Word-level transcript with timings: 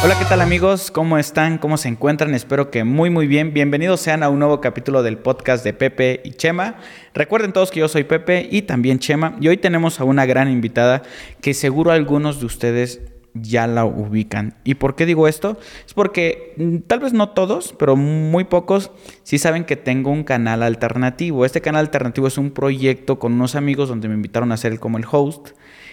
Hola, 0.00 0.16
¿qué 0.16 0.24
tal 0.26 0.40
amigos? 0.40 0.92
¿Cómo 0.92 1.18
están? 1.18 1.58
¿Cómo 1.58 1.76
se 1.76 1.88
encuentran? 1.88 2.32
Espero 2.32 2.70
que 2.70 2.84
muy 2.84 3.10
muy 3.10 3.26
bien. 3.26 3.52
Bienvenidos 3.52 4.00
sean 4.00 4.22
a 4.22 4.28
un 4.28 4.38
nuevo 4.38 4.60
capítulo 4.60 5.02
del 5.02 5.18
podcast 5.18 5.64
de 5.64 5.72
Pepe 5.72 6.20
y 6.24 6.30
Chema. 6.30 6.76
Recuerden 7.14 7.52
todos 7.52 7.72
que 7.72 7.80
yo 7.80 7.88
soy 7.88 8.04
Pepe 8.04 8.48
y 8.48 8.62
también 8.62 9.00
Chema 9.00 9.36
y 9.40 9.48
hoy 9.48 9.56
tenemos 9.56 9.98
a 9.98 10.04
una 10.04 10.24
gran 10.24 10.52
invitada 10.52 11.02
que 11.40 11.52
seguro 11.52 11.90
algunos 11.90 12.38
de 12.38 12.46
ustedes 12.46 13.00
ya 13.34 13.66
la 13.66 13.84
ubican. 13.84 14.54
¿Y 14.62 14.74
por 14.74 14.94
qué 14.94 15.04
digo 15.04 15.26
esto? 15.26 15.58
Es 15.84 15.94
porque 15.94 16.54
mm, 16.58 16.78
tal 16.86 17.00
vez 17.00 17.12
no 17.12 17.30
todos, 17.30 17.74
pero 17.76 17.96
muy 17.96 18.44
pocos 18.44 18.92
sí 19.24 19.38
saben 19.38 19.64
que 19.64 19.74
tengo 19.74 20.12
un 20.12 20.22
canal 20.22 20.62
alternativo. 20.62 21.44
Este 21.44 21.60
canal 21.60 21.86
alternativo 21.86 22.28
es 22.28 22.38
un 22.38 22.52
proyecto 22.52 23.18
con 23.18 23.32
unos 23.32 23.56
amigos 23.56 23.88
donde 23.88 24.06
me 24.06 24.14
invitaron 24.14 24.52
a 24.52 24.56
ser 24.58 24.78
como 24.78 24.96
el 24.96 25.04
host. 25.10 25.50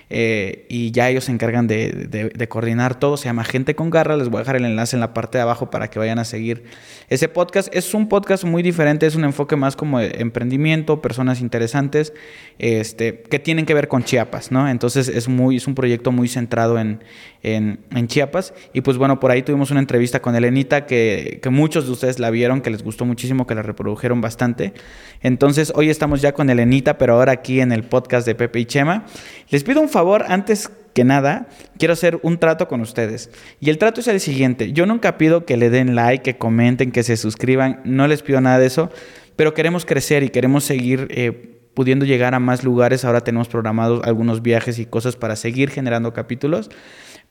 Eh, 0.09 0.65
y 0.69 0.91
ya 0.91 1.09
ellos 1.09 1.25
se 1.25 1.31
encargan 1.31 1.67
de, 1.67 2.47
coordinar 2.49 2.99
todo. 2.99 3.17
Se 3.17 3.25
llama 3.25 3.43
Gente 3.43 3.75
con 3.75 3.89
Garra. 3.89 4.17
Les 4.17 4.29
voy 4.29 4.39
a 4.39 4.41
dejar 4.41 4.57
el 4.57 4.65
enlace 4.65 4.95
en 4.95 4.99
la 4.99 5.13
parte 5.13 5.37
de 5.37 5.41
abajo 5.41 5.69
para 5.69 5.89
que 5.89 5.99
vayan 5.99 6.19
a 6.19 6.25
seguir 6.25 6.63
ese 7.09 7.27
podcast. 7.27 7.73
Es 7.73 7.93
un 7.93 8.07
podcast 8.07 8.43
muy 8.43 8.63
diferente, 8.63 9.05
es 9.05 9.15
un 9.15 9.23
enfoque 9.23 9.55
más 9.55 9.75
como 9.75 9.99
de 9.99 10.15
emprendimiento, 10.19 11.01
personas 11.01 11.41
interesantes 11.41 12.13
este, 12.59 13.21
que 13.23 13.39
tienen 13.39 13.65
que 13.65 13.73
ver 13.73 13.87
con 13.87 14.03
Chiapas, 14.03 14.51
¿no? 14.51 14.69
Entonces 14.69 15.07
es, 15.07 15.27
muy, 15.27 15.57
es 15.57 15.67
un 15.67 15.75
proyecto 15.75 16.11
muy 16.11 16.27
centrado 16.27 16.79
en, 16.79 17.03
en, 17.41 18.07
Chiapas. 18.07 18.53
Y 18.73 18.81
pues 18.81 18.97
bueno, 18.97 19.19
por 19.19 19.31
ahí 19.31 19.41
tuvimos 19.41 19.71
una 19.71 19.79
entrevista 19.79 20.21
con 20.21 20.35
Elenita 20.35 20.85
que, 20.85 21.39
que 21.41 21.49
muchos 21.49 21.85
de 21.85 21.91
ustedes 21.91 22.19
la 22.19 22.29
vieron, 22.29 22.61
que 22.61 22.69
les 22.69 22.83
gustó 22.83 23.05
muchísimo, 23.05 23.47
que 23.47 23.55
la 23.55 23.63
reprodujeron 23.63 24.21
bastante. 24.21 24.73
Entonces 25.21 25.71
hoy 25.75 25.89
estamos 25.89 26.21
ya 26.21 26.33
con 26.33 26.49
Elenita, 26.49 26.97
pero 26.97 27.15
ahora 27.15 27.31
aquí 27.31 27.59
en 27.61 27.71
el 27.71 27.83
podcast 27.83 28.27
de 28.27 28.35
Pepe 28.35 28.59
y 28.59 28.65
Chema. 28.65 29.05
Les 29.49 29.63
pido 29.63 29.81
un 29.81 29.89
favor, 29.95 30.25
antes 30.27 30.69
que 30.93 31.03
nada, 31.03 31.47
quiero 31.77 31.93
hacer 31.93 32.19
un 32.21 32.37
trato 32.37 32.67
con 32.67 32.81
ustedes. 32.81 33.29
Y 33.59 33.69
el 33.69 33.77
trato 33.77 34.01
es 34.01 34.07
el 34.07 34.19
siguiente. 34.19 34.71
Yo 34.73 34.85
nunca 34.85 35.17
pido 35.17 35.45
que 35.45 35.57
le 35.57 35.69
den 35.69 35.95
like, 35.95 36.23
que 36.23 36.37
comenten, 36.37 36.91
que 36.91 37.03
se 37.03 37.17
suscriban. 37.17 37.81
No 37.85 38.07
les 38.07 38.21
pido 38.21 38.41
nada 38.41 38.59
de 38.59 38.65
eso. 38.65 38.89
Pero 39.35 39.53
queremos 39.53 39.85
crecer 39.85 40.23
y 40.23 40.29
queremos 40.29 40.63
seguir 40.63 41.07
eh, 41.11 41.59
pudiendo 41.73 42.05
llegar 42.05 42.33
a 42.33 42.39
más 42.39 42.63
lugares. 42.63 43.05
Ahora 43.05 43.21
tenemos 43.21 43.47
programados 43.47 44.01
algunos 44.05 44.41
viajes 44.41 44.79
y 44.79 44.85
cosas 44.85 45.15
para 45.15 45.35
seguir 45.35 45.69
generando 45.69 46.13
capítulos. 46.13 46.69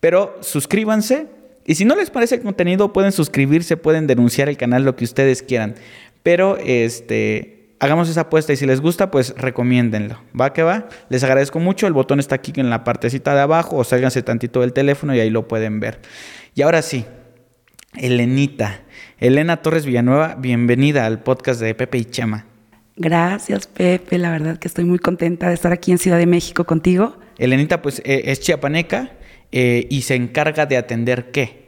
Pero 0.01 0.37
suscríbanse. 0.41 1.27
Y 1.67 1.75
si 1.75 1.85
no 1.85 1.97
les 1.97 2.11
parece 2.11 2.37
el 2.37 2.43
contenido, 2.43 2.93
pueden 2.93 3.13
suscribirse, 3.13 3.77
pueden 3.77 4.07
denunciar 4.07 4.49
el 4.49 4.57
canal, 4.57 4.85
lo 4.85 4.97
que 4.97 5.05
ustedes 5.05 5.43
quieran. 5.43 5.75
Pero 6.23 6.59
este 6.59 7.64
hagamos 7.85 8.09
esa 8.09 8.23
apuesta 8.23 8.53
y 8.53 8.57
si 8.57 8.67
les 8.67 8.81
gusta, 8.81 9.11
pues 9.11 9.35
recomiéndenlo. 9.37 10.19
¿Va 10.39 10.53
que 10.53 10.63
va? 10.63 10.89
Les 11.11 11.23
agradezco 11.23 11.61
mucho. 11.61 11.87
El 11.87 11.93
botón 11.93 12.19
está 12.19 12.37
aquí 12.37 12.53
en 12.57 12.71
la 12.71 12.83
partecita 12.83 13.35
de 13.35 13.43
abajo 13.43 13.77
o 13.77 13.85
sálganse 13.85 14.23
tantito 14.23 14.63
del 14.63 14.73
teléfono 14.73 15.15
y 15.15 15.21
ahí 15.21 15.31
lo 15.31 15.47
pueden 15.47 15.81
ver. 15.81 16.01
Y 16.55 16.63
ahora 16.63 16.81
sí, 16.81 17.05
Elenita. 17.95 18.81
Elena 19.19 19.59
Torres 19.59 19.85
Villanueva, 19.85 20.35
bienvenida 20.39 21.07
al 21.07 21.23
podcast 21.23 21.61
de 21.61 21.75
Pepe 21.75 21.99
y 21.99 22.05
Chema. 22.07 22.47
Gracias, 22.97 23.67
Pepe. 23.67 24.19
La 24.19 24.31
verdad 24.31 24.59
que 24.59 24.69
estoy 24.69 24.85
muy 24.85 24.99
contenta 24.99 25.49
de 25.49 25.55
estar 25.55 25.73
aquí 25.73 25.93
en 25.93 25.99
Ciudad 25.99 26.19
de 26.19 26.27
México 26.27 26.65
contigo. 26.65 27.19
Elenita, 27.39 27.83
pues 27.83 28.01
eh, 28.05 28.23
es 28.27 28.41
chiapaneca 28.41 29.13
eh, 29.53 29.87
y 29.91 30.03
se 30.03 30.15
encarga 30.15 30.67
de 30.67 30.77
atender 30.77 31.31
qué? 31.33 31.64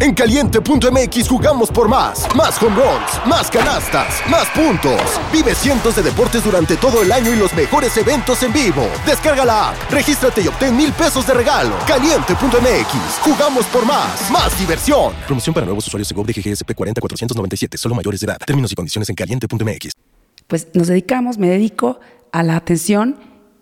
En 0.00 0.14
caliente.mx 0.14 1.28
jugamos 1.28 1.70
por 1.70 1.86
más. 1.86 2.26
Más 2.34 2.60
home 2.62 2.74
runs, 2.74 3.26
más 3.26 3.50
canastas, 3.50 4.22
más 4.30 4.48
puntos. 4.48 4.98
Vive 5.30 5.54
cientos 5.54 5.94
de 5.94 6.02
deportes 6.02 6.42
durante 6.42 6.78
todo 6.78 7.02
el 7.02 7.12
año 7.12 7.30
y 7.34 7.36
los 7.36 7.52
mejores 7.52 7.94
eventos 7.98 8.42
en 8.42 8.50
vivo. 8.50 8.88
Descarga 9.04 9.44
la 9.44 9.68
app, 9.68 9.90
regístrate 9.90 10.40
y 10.40 10.48
obtén 10.48 10.74
mil 10.74 10.90
pesos 10.94 11.26
de 11.26 11.34
regalo. 11.34 11.76
Caliente.mx, 11.86 13.20
jugamos 13.20 13.66
por 13.66 13.84
más. 13.84 14.30
Más 14.30 14.58
diversión. 14.58 15.12
Promoción 15.26 15.52
para 15.52 15.66
nuevos 15.66 15.86
usuarios 15.86 16.08
de 16.08 16.14
GOV 16.14 16.26
de 16.28 16.32
GGSP 16.32 16.74
40497, 16.74 17.76
solo 17.76 17.94
mayores 17.94 18.20
de 18.20 18.24
edad. 18.24 18.38
Términos 18.38 18.72
y 18.72 18.74
condiciones 18.74 19.10
en 19.10 19.14
caliente.mx. 19.16 19.92
Pues 20.46 20.68
nos 20.72 20.88
dedicamos, 20.88 21.36
me 21.36 21.50
dedico 21.50 22.00
a 22.32 22.42
la 22.42 22.56
atención 22.56 23.16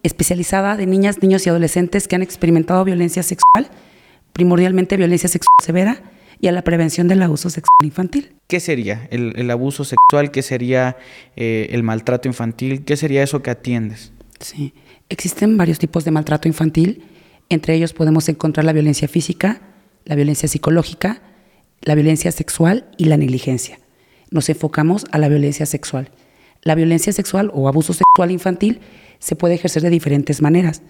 especializada 0.04 0.76
de 0.76 0.86
niñas, 0.86 1.20
niños 1.20 1.44
y 1.48 1.50
adolescentes 1.50 2.06
que 2.06 2.14
han 2.14 2.22
experimentado 2.22 2.84
violencia 2.84 3.24
sexual, 3.24 3.68
primordialmente 4.32 4.96
violencia 4.96 5.28
sexual 5.28 5.52
severa 5.60 6.00
y 6.40 6.48
a 6.48 6.52
la 6.52 6.62
prevención 6.62 7.08
del 7.08 7.22
abuso 7.22 7.50
sexual 7.50 7.84
infantil. 7.84 8.32
¿Qué 8.46 8.60
sería 8.60 9.08
el, 9.10 9.50
abuso 9.50 9.84
sexual? 9.84 10.30
¿Qué 10.30 10.42
sería 10.42 10.96
eh, 11.36 11.68
el 11.70 11.82
maltrato 11.82 12.28
infantil? 12.28 12.84
¿Qué 12.84 12.96
sería 12.96 13.22
eso 13.22 13.42
que 13.42 13.50
atiendes? 13.50 14.12
Sí, 14.40 14.72
existen 15.08 15.56
varios 15.56 15.78
tipos 15.78 16.04
de 16.04 16.10
maltrato 16.10 16.48
infantil. 16.48 17.02
Entre 17.48 17.74
ellos 17.74 17.92
podemos 17.92 18.28
encontrar 18.28 18.64
la 18.64 18.72
violencia 18.72 19.08
física, 19.08 19.60
la 20.04 20.14
violencia 20.14 20.48
psicológica, 20.48 21.22
la 21.82 21.94
violencia 21.94 22.30
sexual 22.30 22.86
y 22.96 23.06
la 23.06 23.16
negligencia. 23.16 23.78
Nos 24.30 24.48
enfocamos 24.48 25.06
a 25.10 25.18
la 25.18 25.28
violencia 25.28 25.66
sexual. 25.66 26.10
La 26.62 26.74
violencia 26.74 27.12
sexual 27.12 27.50
o 27.54 27.68
abuso 27.68 27.94
sexual 27.94 28.30
infantil 28.30 28.80
se 29.18 29.36
puede 29.36 29.54
ejercer 29.54 29.82
de 29.82 29.90
diferentes 29.90 30.42
maneras 30.42 30.82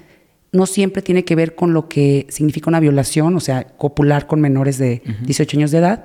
no 0.52 0.66
siempre 0.66 1.02
tiene 1.02 1.24
que 1.24 1.34
ver 1.34 1.54
con 1.54 1.72
lo 1.74 1.88
que 1.88 2.26
significa 2.30 2.70
una 2.70 2.80
violación, 2.80 3.36
o 3.36 3.40
sea, 3.40 3.64
copular 3.64 4.26
con 4.26 4.40
menores 4.40 4.78
de 4.78 5.02
18 5.22 5.58
años 5.58 5.70
de 5.70 5.78
edad. 5.78 6.04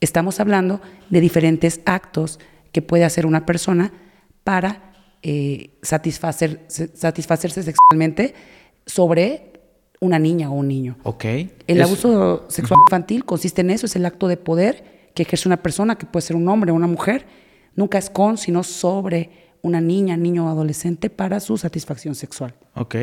Estamos 0.00 0.40
hablando 0.40 0.80
de 1.10 1.20
diferentes 1.20 1.80
actos 1.84 2.38
que 2.72 2.82
puede 2.82 3.04
hacer 3.04 3.26
una 3.26 3.46
persona 3.46 3.92
para 4.44 4.92
eh, 5.22 5.70
satisfacer, 5.82 6.66
satisfacerse 6.68 7.62
sexualmente 7.62 8.34
sobre 8.86 9.52
una 10.00 10.18
niña 10.18 10.50
o 10.50 10.54
un 10.54 10.68
niño. 10.68 10.98
Ok. 11.02 11.24
El 11.66 11.82
abuso 11.82 12.44
sexual 12.48 12.80
infantil 12.86 13.24
consiste 13.24 13.62
en 13.62 13.70
eso, 13.70 13.86
es 13.86 13.96
el 13.96 14.04
acto 14.06 14.28
de 14.28 14.36
poder 14.36 15.10
que 15.14 15.22
ejerce 15.22 15.48
una 15.48 15.62
persona, 15.62 15.96
que 15.96 16.06
puede 16.06 16.26
ser 16.26 16.36
un 16.36 16.48
hombre 16.48 16.72
o 16.72 16.74
una 16.74 16.86
mujer, 16.86 17.26
nunca 17.74 17.98
es 17.98 18.10
con, 18.10 18.36
sino 18.36 18.62
sobre 18.62 19.43
una 19.64 19.80
niña, 19.80 20.18
niño 20.18 20.46
o 20.46 20.48
adolescente 20.50 21.08
para 21.08 21.40
su 21.40 21.56
satisfacción 21.56 22.14
sexual. 22.14 22.54
Ok. 22.74 22.96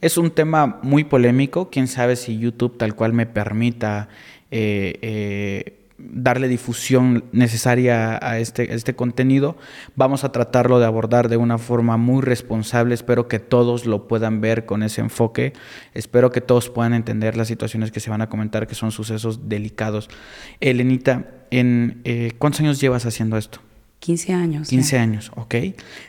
Es 0.00 0.18
un 0.18 0.32
tema 0.32 0.80
muy 0.82 1.04
polémico. 1.04 1.70
Quién 1.70 1.86
sabe 1.86 2.16
si 2.16 2.36
YouTube 2.36 2.76
tal 2.76 2.96
cual 2.96 3.12
me 3.12 3.24
permita 3.24 4.08
eh, 4.50 4.98
eh, 5.00 5.78
darle 5.96 6.48
difusión 6.48 7.24
necesaria 7.30 8.18
a 8.20 8.40
este, 8.40 8.74
este 8.74 8.96
contenido. 8.96 9.56
Vamos 9.94 10.24
a 10.24 10.32
tratarlo 10.32 10.80
de 10.80 10.86
abordar 10.86 11.28
de 11.28 11.36
una 11.36 11.56
forma 11.56 11.96
muy 11.96 12.20
responsable. 12.20 12.94
Espero 12.94 13.28
que 13.28 13.38
todos 13.38 13.86
lo 13.86 14.08
puedan 14.08 14.40
ver 14.40 14.66
con 14.66 14.82
ese 14.82 15.00
enfoque. 15.00 15.52
Espero 15.94 16.32
que 16.32 16.40
todos 16.40 16.68
puedan 16.68 16.94
entender 16.94 17.36
las 17.36 17.46
situaciones 17.46 17.92
que 17.92 18.00
se 18.00 18.10
van 18.10 18.22
a 18.22 18.28
comentar, 18.28 18.66
que 18.66 18.74
son 18.74 18.90
sucesos 18.90 19.48
delicados. 19.48 20.10
Elenita, 20.58 21.26
en, 21.52 22.00
eh, 22.02 22.32
¿cuántos 22.38 22.60
años 22.60 22.80
llevas 22.80 23.06
haciendo 23.06 23.36
esto? 23.36 23.60
15 24.00 24.32
años. 24.32 24.68
15 24.68 24.98
años, 24.98 25.32
ok. 25.34 25.54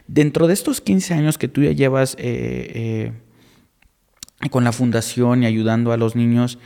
Dentro 0.07 0.47
de 0.47 0.53
estos 0.53 0.81
15 0.81 1.13
años 1.13 1.37
que 1.37 1.47
tú 1.47 1.63
ya 1.63 1.71
llevas 1.71 2.15
eh, 2.19 3.11
eh, 4.41 4.49
con 4.49 4.63
la 4.63 4.71
fundación 4.71 5.43
y 5.43 5.45
ayudando 5.45 5.91
a 5.91 5.97
los 5.97 6.15
niños, 6.15 6.59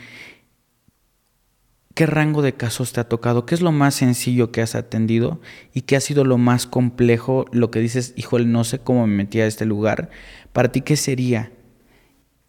¿qué 1.94 2.06
rango 2.06 2.42
de 2.42 2.54
casos 2.54 2.92
te 2.94 3.00
ha 3.00 3.08
tocado? 3.08 3.46
¿Qué 3.46 3.56
es 3.56 3.62
lo 3.62 3.72
más 3.72 3.96
sencillo 3.96 4.52
que 4.52 4.62
has 4.62 4.76
atendido? 4.76 5.40
¿Y 5.74 5.82
qué 5.82 5.96
ha 5.96 6.02
sido 6.02 6.26
lo 6.26 6.38
más 6.38 6.68
complejo? 6.68 7.46
Lo 7.52 7.72
que 7.72 7.80
dices, 7.80 8.14
híjole, 8.18 8.46
no 8.46 8.64
sé 8.64 8.80
cómo 8.80 9.08
me 9.08 9.16
metí 9.16 9.40
a 9.40 9.48
este 9.48 9.66
lugar. 9.66 10.10
¿Para 10.52 10.72
ti 10.72 10.82
qué 10.82 10.98
sería? 10.98 11.52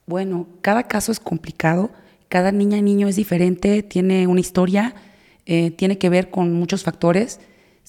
Bueno, 0.06 0.48
cada 0.60 0.82
caso 0.84 1.12
es 1.12 1.20
complicado. 1.20 1.90
Cada 2.28 2.50
niña 2.50 2.78
y 2.78 2.82
niño 2.82 3.06
es 3.06 3.16
diferente, 3.16 3.82
tiene 3.82 4.26
una 4.26 4.40
historia, 4.40 4.94
eh, 5.46 5.70
tiene 5.70 5.98
que 5.98 6.08
ver 6.08 6.30
con 6.30 6.52
muchos 6.52 6.82
factores 6.82 7.38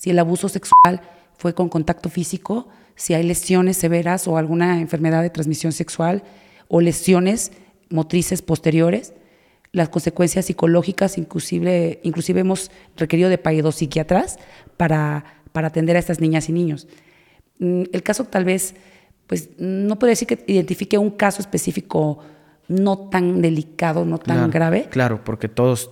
si 0.05 0.11
el 0.11 0.19
abuso 0.19 0.49
sexual 0.49 1.01
fue 1.35 1.55
con 1.55 1.67
contacto 1.67 2.09
físico, 2.09 2.67
si 2.95 3.15
hay 3.15 3.23
lesiones 3.23 3.75
severas 3.75 4.27
o 4.27 4.37
alguna 4.37 4.79
enfermedad 4.79 5.23
de 5.23 5.31
transmisión 5.31 5.71
sexual 5.71 6.21
o 6.67 6.79
lesiones 6.79 7.53
motrices 7.89 8.43
posteriores, 8.43 9.15
las 9.71 9.89
consecuencias 9.89 10.45
psicológicas, 10.45 11.17
inclusive, 11.17 12.01
inclusive 12.03 12.41
hemos 12.41 12.69
requerido 12.95 13.29
de 13.29 13.71
psiquiatras 13.71 14.37
para, 14.77 15.41
para 15.53 15.69
atender 15.69 15.95
a 15.95 15.99
estas 15.99 16.19
niñas 16.19 16.49
y 16.49 16.51
niños. 16.51 16.87
Mm, 17.57 17.85
el 17.91 18.03
caso 18.03 18.25
tal 18.25 18.45
vez, 18.45 18.75
pues 19.25 19.49
no 19.57 19.97
puedo 19.97 20.11
decir 20.11 20.27
que 20.27 20.43
identifique 20.45 20.99
un 20.99 21.09
caso 21.09 21.41
específico 21.41 22.19
no 22.67 23.09
tan 23.09 23.41
delicado, 23.41 24.05
no 24.05 24.19
tan 24.19 24.51
grave. 24.51 24.87
Claro, 24.91 25.23
porque 25.23 25.49
todos 25.49 25.89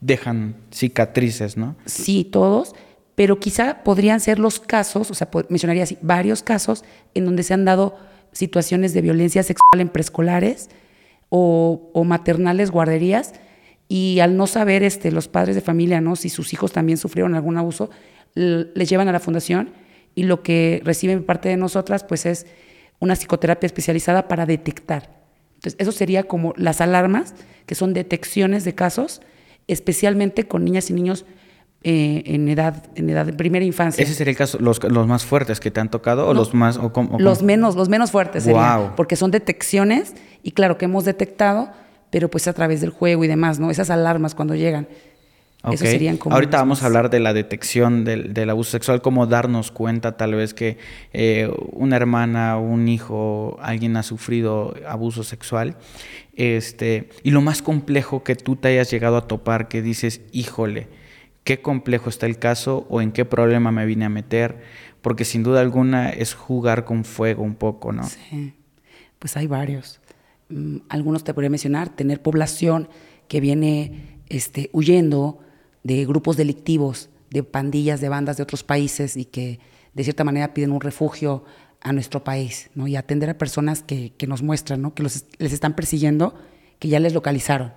dejan 0.00 0.56
cicatrices, 0.70 1.58
¿no? 1.58 1.76
Sí, 1.84 2.24
todos 2.24 2.74
pero 3.14 3.38
quizá 3.38 3.82
podrían 3.84 4.20
ser 4.20 4.38
los 4.38 4.60
casos, 4.60 5.10
o 5.10 5.14
sea, 5.14 5.28
mencionaría 5.48 5.82
así, 5.82 5.98
varios 6.00 6.42
casos 6.42 6.84
en 7.14 7.24
donde 7.24 7.42
se 7.42 7.54
han 7.54 7.64
dado 7.64 7.98
situaciones 8.32 8.94
de 8.94 9.02
violencia 9.02 9.42
sexual 9.42 9.80
en 9.80 9.88
preescolares 9.88 10.70
o, 11.28 12.02
maternales, 12.04 12.70
guarderías, 12.70 13.34
y 13.88 14.20
al 14.20 14.36
no 14.36 14.46
saber 14.46 14.82
este, 14.82 15.12
los 15.12 15.28
padres 15.28 15.54
de 15.54 15.60
familia, 15.60 16.00
¿no? 16.00 16.16
si 16.16 16.30
sus 16.30 16.52
hijos 16.52 16.72
también 16.72 16.98
sufrieron 16.98 17.34
algún 17.34 17.58
abuso, 17.58 17.90
les 18.34 18.88
llevan 18.88 19.08
a 19.08 19.12
la 19.12 19.20
fundación 19.20 19.70
y 20.14 20.24
lo 20.24 20.42
que 20.42 20.80
reciben 20.84 21.24
parte 21.24 21.50
de 21.50 21.56
nosotras 21.58 22.04
pues 22.04 22.24
es 22.24 22.46
una 23.00 23.16
psicoterapia 23.16 23.66
especializada 23.66 24.28
para 24.28 24.46
detectar. 24.46 25.22
Entonces, 25.56 25.76
eso 25.78 25.92
sería 25.92 26.22
como 26.22 26.54
las 26.56 26.80
alarmas, 26.80 27.34
que 27.66 27.74
son 27.74 27.92
detecciones 27.92 28.64
de 28.64 28.74
casos 28.74 29.20
especialmente 29.68 30.44
con 30.48 30.64
niñas 30.64 30.90
y 30.90 30.94
niños 30.94 31.24
eh, 31.84 32.22
en 32.26 32.48
edad 32.48 32.84
en 32.94 33.10
edad 33.10 33.26
de 33.26 33.32
primera 33.32 33.64
infancia. 33.64 34.04
Ese 34.04 34.14
sería 34.14 34.30
el 34.32 34.36
caso, 34.36 34.58
los, 34.60 34.82
los 34.84 35.06
más 35.06 35.24
fuertes 35.24 35.58
que 35.60 35.70
te 35.70 35.80
han 35.80 35.90
tocado 35.90 36.28
o 36.28 36.34
los 36.34 36.54
más... 36.54 36.76
O, 36.76 36.92
cómo- 36.92 37.16
o 37.16 37.18
Los 37.20 37.38
cómo? 37.38 37.46
menos, 37.48 37.74
los 37.76 37.88
menos 37.88 38.10
fuertes 38.10 38.44
serían, 38.44 38.78
Guau. 38.80 38.96
porque 38.96 39.16
son 39.16 39.30
detecciones 39.30 40.14
y 40.42 40.52
claro 40.52 40.78
que 40.78 40.84
hemos 40.84 41.04
detectado, 41.04 41.70
pero 42.10 42.28
pues 42.30 42.46
a 42.48 42.52
través 42.52 42.80
del 42.80 42.90
juego 42.90 43.24
y 43.24 43.28
demás, 43.28 43.58
¿no? 43.58 43.70
Esas 43.70 43.90
alarmas 43.90 44.34
cuando 44.34 44.54
llegan. 44.54 44.86
Esos 45.64 45.82
Ok. 45.82 45.86
serían 45.86 46.16
como 46.16 46.34
Ahorita 46.34 46.56
vamos 46.56 46.82
a 46.82 46.86
hablar 46.86 47.08
de 47.08 47.20
la 47.20 47.32
detección 47.32 48.04
del, 48.04 48.34
del 48.34 48.50
abuso 48.50 48.72
sexual, 48.72 49.00
cómo 49.00 49.28
darnos 49.28 49.70
cuenta 49.70 50.16
tal 50.16 50.34
vez 50.34 50.54
que 50.54 50.76
eh, 51.12 51.48
una 51.70 51.94
hermana, 51.94 52.58
un 52.58 52.88
hijo, 52.88 53.58
alguien 53.62 53.96
ha 53.96 54.02
sufrido 54.02 54.74
abuso 54.88 55.22
sexual. 55.22 55.76
Este, 56.34 57.10
y 57.22 57.30
lo 57.30 57.40
más 57.42 57.62
complejo 57.62 58.24
que 58.24 58.34
tú 58.34 58.56
te 58.56 58.68
hayas 58.68 58.90
llegado 58.90 59.16
a 59.16 59.28
topar, 59.28 59.68
que 59.68 59.82
dices, 59.82 60.20
híjole, 60.32 60.88
qué 61.44 61.60
complejo 61.60 62.08
está 62.08 62.26
el 62.26 62.38
caso 62.38 62.86
o 62.88 63.00
en 63.00 63.12
qué 63.12 63.24
problema 63.24 63.72
me 63.72 63.86
vine 63.86 64.04
a 64.04 64.08
meter, 64.08 64.62
porque 65.00 65.24
sin 65.24 65.42
duda 65.42 65.60
alguna 65.60 66.10
es 66.10 66.34
jugar 66.34 66.84
con 66.84 67.04
fuego 67.04 67.42
un 67.42 67.54
poco, 67.54 67.92
¿no? 67.92 68.04
Sí, 68.04 68.54
pues 69.18 69.36
hay 69.36 69.46
varios. 69.46 70.00
Mm, 70.48 70.78
algunos 70.88 71.24
te 71.24 71.34
podría 71.34 71.50
mencionar, 71.50 71.88
tener 71.88 72.22
población 72.22 72.88
que 73.28 73.40
viene 73.40 74.20
este, 74.28 74.70
huyendo 74.72 75.40
de 75.82 76.04
grupos 76.04 76.36
delictivos, 76.36 77.10
de 77.30 77.42
pandillas, 77.42 78.00
de 78.00 78.08
bandas 78.08 78.36
de 78.36 78.42
otros 78.42 78.62
países 78.62 79.16
y 79.16 79.24
que 79.24 79.58
de 79.94 80.04
cierta 80.04 80.24
manera 80.24 80.54
piden 80.54 80.72
un 80.72 80.80
refugio 80.80 81.44
a 81.80 81.92
nuestro 81.92 82.22
país, 82.22 82.70
¿no? 82.74 82.86
Y 82.86 82.94
atender 82.94 83.28
a 83.30 83.38
personas 83.38 83.82
que, 83.82 84.12
que 84.16 84.26
nos 84.26 84.42
muestran, 84.42 84.82
¿no? 84.82 84.94
Que 84.94 85.02
los, 85.02 85.24
les 85.38 85.52
están 85.52 85.74
persiguiendo, 85.74 86.34
que 86.78 86.88
ya 86.88 87.00
les 87.00 87.12
localizaron. 87.12 87.72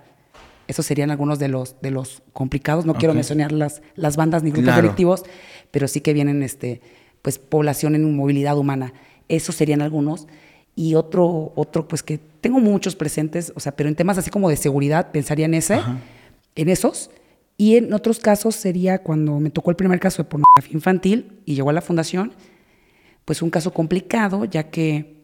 Esos 0.68 0.86
serían 0.86 1.10
algunos 1.10 1.38
de 1.38 1.48
los, 1.48 1.76
de 1.80 1.90
los 1.90 2.22
complicados. 2.32 2.86
No 2.86 2.94
quiero 2.94 3.12
Ok. 3.12 3.16
mencionar 3.16 3.52
las, 3.52 3.82
las 3.94 4.16
bandas 4.16 4.42
ni 4.42 4.50
grupos 4.50 4.64
Claro. 4.66 4.82
delictivos, 4.82 5.22
pero 5.70 5.86
sí 5.88 6.00
que 6.00 6.12
vienen 6.12 6.42
este, 6.42 6.80
pues, 7.22 7.38
población 7.38 7.94
en 7.94 8.16
movilidad 8.16 8.56
humana. 8.58 8.92
Esos 9.28 9.54
serían 9.54 9.82
algunos. 9.82 10.26
Y 10.74 10.94
otro, 10.94 11.52
otro, 11.56 11.88
pues 11.88 12.02
que 12.02 12.18
tengo 12.40 12.58
muchos 12.60 12.96
presentes, 12.96 13.52
o 13.56 13.60
sea, 13.60 13.74
pero 13.76 13.88
en 13.88 13.94
temas 13.94 14.18
así 14.18 14.30
como 14.30 14.50
de 14.50 14.56
seguridad, 14.56 15.10
pensaría 15.10 15.46
en 15.46 15.54
ese, 15.54 15.80
en 16.54 16.68
esos. 16.68 17.10
Y 17.56 17.76
en 17.76 17.94
otros 17.94 18.18
casos 18.18 18.54
sería 18.54 18.98
cuando 19.02 19.40
me 19.40 19.48
tocó 19.50 19.70
el 19.70 19.76
primer 19.76 19.98
caso 20.00 20.22
de 20.22 20.28
pornografía 20.28 20.74
infantil 20.74 21.40
y 21.46 21.54
llegó 21.54 21.70
a 21.70 21.72
la 21.72 21.80
fundación, 21.80 22.32
pues 23.24 23.40
un 23.40 23.48
caso 23.50 23.72
complicado, 23.72 24.44
ya 24.44 24.64
que 24.70 25.15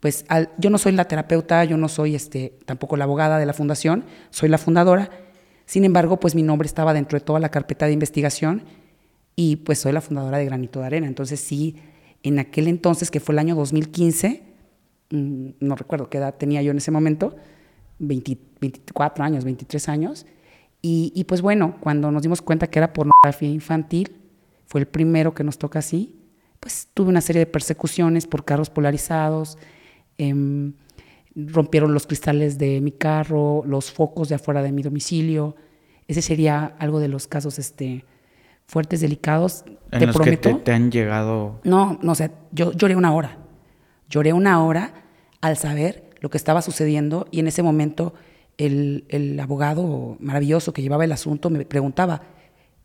pues 0.00 0.24
yo 0.58 0.70
no 0.70 0.78
soy 0.78 0.92
la 0.92 1.06
terapeuta, 1.06 1.64
yo 1.64 1.76
no 1.76 1.88
soy 1.88 2.14
este, 2.14 2.58
tampoco 2.66 2.96
la 2.96 3.04
abogada 3.04 3.38
de 3.38 3.46
la 3.46 3.52
fundación, 3.52 4.04
soy 4.30 4.48
la 4.48 4.58
fundadora. 4.58 5.10
Sin 5.64 5.84
embargo, 5.84 6.20
pues 6.20 6.34
mi 6.34 6.42
nombre 6.42 6.66
estaba 6.66 6.94
dentro 6.94 7.18
de 7.18 7.24
toda 7.24 7.40
la 7.40 7.48
carpeta 7.48 7.86
de 7.86 7.92
investigación 7.92 8.64
y 9.34 9.56
pues 9.56 9.78
soy 9.78 9.92
la 9.92 10.00
fundadora 10.00 10.38
de 10.38 10.44
Granito 10.44 10.80
de 10.80 10.86
Arena. 10.86 11.06
Entonces 11.06 11.40
sí, 11.40 11.76
en 12.22 12.38
aquel 12.38 12.68
entonces, 12.68 13.10
que 13.10 13.20
fue 13.20 13.34
el 13.34 13.38
año 13.38 13.54
2015, 13.54 14.42
mm, 15.10 15.48
no 15.60 15.76
recuerdo 15.76 16.08
qué 16.08 16.18
edad 16.18 16.34
tenía 16.34 16.62
yo 16.62 16.70
en 16.70 16.78
ese 16.78 16.90
momento, 16.90 17.36
20 17.98 18.38
24 18.60 19.24
años, 19.24 19.44
23 19.44 19.88
años. 19.88 20.26
Y, 20.82 21.12
y, 21.14 21.24
pues 21.24 21.42
bueno, 21.42 21.76
cuando 21.80 22.10
nos 22.10 22.22
dimos 22.22 22.42
cuenta 22.42 22.68
que 22.68 22.78
era 22.78 22.92
pornografía 22.92 23.48
infantil, 23.48 24.16
fue 24.66 24.80
el 24.80 24.86
primero 24.86 25.34
que 25.34 25.44
nos 25.44 25.58
toca 25.58 25.78
así, 25.78 26.16
pues 26.60 26.88
tuve 26.94 27.08
una 27.08 27.20
serie 27.20 27.40
de 27.40 27.46
persecuciones 27.46 28.26
por 28.26 28.44
carros 28.44 28.70
polarizados, 28.70 29.58
em, 30.18 30.74
rompieron 31.34 31.92
los 31.92 32.06
cristales 32.06 32.58
de 32.58 32.80
mi 32.80 32.92
carro, 32.92 33.62
los 33.66 33.90
focos 33.90 34.28
de 34.28 34.36
afuera 34.36 34.62
de 34.62 34.72
mi 34.72 34.82
domicilio. 34.82 35.56
Ese 36.08 36.22
sería 36.22 36.74
algo 36.78 36.98
de 36.98 37.08
los 37.08 37.26
casos 37.26 37.58
este, 37.58 38.04
fuertes, 38.66 39.00
delicados. 39.00 39.64
En 39.90 40.00
te 40.00 40.06
los 40.06 40.16
prometo. 40.16 40.48
que 40.48 40.54
te, 40.56 40.60
te 40.60 40.72
han 40.72 40.90
llegado... 40.90 41.60
No, 41.64 41.98
no 42.02 42.14
sé, 42.14 42.30
yo 42.52 42.72
lloré 42.72 42.96
una 42.96 43.12
hora. 43.12 43.38
Lloré 44.08 44.32
una 44.32 44.64
hora 44.64 44.94
al 45.40 45.56
saber 45.56 46.10
lo 46.20 46.30
que 46.30 46.38
estaba 46.38 46.62
sucediendo 46.62 47.26
y 47.30 47.40
en 47.40 47.48
ese 47.48 47.62
momento 47.62 48.14
el, 48.56 49.04
el 49.08 49.38
abogado 49.38 50.16
maravilloso 50.20 50.72
que 50.72 50.82
llevaba 50.82 51.04
el 51.04 51.12
asunto 51.12 51.50
me 51.50 51.64
preguntaba, 51.64 52.22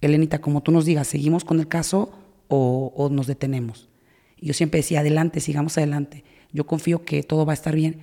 Elenita, 0.02 0.42
como 0.42 0.62
tú 0.62 0.72
nos 0.72 0.86
digas, 0.86 1.08
¿seguimos 1.08 1.46
con 1.46 1.60
el 1.60 1.68
caso 1.68 2.12
o, 2.48 2.92
o 2.96 3.10
nos 3.10 3.28
detenemos? 3.28 3.90
Y 4.38 4.48
yo 4.48 4.54
siempre 4.54 4.80
decía, 4.80 5.02
adelante, 5.02 5.40
sigamos 5.40 5.78
adelante. 5.78 6.24
Yo 6.54 6.66
confío 6.66 7.04
que 7.04 7.24
todo 7.24 7.46
va 7.46 7.54
a 7.54 7.56
estar 7.56 7.76
bien. 7.76 8.02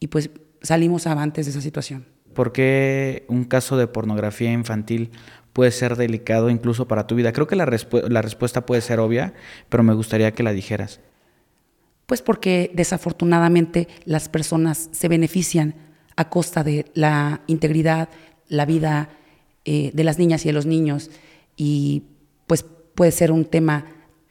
Y 0.00 0.08
pues 0.08 0.30
salimos 0.62 1.06
avantes 1.06 1.46
de 1.46 1.50
esa 1.50 1.60
situación. 1.60 2.06
¿Por 2.34 2.52
qué 2.52 3.24
un 3.28 3.44
caso 3.44 3.76
de 3.76 3.86
pornografía 3.86 4.52
infantil 4.52 5.10
puede 5.52 5.70
ser 5.70 5.96
delicado 5.96 6.48
incluso 6.50 6.88
para 6.88 7.06
tu 7.06 7.14
vida? 7.14 7.32
Creo 7.32 7.46
que 7.46 7.56
la, 7.56 7.66
respu- 7.66 8.08
la 8.08 8.22
respuesta 8.22 8.64
puede 8.64 8.80
ser 8.80 9.00
obvia, 9.00 9.34
pero 9.68 9.82
me 9.82 9.92
gustaría 9.94 10.32
que 10.32 10.42
la 10.42 10.52
dijeras. 10.52 11.00
Pues 12.06 12.22
porque 12.22 12.70
desafortunadamente 12.74 13.88
las 14.04 14.28
personas 14.28 14.88
se 14.92 15.08
benefician 15.08 15.74
a 16.16 16.28
costa 16.28 16.64
de 16.64 16.86
la 16.94 17.42
integridad, 17.46 18.08
la 18.48 18.66
vida 18.66 19.10
eh, 19.64 19.90
de 19.94 20.04
las 20.04 20.18
niñas 20.18 20.44
y 20.44 20.48
de 20.48 20.52
los 20.52 20.66
niños 20.66 21.10
y 21.56 22.04
pues 22.46 22.64
puede 22.94 23.12
ser 23.12 23.30
un 23.32 23.44
tema 23.44 23.86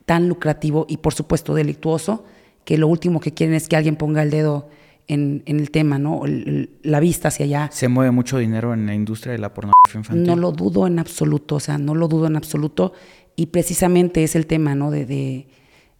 tan 0.06 0.28
lucrativo 0.28 0.86
y 0.90 0.98
por 0.98 1.14
supuesto 1.14 1.54
delictuoso 1.56 2.26
que 2.66 2.78
lo 2.78 2.88
último 2.88 3.20
que 3.20 3.34
quieren 3.34 3.56
es 3.56 3.68
que 3.68 3.76
alguien 3.76 3.96
ponga 3.96 4.22
el 4.24 4.30
dedo 4.32 4.70
en, 5.08 5.44
en 5.46 5.60
el 5.60 5.72
tema, 5.72 5.98
¿no? 6.00 6.26
El- 6.26 6.70
la 6.84 7.00
vista 7.00 7.28
hacia 7.30 7.46
allá. 7.46 7.70
¿Se 7.72 7.88
mueve 7.88 8.12
mucho 8.12 8.38
dinero 8.38 8.74
en 8.74 8.86
la 8.86 8.94
industria 8.94 9.34
de 9.34 9.40
la 9.40 9.54
pornografía 9.54 10.00
infantil? 10.00 10.26
No 10.28 10.36
lo 10.36 10.52
dudo 10.52 10.88
en 10.88 11.00
absoluto, 11.00 11.56
o 11.56 11.60
sea, 11.60 11.78
no 11.78 11.96
lo 11.96 12.08
dudo 12.08 12.28
en 12.28 12.36
absoluto. 12.36 12.94
Y 13.36 13.48
precisamente 13.48 14.24
es 14.24 14.36
el 14.36 14.46
tema, 14.46 14.76
¿no? 14.76 14.92
De, 14.92 15.06
de- 15.06 15.48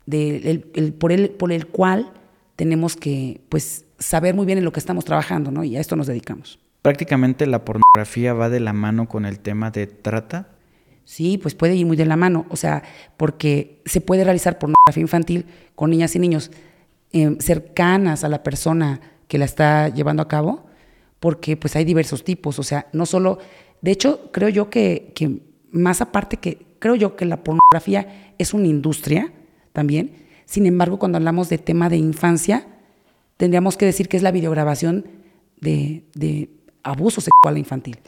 de 0.06 0.38
el- 0.50 0.66
el- 0.76 0.94
por, 0.94 1.12
el, 1.12 1.30
por 1.30 1.52
el 1.52 1.68
cual 1.68 2.12
tenemos 2.56 2.96
que, 2.96 3.42
pues, 3.50 3.86
saber 4.00 4.34
muy 4.36 4.46
bien 4.46 4.58
en 4.58 4.64
lo 4.66 4.72
que 4.72 4.80
estamos 4.80 5.06
trabajando, 5.06 5.52
¿no? 5.52 5.64
Y 5.64 5.76
a 5.78 5.80
esto 5.80 5.96
nos 5.96 6.08
dedicamos. 6.08 6.60
Prácticamente 6.82 7.46
la 7.48 7.64
pornografía 7.66 8.34
va 8.34 8.50
de 8.50 8.60
la 8.60 8.74
mano 8.74 9.08
con 9.08 9.26
el 9.26 9.40
tema 9.40 9.72
de 9.72 9.88
trata. 9.88 10.50
Sí, 11.06 11.38
pues 11.38 11.56
puede 11.56 11.76
ir 11.76 11.86
muy 11.86 11.98
de 11.98 12.06
la 12.06 12.16
mano, 12.16 12.46
o 12.50 12.56
sea, 12.56 12.84
porque 13.18 13.82
se 13.86 14.02
puede 14.02 14.24
realizar 14.24 14.60
pornografía 14.60 15.02
infantil 15.02 15.46
con 15.76 15.90
niñas 15.90 16.16
y 16.16 16.20
niños 16.20 16.52
eh, 17.12 17.36
cercanas 17.40 18.24
a 18.24 18.30
la 18.30 18.44
persona 18.44 19.02
que 19.28 19.38
la 19.38 19.46
está 19.46 19.90
llevando 19.90 20.24
a 20.24 20.28
cabo, 20.28 20.66
porque 21.20 21.58
pues 21.58 21.76
hay 21.76 21.86
diversos 21.86 22.24
tipos, 22.24 22.60
o 22.60 22.64
sea, 22.64 22.88
no 22.94 23.06
solo, 23.06 23.40
de 23.82 23.92
hecho, 23.92 24.32
creo 24.32 24.50
yo 24.50 24.70
que, 24.70 25.12
que 25.16 25.42
más 25.72 26.02
aparte 26.02 26.38
que, 26.38 26.66
creo 26.80 26.96
yo 26.96 27.16
que 27.16 27.26
la 27.26 27.44
pornografía 27.44 28.34
es 28.38 28.54
una 28.54 28.68
industria 28.68 29.32
también, 29.74 30.16
sin 30.46 30.66
embargo, 30.66 31.00
cuando 31.00 31.18
hablamos 31.18 31.50
de 31.50 31.58
tema 31.58 31.90
de 31.90 31.98
infancia, 31.98 32.68
tendríamos 33.38 33.78
que 33.78 33.86
decir 33.86 34.08
que 34.08 34.18
es 34.18 34.24
la 34.24 34.32
videograbación 34.32 35.06
de, 35.60 36.04
de 36.14 36.50
abuso 36.84 37.22
sexual 37.22 37.58
infantil, 37.58 38.00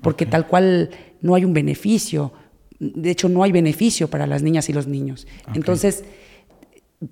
porque 0.00 0.26
tal 0.26 0.46
cual 0.46 0.90
no 1.20 1.34
hay 1.34 1.44
un 1.44 1.52
beneficio, 1.52 2.32
de 2.78 3.10
hecho 3.10 3.28
no 3.28 3.42
hay 3.42 3.52
beneficio 3.52 4.08
para 4.08 4.26
las 4.26 4.42
niñas 4.42 4.68
y 4.68 4.72
los 4.72 4.86
niños. 4.86 5.26
Entonces, 5.54 6.04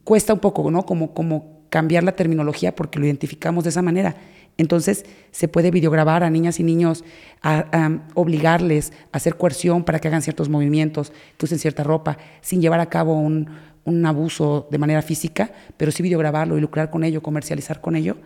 cuesta 0.04 0.32
un 0.32 0.40
poco, 0.40 0.70
¿no? 0.70 0.84
Como, 0.86 1.12
como 1.12 1.62
cambiar 1.68 2.04
la 2.04 2.12
terminología 2.12 2.74
porque 2.74 2.98
lo 2.98 3.06
identificamos 3.06 3.64
de 3.64 3.70
esa 3.70 3.82
manera. 3.82 4.16
Entonces, 4.56 5.04
se 5.30 5.46
puede 5.46 5.70
videograbar 5.70 6.24
a 6.24 6.30
niñas 6.30 6.58
y 6.58 6.64
niños, 6.64 7.04
a, 7.42 7.66
a 7.70 8.02
obligarles 8.14 8.92
a 9.12 9.18
hacer 9.18 9.36
coerción 9.36 9.84
para 9.84 10.00
que 10.00 10.08
hagan 10.08 10.22
ciertos 10.22 10.48
movimientos, 10.48 11.12
que 11.36 11.44
usen 11.44 11.58
cierta 11.58 11.84
ropa, 11.84 12.18
sin 12.40 12.60
llevar 12.60 12.80
a 12.80 12.86
cabo 12.86 13.14
un, 13.20 13.48
un 13.88 14.04
abuso 14.04 14.68
de 14.70 14.78
manera 14.78 15.02
física, 15.02 15.50
pero 15.76 15.90
sí 15.90 16.02
videograbarlo 16.02 16.58
y 16.58 16.60
lucrar 16.60 16.90
con 16.90 17.04
ello, 17.04 17.22
comercializar 17.22 17.80
con 17.80 17.96
ello, 17.96 18.18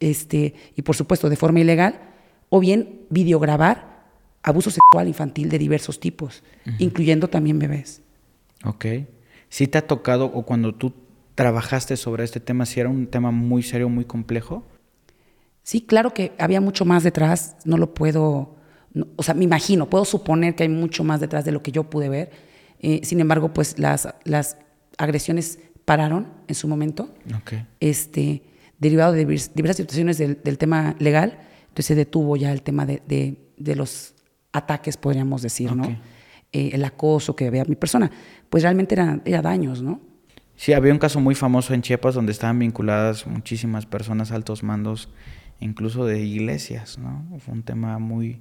este, 0.00 0.54
y 0.76 0.82
por 0.82 0.96
supuesto 0.96 1.28
de 1.28 1.36
forma 1.36 1.60
ilegal, 1.60 2.00
o 2.48 2.58
bien 2.58 3.02
videograbar 3.10 3.89
abuso 4.42 4.70
sexual 4.70 5.06
infantil 5.08 5.48
de 5.48 5.58
diversos 5.58 6.00
tipos, 6.00 6.42
incluyendo 6.78 7.28
también 7.28 7.58
bebés. 7.58 8.02
Ok. 8.64 8.86
¿Sí 9.48 9.66
te 9.66 9.78
ha 9.78 9.86
tocado 9.86 10.26
o 10.26 10.44
cuando 10.44 10.74
tú 10.74 10.92
trabajaste 11.34 11.96
sobre 11.96 12.24
este 12.24 12.40
tema, 12.40 12.66
si 12.66 12.80
era 12.80 12.88
un 12.88 13.06
tema 13.06 13.30
muy 13.30 13.62
serio, 13.62 13.88
muy 13.88 14.04
complejo? 14.04 14.64
Sí, 15.62 15.82
claro 15.82 16.14
que 16.14 16.32
había 16.38 16.60
mucho 16.60 16.84
más 16.84 17.02
detrás, 17.02 17.56
no 17.64 17.76
lo 17.76 17.92
puedo, 17.94 18.56
no- 18.92 19.06
o 19.16 19.22
sea, 19.22 19.34
me 19.34 19.44
imagino, 19.44 19.88
puedo 19.90 20.04
suponer 20.04 20.54
que 20.54 20.62
hay 20.64 20.68
mucho 20.68 21.04
más 21.04 21.20
detrás 21.20 21.44
de 21.44 21.52
lo 21.52 21.62
que 21.62 21.72
yo 21.72 21.84
pude 21.84 22.08
ver. 22.08 22.30
Eh, 22.80 23.00
sin 23.04 23.20
embargo, 23.20 23.52
pues 23.52 23.78
las, 23.78 24.08
las 24.24 24.56
agresiones 24.98 25.58
pararon 25.84 26.28
en 26.48 26.54
su 26.54 26.66
momento, 26.68 27.10
Ok. 27.36 27.52
este, 27.80 28.42
derivado 28.78 29.12
de 29.12 29.26
divers- 29.26 29.50
diversas 29.54 29.76
situaciones 29.78 30.16
del, 30.18 30.40
del 30.42 30.56
tema 30.58 30.96
legal, 30.98 31.38
entonces 31.62 31.86
se 31.86 31.94
detuvo 31.94 32.36
ya 32.36 32.52
el 32.52 32.62
tema 32.62 32.86
de, 32.86 33.02
de- 33.06 33.36
de 33.58 33.76
los 33.76 34.14
ataques, 34.52 34.96
podríamos 34.96 35.42
decir, 35.42 35.74
¿no? 35.74 35.84
Eh, 36.52 36.70
el 36.72 36.84
acoso 36.84 37.36
que 37.36 37.46
había 37.46 37.64
mi 37.64 37.76
persona, 37.76 38.10
pues 38.48 38.62
realmente 38.62 38.94
eran 38.94 39.22
era 39.24 39.40
daños, 39.40 39.82
¿no? 39.82 40.00
Sí, 40.56 40.72
había 40.72 40.92
un 40.92 40.98
caso 40.98 41.20
muy 41.20 41.34
famoso 41.34 41.72
en 41.72 41.80
Chiapas 41.80 42.14
donde 42.14 42.32
estaban 42.32 42.58
vinculadas 42.58 43.26
muchísimas 43.26 43.86
personas, 43.86 44.30
altos 44.30 44.62
mandos, 44.62 45.08
incluso 45.60 46.04
de 46.04 46.20
iglesias, 46.20 46.98
¿no? 46.98 47.24
Fue 47.38 47.54
un 47.54 47.62
tema 47.62 47.98
muy, 47.98 48.40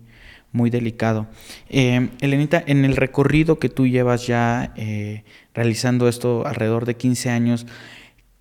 muy 0.51 0.70
delicado. 0.70 1.28
Eh, 1.70 2.10
Elenita, 2.20 2.63
en 2.66 2.84
el 2.84 2.96
recorrido 2.96 3.60
que 3.60 3.70
tú 3.70 3.88
llevas 3.88 4.28
ya 4.28 4.74
eh, 4.75 5.24
realizando 5.54 6.08
esto 6.10 6.46
alrededor 6.46 6.86
de 6.86 6.98
15 6.98 7.30
años, 7.30 7.68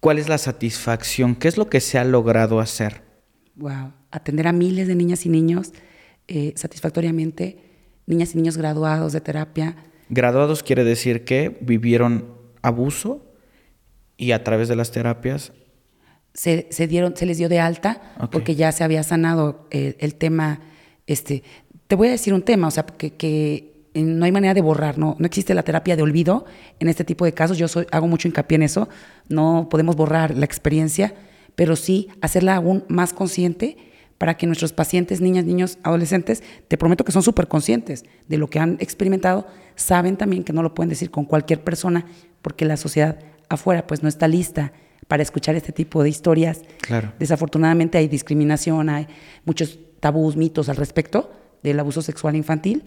¿cuál 0.01 0.19
es 0.19 0.29
la 0.29 0.39
satisfacción? 0.39 1.35
¿Qué 1.35 1.49
es 1.49 1.57
lo 1.57 1.69
que 1.69 1.81
se 1.81 1.99
ha 1.99 2.05
logrado 2.05 2.61
hacer? 2.61 3.03
Wow, 3.57 3.93
atender 4.11 4.49
a 4.49 4.53
miles 4.53 4.89
de 4.89 4.95
niñas 4.95 5.27
y 5.27 5.29
niños 5.29 5.73
eh, 6.29 6.53
satisfactoriamente, 6.57 7.59
niñas 8.07 8.35
y 8.35 8.37
niños 8.37 8.57
graduados 8.57 9.13
de 9.13 9.21
terapia. 9.21 9.77
Graduados 10.09 10.63
quiere 10.63 10.85
decir 10.85 11.25
que 11.25 11.59
vivieron 11.61 12.37
abuso 12.63 13.27
y 14.17 14.33
a 14.33 14.45
través 14.45 14.69
de 14.69 14.77
las 14.77 14.91
terapias 14.91 15.53
se, 16.39 16.69
se 16.71 16.87
dieron, 16.87 17.17
se 17.17 17.27
les 17.27 17.39
dio 17.39 17.49
de 17.49 17.59
alta 17.59 18.01
porque 18.31 18.55
ya 18.55 18.71
se 18.71 18.85
había 18.85 19.03
sanado 19.03 19.67
el, 19.71 19.97
el 19.99 20.15
tema. 20.15 20.61
Este, 21.07 21.43
te 21.89 21.97
voy 21.97 22.09
a 22.09 22.13
decir 22.13 22.33
un 22.33 22.43
tema, 22.43 22.69
o 22.69 22.71
sea, 22.71 22.85
que, 22.85 23.15
que 23.15 23.89
eh, 23.95 24.03
no 24.03 24.25
hay 24.25 24.31
manera 24.31 24.55
de 24.55 24.61
borrar, 24.61 24.99
no, 24.99 25.17
no 25.19 25.27
existe 25.27 25.55
la 25.55 25.65
terapia 25.65 25.97
de 25.97 26.03
olvido 26.03 26.45
en 26.79 26.89
este 26.89 27.03
tipo 27.03 27.25
de 27.25 27.33
casos. 27.33 27.59
Yo 27.59 27.67
soy, 27.67 27.87
hago 27.91 28.07
mucho 28.07 28.29
hincapié 28.29 28.57
en 28.57 28.63
eso. 28.63 28.89
No 29.29 29.69
podemos 29.69 29.97
borrar 29.97 30.37
la 30.37 30.45
experiencia, 30.45 31.15
pero 31.57 31.75
sí 31.75 32.09
hacerla 32.21 32.57
aún 32.57 32.85
más 32.89 33.13
consciente 33.13 33.77
para 34.19 34.37
que 34.37 34.47
nuestros 34.47 34.73
pacientes, 34.73 35.21
niñas, 35.21 35.45
niños, 35.45 35.79
adolescentes, 35.85 36.43
te 36.67 36.77
prometo 36.77 37.05
que 37.05 37.13
son 37.13 37.23
súper 37.23 37.47
conscientes 37.49 38.05
de 38.27 38.37
lo 38.37 38.49
que 38.51 38.59
han 38.59 38.77
experimentado, 38.81 39.47
saben 39.77 40.17
también 40.17 40.43
que 40.45 40.53
no 40.53 40.63
lo 40.63 40.75
pueden 40.75 40.91
decir 40.91 41.11
con 41.11 41.25
cualquier 41.25 41.63
persona 41.63 42.05
porque 42.43 42.65
la 42.65 42.77
sociedad 42.77 43.19
afuera 43.49 43.87
pues 43.87 44.03
no 44.03 44.09
está 44.09 44.27
lista 44.29 44.73
para 45.07 45.23
escuchar 45.23 45.55
este 45.55 45.73
tipo 45.73 46.03
de 46.03 46.09
historias. 46.11 46.63
Claro. 46.83 47.13
Desafortunadamente 47.19 47.97
hay 47.97 48.09
discriminación, 48.09 48.89
hay 48.91 49.07
muchos 49.45 49.79
tabús, 50.01 50.37
mitos 50.37 50.69
al 50.69 50.77
respecto 50.77 51.31
del 51.63 51.79
abuso 51.81 52.03
sexual 52.03 52.37
infantil, 52.37 52.85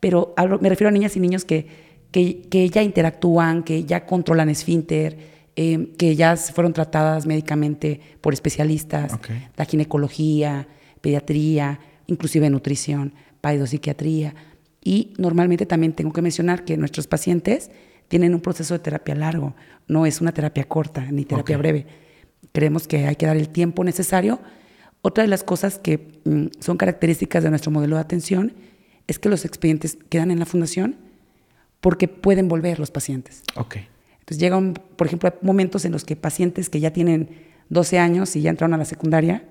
pero 0.00 0.34
hablo- 0.36 0.60
me 0.60 0.68
refiero 0.68 0.88
a 0.88 0.92
niñas 0.92 1.16
y 1.16 1.20
niños 1.20 1.44
que, 1.44 1.66
que, 2.10 2.42
que 2.48 2.68
ya 2.68 2.82
interactúan, 2.82 3.62
que 3.64 3.84
ya 3.84 4.06
controlan 4.06 4.50
esfínter, 4.50 5.33
eh, 5.56 5.94
que 5.98 6.16
ya 6.16 6.36
fueron 6.36 6.72
tratadas 6.72 7.26
médicamente 7.26 8.00
por 8.20 8.32
especialistas, 8.34 9.14
Ok. 9.14 9.28
la 9.56 9.64
ginecología, 9.64 10.66
pediatría, 11.00 11.78
inclusive 12.06 12.50
nutrición, 12.50 13.14
paidopsiquiatría. 13.40 14.34
Y 14.82 15.14
normalmente 15.18 15.66
también 15.66 15.92
tengo 15.92 16.12
que 16.12 16.22
mencionar 16.22 16.64
que 16.64 16.76
nuestros 16.76 17.06
pacientes 17.06 17.70
tienen 18.08 18.34
un 18.34 18.40
proceso 18.40 18.74
de 18.74 18.80
terapia 18.80 19.14
largo, 19.14 19.54
no 19.88 20.06
es 20.06 20.20
una 20.20 20.32
terapia 20.32 20.64
corta 20.64 21.06
ni 21.10 21.24
terapia 21.24 21.56
breve. 21.56 21.86
Creemos 22.52 22.86
que 22.86 23.06
hay 23.06 23.16
que 23.16 23.26
dar 23.26 23.36
el 23.36 23.48
tiempo 23.48 23.84
necesario. 23.84 24.40
Otra 25.02 25.22
de 25.24 25.28
las 25.28 25.44
cosas 25.44 25.78
que 25.78 26.20
mm, 26.24 26.46
son 26.60 26.76
características 26.76 27.42
de 27.42 27.50
nuestro 27.50 27.70
modelo 27.70 27.96
de 27.96 28.02
atención 28.02 28.54
es 29.06 29.18
que 29.18 29.28
los 29.28 29.44
expedientes 29.44 29.98
quedan 30.08 30.30
en 30.30 30.38
la 30.38 30.46
fundación 30.46 30.96
porque 31.80 32.08
pueden 32.08 32.48
volver 32.48 32.78
los 32.78 32.90
pacientes. 32.90 33.42
Ok. 33.56 33.76
Entonces 34.24 34.40
llegan, 34.40 34.72
por 34.72 35.06
ejemplo, 35.06 35.34
momentos 35.42 35.84
en 35.84 35.92
los 35.92 36.04
que 36.04 36.16
pacientes 36.16 36.70
que 36.70 36.80
ya 36.80 36.94
tienen 36.94 37.28
12 37.68 37.98
años 37.98 38.34
y 38.36 38.40
ya 38.40 38.48
entraron 38.48 38.72
a 38.72 38.78
la 38.78 38.86
secundaria, 38.86 39.44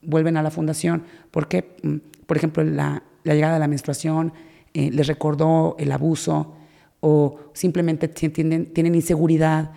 vuelven 0.00 0.38
a 0.38 0.42
la 0.42 0.50
fundación. 0.50 1.02
Porque, 1.30 1.76
mm, 1.82 1.96
por 2.26 2.38
ejemplo, 2.38 2.64
la, 2.64 3.02
llegada 3.24 3.54
de 3.54 3.60
la 3.60 3.68
menstruación 3.68 4.32
eh, 4.72 4.90
les 4.90 5.06
recordó 5.06 5.76
el 5.78 5.92
abuso 5.92 6.54
o 7.00 7.40
simplemente 7.52 8.08
tienen 8.08 8.94
inseguridad. 8.94 9.72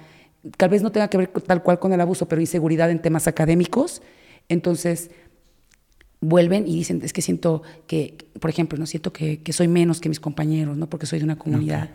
Tal 0.55 0.69
vez 0.69 0.83
no 0.83 0.93
tenga 0.93 1.09
que 1.09 1.17
ver 1.17 1.27
tal 1.27 1.61
cual 1.61 1.79
con 1.79 1.91
el 1.91 1.99
abuso, 1.99 2.29
pero 2.29 2.39
inseguridad 2.39 2.89
en 2.91 3.01
temas 3.01 3.27
académicos. 3.27 4.01
Entonces, 4.47 5.11
vuelven 6.21 6.65
y 6.65 6.75
dicen, 6.75 7.01
es 7.03 7.11
que 7.11 7.21
siento 7.21 7.61
que, 7.87 8.15
por 8.39 8.49
ejemplo, 8.49 8.77
no 8.77 8.85
siento 8.85 9.11
que 9.11 9.41
soy 9.51 9.67
menos 9.67 9.99
que 9.99 10.07
mis 10.07 10.21
compañeros, 10.21 10.77
¿no? 10.77 10.89
Porque 10.89 11.05
soy 11.05 11.19
de 11.19 11.25
una 11.25 11.37
comunidad. 11.37 11.89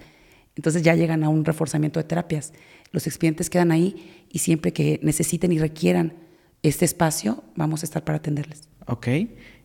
Entonces 0.57 0.83
ya 0.83 0.95
llegan 0.95 1.25
a 1.25 1.29
un 1.29 1.45
reforzamiento 1.45 2.01
de 2.01 2.05
terapias. 2.05 2.53
Los 2.93 3.07
expedientes 3.07 3.51
quedan 3.51 3.73
ahí 3.73 4.27
y 4.31 4.39
siempre 4.39 4.73
que 4.73 5.01
necesiten 5.03 5.53
y 5.53 5.59
requieran 5.59 6.15
este 6.63 6.85
espacio, 6.85 7.45
vamos 7.57 7.83
a 7.83 7.87
estar 7.87 8.05
para 8.05 8.19
atenderles. 8.19 8.69
Ok. 8.87 9.09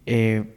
Eh, 0.06 0.56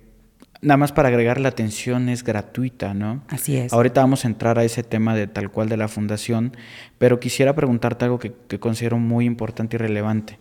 nada 0.61 0.77
más 0.77 0.93
para 0.93 1.09
agregar, 1.09 1.39
la 1.39 1.51
atención 1.51 2.09
es 2.09 2.25
gratuita, 2.25 2.95
¿no? 2.95 3.23
Así 3.29 3.57
es. 3.57 3.73
Ahorita 3.73 4.01
vamos 4.01 4.25
a 4.25 4.29
entrar 4.29 4.59
a 4.59 4.65
ese 4.65 4.83
tema 4.83 5.15
de 5.15 5.27
tal 5.27 5.51
cual 5.51 5.69
de 5.69 5.77
la 5.77 5.89
fundación, 5.89 6.57
pero 6.99 7.21
quisiera 7.21 7.55
preguntarte 7.55 8.07
algo 8.07 8.19
que, 8.19 8.33
que 8.49 8.59
considero 8.59 8.99
muy 8.99 9.27
importante 9.27 9.77
y 9.77 9.79
relevante. 9.79 10.39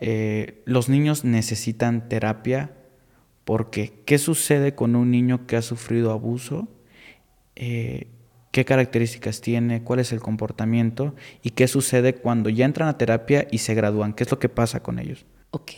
Eh, 0.00 0.62
los 0.64 0.88
niños 0.88 1.24
necesitan 1.24 2.08
terapia 2.08 2.72
porque 3.44 4.02
¿qué 4.04 4.18
sucede 4.18 4.74
con 4.74 4.94
un 4.94 5.10
niño 5.10 5.46
que 5.46 5.56
ha 5.56 5.62
sufrido 5.62 6.12
abuso? 6.12 6.68
Eh, 7.56 8.08
¿Qué 8.50 8.64
características 8.64 9.40
tiene? 9.40 9.82
¿Cuál 9.82 10.00
es 10.00 10.12
el 10.12 10.20
comportamiento? 10.20 11.14
¿Y 11.42 11.50
qué 11.50 11.68
sucede 11.68 12.14
cuando 12.14 12.48
ya 12.48 12.64
entran 12.64 12.88
a 12.88 12.96
terapia 12.96 13.46
y 13.50 13.58
se 13.58 13.74
gradúan? 13.74 14.14
¿Qué 14.14 14.24
es 14.24 14.30
lo 14.30 14.38
que 14.38 14.48
pasa 14.48 14.82
con 14.82 14.98
ellos? 14.98 15.26
Ok, 15.50 15.72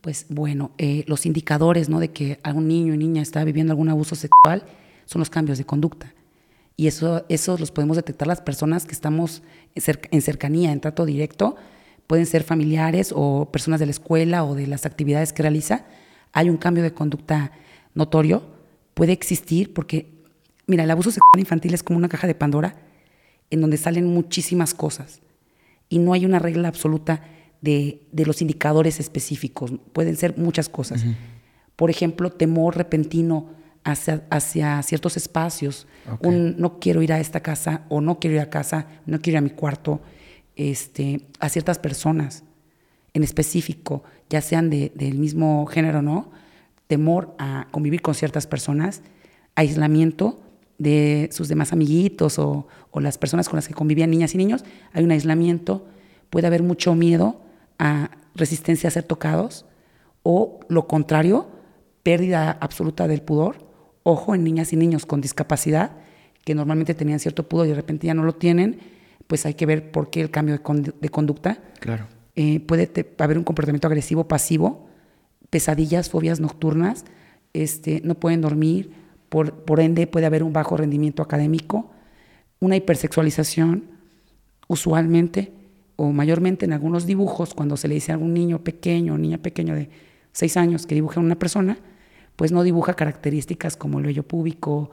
pues 0.00 0.26
bueno, 0.28 0.70
eh, 0.78 1.04
los 1.06 1.26
indicadores 1.26 1.88
¿no? 1.88 2.00
de 2.00 2.10
que 2.10 2.40
algún 2.42 2.68
niño 2.68 2.94
o 2.94 2.96
niña 2.96 3.20
está 3.20 3.44
viviendo 3.44 3.72
algún 3.72 3.88
abuso 3.88 4.14
sexual 4.14 4.64
son 5.04 5.20
los 5.20 5.30
cambios 5.30 5.58
de 5.58 5.64
conducta. 5.64 6.14
Y 6.76 6.86
eso, 6.86 7.24
esos 7.28 7.58
los 7.58 7.72
podemos 7.72 7.96
detectar 7.96 8.28
las 8.28 8.40
personas 8.40 8.86
que 8.86 8.92
estamos 8.92 9.42
en 9.74 10.22
cercanía, 10.22 10.70
en 10.70 10.80
trato 10.80 11.04
directo. 11.06 11.56
Pueden 12.06 12.24
ser 12.24 12.44
familiares 12.44 13.12
o 13.14 13.50
personas 13.50 13.80
de 13.80 13.86
la 13.86 13.90
escuela 13.90 14.44
o 14.44 14.54
de 14.54 14.68
las 14.68 14.86
actividades 14.86 15.32
que 15.32 15.42
realiza. 15.42 15.86
Hay 16.32 16.48
un 16.48 16.56
cambio 16.56 16.84
de 16.84 16.94
conducta 16.94 17.50
notorio. 17.94 18.44
Puede 18.94 19.12
existir 19.12 19.74
porque, 19.74 20.17
mira, 20.68 20.84
el 20.84 20.90
abuso 20.92 21.10
sexual 21.10 21.40
infantil 21.40 21.74
es 21.74 21.82
como 21.82 21.96
una 21.98 22.08
caja 22.08 22.26
de 22.28 22.34
Pandora 22.36 22.76
en 23.50 23.60
donde 23.60 23.76
salen 23.78 24.06
muchísimas 24.06 24.72
cosas 24.74 25.20
y 25.88 25.98
no 25.98 26.12
hay 26.12 26.24
una 26.24 26.38
regla 26.38 26.68
absoluta 26.68 27.22
de, 27.60 28.02
de 28.12 28.24
los 28.26 28.40
indicadores 28.42 29.00
específicos. 29.00 29.72
Pueden 29.92 30.16
ser 30.16 30.38
muchas 30.38 30.68
cosas. 30.68 31.04
Por 31.74 31.90
ejemplo, 31.90 32.30
temor 32.30 32.76
repentino 32.76 33.50
hacia, 33.84 34.22
hacia 34.30 34.80
ciertos 34.82 35.16
espacios. 35.16 35.86
Un 36.28 36.56
no 36.58 36.78
quiero 36.78 37.02
ir 37.02 37.12
a 37.12 37.18
esta 37.20 37.40
casa 37.40 37.82
o 37.88 38.00
no 38.00 38.18
quiero 38.20 38.36
ir 38.36 38.42
a 38.42 38.50
casa, 38.50 38.86
no 39.06 39.18
quiero 39.20 39.34
ir 39.34 39.38
a 39.38 39.40
mi 39.42 39.50
cuarto. 39.50 40.00
Este, 40.56 41.22
a 41.40 41.48
ciertas 41.48 41.78
personas 41.78 42.42
en 43.14 43.22
específico, 43.22 44.02
ya 44.28 44.40
sean 44.40 44.70
de- 44.70 44.92
del 44.94 45.16
mismo 45.18 45.64
género 45.66 46.00
o 46.00 46.02
no, 46.02 46.30
temor 46.88 47.34
a 47.38 47.68
convivir 47.70 48.02
con 48.02 48.14
ciertas 48.14 48.46
personas, 48.46 49.02
aislamiento 49.54 50.40
de 50.78 51.28
sus 51.32 51.48
demás 51.48 51.72
amiguitos 51.72 52.38
o, 52.38 52.66
o 52.90 53.00
las 53.00 53.18
personas 53.18 53.48
con 53.48 53.56
las 53.56 53.66
que 53.68 53.74
convivían 53.74 54.10
niñas 54.10 54.34
y 54.34 54.38
niños, 54.38 54.64
hay 54.92 55.04
un 55.04 55.10
aislamiento, 55.10 55.86
puede 56.30 56.46
haber 56.46 56.62
mucho 56.62 56.94
miedo 56.94 57.40
a 57.78 58.10
resistencia 58.34 58.88
a 58.88 58.90
ser 58.92 59.02
tocados 59.04 59.66
o 60.22 60.60
lo 60.68 60.86
contrario, 60.86 61.48
pérdida 62.02 62.52
absoluta 62.60 63.08
del 63.08 63.22
pudor, 63.22 63.66
ojo 64.04 64.34
en 64.34 64.44
niñas 64.44 64.72
y 64.72 64.76
niños 64.76 65.04
con 65.06 65.20
discapacidad 65.20 65.92
que 66.44 66.54
normalmente 66.54 66.94
tenían 66.94 67.18
cierto 67.18 67.48
pudor 67.48 67.66
y 67.66 67.70
de 67.70 67.74
repente 67.76 68.06
ya 68.06 68.14
no 68.14 68.22
lo 68.22 68.34
tienen, 68.34 68.78
pues 69.26 69.44
hay 69.46 69.54
que 69.54 69.66
ver 69.66 69.90
por 69.90 70.10
qué 70.10 70.20
el 70.20 70.30
cambio 70.30 70.54
de, 70.56 70.62
condu- 70.62 70.94
de 70.98 71.08
conducta 71.08 71.58
Claro. 71.80 72.06
eh, 72.36 72.60
puede 72.60 72.86
te- 72.86 73.14
haber 73.18 73.36
un 73.36 73.44
comportamiento 73.44 73.86
agresivo 73.88 74.28
pasivo, 74.28 74.86
pesadillas, 75.50 76.08
fobias 76.10 76.40
nocturnas, 76.40 77.04
este, 77.52 78.00
no 78.04 78.14
pueden 78.14 78.40
dormir, 78.40 78.92
por, 79.28 79.52
por 79.64 79.80
ende 79.80 80.06
puede 80.06 80.26
haber 80.26 80.42
un 80.42 80.52
bajo 80.52 80.76
rendimiento 80.76 81.22
académico, 81.22 81.90
una 82.60 82.76
hipersexualización, 82.76 83.84
usualmente 84.68 85.52
o 85.96 86.12
mayormente 86.12 86.64
en 86.64 86.72
algunos 86.72 87.06
dibujos, 87.06 87.54
cuando 87.54 87.76
se 87.76 87.88
le 87.88 87.94
dice 87.94 88.12
a 88.12 88.14
algún 88.14 88.32
niño 88.32 88.62
pequeño 88.62 89.14
o 89.14 89.18
niña 89.18 89.38
pequeño 89.38 89.74
de 89.74 89.90
seis 90.32 90.56
años 90.56 90.86
que 90.86 90.94
dibuja 90.94 91.20
a 91.20 91.24
una 91.24 91.38
persona, 91.38 91.78
pues 92.36 92.52
no 92.52 92.62
dibuja 92.62 92.94
características 92.94 93.76
como 93.76 93.98
el 93.98 94.04
vello 94.04 94.22
púbico 94.22 94.90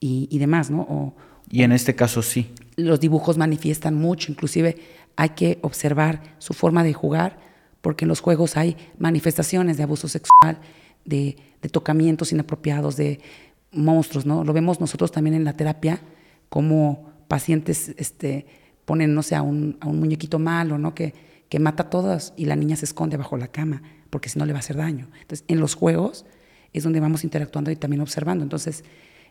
y, 0.00 0.26
y 0.30 0.38
demás, 0.38 0.70
¿no? 0.70 0.80
O, 0.82 1.14
Y 1.50 1.62
en 1.62 1.72
este 1.72 1.94
caso 1.94 2.22
sí. 2.22 2.50
los 2.76 2.98
dibujos 2.98 3.36
manifiestan 3.36 3.94
mucho, 3.94 4.32
inclusive 4.32 4.78
hay 5.16 5.30
que 5.30 5.58
observar 5.62 6.22
su 6.38 6.54
forma 6.54 6.82
de 6.82 6.94
jugar, 6.94 7.38
porque 7.82 8.06
en 8.06 8.08
los 8.08 8.20
juegos 8.20 8.56
hay 8.56 8.76
manifestaciones 8.98 9.76
de 9.76 9.82
abuso 9.82 10.08
sexual, 10.08 10.60
de, 11.04 11.36
de 11.60 11.68
tocamientos 11.68 12.32
inapropiados, 12.32 12.96
de 12.96 13.20
monstruos, 13.72 14.26
¿no? 14.26 14.44
Lo 14.44 14.52
vemos 14.52 14.80
nosotros 14.80 15.12
también 15.12 15.34
en 15.34 15.44
la 15.44 15.52
terapia, 15.52 16.00
como 16.48 17.10
pacientes 17.28 17.94
este, 17.98 18.46
ponen, 18.84 19.14
no 19.14 19.22
sé, 19.22 19.34
a 19.34 19.42
un, 19.42 19.76
a 19.80 19.88
un 19.88 19.98
muñequito 20.00 20.38
malo, 20.38 20.78
¿no? 20.78 20.94
Que, 20.94 21.14
que 21.48 21.58
mata 21.58 21.84
a 21.84 21.90
todos 21.90 22.32
y 22.36 22.46
la 22.46 22.56
niña 22.56 22.76
se 22.76 22.84
esconde 22.84 23.16
bajo 23.16 23.36
la 23.36 23.48
cama, 23.48 23.82
porque 24.10 24.28
si 24.28 24.38
no 24.38 24.46
le 24.46 24.52
va 24.52 24.58
a 24.58 24.60
hacer 24.60 24.76
daño. 24.76 25.08
Entonces, 25.20 25.44
en 25.48 25.60
los 25.60 25.74
juegos 25.74 26.26
es 26.72 26.84
donde 26.84 27.00
vamos 27.00 27.24
interactuando 27.24 27.70
y 27.70 27.76
también 27.76 28.00
observando. 28.00 28.42
Entonces, 28.42 28.84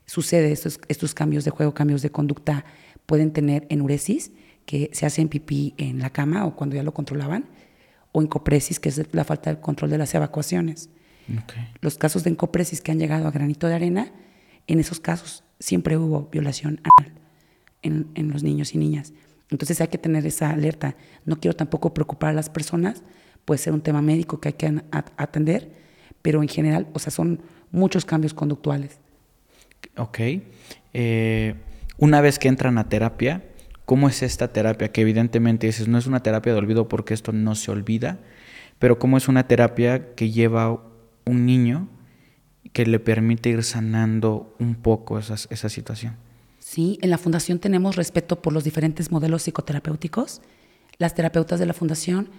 sucede 0.05 0.51
estos, 0.51 0.79
estos 0.87 1.13
cambios 1.13 1.45
de 1.45 1.51
juego, 1.51 1.73
cambios 1.73 2.01
de 2.01 2.11
conducta, 2.11 2.65
pueden 3.05 3.31
tener 3.31 3.65
enuresis, 3.69 4.31
que 4.65 4.89
se 4.91 5.05
hacen 5.05 5.29
pipí 5.29 5.73
en 5.77 5.99
la 5.99 6.09
cama 6.09 6.45
o 6.45 6.55
cuando 6.55 6.75
ya 6.75 6.83
lo 6.83 6.93
controlaban, 6.93 7.45
o 8.11 8.21
encopresis, 8.21 8.79
que 8.79 8.89
es 8.89 9.01
la 9.13 9.23
falta 9.23 9.53
de 9.53 9.61
control 9.61 9.89
de 9.89 9.97
las 9.97 10.13
evacuaciones. 10.13 10.89
Los 11.81 11.97
casos 11.97 12.23
de 12.23 12.31
encopresis 12.31 12.81
que 12.81 12.91
han 12.91 12.99
llegado 12.99 13.27
a 13.27 13.31
granito 13.31 13.67
de 13.67 13.75
arena, 13.75 14.11
en 14.67 14.79
esos 14.79 14.99
casos 14.99 15.43
siempre 15.59 15.97
hubo 15.97 16.29
violación 16.31 16.81
anal 16.83 17.13
en, 17.81 18.07
en 18.15 18.31
los 18.31 18.43
niños 18.43 18.73
y 18.73 18.77
niñas. 18.77 19.13
Entonces 19.49 19.79
hay 19.81 19.87
que 19.87 19.97
tener 19.97 20.25
esa 20.25 20.49
alerta. 20.49 20.95
No 21.25 21.39
quiero 21.39 21.55
tampoco 21.55 21.93
preocupar 21.93 22.31
a 22.31 22.33
las 22.33 22.49
personas, 22.49 23.03
puede 23.45 23.59
ser 23.59 23.73
un 23.73 23.81
tema 23.81 24.01
médico 24.01 24.41
que 24.41 24.49
hay 24.49 24.53
que 24.53 24.83
atender, 24.91 25.71
pero 26.21 26.41
en 26.41 26.49
general, 26.49 26.87
o 26.93 26.99
sea, 26.99 27.11
son 27.11 27.41
muchos 27.71 28.03
cambios 28.03 28.33
conductuales. 28.33 28.99
Ok. 29.95 30.19
Eh, 30.93 31.55
una 31.97 32.21
vez 32.21 32.39
que 32.39 32.49
entran 32.49 32.77
a 32.77 32.89
terapia, 32.89 33.43
¿cómo 33.85 34.09
es 34.09 34.21
esta 34.21 34.49
terapia? 34.49 34.91
Que 34.91 35.01
evidentemente 35.01 35.67
dices, 35.67 35.87
no 35.87 35.97
es 35.97 36.07
una 36.07 36.21
terapia 36.21 36.51
de 36.51 36.59
olvido 36.59 36.89
porque 36.89 37.13
esto 37.13 37.31
no 37.31 37.55
se 37.55 37.71
olvida, 37.71 38.19
pero 38.79 38.99
¿cómo 38.99 39.17
es 39.17 39.29
una 39.29 39.47
terapia 39.47 40.13
que 40.15 40.29
lleva 40.29 40.83
un 41.25 41.45
niño 41.45 41.87
que 42.73 42.85
le 42.85 42.99
permite 42.99 43.49
ir 43.49 43.63
sanando 43.63 44.55
un 44.59 44.75
poco 44.75 45.19
esa, 45.19 45.35
esa 45.49 45.69
situación? 45.69 46.15
Sí, 46.59 46.99
en 47.01 47.09
la 47.09 47.17
fundación 47.17 47.59
tenemos 47.59 47.95
respeto 47.95 48.41
por 48.41 48.51
los 48.51 48.63
diferentes 48.63 49.11
modelos 49.11 49.43
psicoterapéuticos. 49.43 50.41
Las 50.97 51.15
terapeutas 51.15 51.59
de 51.59 51.65
la 51.65 51.73
fundación 51.73 52.29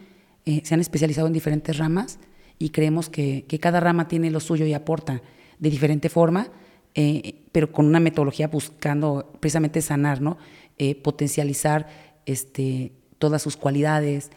eh, 0.45 0.61
se 0.65 0.75
han 0.75 0.81
especializado 0.81 1.27
en 1.27 1.33
diferentes 1.33 1.79
ramas 1.79 2.19
y 2.59 2.71
creemos 2.71 3.09
que, 3.09 3.45
que, 3.49 3.59
cada 3.59 3.81
rama 3.81 4.09
tiene 4.09 4.31
lo 4.31 4.41
suyo 4.41 4.67
y 4.67 4.75
aporta 4.75 5.23
de 5.59 5.71
diferente 5.71 6.09
forma, 6.09 6.49
eh, 6.95 7.37
pero 7.53 7.73
con 7.73 7.87
una 7.87 8.01
metodología 8.01 8.49
buscando 8.49 9.33
precisamente 9.41 9.81
sanar, 9.81 10.21
¿no? 10.21 10.39
Eh, 10.79 10.95
potencializar 10.95 11.89
este, 12.27 12.93
todas 13.19 13.43
sus 13.43 13.57
cualidades, 13.57 14.31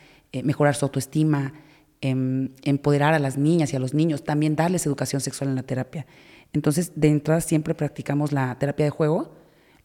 mejorar 0.43 0.75
su 0.75 0.85
autoestima, 0.85 1.53
em, 2.01 2.49
empoderar 2.63 3.13
a 3.13 3.19
las 3.19 3.37
niñas 3.37 3.73
y 3.73 3.75
a 3.75 3.79
los 3.79 3.93
niños, 3.93 4.23
también 4.23 4.55
darles 4.55 4.85
educación 4.85 5.21
sexual 5.21 5.49
en 5.49 5.55
la 5.55 5.63
terapia. 5.63 6.05
Entonces, 6.53 6.93
de 6.95 7.07
entrada 7.07 7.41
siempre 7.41 7.75
practicamos 7.75 8.31
la 8.31 8.57
terapia 8.59 8.85
de 8.85 8.89
juego, 8.89 9.31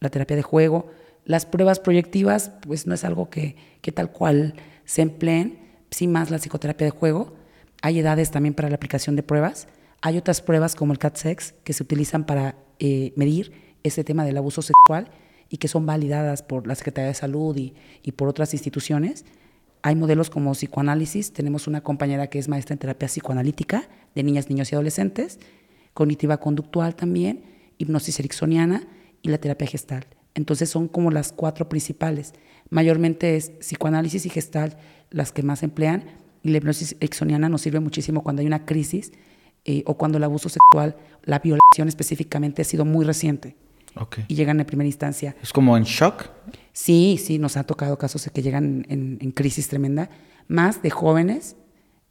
la 0.01 0.11
terapia 0.11 0.37
de 0.37 0.43
juego. 0.43 0.91
Las 1.25 1.47
pruebas 1.47 1.81
proyectivas, 1.81 2.53
pues 2.63 2.87
no 2.87 2.95
es 2.95 3.05
algo 3.05 3.31
que, 3.31 3.57
que 3.81 3.93
tal 3.93 4.11
cual 4.11 4.55
se 4.85 5.03
empleen, 5.03 5.59
sí 5.91 6.07
más 6.07 6.31
la 6.31 6.39
psicoterapia 6.39 6.87
de 6.87 6.91
juego. 6.91 7.35
Hay 7.83 7.99
edades 7.99 8.31
también 8.31 8.55
para 8.55 8.69
la 8.69 8.77
aplicación 8.77 9.17
de 9.17 9.23
pruebas. 9.23 9.69
Hay 10.03 10.19
otras 10.19 10.41
pruebas 10.41 10.75
como 10.75 10.93
el 10.93 10.99
CAT-SEX 10.99 11.55
que 11.65 11.73
se 11.73 11.83
utilizan 11.83 12.25
para 12.25 12.57
eh, 12.79 13.13
medir 13.17 13.53
ese 13.83 14.05
tema 14.05 14.25
del 14.25 14.37
abuso 14.37 14.63
sexual 14.63 15.09
y 15.49 15.59
que 15.59 15.69
son 15.69 15.87
validadas 15.87 16.43
por 16.43 16.67
la 16.67 16.75
Secretaría 16.75 17.09
de 17.09 17.15
Salud 17.15 17.57
y 17.57 18.13
por 18.13 18.29
otras 18.29 18.53
instituciones. 18.53 19.25
Hay 19.87 19.95
modelos 19.95 20.31
como 20.31 20.51
psicoanálisis. 20.51 21.33
Tenemos 21.33 21.69
una 21.69 21.81
compañera 21.81 22.27
que 22.27 22.41
es 22.41 22.49
maestra 22.49 22.73
en 22.73 22.81
terapia 22.81 23.07
psicoanalítica 23.07 23.89
de 24.17 24.25
niñas, 24.25 24.51
niños 24.51 24.73
y 24.73 24.75
adolescentes, 24.75 25.39
cognitiva 25.95 26.39
conductual 26.39 26.97
también, 26.97 27.45
hipnosis 27.79 28.19
ericksoniana 28.19 28.89
y 29.23 29.29
la 29.29 29.39
terapia 29.39 29.69
gestal. 29.69 30.05
Entonces 30.35 30.71
son 30.71 30.89
como 30.89 31.13
las 31.13 31.31
cuatro 31.31 31.69
principales. 31.69 32.33
Mayormente 32.69 33.37
es 33.37 33.53
psicoanálisis 33.61 34.27
y 34.27 34.29
gestal 34.29 34.77
las 35.11 35.31
que 35.31 35.45
más 35.45 35.63
emplean 35.63 36.03
y 36.43 36.49
la 36.49 36.57
hipnosis 36.57 36.97
exoniana 36.99 37.49
nos 37.49 37.61
sirve 37.61 37.79
muchísimo 37.79 38.25
cuando 38.25 38.41
hay 38.41 38.47
una 38.49 38.67
crisis 38.67 39.13
eh, 39.67 39.85
o 39.87 39.97
cuando 39.97 40.19
el 40.19 40.25
abuso 40.25 40.49
sexual, 40.49 40.97
la 41.23 41.39
violación 41.39 41.87
específicamente 41.87 42.63
ha 42.63 42.65
sido 42.65 42.85
muy 42.85 43.05
reciente. 43.05 43.55
Y 44.29 44.35
llegan 44.35 44.61
en 44.61 44.67
primera 44.67 44.87
instancia. 44.87 45.37
¿Es 45.43 45.53
como 45.53 45.77
en 45.77 45.85
shock? 45.85 46.27
Sí, 46.73 47.19
sí, 47.23 47.39
nos 47.39 47.57
ha 47.57 47.65
tocado 47.65 47.97
casos 47.99 48.25
de 48.25 48.31
que 48.31 48.43
llegan 48.43 48.85
en, 48.89 49.19
en 49.21 49.31
crisis 49.33 49.69
tremenda, 49.69 50.11
más 50.49 50.83
de 50.83 50.91
jóvenes 50.91 51.57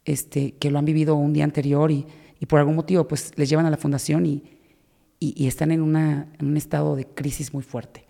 este, 0.04 0.52
que 0.52 0.70
lo 0.70 0.78
han 0.78 0.84
vivido 0.84 1.16
un 1.16 1.32
día 1.32 1.44
anterior 1.44 1.90
y, 1.90 2.06
y 2.40 2.46
por 2.46 2.60
algún 2.60 2.76
motivo 2.76 3.06
pues 3.06 3.32
les 3.36 3.48
llevan 3.48 3.66
a 3.66 3.70
la 3.70 3.76
fundación 3.76 4.24
y, 4.24 4.44
y, 5.18 5.46
están 5.46 5.72
en, 5.72 5.82
una, 5.82 6.28
en 6.38 6.46
un 6.46 6.56
estado 6.56 6.96
de 6.96 7.06
crisis 7.06 7.52
muy 7.52 7.62
fuerte. 7.62 8.06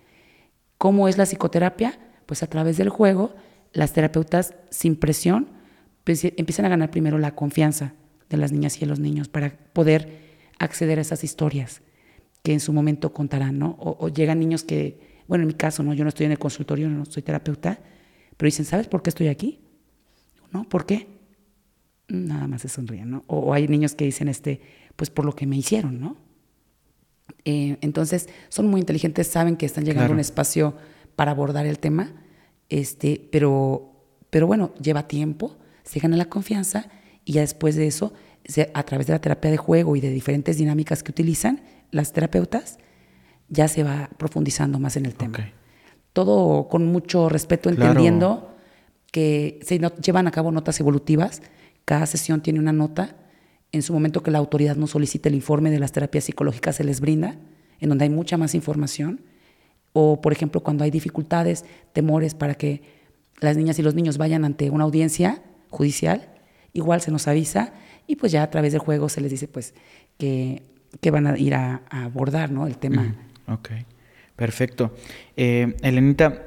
¿Cómo 0.77 1.07
es 1.07 1.17
la 1.17 1.25
psicoterapia? 1.25 1.99
Pues 2.25 2.43
a 2.43 2.47
través 2.47 2.77
del 2.77 2.89
juego, 2.89 3.33
las 3.73 3.93
terapeutas 3.93 4.53
sin 4.69 4.95
presión 4.95 5.47
pues, 6.03 6.23
empiezan 6.23 6.65
a 6.65 6.69
ganar 6.69 6.91
primero 6.91 7.17
la 7.17 7.33
confianza 7.33 7.93
de 8.29 8.37
las 8.37 8.51
niñas 8.51 8.77
y 8.77 8.81
de 8.81 8.85
los 8.87 8.99
niños 8.99 9.29
para 9.29 9.57
poder 9.73 10.27
acceder 10.59 10.99
a 10.99 11.01
esas 11.01 11.23
historias 11.23 11.81
que 12.47 12.53
en 12.53 12.61
su 12.61 12.71
momento 12.71 13.11
contarán, 13.11 13.59
¿no? 13.59 13.75
O, 13.77 14.07
llegan 14.07 14.39
niños 14.39 14.63
que, 14.63 15.01
bueno, 15.27 15.41
en 15.41 15.49
mi 15.49 15.53
caso, 15.53 15.83
¿no? 15.83 15.93
Yo 15.93 16.05
no 16.05 16.07
estoy 16.07 16.27
en 16.27 16.31
el 16.31 16.39
consultorio, 16.39 16.87
no 16.87 17.03
soy 17.03 17.21
terapeuta, 17.21 17.77
pero 18.37 18.47
dicen, 18.47 18.63
¿sabes 18.63 18.87
por 18.87 19.01
qué 19.01 19.09
estoy 19.09 19.27
aquí? 19.27 19.59
¿No? 20.53 20.63
¿Por 20.63 20.85
qué? 20.85 21.09
Nada 22.07 22.47
más 22.47 22.61
se 22.61 22.69
sonríen, 22.69 23.11
¿no? 23.11 23.25
O, 23.27 23.39
o 23.39 23.53
hay 23.53 23.67
niños 23.67 23.95
que 23.95 24.05
dicen, 24.05 24.29
este, 24.29 24.61
pues 24.95 25.09
por 25.09 25.25
lo 25.25 25.35
que 25.35 25.45
me 25.45 25.57
hicieron, 25.57 25.99
¿no? 25.99 26.15
Eh, 27.43 27.75
entonces, 27.81 28.29
son 28.47 28.67
muy 28.67 28.79
inteligentes, 28.79 29.27
saben 29.27 29.57
que 29.57 29.65
están 29.65 29.83
llegando 29.83 30.13
a 30.13 30.13
un 30.13 30.21
espacio 30.21 30.77
para 31.17 31.31
abordar 31.31 31.65
el 31.65 31.79
tema, 31.79 32.13
este, 32.69 33.27
pero, 33.29 33.91
pero 34.29 34.47
bueno, 34.47 34.73
lleva 34.81 35.09
tiempo, 35.09 35.57
se 35.83 35.99
gana 35.99 36.15
la 36.15 36.29
confianza 36.29 36.87
y 37.25 37.33
ya 37.33 37.41
después 37.41 37.75
de 37.75 37.87
eso, 37.87 38.13
a 38.73 38.83
través 38.83 39.07
de 39.07 39.11
la 39.11 39.19
terapia 39.19 39.51
de 39.51 39.57
juego 39.57 39.97
y 39.97 39.99
de 39.99 40.11
diferentes 40.11 40.57
dinámicas 40.57 41.03
que 41.03 41.11
utilizan 41.11 41.59
las 41.91 42.13
terapeutas, 42.13 42.77
ya 43.49 43.67
se 43.67 43.83
va 43.83 44.09
profundizando 44.17 44.79
más 44.79 44.97
en 44.97 45.05
el 45.05 45.15
tema. 45.15 45.51
Todo 46.13 46.67
con 46.67 46.85
mucho 46.87 47.29
respeto, 47.29 47.69
entendiendo 47.69 48.55
que 49.11 49.59
se 49.63 49.79
llevan 50.01 50.27
a 50.27 50.31
cabo 50.31 50.51
notas 50.51 50.79
evolutivas, 50.79 51.41
cada 51.85 52.05
sesión 52.05 52.41
tiene 52.41 52.59
una 52.59 52.73
nota 52.73 53.15
en 53.71 53.81
su 53.81 53.93
momento 53.93 54.23
que 54.23 54.31
la 54.31 54.39
autoridad 54.39 54.75
nos 54.75 54.91
solicite 54.91 55.29
el 55.29 55.35
informe 55.35 55.71
de 55.71 55.79
las 55.79 55.91
terapias 55.91 56.25
psicológicas 56.25 56.75
se 56.77 56.83
les 56.83 57.01
brinda, 57.01 57.35
en 57.79 57.89
donde 57.89 58.05
hay 58.05 58.09
mucha 58.09 58.37
más 58.37 58.55
información. 58.55 59.21
O, 59.93 60.21
por 60.21 60.31
ejemplo, 60.31 60.61
cuando 60.61 60.83
hay 60.83 60.91
dificultades, 60.91 61.65
temores 61.93 62.33
para 62.33 62.55
que 62.55 62.81
las 63.39 63.57
niñas 63.57 63.77
y 63.79 63.83
los 63.83 63.93
niños 63.93 64.17
vayan 64.17 64.45
ante 64.45 64.69
una 64.69 64.83
audiencia 64.83 65.41
judicial, 65.69 66.29
igual 66.73 67.01
se 67.01 67.11
nos 67.11 67.27
avisa 67.27 67.73
y 68.07 68.15
pues 68.15 68.31
ya 68.31 68.43
a 68.43 68.49
través 68.49 68.71
del 68.71 68.79
juego 68.79 69.09
se 69.09 69.21
les 69.21 69.31
dice 69.31 69.47
pues 69.47 69.73
que, 70.17 70.63
que 71.01 71.11
van 71.11 71.27
a 71.27 71.37
ir 71.37 71.53
a, 71.55 71.81
abordar 71.89 72.51
¿no? 72.51 72.67
el 72.67 72.77
tema. 72.77 73.15
Ok, 73.47 73.69
perfecto. 74.35 74.93
Eh, 75.35 75.75
Elenita, 75.81 76.43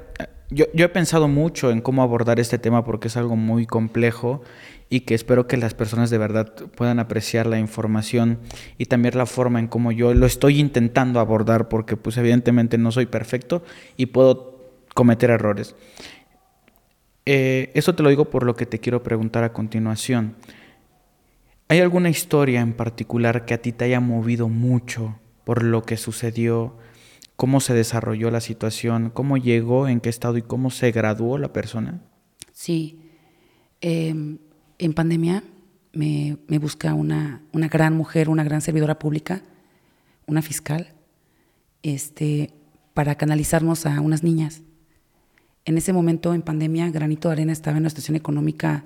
yo, 0.49 0.65
yo, 0.73 0.85
he 0.85 0.89
pensado 0.89 1.27
mucho 1.27 1.71
en 1.71 1.81
cómo 1.81 2.03
abordar 2.03 2.39
este 2.39 2.57
tema 2.57 2.83
porque 2.83 3.07
es 3.07 3.17
algo 3.17 3.35
muy 3.35 3.65
complejo 3.65 4.41
y 4.89 5.01
que 5.01 5.15
espero 5.15 5.47
que 5.47 5.55
las 5.55 5.73
personas 5.73 6.09
de 6.09 6.17
verdad 6.17 6.53
puedan 6.75 6.99
apreciar 6.99 7.47
la 7.47 7.57
información 7.57 8.39
y 8.77 8.87
también 8.87 9.17
la 9.17 9.25
forma 9.25 9.59
en 9.59 9.67
cómo 9.67 9.93
yo 9.93 10.13
lo 10.13 10.25
estoy 10.25 10.59
intentando 10.59 11.21
abordar 11.21 11.69
porque 11.69 11.95
pues 11.95 12.17
evidentemente 12.17 12.77
no 12.77 12.91
soy 12.91 13.05
perfecto 13.05 13.63
y 13.95 14.07
puedo 14.07 14.73
cometer 14.93 15.29
errores. 15.29 15.75
Eh, 17.25 17.71
eso 17.73 17.95
te 17.95 18.03
lo 18.03 18.09
digo 18.09 18.25
por 18.25 18.43
lo 18.43 18.55
que 18.55 18.65
te 18.65 18.79
quiero 18.79 19.01
preguntar 19.03 19.45
a 19.45 19.53
continuación. 19.53 20.35
¿Hay 21.71 21.79
alguna 21.79 22.09
historia 22.09 22.59
en 22.59 22.73
particular 22.73 23.45
que 23.45 23.53
a 23.53 23.61
ti 23.61 23.71
te 23.71 23.85
haya 23.85 24.01
movido 24.01 24.49
mucho 24.49 25.17
por 25.45 25.63
lo 25.63 25.83
que 25.83 25.95
sucedió? 25.95 26.75
¿Cómo 27.37 27.61
se 27.61 27.73
desarrolló 27.73 28.29
la 28.29 28.41
situación? 28.41 29.09
¿Cómo 29.09 29.37
llegó? 29.37 29.87
¿En 29.87 30.01
qué 30.01 30.09
estado? 30.09 30.35
¿Y 30.35 30.41
cómo 30.41 30.69
se 30.69 30.91
graduó 30.91 31.37
la 31.37 31.53
persona? 31.53 32.01
Sí. 32.51 32.99
Eh, 33.79 34.09
en 34.79 34.93
pandemia 34.93 35.45
me, 35.93 36.37
busca 36.59 36.93
una, 36.93 37.41
una, 37.53 37.69
gran 37.69 37.95
mujer, 37.95 38.27
una 38.27 38.43
gran 38.43 38.59
servidora 38.59 38.99
pública, 38.99 39.41
una 40.27 40.41
fiscal, 40.41 40.89
este, 41.83 42.51
para 42.93 43.15
canalizarnos 43.15 43.85
a 43.85 44.01
unas 44.01 44.23
niñas. 44.23 44.61
En 45.63 45.77
ese 45.77 45.93
momento, 45.93 46.33
en 46.33 46.41
pandemia, 46.41 46.89
Granito 46.89 47.29
de 47.29 47.33
Arena 47.35 47.53
estaba 47.53 47.77
en 47.77 47.83
una 47.83 47.89
situación 47.91 48.17
económica 48.17 48.83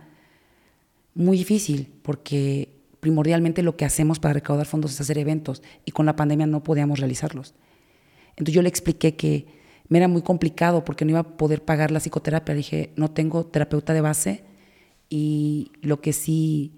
muy 1.16 1.38
difícil, 1.38 1.92
porque 2.04 2.75
primordialmente 3.06 3.62
lo 3.62 3.78
que 3.78 3.86
hacemos 3.86 4.20
para 4.20 4.34
recaudar 4.34 4.66
fondos 4.66 4.92
es 4.92 5.00
hacer 5.00 5.20
eventos, 5.20 5.62
y 5.86 5.92
con 5.92 6.08
la 6.08 6.16
pandemia 6.16 6.48
no 6.48 6.64
podíamos 6.64 6.98
realizarlos. 6.98 7.54
Entonces 8.30 8.56
yo 8.56 8.64
le 8.64 8.70
expliqué 8.70 9.16
que 9.16 9.46
me 9.88 10.00
era 10.00 10.08
muy 10.08 10.24
complicado 10.24 10.84
porque 10.84 11.06
no 11.06 11.12
iba 11.12 11.20
a 11.20 11.38
poder 11.38 11.64
pagar 11.64 11.92
la 11.92 12.00
psicoterapia. 12.00 12.56
Le 12.56 12.58
dije, 12.58 12.94
no 12.96 13.12
tengo 13.12 13.46
terapeuta 13.46 13.94
de 13.94 14.02
base, 14.02 14.44
y 15.08 15.72
lo 15.84 16.02
que 16.02 16.14
sí 16.14 16.74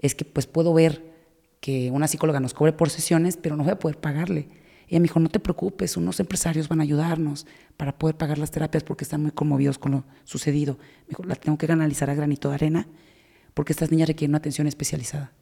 es 0.00 0.14
que 0.14 0.26
pues 0.26 0.46
puedo 0.46 0.74
ver 0.74 1.14
que 1.60 1.90
una 1.90 2.08
psicóloga 2.08 2.40
nos 2.40 2.52
cobre 2.52 2.74
por 2.74 2.90
sesiones, 2.90 3.38
pero 3.38 3.56
no 3.56 3.64
voy 3.64 3.72
a 3.72 3.78
poder 3.78 3.98
pagarle. 3.98 4.50
Ella 4.86 5.00
me 5.00 5.04
dijo, 5.04 5.18
no 5.18 5.30
te 5.30 5.40
preocupes, 5.40 5.96
unos 5.96 6.20
empresarios 6.20 6.68
van 6.68 6.80
a 6.80 6.82
ayudarnos 6.82 7.46
para 7.78 7.96
poder 7.96 8.18
pagar 8.18 8.36
las 8.36 8.50
terapias 8.50 8.84
porque 8.84 9.04
están 9.04 9.22
muy 9.22 9.30
conmovidos 9.30 9.78
con 9.78 9.92
lo 9.92 10.04
sucedido. 10.24 10.74
Me 10.74 11.08
dijo, 11.08 11.24
la 11.24 11.36
tengo 11.36 11.56
que 11.56 11.66
canalizar 11.66 12.10
a 12.10 12.14
granito 12.14 12.50
de 12.50 12.54
arena 12.54 12.86
porque 13.54 13.72
estas 13.72 13.90
niñas 13.90 14.08
requieren 14.08 14.32
una 14.32 14.38
atención 14.38 14.66
especializada. 14.66 15.32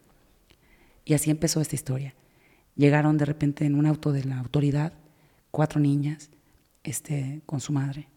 Y 1.04 1.14
así 1.14 1.30
empezó 1.30 1.60
esta 1.60 1.74
historia. 1.74 2.14
Llegaron 2.76 3.18
de 3.18 3.24
repente 3.24 3.64
en 3.64 3.74
un 3.74 3.86
auto 3.86 4.12
de 4.12 4.24
la 4.24 4.38
autoridad 4.38 4.92
cuatro 5.50 5.80
niñas 5.80 6.30
este, 6.84 7.42
con 7.46 7.60
su 7.60 7.72
madre. 7.72 8.08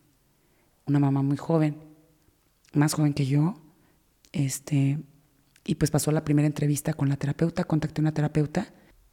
Una 0.86 1.00
mamá 1.00 1.22
muy 1.22 1.38
joven, 1.38 1.76
más 2.74 2.94
joven 2.94 3.14
que 3.14 3.26
yo, 3.26 3.56
este, 4.32 5.00
Y 5.68 5.76
pues 5.76 5.90
pasó 5.90 6.12
la 6.12 6.24
primera 6.24 6.46
entrevista 6.46 6.94
con 6.94 7.10
la 7.10 7.16
terapeuta, 7.18 7.64
contacté 7.64 8.02
a 8.02 8.04
una 8.04 8.14
terapeuta 8.14 8.68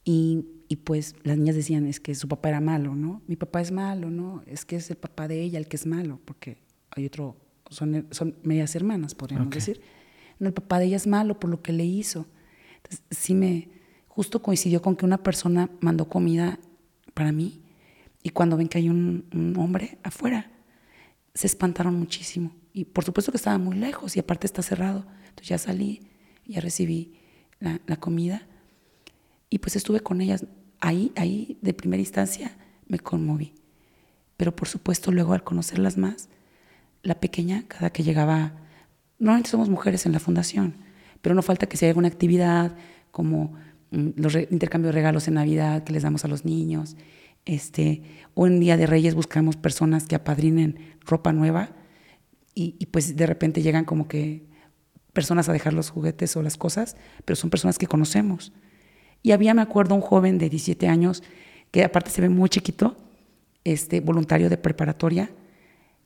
y, 0.05 0.45
y, 0.67 0.75
pues 0.77 1.15
las 1.23 1.37
niñas 1.37 1.55
decían, 1.55 1.87
es 1.87 1.99
que 1.99 2.13
su 2.13 2.27
papá 2.27 2.49
era 2.49 2.61
malo, 2.61 2.93
¿no? 2.93 3.21
Mi 3.27 3.35
papá 3.35 3.59
es 3.61 3.71
malo, 3.71 4.11
¿no? 4.11 4.43
Es 4.45 4.63
que 4.65 4.75
es 4.75 4.91
el 4.91 4.97
papá 4.97 5.27
de 5.27 5.41
ella 5.41 5.57
el 5.57 5.67
que 5.67 5.77
es 5.77 5.87
malo, 5.87 6.19
porque 6.25 6.57
hay 6.91 7.05
otro, 7.07 7.37
son, 7.71 8.05
son 8.11 8.35
medias 8.43 8.75
hermanas, 8.75 9.15
podríamos 9.15 9.47
Ok. 9.47 9.55
decir. 9.55 9.81
No, 10.39 10.47
el 10.49 10.53
papá 10.53 10.77
de 10.77 10.85
ella 10.85 10.97
es 10.97 11.07
malo 11.07 11.39
por 11.39 11.49
lo 11.49 11.61
que 11.63 11.73
le 11.73 11.85
hizo. 11.85 12.27
Entonces, 12.83 13.05
sí 13.11 13.33
me, 13.33 13.69
justo 14.07 14.41
coincidió 14.41 14.81
con 14.81 14.95
que 14.95 15.05
una 15.05 15.23
persona 15.23 15.69
mandó 15.79 16.07
comida 16.07 16.59
para 17.13 17.31
mí 17.31 17.61
y 18.21 18.29
cuando 18.29 18.57
ven 18.57 18.67
que 18.67 18.77
hay 18.77 18.89
un, 18.89 19.53
hombre 19.57 19.97
afuera, 20.03 20.51
se 21.33 21.47
espantaron 21.47 21.97
muchísimo. 21.97 22.55
Y 22.73 22.85
por 22.85 23.03
supuesto 23.03 23.31
que 23.31 23.37
estaba 23.37 23.57
muy 23.57 23.75
lejos 23.75 24.15
y 24.15 24.19
aparte 24.19 24.47
está 24.47 24.61
cerrado. 24.61 25.05
Entonces 25.29 25.47
ya 25.47 25.57
salí, 25.57 26.07
ya 26.45 26.61
recibí 26.61 27.19
la, 27.59 27.81
la 27.85 27.97
comida 27.97 28.47
y 29.49 29.59
pues 29.59 29.75
estuve 29.75 29.99
con 29.99 30.21
ellas. 30.21 30.45
Ahí, 30.79 31.11
ahí 31.15 31.57
de 31.61 31.73
primera 31.73 32.01
instancia 32.01 32.57
me 32.87 32.99
conmoví. 32.99 33.53
Pero 34.37 34.55
por 34.55 34.67
supuesto 34.67 35.11
luego 35.11 35.33
al 35.33 35.43
conocerlas 35.43 35.97
más, 35.97 36.29
la 37.03 37.19
pequeña, 37.19 37.65
cada 37.67 37.91
que 37.91 38.03
llegaba, 38.03 38.53
normalmente 39.19 39.49
somos 39.49 39.69
mujeres 39.69 40.05
en 40.05 40.13
la 40.13 40.19
fundación, 40.19 40.75
pero 41.23 41.33
no 41.33 41.41
falta 41.41 41.65
que 41.65 41.77
si 41.77 41.85
hay 41.85 41.89
alguna 41.89 42.09
actividad 42.09 42.75
como 43.09 43.53
mm, 43.89 44.09
los 44.17 44.33
re- 44.33 44.47
intercambio 44.51 44.89
de 44.89 44.93
regalos 44.93 45.27
en 45.27 45.33
Navidad 45.33 45.83
que 45.83 45.93
les 45.93 46.03
damos 46.03 46.23
a 46.25 46.27
los 46.27 46.45
niños, 46.45 46.95
este, 47.45 48.03
o 48.35 48.45
en 48.45 48.59
Día 48.59 48.77
de 48.77 48.85
Reyes 48.85 49.15
buscamos 49.15 49.57
personas 49.57 50.05
que 50.05 50.13
apadrinen 50.15 50.77
ropa 51.05 51.33
nueva 51.33 51.71
y, 52.53 52.75
y 52.77 52.85
pues 52.85 53.15
de 53.15 53.25
repente 53.25 53.63
llegan 53.63 53.85
como 53.85 54.07
que 54.07 54.45
personas 55.13 55.49
a 55.49 55.53
dejar 55.53 55.73
los 55.73 55.89
juguetes 55.89 56.35
o 56.35 56.43
las 56.43 56.57
cosas, 56.57 56.95
pero 57.25 57.35
son 57.35 57.49
personas 57.49 57.77
que 57.79 57.87
conocemos. 57.87 58.51
Y 59.21 59.31
había, 59.31 59.53
me 59.53 59.61
acuerdo, 59.61 59.95
un 59.95 60.01
joven 60.01 60.37
de 60.37 60.49
17 60.49 60.87
años, 60.87 61.23
que 61.71 61.83
aparte 61.83 62.09
se 62.11 62.21
ve 62.21 62.29
muy 62.29 62.49
chiquito, 62.49 62.97
este, 63.63 64.01
voluntario 64.01 64.49
de 64.49 64.57
preparatoria, 64.57 65.31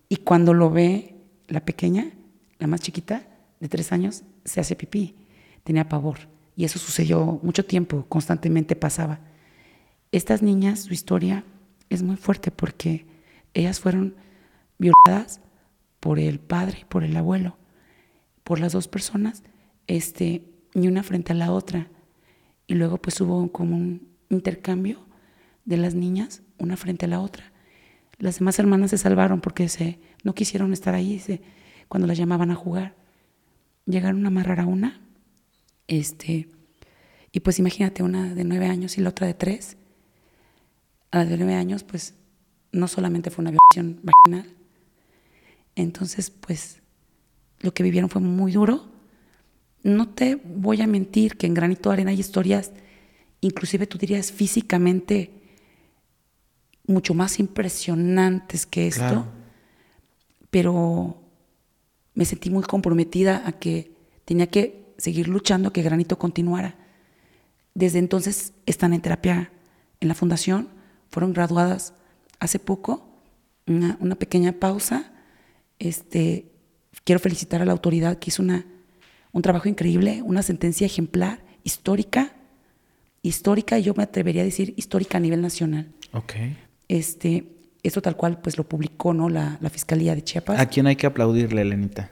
y 0.10 0.17
cuando 0.17 0.53
lo 0.53 0.69
ve 0.69 1.15
la 1.47 1.65
pequeña, 1.65 2.12
la 2.60 2.67
más 2.67 2.82
chiquita, 2.82 3.27
de 3.60 3.67
tres 3.69 3.91
años, 3.91 4.23
se 4.47 4.60
hace 4.60 4.75
pipí. 4.75 5.15
Tenía 5.63 5.88
pavor. 5.88 6.17
Y 6.55 6.65
eso 6.65 6.79
sucedió 6.79 7.39
mucho 7.43 7.65
tiempo, 7.65 8.05
constantemente 8.10 8.75
pasaba. 8.75 9.19
Estas 10.12 10.41
niñas, 10.41 10.79
su 10.79 10.93
historia 10.93 11.43
es 11.89 12.01
muy 12.01 12.15
fuerte 12.15 12.49
porque 12.49 13.05
ellas 13.53 13.79
fueron 13.79 14.15
violadas 14.79 15.41
por 15.99 16.19
el 16.19 16.39
padre 16.39 16.86
por 16.89 17.03
el 17.03 17.15
abuelo, 17.17 17.57
por 18.43 18.60
las 18.60 18.71
dos 18.71 18.88
personas, 18.88 19.43
este, 19.88 20.43
y 20.73 20.88
una 20.88 21.03
frente 21.03 21.33
a 21.33 21.36
la 21.36 21.51
otra. 21.51 21.88
Y 22.65 22.75
luego 22.75 22.97
pues 22.97 23.19
hubo 23.21 23.51
como 23.51 23.75
un 23.75 24.07
intercambio 24.29 25.05
de 25.65 25.77
las 25.77 25.95
niñas, 25.95 26.41
una 26.57 26.77
frente 26.77 27.05
a 27.05 27.10
la 27.10 27.19
otra. 27.19 27.51
Las 28.19 28.39
demás 28.39 28.57
hermanas 28.57 28.91
se 28.91 28.97
salvaron 28.97 29.41
porque 29.41 29.69
se, 29.69 29.99
no 30.23 30.33
quisieron 30.33 30.73
estar 30.73 30.95
ahí 30.95 31.21
cuando 31.88 32.07
las 32.07 32.17
llamaban 32.17 32.51
a 32.51 32.55
jugar. 32.55 32.95
Llegaron 33.88 34.23
a 34.26 34.28
amarrar 34.28 34.60
a 34.60 34.65
una, 34.67 35.02
este, 35.88 36.50
y 37.32 37.39
pues 37.39 37.58
imagínate 37.58 38.04
una 38.04 38.36
de 38.36 38.43
nueve 38.43 38.67
años 38.67 38.97
y 38.97 39.02
la 39.02 39.10
otra 39.10 39.26
de 39.28 39.34
tres. 39.34 39.78
A 41.12 41.19
la 41.19 41.26
de 41.26 41.38
nueve 41.38 41.56
años, 41.56 41.84
pues 41.84 42.13
no 42.73 42.88
solamente 42.89 43.32
fue 43.32 43.43
una 43.43 43.52
violación 43.52 44.02
vaginal, 44.04 44.54
entonces 45.76 46.30
pues 46.30 46.82
lo 47.62 47.73
que 47.73 47.82
vivieron 47.84 48.10
fue 48.10 48.21
muy 48.21 48.52
duro. 48.52 48.91
No 49.84 50.10
te 50.10 50.36
voy 50.36 50.82
a 50.82 50.88
mentir 50.88 51.38
que 51.38 51.47
en 51.47 51.54
Granito 51.54 51.89
de 51.89 51.93
Arena 51.93 52.12
hay 52.12 52.19
historias, 52.19 52.71
inclusive 53.39 53.88
tú 53.88 53.97
dirías 53.97 54.32
físicamente, 54.34 55.32
mucho 56.88 57.13
más 57.13 57.39
impresionantes 57.39 58.65
que 58.65 58.88
esto, 58.88 59.00
Claro. 59.00 59.26
pero 60.50 61.21
me 62.17 62.25
sentí 62.25 62.49
muy 62.49 62.63
comprometida 62.63 63.43
a 63.45 63.51
que 63.51 63.91
tenía 64.25 64.47
que 64.47 64.88
seguir 64.97 65.27
luchando, 65.27 65.71
que 65.71 65.84
Granito 65.84 66.17
continuara. 66.17 66.75
Desde 67.75 67.99
entonces 67.99 68.53
están 68.65 68.93
en 68.93 69.01
terapia 69.01 69.51
en 69.99 70.08
la 70.08 70.15
fundación, 70.15 70.69
fueron 71.12 71.32
graduadas 71.32 71.93
hace 72.39 72.58
poco, 72.58 73.21
una, 73.67 73.97
una 73.99 74.15
pequeña 74.15 74.53
pausa. 74.53 75.13
Este, 75.77 76.51
quiero 77.03 77.19
felicitar 77.19 77.62
a 77.62 77.65
la 77.65 77.71
autoridad 77.71 78.17
que 78.17 78.32
hizo 78.32 78.41
una, 78.41 78.65
un 79.32 79.43
trabajo 79.43 79.69
increíble, 79.69 80.23
una 80.23 80.41
sentencia 80.41 80.88
ejemplar, 80.88 81.43
histórica, 81.63 82.36
histórica, 83.21 83.77
yo 83.77 83.93
me 83.93 84.01
atrevería 84.01 84.41
a 84.41 84.45
decir 84.45 84.73
histórica 84.75 85.19
a 85.19 85.21
nivel 85.21 85.43
nacional. 85.43 85.93
Ok. 86.13 86.34
Este, 86.88 87.57
esto 87.88 88.02
tal 88.02 88.15
cual 88.15 88.39
pues 88.41 88.58
lo 88.58 88.63
publicó 88.67 89.13
¿no? 89.13 89.30
la, 89.30 89.58
la 89.62 89.69
Fiscalía 89.69 90.13
de 90.15 90.23
Chiapas. 90.23 90.60
¿A 90.60 90.65
quién 90.67 90.88
hay 90.88 90.95
que 90.95 91.08
aplaudirle, 91.08 91.62
Elenita? 91.62 92.12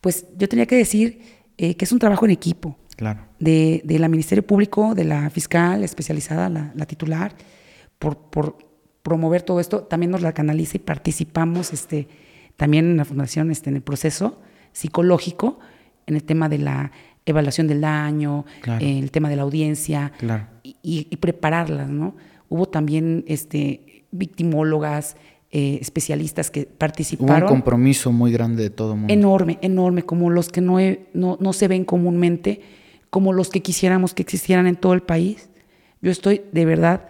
Pues 0.00 0.26
yo 0.36 0.48
tenía 0.48 0.66
que 0.66 0.76
decir 0.76 1.20
eh, 1.56 1.74
que 1.76 1.84
es 1.84 1.92
un 1.92 1.98
trabajo 1.98 2.24
en 2.24 2.30
equipo 2.30 2.76
Claro. 2.96 3.20
de, 3.38 3.80
de 3.84 3.98
la 4.00 4.08
Ministerio 4.08 4.44
Público, 4.46 4.94
de 4.94 5.04
la 5.04 5.30
fiscal 5.30 5.84
especializada, 5.84 6.48
la, 6.48 6.72
la 6.74 6.86
titular, 6.86 7.34
por, 7.98 8.16
por 8.18 8.58
promover 9.02 9.42
todo 9.42 9.60
esto. 9.60 9.82
También 9.84 10.10
nos 10.10 10.22
la 10.22 10.32
canaliza 10.32 10.76
y 10.76 10.80
participamos 10.80 11.72
este, 11.72 12.08
también 12.56 12.86
en 12.90 12.96
la 12.96 13.04
Fundación 13.04 13.50
este, 13.50 13.70
en 13.70 13.76
el 13.76 13.82
proceso 13.82 14.40
psicológico, 14.72 15.58
en 16.06 16.16
el 16.16 16.24
tema 16.24 16.48
de 16.48 16.58
la 16.58 16.90
evaluación 17.26 17.66
del 17.68 17.80
daño, 17.82 18.44
Claro. 18.62 18.84
el 18.84 19.10
tema 19.10 19.28
de 19.28 19.36
la 19.36 19.42
audiencia 19.42 20.12
Claro. 20.18 20.46
y, 20.62 20.76
y- 20.82 21.06
y 21.10 21.16
prepararlas, 21.16 21.88
¿no? 21.90 22.16
Hubo 22.48 22.66
también 22.66 23.24
este, 23.28 23.82
victimólogas, 24.10 25.16
eh, 25.50 25.78
especialistas 25.80 26.50
que 26.50 26.60
Hubo 26.60 26.68
un 26.70 26.76
participaron 26.78 27.48
compromiso 27.48 28.12
muy 28.12 28.30
grande 28.32 28.62
de 28.64 28.70
todo 28.70 28.94
mundo. 28.96 29.12
enorme, 29.12 29.58
enorme, 29.62 30.02
como 30.02 30.30
los 30.30 30.48
que 30.50 30.60
no, 30.60 30.78
he- 30.78 31.06
no, 31.14 31.38
no 31.40 31.52
se 31.52 31.68
ven 31.68 31.84
comúnmente, 31.84 32.60
como 33.10 33.32
los 33.32 33.48
que 33.48 33.62
quisiéramos 33.62 34.12
que 34.14 34.22
existieran 34.22 34.66
en 34.66 34.76
todo 34.76 34.92
el 34.92 35.02
país. 35.02 35.48
Yo 36.02 36.10
estoy 36.10 36.42
de 36.52 36.64
verdad 36.66 37.08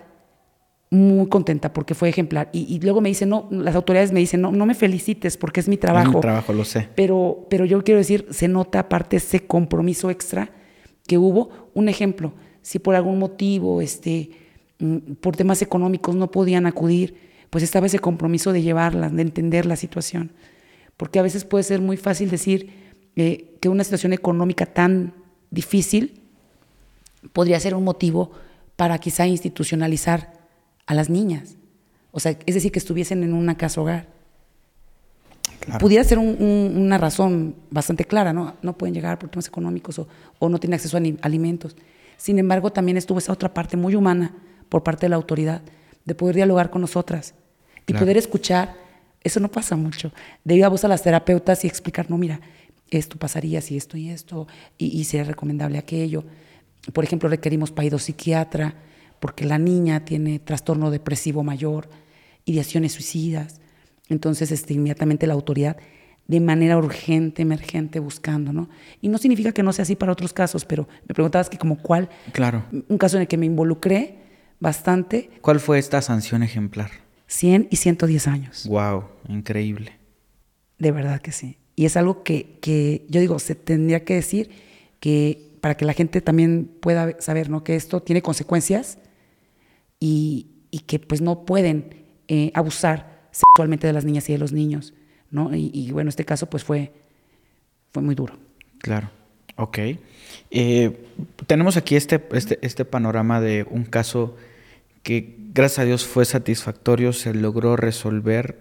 muy 0.91 1.29
contenta 1.29 1.73
porque 1.75 1.95
fue 1.95 2.09
ejemplar. 2.09 2.49
Y, 2.53 2.61
y 2.75 2.81
luego 2.81 3.01
me 3.01 3.09
dicen, 3.11 3.29
no, 3.29 3.47
las 3.51 3.75
autoridades 3.75 4.13
me 4.13 4.21
dicen, 4.21 4.41
no, 4.41 4.53
no 4.53 4.65
me 4.65 4.75
felicites 4.75 5.37
porque 5.37 5.61
es 5.61 5.69
mi 5.69 5.75
Es 5.75 5.81
trabajo. 5.81 6.13
mi 6.15 6.21
trabajo, 6.21 6.53
lo 6.53 6.65
sé. 6.65 6.89
Pero, 6.95 7.47
pero 7.51 7.65
yo 7.67 7.83
quiero 7.85 7.99
decir, 7.99 8.27
se 8.31 8.49
nota 8.49 8.79
aparte 8.81 9.17
ese 9.17 9.41
compromiso 9.47 10.09
extra 10.11 10.51
que 11.07 11.19
hubo. 11.19 11.51
Un 11.75 11.89
ejemplo, 11.91 12.33
si 12.63 12.79
por 12.79 12.95
algún 12.95 13.19
motivo, 13.19 13.83
este, 13.83 14.31
por 15.21 15.35
temas 15.37 15.61
económicos 15.63 16.15
no 16.15 16.31
podían 16.31 16.67
acudir, 16.67 17.17
pues 17.51 17.65
estaba 17.65 17.87
ese 17.87 17.99
compromiso 17.99 18.53
de 18.53 18.63
llevarlas, 18.63 19.15
de 19.15 19.23
entender 19.23 19.67
la 19.67 19.77
situación. 19.77 20.33
Porque 20.97 21.19
a 21.19 21.23
veces 21.23 21.45
puede 21.45 21.65
ser 21.65 21.81
muy 21.81 21.97
fácil 21.97 22.31
decir 22.31 22.71
eh, 23.17 23.57
que 23.61 23.69
una 23.69 23.85
situación 23.85 24.13
económica 24.13 24.67
tan 24.67 25.15
difícil 25.51 26.21
podría 27.33 27.59
ser 27.59 27.75
un 27.75 27.85
motivo 27.85 28.31
para 28.77 28.99
quizá 28.99 29.27
institucionalizar 29.27 30.33
a 30.87 30.95
las 30.95 31.11
niñas. 31.11 31.57
O 32.13 32.21
sea, 32.21 32.37
es 32.47 32.55
decir, 32.55 32.71
que 32.73 32.79
estuviesen 32.79 33.23
en 33.23 33.33
una 33.33 33.57
casa 33.57 33.81
hogar 33.81 34.07
Claro. 35.61 35.81
pudiera 35.81 36.05
ser 36.05 36.19
un- 36.19 36.37
un- 36.41 36.73
una 36.77 36.99
razón 36.99 37.57
bastante 37.71 38.05
clara, 38.05 38.33
¿no? 38.33 38.55
No 38.63 38.79
pueden 38.79 38.95
llegar 38.95 39.19
por 39.19 39.29
temas 39.29 39.49
económicos 39.49 39.99
o, 39.99 40.07
o 40.39 40.49
no 40.49 40.59
tienen 40.61 40.75
acceso 40.75 40.97
a 40.97 41.01
alimentos. 41.23 41.77
Sin 42.17 42.39
embargo, 42.39 42.71
también 42.71 42.97
estuvo 42.97 43.19
esa 43.19 43.33
otra 43.33 43.53
parte 43.53 43.77
muy 43.77 43.95
humana 43.95 44.35
por 44.69 44.83
parte 44.83 45.07
de 45.07 45.11
la 45.11 45.17
autoridad, 45.17 45.63
de 46.05 46.15
poder 46.15 46.37
dialogar 46.37 46.71
con 46.71 46.81
nosotras 46.81 47.35
y 47.87 47.93
Claro. 47.93 48.05
poder 48.05 48.17
escuchar. 48.17 48.75
Eso 49.23 49.41
no 49.41 49.51
pasa 49.51 49.77
mucho. 49.77 50.13
De 50.45 50.55
ir 50.55 50.65
a 50.65 50.69
voz 50.69 50.85
a 50.85 50.89
las 50.89 51.03
terapeutas 51.03 51.65
y 51.65 51.67
explicar, 51.67 52.11
no, 52.11 52.17
mira, 52.19 52.41
esto 52.91 53.19
pasaría 53.19 53.61
si 53.61 53.77
esto 53.77 53.97
y 53.97 54.09
esto, 54.11 54.47
y, 54.79 54.87
y 54.99 55.05
sería 55.05 55.25
recomendable 55.25 55.77
aquello. 55.79 56.25
Por 56.93 57.05
ejemplo, 57.05 57.29
requerimos 57.29 57.73
psiquiatra 57.99 58.75
porque 59.21 59.45
la 59.45 59.59
niña 59.59 60.05
tiene 60.05 60.39
trastorno 60.39 60.91
depresivo 60.91 61.43
mayor, 61.43 61.89
ideaciones 62.45 62.93
suicidas. 62.93 63.61
Entonces, 64.09 64.53
este, 64.53 64.75
inmediatamente 64.75 65.27
la 65.27 65.35
autoridad, 65.35 65.77
de 66.29 66.41
manera 66.41 66.79
urgente, 66.79 67.43
emergente, 67.43 68.01
buscando, 68.01 68.53
¿no? 68.53 68.69
Y 69.01 69.09
no 69.09 69.19
significa 69.19 69.53
que 69.53 69.63
no 69.63 69.73
sea 69.73 69.83
así 69.83 69.97
para 69.97 70.13
otros 70.13 70.33
casos, 70.33 70.65
pero 70.65 70.89
me 71.07 71.15
preguntabas 71.15 71.51
que 71.51 71.59
como 71.59 71.77
cuál, 71.79 72.09
Claro. 72.33 72.65
un 72.89 72.97
caso 72.99 73.17
en 73.17 73.23
el 73.23 73.29
que 73.29 73.37
me 73.37 73.47
involucré 73.47 74.28
bastante, 74.61 75.31
¿Cuál 75.41 75.61
fue 75.61 75.79
esta 75.79 76.03
sanción 76.03 76.43
ejemplar? 76.43 76.91
100 77.27 77.69
y 77.71 77.77
110 77.77 78.27
años. 78.27 78.67
Wow, 78.69 79.05
increíble. 79.29 79.93
De 80.79 80.93
verdad 80.93 81.21
que 81.21 81.33
sí. 81.33 81.59
Y 81.77 81.85
es 81.85 81.97
algo 81.97 82.23
que, 82.23 82.59
que 82.61 83.07
yo 83.09 83.21
digo, 83.21 83.39
se 83.39 83.55
tendría 83.55 84.05
que 84.05 84.15
decir 84.15 84.51
que 85.01 85.49
para 85.61 85.77
que 85.77 85.85
la 85.85 85.93
gente 85.93 86.21
también 86.21 86.71
pueda 86.81 87.21
saber, 87.21 87.51
¿no? 87.51 87.65
Que 87.65 87.77
esto 87.77 88.01
tiene 88.03 88.23
consecuencias 88.23 88.99
y, 90.01 90.47
y 90.71 90.81
que 90.81 90.99
pues 90.99 91.21
no 91.21 91.45
pueden 91.45 92.05
eh, 92.29 92.51
abusar 92.55 93.29
sexualmente 93.31 93.87
de 93.87 93.93
las 93.93 94.05
niñas 94.05 94.29
y 94.29 94.33
de 94.33 94.39
los 94.39 94.53
niños, 94.53 94.95
¿no? 95.31 95.55
Y, 95.55 95.71
y, 95.73 95.93
bueno, 95.93 96.09
este 96.09 96.25
caso 96.25 96.49
pues 96.49 96.65
fue, 96.65 96.93
fue 97.93 98.03
muy 98.03 98.15
duro. 98.15 98.39
Claro. 98.79 99.11
Ok. 99.57 99.79
Eh, 100.51 101.07
tenemos 101.47 101.77
aquí 101.77 101.97
este, 101.97 102.27
este, 102.33 102.59
este 102.63 102.85
panorama 102.85 103.41
de 103.41 103.67
un 103.71 103.85
caso 103.85 104.37
que 105.03 105.37
gracias 105.55 105.81
a 105.81 105.85
Dios 105.85 106.07
fue 106.07 106.25
satisfactorio, 106.25 107.13
se 107.13 107.35
logró 107.35 107.77
resolver. 107.77 108.59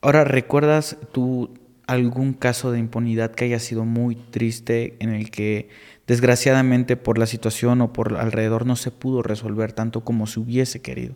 Ahora, 0.00 0.24
¿recuerdas 0.24 0.96
tú 1.12 1.54
algún 1.86 2.32
caso 2.32 2.72
de 2.72 2.78
impunidad 2.78 3.32
que 3.32 3.44
haya 3.44 3.58
sido 3.60 3.84
muy 3.84 4.16
triste 4.16 4.96
en 4.98 5.10
el 5.10 5.30
que 5.30 5.68
desgraciadamente 6.06 6.96
por 6.96 7.18
la 7.18 7.26
situación 7.26 7.80
o 7.80 7.92
por 7.92 8.16
alrededor 8.16 8.66
no 8.66 8.76
se 8.76 8.90
pudo 8.90 9.22
resolver 9.22 9.72
tanto 9.72 10.02
como 10.02 10.26
se 10.26 10.40
hubiese 10.40 10.82
querido? 10.82 11.14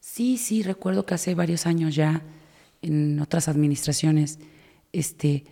Sí, 0.00 0.38
sí, 0.38 0.62
recuerdo 0.62 1.04
que 1.06 1.14
hace 1.14 1.34
varios 1.34 1.66
años 1.66 1.94
ya 1.94 2.22
en 2.82 3.20
otras 3.20 3.48
administraciones, 3.48 4.38
este, 4.92 5.44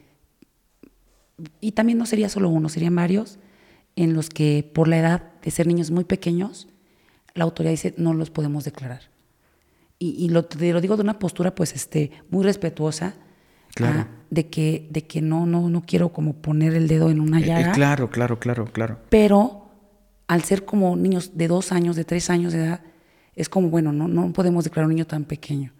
y 1.60 1.72
también 1.72 1.98
no 1.98 2.06
sería 2.06 2.28
solo 2.28 2.48
uno, 2.48 2.68
serían 2.68 2.94
varios, 2.94 3.38
en 3.98 4.14
los 4.14 4.30
que 4.30 4.70
por 4.72 4.86
la 4.86 4.98
edad 4.98 5.22
de 5.42 5.50
ser 5.50 5.66
niños 5.66 5.90
muy 5.90 6.04
pequeños, 6.04 6.68
la 7.34 7.42
autoridad 7.42 7.72
dice 7.72 7.94
no 7.96 8.14
los 8.14 8.30
podemos 8.30 8.62
declarar. 8.62 9.10
Y, 10.00 10.28
lo, 10.28 10.46
lo, 10.60 10.80
digo 10.80 10.96
de 10.96 11.02
una 11.02 11.18
postura 11.18 11.56
pues 11.56 11.74
este, 11.74 12.12
muy 12.30 12.44
respetuosa, 12.44 13.14
claro. 13.74 14.02
Ah, 14.02 14.08
de 14.30 14.46
que, 14.48 14.86
de 14.90 15.08
que 15.08 15.20
no, 15.20 15.44
no, 15.44 15.68
no 15.68 15.82
quiero 15.82 16.12
como 16.12 16.34
poner 16.34 16.74
el 16.74 16.86
dedo 16.86 17.10
en 17.10 17.18
una 17.18 17.40
eh, 17.40 17.42
eh, 17.42 17.46
llaga. 17.46 17.72
claro, 17.72 18.08
claro, 18.08 18.38
claro, 18.38 18.66
claro. 18.66 19.00
Pero 19.08 19.68
al 20.28 20.44
ser 20.44 20.64
como 20.64 20.94
niños 20.94 21.36
de 21.36 21.48
dos 21.48 21.72
años, 21.72 21.96
de 21.96 22.04
tres 22.04 22.30
años 22.30 22.52
de 22.52 22.64
edad, 22.64 22.82
es 23.34 23.48
como, 23.48 23.68
bueno, 23.68 23.92
no, 23.92 24.06
no 24.06 24.32
podemos 24.32 24.62
declarar 24.62 24.86
un 24.86 24.94
niño 24.94 25.06
tan 25.08 25.24
pequeño. 25.24 25.72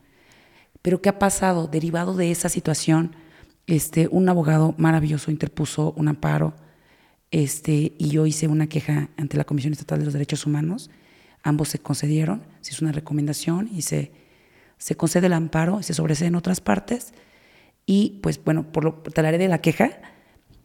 Pero 0.83 1.01
¿qué 1.01 1.11
ha 1.11 1.21
pasado? 1.21 1.69
Derivado 1.69 2.15
de 2.15 2.33
esa 2.33 2.49
situación, 2.49 3.15
este, 3.69 4.09
un 4.11 4.29
abogado 4.29 4.75
maravilloso 4.77 5.31
interpuso 5.31 5.93
un 5.93 6.09
amparo 6.09 6.55
este, 7.31 7.93
y 7.99 8.09
yo 8.09 8.27
hice 8.27 8.49
una 8.49 8.69
queja 8.69 9.11
ante 9.17 9.37
la 9.37 9.45
Comisión 9.45 9.73
Estatal 9.73 9.99
de 9.99 10.05
los 10.07 10.15
Derechos 10.15 10.47
Humanos. 10.47 10.91
Ambos 11.43 11.69
se 11.69 11.79
concedieron, 11.79 12.43
se 12.61 12.73
hizo 12.73 12.85
una 12.85 12.93
recomendación 12.93 13.69
y 13.73 13.83
se, 13.83 14.13
se 14.79 14.97
concede 14.97 15.27
el 15.27 15.33
amparo 15.35 15.83
se 15.83 15.95
sobresee 15.95 16.29
en 16.29 16.35
otras 16.35 16.61
partes. 16.61 17.13
Y 17.87 18.21
pues 18.23 18.43
bueno, 18.43 18.71
por, 18.73 18.85
lo, 18.85 19.03
por 19.03 19.13
de 19.13 19.49
la 19.49 19.61
queja, 19.61 20.01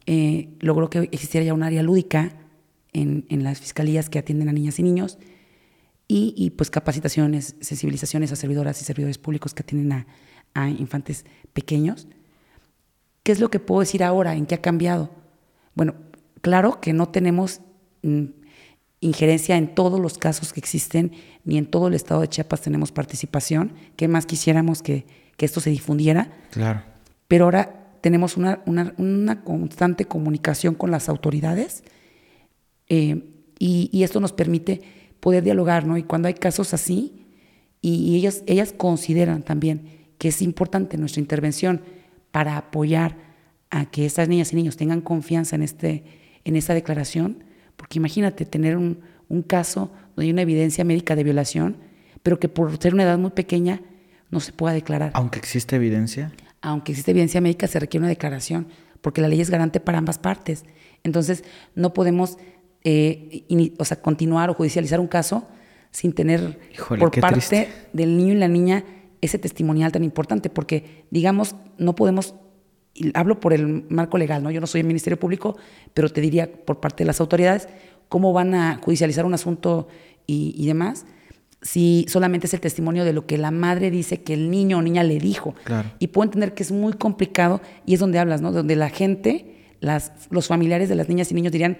eh, 0.06 0.50
logró 0.60 0.90
que 0.90 1.08
existiera 1.12 1.44
ya 1.44 1.54
un 1.54 1.62
área 1.62 1.82
lúdica 1.82 2.32
en, 2.92 3.26
en, 3.28 3.42
las 3.42 3.60
fiscalías 3.60 4.10
que 4.10 4.18
atienden 4.18 4.48
a 4.48 4.52
niñas 4.52 4.78
y 4.78 4.82
niños 4.82 5.18
y, 6.06 6.34
y, 6.36 6.50
pues 6.50 6.70
capacitaciones, 6.70 7.56
sensibilizaciones 7.60 8.30
a 8.30 8.36
servidoras 8.36 8.80
y 8.80 8.84
servidores 8.84 9.16
públicos 9.16 9.54
que 9.54 9.62
atienden 9.62 9.92
a, 9.92 10.06
a 10.52 10.68
infantes 10.68 11.24
pequeños. 11.54 12.06
¿Qué 13.22 13.32
es 13.32 13.40
lo 13.40 13.50
que 13.50 13.58
puedo 13.58 13.80
decir 13.80 14.04
ahora? 14.04 14.34
¿En 14.34 14.44
qué 14.44 14.54
ha 14.54 14.60
cambiado? 14.60 15.10
Bueno, 15.74 15.94
claro 16.44 16.80
que 16.80 16.92
no 16.92 17.08
tenemos 17.08 17.60
mm, 18.02 18.26
injerencia 19.00 19.56
en 19.56 19.74
todos 19.74 19.98
los 19.98 20.18
casos 20.18 20.52
que 20.52 20.60
existen, 20.60 21.10
ni 21.44 21.58
en 21.58 21.66
todo 21.66 21.88
el 21.88 21.94
estado 21.94 22.20
de 22.20 22.28
Chiapas 22.28 22.60
tenemos 22.60 22.92
participación. 22.92 23.72
¿Qué 23.96 24.06
más 24.06 24.26
quisiéramos 24.26 24.82
que, 24.82 25.06
que 25.36 25.46
esto 25.46 25.60
se 25.60 25.70
difundiera? 25.70 26.30
Claro 26.50 26.94
pero 27.28 27.44
ahora 27.46 27.98
tenemos 28.00 28.36
una, 28.36 28.62
constante 29.44 30.04
comunicación 30.04 30.74
con 30.74 30.90
las 30.90 31.08
autoridades 31.08 31.82
eh, 32.88 33.24
y, 33.58 34.02
esto 34.02 34.20
nos 34.20 34.32
permite 34.32 34.82
poder 35.20 35.42
dialogar, 35.42 35.86
¿no? 35.86 35.96
Y 35.96 36.02
cuando 36.02 36.28
hay 36.28 36.34
casos 36.34 36.74
así, 36.74 37.26
y, 37.80 38.14
ellas, 38.16 38.42
ellas 38.46 38.74
consideran 38.76 39.42
también 39.42 40.12
que 40.18 40.28
es 40.28 40.42
importante 40.42 40.98
nuestra 40.98 41.20
intervención 41.20 41.80
para 42.30 42.56
apoyar 42.56 43.16
a 43.70 43.86
que 43.86 44.06
estas 44.06 44.28
niñas 44.28 44.52
y 44.52 44.56
niños 44.56 44.76
tengan 44.76 45.00
confianza 45.00 45.56
en, 45.56 45.62
este, 45.62 46.04
en 46.44 46.56
esta 46.56 46.74
declaración, 46.74 47.44
porque 47.76 47.98
imagínate 47.98 48.44
tener 48.44 48.76
un, 48.76 49.00
un 49.28 49.42
caso 49.42 49.90
donde 50.14 50.26
hay 50.26 50.32
una 50.32 50.42
evidencia 50.42 50.84
médica 50.84 51.16
de 51.16 51.24
violación, 51.24 51.76
pero 52.22 52.38
que 52.38 52.48
por 52.48 52.76
ser 52.78 52.94
una 52.94 53.02
edad 53.02 53.18
muy 53.18 53.30
pequeña 53.30 53.80
no 54.30 54.40
se 54.40 54.52
pueda 54.52 54.74
declarar. 54.74 55.10
Aunque 55.14 55.38
existe 55.38 55.76
evidencia 55.76 56.32
aunque 56.64 56.92
existe 56.92 57.10
evidencia 57.10 57.42
médica, 57.42 57.66
se 57.66 57.78
requiere 57.78 58.02
una 58.02 58.08
declaración, 58.08 58.66
porque 59.02 59.20
la 59.20 59.28
ley 59.28 59.40
es 59.40 59.50
garante 59.50 59.80
para 59.80 59.98
ambas 59.98 60.18
partes. 60.18 60.64
Entonces, 61.02 61.44
no 61.74 61.92
podemos 61.92 62.38
eh, 62.84 63.44
o 63.78 63.84
sea, 63.84 64.00
continuar 64.00 64.48
o 64.48 64.54
judicializar 64.54 64.98
un 64.98 65.06
caso 65.06 65.46
sin 65.90 66.14
tener 66.14 66.58
por 66.88 67.20
parte 67.20 67.68
del 67.92 68.16
niño 68.16 68.32
y 68.32 68.36
la 68.36 68.48
niña 68.48 68.82
ese 69.20 69.38
testimonial 69.38 69.92
tan 69.92 70.04
importante, 70.04 70.48
porque, 70.48 71.04
digamos, 71.10 71.54
no 71.76 71.94
podemos, 71.94 72.34
hablo 73.14 73.40
por 73.40 73.52
el 73.52 73.84
marco 73.88 74.18
legal, 74.18 74.42
¿no? 74.42 74.50
Yo 74.50 74.60
no 74.60 74.66
soy 74.66 74.80
el 74.80 74.86
Ministerio 74.86 75.18
Público, 75.18 75.56
pero 75.92 76.08
te 76.08 76.20
diría 76.20 76.50
por 76.50 76.80
parte 76.80 77.04
de 77.04 77.06
las 77.06 77.20
autoridades 77.20 77.68
cómo 78.08 78.32
van 78.32 78.54
a 78.54 78.80
judicializar 78.82 79.24
un 79.24 79.34
asunto 79.34 79.88
y, 80.26 80.54
y 80.56 80.66
demás 80.66 81.06
si 81.64 82.04
solamente 82.08 82.46
es 82.46 82.54
el 82.54 82.60
testimonio 82.60 83.04
de 83.04 83.14
lo 83.14 83.26
que 83.26 83.38
la 83.38 83.50
madre 83.50 83.90
dice 83.90 84.22
que 84.22 84.34
el 84.34 84.50
niño 84.50 84.78
o 84.78 84.82
niña 84.82 85.02
le 85.02 85.18
dijo. 85.18 85.54
Y 85.98 86.08
puedo 86.08 86.26
entender 86.26 86.52
que 86.52 86.62
es 86.62 86.70
muy 86.70 86.92
complicado 86.92 87.62
y 87.86 87.94
es 87.94 88.00
donde 88.00 88.18
hablas, 88.18 88.42
¿no? 88.42 88.52
Donde 88.52 88.76
la 88.76 88.90
gente, 88.90 89.74
las, 89.80 90.12
los 90.30 90.46
familiares 90.46 90.90
de 90.90 90.94
las 90.94 91.08
niñas 91.08 91.32
y 91.32 91.34
niños 91.34 91.52
dirían 91.52 91.78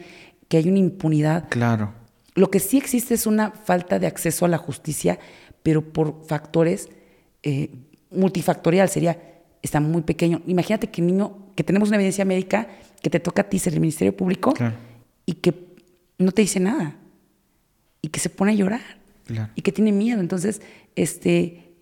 que 0.48 0.56
hay 0.56 0.68
una 0.70 0.78
impunidad. 0.78 1.48
Claro. 1.50 1.92
Lo 2.34 2.50
que 2.50 2.60
sí 2.60 2.78
existe 2.78 3.12
es 3.12 3.26
una 3.26 3.50
falta 3.50 3.98
de 3.98 4.06
acceso 4.06 4.46
a 4.46 4.48
la 4.48 4.56
justicia, 4.56 5.18
pero 5.62 5.92
por 5.92 6.24
factores 6.26 6.88
eh, 7.42 7.70
multifactorial, 8.10 8.88
sería, 8.88 9.18
está 9.64 9.80
muy 9.80 10.02
pequeño. 10.02 10.42
Imagínate 10.46 10.88
que 10.90 11.02
niño, 11.02 11.36
que 11.56 11.64
tenemos 11.64 11.88
una 11.88 11.96
evidencia 11.96 12.24
médica 12.24 12.68
que 13.02 13.10
te 13.10 13.18
toca 13.18 13.42
a 13.42 13.48
ti 13.48 13.58
ser 13.58 13.72
el 13.72 13.80
Ministerio 13.80 14.16
Público 14.16 14.54
y 15.26 15.34
que 15.34 15.54
no 16.18 16.32
te 16.32 16.42
dice 16.42 16.60
nada 16.60 16.96
y 18.00 18.08
que 18.08 18.20
se 18.20 18.28
pone 18.30 18.52
a 18.52 18.54
llorar 18.54 18.82
y 19.54 19.62
que 19.62 19.72
tiene 19.72 19.90
miedo. 19.90 20.20
Entonces, 20.20 20.60
este 20.96 21.72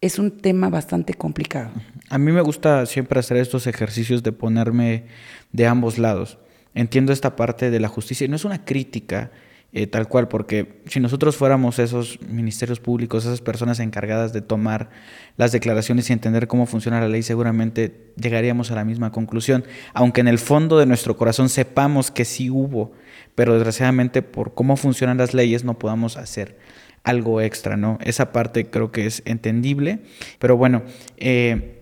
es 0.00 0.18
un 0.18 0.38
tema 0.38 0.68
bastante 0.68 1.14
complicado. 1.14 1.70
A 2.08 2.18
mí 2.18 2.30
me 2.30 2.40
gusta 2.40 2.86
siempre 2.86 3.18
hacer 3.18 3.38
estos 3.38 3.66
ejercicios 3.66 4.22
de 4.22 4.32
ponerme 4.32 5.06
de 5.52 5.66
ambos 5.66 5.98
lados. 5.98 6.38
Entiendo 6.74 7.12
esta 7.12 7.34
parte 7.34 7.70
de 7.70 7.80
la 7.80 7.88
justicia 7.88 8.24
y 8.24 8.28
no 8.28 8.36
es 8.36 8.44
una 8.44 8.64
crítica 8.64 9.32
eh, 9.72 9.86
tal 9.86 10.08
cual, 10.08 10.28
porque 10.28 10.80
si 10.86 11.00
nosotros 11.00 11.36
fuéramos 11.36 11.78
esos 11.78 12.20
ministerios 12.22 12.80
públicos, 12.80 13.24
esas 13.24 13.40
personas 13.40 13.80
encargadas 13.80 14.32
de 14.32 14.40
tomar 14.40 14.90
las 15.36 15.52
declaraciones 15.52 16.08
y 16.08 16.12
entender 16.12 16.46
cómo 16.46 16.66
funciona 16.66 17.00
la 17.00 17.08
ley, 17.08 17.22
seguramente 17.22 18.12
llegaríamos 18.16 18.70
a 18.70 18.74
la 18.74 18.84
misma 18.84 19.12
conclusión, 19.12 19.64
aunque 19.92 20.20
en 20.22 20.28
el 20.28 20.38
fondo 20.38 20.78
de 20.78 20.86
nuestro 20.86 21.16
corazón 21.16 21.48
sepamos 21.48 22.10
que 22.10 22.24
sí 22.24 22.48
hubo, 22.48 22.92
pero 23.34 23.54
desgraciadamente 23.54 24.22
por 24.22 24.54
cómo 24.54 24.76
funcionan 24.76 25.18
las 25.18 25.34
leyes 25.34 25.64
no 25.64 25.78
podamos 25.78 26.16
hacer 26.16 26.56
algo 27.02 27.40
extra, 27.40 27.76
¿no? 27.76 27.98
Esa 28.02 28.32
parte 28.32 28.66
creo 28.66 28.90
que 28.92 29.06
es 29.06 29.22
entendible, 29.26 30.00
pero 30.38 30.56
bueno, 30.56 30.82
eh, 31.18 31.76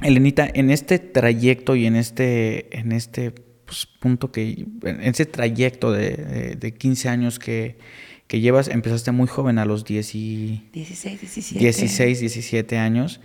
Elenita, 0.00 0.48
en 0.52 0.70
este 0.70 0.98
trayecto 0.98 1.76
y 1.76 1.86
en 1.86 1.96
este, 1.96 2.76
en 2.78 2.92
este 2.92 3.32
pues, 3.64 3.86
punto 3.86 4.30
que, 4.32 4.66
en 4.82 5.00
ese 5.02 5.26
trayecto 5.26 5.92
de, 5.92 6.56
de, 6.58 6.74
15 6.74 7.08
años 7.08 7.38
que, 7.38 7.78
que, 8.26 8.40
llevas, 8.40 8.68
empezaste 8.68 9.12
muy 9.12 9.26
joven, 9.26 9.58
a 9.58 9.64
los 9.64 9.84
10 9.84 10.14
y... 10.14 10.68
16, 10.72 11.20
17. 11.20 11.58
16, 11.60 12.20
17 12.20 12.78
años. 12.78 13.20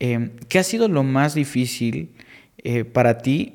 Eh, 0.00 0.30
¿Qué 0.48 0.58
ha 0.58 0.64
sido 0.64 0.88
lo 0.88 1.02
más 1.02 1.34
difícil 1.34 2.10
eh, 2.58 2.84
para 2.84 3.18
ti 3.18 3.54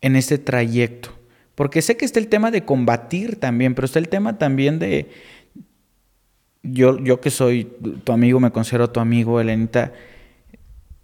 en 0.00 0.16
este 0.16 0.38
trayecto? 0.38 1.10
Porque 1.54 1.82
sé 1.82 1.96
que 1.96 2.04
está 2.04 2.18
el 2.18 2.28
tema 2.28 2.50
de 2.50 2.64
combatir 2.64 3.36
también, 3.36 3.74
pero 3.74 3.86
está 3.86 3.98
el 3.98 4.08
tema 4.08 4.38
también 4.38 4.78
de, 4.78 5.08
yo, 6.62 6.98
yo 6.98 7.20
que 7.20 7.30
soy 7.30 7.70
tu 8.04 8.12
amigo, 8.12 8.40
me 8.40 8.50
considero 8.50 8.90
tu 8.90 9.00
amigo, 9.00 9.40
Elenita, 9.40 9.92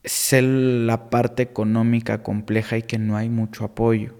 sé 0.04 0.42
la 0.42 1.10
parte 1.10 1.42
económica 1.42 2.22
compleja 2.22 2.78
y 2.78 2.82
que 2.82 2.98
no 2.98 3.16
hay 3.16 3.28
mucho 3.28 3.64
apoyo. 3.64 4.19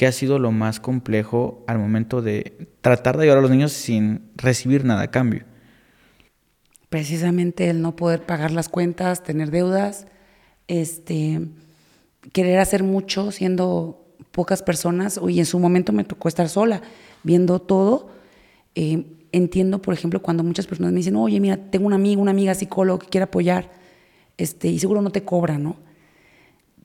¿Qué 0.00 0.06
ha 0.06 0.12
sido 0.12 0.38
lo 0.38 0.50
más 0.50 0.80
complejo 0.80 1.62
al 1.66 1.78
momento 1.78 2.22
de 2.22 2.70
tratar 2.80 3.18
de 3.18 3.24
ayudar 3.24 3.36
a 3.36 3.42
los 3.42 3.50
niños 3.50 3.72
sin 3.72 4.30
recibir 4.34 4.82
nada 4.82 5.02
a 5.02 5.10
cambio? 5.10 5.44
Precisamente 6.88 7.68
el 7.68 7.82
no 7.82 7.96
poder 7.96 8.24
pagar 8.24 8.50
las 8.50 8.70
cuentas, 8.70 9.22
tener 9.22 9.50
deudas, 9.50 10.06
este, 10.68 11.42
querer 12.32 12.60
hacer 12.60 12.82
mucho 12.82 13.30
siendo 13.30 14.06
pocas 14.30 14.62
personas. 14.62 15.20
Y 15.28 15.38
en 15.38 15.44
su 15.44 15.58
momento 15.58 15.92
me 15.92 16.04
tocó 16.04 16.28
estar 16.28 16.48
sola, 16.48 16.80
viendo 17.22 17.58
todo. 17.58 18.08
Eh, 18.74 19.04
entiendo, 19.32 19.82
por 19.82 19.92
ejemplo, 19.92 20.22
cuando 20.22 20.42
muchas 20.42 20.66
personas 20.66 20.92
me 20.92 21.00
dicen, 21.00 21.16
oye, 21.16 21.40
mira, 21.40 21.58
tengo 21.58 21.86
un 21.86 21.92
amigo, 21.92 22.22
una 22.22 22.30
amiga 22.30 22.54
psicólogo 22.54 23.00
que 23.00 23.08
quiere 23.08 23.24
apoyar, 23.24 23.70
este, 24.38 24.68
y 24.68 24.78
seguro 24.78 25.02
no 25.02 25.10
te 25.10 25.24
cobra, 25.24 25.58
¿no? 25.58 25.76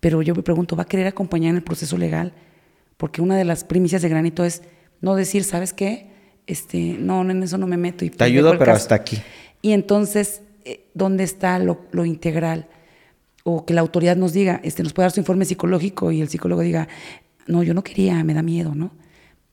Pero 0.02 0.22
yo 0.22 0.36
me 0.36 0.44
pregunto, 0.44 0.76
¿va 0.76 0.84
a 0.84 0.88
querer 0.88 1.08
acompañar 1.08 1.52
en 1.52 1.56
el 1.56 1.64
proceso 1.64 1.98
legal? 1.98 2.34
Porque 2.98 3.22
una 3.22 3.38
de 3.38 3.46
las 3.46 3.64
primicias 3.64 4.02
de 4.02 4.10
granito 4.10 4.44
es 4.44 4.62
no 5.02 5.16
decir, 5.16 5.44
¿sabes 5.44 5.74
qué? 5.74 6.12
Este, 6.48 6.96
no, 7.00 7.30
en 7.30 7.44
eso 7.44 7.58
no 7.58 7.68
me 7.68 7.78
meto. 7.78 8.06
Y 8.06 8.10
te 8.10 8.24
ayudo, 8.24 8.58
pero 8.58 8.74
hasta 8.74 8.96
aquí. 8.96 9.22
Y 9.62 9.72
entonces, 9.72 10.42
eh, 10.64 10.88
¿dónde 10.94 11.24
está 11.24 11.60
lo, 11.60 11.86
lo, 11.92 12.06
integral? 12.06 12.68
O 13.44 13.66
que 13.66 13.74
la 13.74 13.82
autoridad 13.82 14.16
nos 14.16 14.34
diga, 14.34 14.62
este, 14.64 14.84
nos 14.84 14.94
puede 14.94 15.06
dar 15.06 15.12
su 15.12 15.20
informe 15.20 15.46
psicológico 15.46 16.12
y 16.12 16.22
el 16.22 16.30
psicólogo 16.30 16.62
diga, 16.62 16.88
no, 17.48 17.64
yo 17.64 17.74
no 17.74 17.84
quería, 17.84 18.24
me 18.24 18.34
da 18.34 18.42
miedo, 18.42 18.74
¿no? 18.76 18.92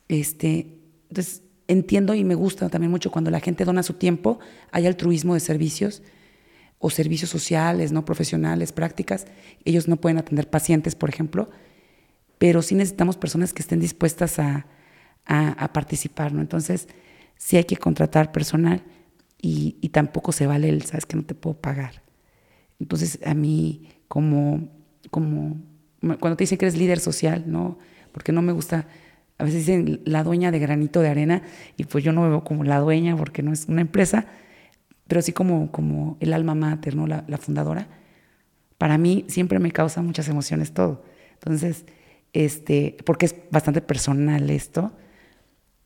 Este, 0.09 0.79
entonces, 1.09 1.43
entiendo 1.69 2.15
y 2.15 2.25
me 2.25 2.35
gusta 2.35 2.69
también 2.69 2.91
mucho 2.91 3.11
cuando 3.11 3.31
la 3.31 3.41
gente 3.41 3.65
dona 3.65 3.83
su 3.83 3.95
tiempo, 3.95 4.39
hay 4.71 4.87
altruismo 4.87 5.35
de 5.35 5.41
servicios 5.41 6.03
o 6.79 6.91
servicios 6.91 7.31
sociales, 7.31 7.93
no 7.93 8.05
profesionales, 8.05 8.73
prácticas. 8.73 9.27
Ellos 9.65 9.89
no 9.89 9.97
pueden 9.97 10.19
atender 10.19 10.51
pacientes, 10.51 10.95
por 10.95 11.09
ejemplo, 11.09 11.49
pero 12.43 12.61
sí 12.61 12.75
necesitamos 12.75 13.17
personas 13.17 13.53
que 13.53 13.63
estén 13.63 13.79
dispuestas 13.79 14.41
a, 14.41 14.67
a, 15.27 15.73
participar, 15.73 16.33
¿no? 16.33 16.41
Entonces, 16.41 16.89
sí 17.37 17.57
hay 17.57 17.63
que 17.63 17.77
contratar 17.77 18.33
personal 18.33 18.83
y, 19.41 19.77
y, 19.81 19.91
tampoco 19.91 20.33
se 20.33 20.49
vale 20.49 20.69
el, 20.69 20.83
sabes 20.83 21.07
que 21.07 21.15
no 21.15 21.23
te 21.23 21.37
puedo 21.37 21.55
pagar. 21.55 22.03
Entonces, 22.81 23.21
a 23.25 23.35
mí, 23.35 23.91
como, 24.09 24.71
como, 25.09 25.63
cuando 26.01 26.37
te 26.37 26.43
dicen 26.43 26.59
que 26.59 26.65
eres 26.65 26.77
líder 26.77 26.99
social, 26.99 27.45
¿no? 27.47 27.79
Porque 28.11 28.33
no 28.33 28.43
me 28.43 28.51
gusta, 28.51 28.89
a 29.39 29.45
veces 29.45 29.61
dicen 29.65 30.01
la 30.05 30.25
dueña 30.25 30.51
de 30.51 30.59
granito 30.59 31.01
de 31.01 31.11
arena 31.11 31.43
y 31.77 31.85
pues 31.85 32.03
yo 32.03 32.11
no 32.11 32.23
me 32.23 32.29
veo 32.29 32.43
como 32.43 32.65
la 32.65 32.81
dueña 32.81 33.17
porque 33.17 33.45
no 33.45 33.53
es 33.53 33.67
una 33.69 33.83
empresa, 33.83 34.27
pero 35.07 35.23
sí 35.23 35.33
como, 35.33 35.71
como 35.71 36.17
el 36.19 36.33
alma 36.33 36.57
mater, 36.57 36.97
¿no? 36.97 37.07
La, 37.07 37.25
la 37.29 37.39
fundadora. 37.39 37.87
Para 38.79 38.99
mí 38.99 39.27
siempre 39.29 39.61
me 39.61 39.71
causa 39.71 40.03
muchas 40.03 40.29
emociones 40.29 40.75
todo. 40.75 41.05
Entonces, 41.35 41.85
este, 42.33 42.97
porque 43.05 43.27
es 43.27 43.35
bastante 43.51 43.81
personal 43.81 44.49
esto. 44.51 44.93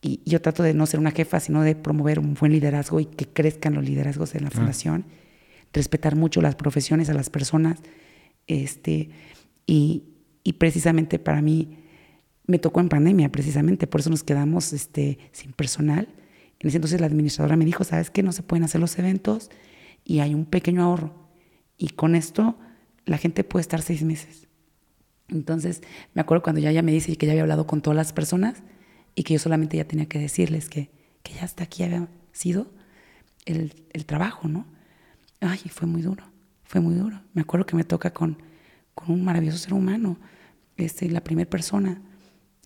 Y 0.01 0.21
yo 0.25 0.41
trato 0.41 0.63
de 0.63 0.73
no 0.73 0.85
ser 0.85 0.99
una 0.99 1.11
jefa, 1.11 1.39
sino 1.39 1.63
de 1.63 1.75
promover 1.75 2.19
un 2.19 2.33
buen 2.35 2.51
liderazgo 2.51 2.99
y 2.99 3.05
que 3.05 3.27
crezcan 3.27 3.73
los 3.73 3.83
liderazgos 3.83 4.35
en 4.35 4.43
la 4.43 4.51
fundación, 4.51 5.05
respetar 5.73 6.15
mucho 6.15 6.41
las 6.41 6.55
profesiones, 6.55 7.09
a 7.09 7.13
las 7.13 7.29
personas. 7.29 7.79
Este, 8.45 9.09
y, 9.65 10.03
y, 10.43 10.53
precisamente 10.53 11.19
para 11.19 11.41
mí 11.41 11.79
me 12.45 12.59
tocó 12.59 12.79
en 12.79 12.87
pandemia, 12.87 13.29
precisamente, 13.29 13.87
por 13.87 13.99
eso 13.99 14.09
nos 14.09 14.23
quedamos 14.23 14.71
este, 14.71 15.17
sin 15.33 15.51
personal. 15.51 16.07
En 16.59 16.69
ese 16.69 16.77
entonces 16.77 17.01
la 17.01 17.07
administradora 17.07 17.57
me 17.57 17.65
dijo, 17.65 17.83
¿sabes 17.83 18.09
qué? 18.09 18.23
No 18.23 18.31
se 18.31 18.43
pueden 18.43 18.63
hacer 18.63 18.79
los 18.79 18.97
eventos 18.97 19.49
y 20.05 20.19
hay 20.19 20.33
un 20.33 20.45
pequeño 20.45 20.83
ahorro. 20.83 21.13
Y 21.77 21.89
con 21.89 22.15
esto 22.15 22.57
la 23.05 23.17
gente 23.17 23.43
puede 23.43 23.61
estar 23.61 23.81
seis 23.81 24.03
meses. 24.03 24.46
Entonces, 25.29 25.81
me 26.13 26.21
acuerdo 26.21 26.43
cuando 26.43 26.61
ya 26.61 26.69
ella 26.71 26.81
me 26.81 26.91
dice 26.91 27.15
que 27.17 27.25
ya 27.25 27.33
había 27.33 27.43
hablado 27.43 27.67
con 27.67 27.81
todas 27.81 27.97
las 27.97 28.13
personas 28.13 28.63
y 29.15 29.23
que 29.23 29.33
yo 29.33 29.39
solamente 29.39 29.77
ya 29.77 29.85
tenía 29.85 30.07
que 30.07 30.19
decirles 30.19 30.69
que, 30.69 30.89
que 31.23 31.33
ya 31.33 31.43
hasta 31.43 31.63
aquí 31.63 31.83
había 31.83 32.07
sido 32.31 32.71
el, 33.45 33.73
el, 33.91 34.05
trabajo, 34.05 34.47
¿no? 34.47 34.65
Ay, 35.41 35.59
fue 35.69 35.87
muy 35.87 36.01
duro, 36.01 36.23
fue 36.63 36.81
muy 36.81 36.95
duro. 36.95 37.21
Me 37.33 37.41
acuerdo 37.41 37.65
que 37.65 37.75
me 37.75 37.83
toca 37.83 38.13
con, 38.13 38.41
con 38.93 39.11
un 39.11 39.23
maravilloso 39.23 39.57
ser 39.57 39.73
humano, 39.73 40.17
este, 40.77 41.09
la 41.09 41.23
primera 41.23 41.49
persona, 41.49 42.01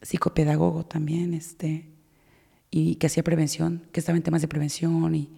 psicopedagogo 0.02 0.86
también, 0.86 1.34
este, 1.34 1.89
y 2.69 2.95
que 2.95 3.08
hacía 3.08 3.24
prevención, 3.24 3.88
que 3.91 4.00
estaba 4.00 4.17
en 4.17 4.24
temas 4.24 4.41
de 4.41 4.47
prevención 4.47 5.15
y, 5.15 5.30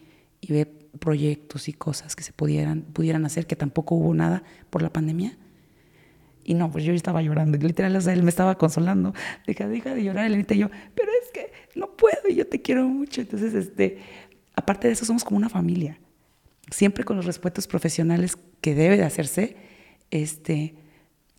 y 0.42 0.52
ve 0.52 0.66
proyectos 1.00 1.68
y 1.68 1.74
cosas 1.74 2.16
que 2.16 2.24
se 2.24 2.34
pudieran, 2.34 2.82
pudieran 2.82 3.26
hacer, 3.26 3.48
que 3.48 3.56
tampoco 3.56 3.96
hubo 3.96 4.14
nada 4.14 4.44
por 4.70 4.82
la 4.82 4.92
pandemia. 4.92 5.38
Y 6.44 6.54
no, 6.54 6.72
pues 6.72 6.84
yo 6.84 6.94
estaba 6.94 7.22
llorando. 7.22 7.58
Literal, 7.58 7.96
él 7.96 8.24
me 8.24 8.30
estaba 8.30 8.58
consolando. 8.58 9.14
Deja, 9.48 9.68
deja 9.68 9.94
de 9.96 10.04
llorar. 10.04 10.30
Y 10.30 10.58
yo, 10.58 10.70
pero 10.96 11.12
es 11.24 11.32
que 11.32 11.52
no 11.76 11.96
puedo 11.96 12.28
y 12.30 12.36
yo 12.36 12.48
te 12.48 12.62
quiero 12.62 12.88
mucho. 12.88 13.22
Entonces, 13.22 13.54
este, 13.54 14.00
aparte 14.56 14.88
de 14.88 14.94
eso, 14.94 15.06
somos 15.06 15.24
como 15.24 15.38
una 15.38 15.50
familia. 15.50 16.00
Siempre 16.70 17.04
con 17.04 17.16
los 17.16 17.26
respetos 17.26 17.68
profesionales 17.68 18.38
que 18.62 18.76
debe 18.76 18.98
de 18.98 19.04
hacerse. 19.04 19.56
Este, 20.12 20.76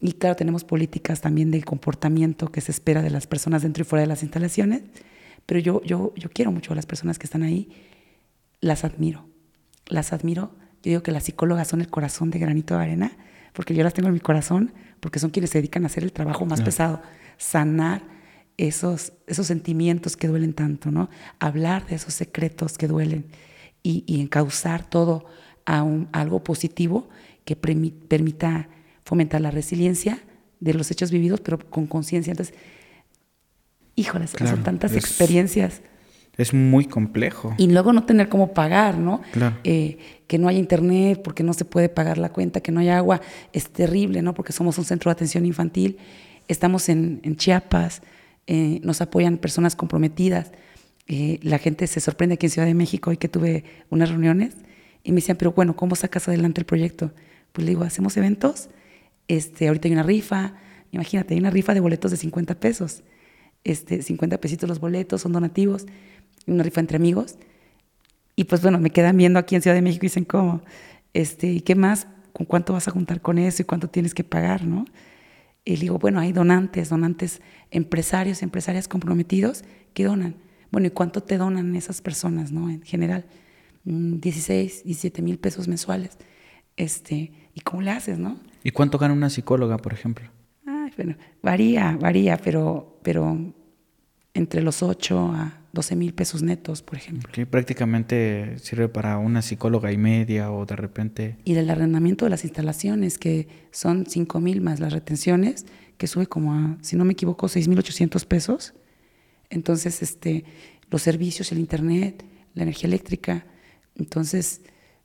y 0.01 0.13
claro, 0.13 0.37
tenemos 0.37 0.65
políticas 0.65 1.21
también 1.21 1.51
de 1.51 1.63
comportamiento 1.63 2.51
que 2.51 2.61
se 2.61 2.73
espera 2.73 3.03
de 3.03 3.11
las 3.11 3.27
personas 3.27 3.63
dentro 3.63 3.83
y 3.83 3.85
fuera 3.85 4.03
de 4.03 4.09
las 4.09 4.23
instalaciones. 4.23 4.83
Pero 5.45 5.61
yo, 5.61 5.83
yo, 5.83 6.15
yo 6.17 6.31
quiero 6.31 6.51
mucho 6.51 6.73
a 6.73 6.77
las 6.77 6.87
personas 6.87 7.19
que 7.19 7.27
están 7.27 7.43
ahí. 7.43 7.69
Las 8.61 8.85
admiro. 8.85 9.27
Las 9.87 10.15
admiro. 10.15 10.53
Yo 10.83 10.91
digo 10.91 11.03
que 11.03 11.13
las 11.13 11.25
psicólogas 11.25 11.69
son 11.69 11.83
el 11.83 11.89
corazón 11.89 12.31
de 12.31 12.39
granito 12.39 12.77
de 12.77 12.83
arena 12.83 13.17
porque 13.55 13.75
yo 13.75 13.83
las 13.83 13.95
tengo 13.95 14.09
en 14.09 14.15
mi 14.15 14.21
corazón, 14.21 14.75
porque 15.05 15.19
son 15.19 15.29
quienes 15.29 15.51
se 15.51 15.59
dedican 15.59 15.83
a 15.83 15.89
hacer 15.89 16.03
el 16.03 16.15
trabajo 16.15 16.47
más 16.47 16.63
pesado, 16.63 17.03
sanar 17.37 18.01
esos, 18.57 19.13
esos 19.27 19.47
sentimientos 19.47 20.17
que 20.17 20.29
duelen 20.29 20.55
tanto, 20.55 20.91
¿no? 20.91 21.11
Hablar 21.41 21.87
de 21.87 21.97
esos 21.97 22.15
secretos 22.15 22.79
que 22.79 22.89
duelen 22.89 23.27
y, 23.83 24.03
y 24.07 24.23
encauzar 24.23 24.89
todo 24.89 25.27
a, 25.67 25.83
un, 25.83 26.09
algo 26.13 26.43
positivo 26.43 27.11
que 27.45 27.55
permita 27.55 28.71
fomentar 29.05 29.43
la 29.43 29.51
resiliencia 29.51 30.21
de 30.59 30.73
los 30.73 30.91
hechos 30.91 31.11
vividos, 31.11 31.43
pero 31.43 31.59
con 31.59 31.87
conciencia. 31.87 32.31
Entonces, 32.31 32.55
híjoles, 33.97 34.31
son 34.31 34.63
tantas 34.63 34.95
experiencias 34.95 35.83
es 36.37 36.53
muy 36.53 36.87
complejo. 36.87 37.55
Y 37.59 37.69
luego 37.69 37.93
no 37.93 38.05
tener 38.05 38.29
cómo 38.29 38.53
pagar, 38.53 38.99
¿no? 38.99 39.23
Claro. 39.33 39.57
Eh, 39.65 39.99
que 40.27 40.39
no 40.39 40.49
haya 40.49 40.59
internet 40.59 41.21
porque 41.23 41.43
no 41.43 41.53
se 41.53 41.65
puede 41.65 41.89
pagar 41.89 42.19
la 42.19 42.31
cuenta, 42.31 42.61
que 42.61 42.73
no 42.73 42.81
haya 42.81 42.97
agua, 42.97 43.21
es 43.53 43.69
terrible, 43.71 44.23
¿no? 44.23 44.35
Porque 44.35 44.53
somos 44.53 44.79
un 44.79 44.85
centro 44.85 45.11
de 45.11 45.13
atención 45.13 45.47
infantil, 45.47 45.99
estamos 46.49 46.89
en, 46.89 47.21
Chiapas, 47.37 48.03
eh, 48.47 48.81
nos 48.83 49.01
apoyan 49.01 49.39
personas 49.39 49.77
comprometidas. 49.77 50.53
Eh, 51.07 51.39
la 51.43 51.59
gente 51.59 51.87
se 51.87 52.01
sorprende 52.01 52.35
aquí 52.35 52.47
en 52.47 52.51
Ciudad 52.51 52.67
de 52.67 52.75
México 52.75 53.11
hoy 53.11 53.19
que 53.19 53.29
tuve 53.29 53.65
unas 53.91 54.09
reuniones 54.09 54.55
y 55.03 55.13
me 55.13 55.17
decían, 55.17 55.37
pero 55.37 55.53
bueno, 55.53 55.77
¿cómo 55.77 55.95
sacas 55.97 56.27
adelante 56.29 56.61
el 56.61 56.67
proyecto? 56.67 57.13
Pues 57.53 57.67
le 57.67 57.73
digo, 57.73 57.85
hacemos 57.85 58.17
eventos, 58.17 58.71
este, 59.29 59.69
ahorita 59.69 59.89
hay 59.89 59.93
una 59.93 60.03
rifa, 60.03 60.55
imagínate, 60.93 61.35
hay 61.35 61.41
una 61.41 61.51
rifa 61.51 61.75
de 61.75 61.81
boletos 61.81 62.11
de 62.11 62.17
50 62.17 62.59
pesos, 62.59 63.03
este, 63.65 64.03
50 64.03 64.41
pesitos 64.41 64.69
los 64.69 64.81
boletos, 64.81 65.21
son 65.21 65.33
donativos 65.33 65.87
una 66.47 66.63
rifa 66.63 66.81
entre 66.81 66.97
amigos. 66.97 67.37
Y 68.37 68.45
pues 68.45 68.63
bueno, 68.63 68.79
me 68.79 68.91
quedan 68.91 69.17
viendo 69.17 69.39
aquí 69.39 69.55
en 69.55 69.63
Ciudad 69.63 69.75
de 69.75 69.83
México 69.83 70.05
y 70.05 70.09
dicen, 70.09 70.25
¿cómo? 70.25 70.63
Este, 71.13 71.47
¿Y 71.49 71.61
qué 71.61 71.75
más? 71.75 72.07
¿Con 72.33 72.47
cuánto 72.47 72.73
vas 72.73 72.89
a 72.89 72.91
juntar 72.91 73.21
con 73.21 73.39
eso 73.39 73.63
y 73.63 73.65
cuánto 73.65 73.89
tienes 73.89 74.13
que 74.15 74.25
pagar? 74.25 74.65
¿no? 74.65 74.85
Y 75.65 75.77
digo, 75.77 75.99
bueno, 75.99 76.21
hay 76.21 76.33
donantes, 76.33 76.91
donantes, 76.91 77.41
empresarios, 77.71 78.43
empresarias 78.43 78.89
comprometidos 78.89 79.65
que 79.95 80.05
donan. 80.05 80.37
Bueno, 80.71 80.89
¿y 80.89 80.91
cuánto 80.91 81.23
te 81.23 81.39
donan 81.39 81.77
esas 81.77 82.01
personas, 82.01 82.51
no? 82.51 82.69
En 82.69 82.83
general, 82.83 83.25
16, 83.85 84.83
mm, 84.85 84.87
17 84.87 85.23
mil 85.23 85.39
pesos 85.39 85.69
mensuales. 85.69 86.19
Este, 86.77 87.33
¿Y 87.55 87.61
cómo 87.61 87.83
le 87.83 87.93
haces, 87.93 88.19
no? 88.19 88.41
¿Y 88.65 88.73
cuánto 88.73 88.99
gana 88.99 89.15
una 89.15 89.31
psicóloga, 89.31 89.79
por 89.79 89.93
ejemplo? 89.93 90.29
Ay, 90.67 90.91
bueno, 90.97 91.15
varía, 91.43 91.97
varía, 92.01 92.37
pero, 92.37 92.99
pero 93.03 93.39
entre 94.35 94.63
los 94.63 94.83
8 94.83 95.33
a 95.33 95.61
12 95.75 95.97
mil 95.97 96.15
pesos 96.15 96.43
netos, 96.43 96.83
por 96.83 96.97
ejemplo. 96.97 97.31
Que 97.33 97.45
prácticamente 97.45 98.59
sirve 98.59 98.89
para 98.89 99.19
una 99.19 99.43
psicóloga 99.43 99.93
y 99.93 99.99
media 99.99 100.51
o 100.51 100.65
de 100.65 100.77
repente... 100.77 101.37
Y 101.45 101.55
del 101.55 101.69
arrendamiento 101.69 102.25
de 102.25 102.31
las 102.31 102.45
instalaciones, 102.45 103.19
que 103.19 103.49
son 103.71 104.07
5 104.07 104.41
mil 104.41 104.61
más 104.61 104.81
las 104.81 104.93
retenciones, 104.93 105.67
que 105.99 106.07
sube 106.07 106.27
como 106.27 106.55
a, 106.55 106.79
si 106.81 106.97
no 106.97 107.05
me 107.05 107.13
equivoco, 107.13 107.49
6 107.49 107.69
mil 107.69 107.79
800 107.79 108.25
pesos. 108.25 108.75
Entonces, 109.51 110.01
este, 110.03 110.45
los 110.91 111.03
servicios, 111.03 111.53
el 111.53 111.59
internet, 111.59 112.25
la 112.55 112.63
energía 112.63 112.87
eléctrica, 112.87 113.45
entonces 113.97 114.63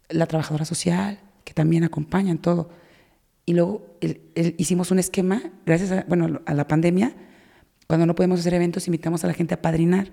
la 0.09 0.25
trabajadora 0.27 0.65
social, 0.65 1.19
que 1.43 1.53
también 1.53 1.83
acompaña 1.83 2.31
en 2.31 2.37
todo. 2.37 2.69
Y 3.45 3.53
luego 3.53 3.97
hicimos 4.57 4.91
un 4.91 4.99
esquema, 4.99 5.41
gracias 5.65 5.91
a, 5.91 6.05
bueno, 6.07 6.41
a 6.45 6.53
la 6.53 6.67
pandemia, 6.67 7.15
cuando 7.87 8.05
no 8.05 8.13
podemos 8.13 8.39
hacer 8.39 8.53
eventos, 8.53 8.87
invitamos 8.87 9.23
a 9.23 9.27
la 9.27 9.33
gente 9.33 9.55
a 9.55 9.61
padrinar 9.61 10.11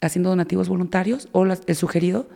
haciendo 0.00 0.30
donativos 0.30 0.68
voluntarios 0.68 1.28
o 1.32 1.44
el 1.44 1.76
sugerido 1.76 2.28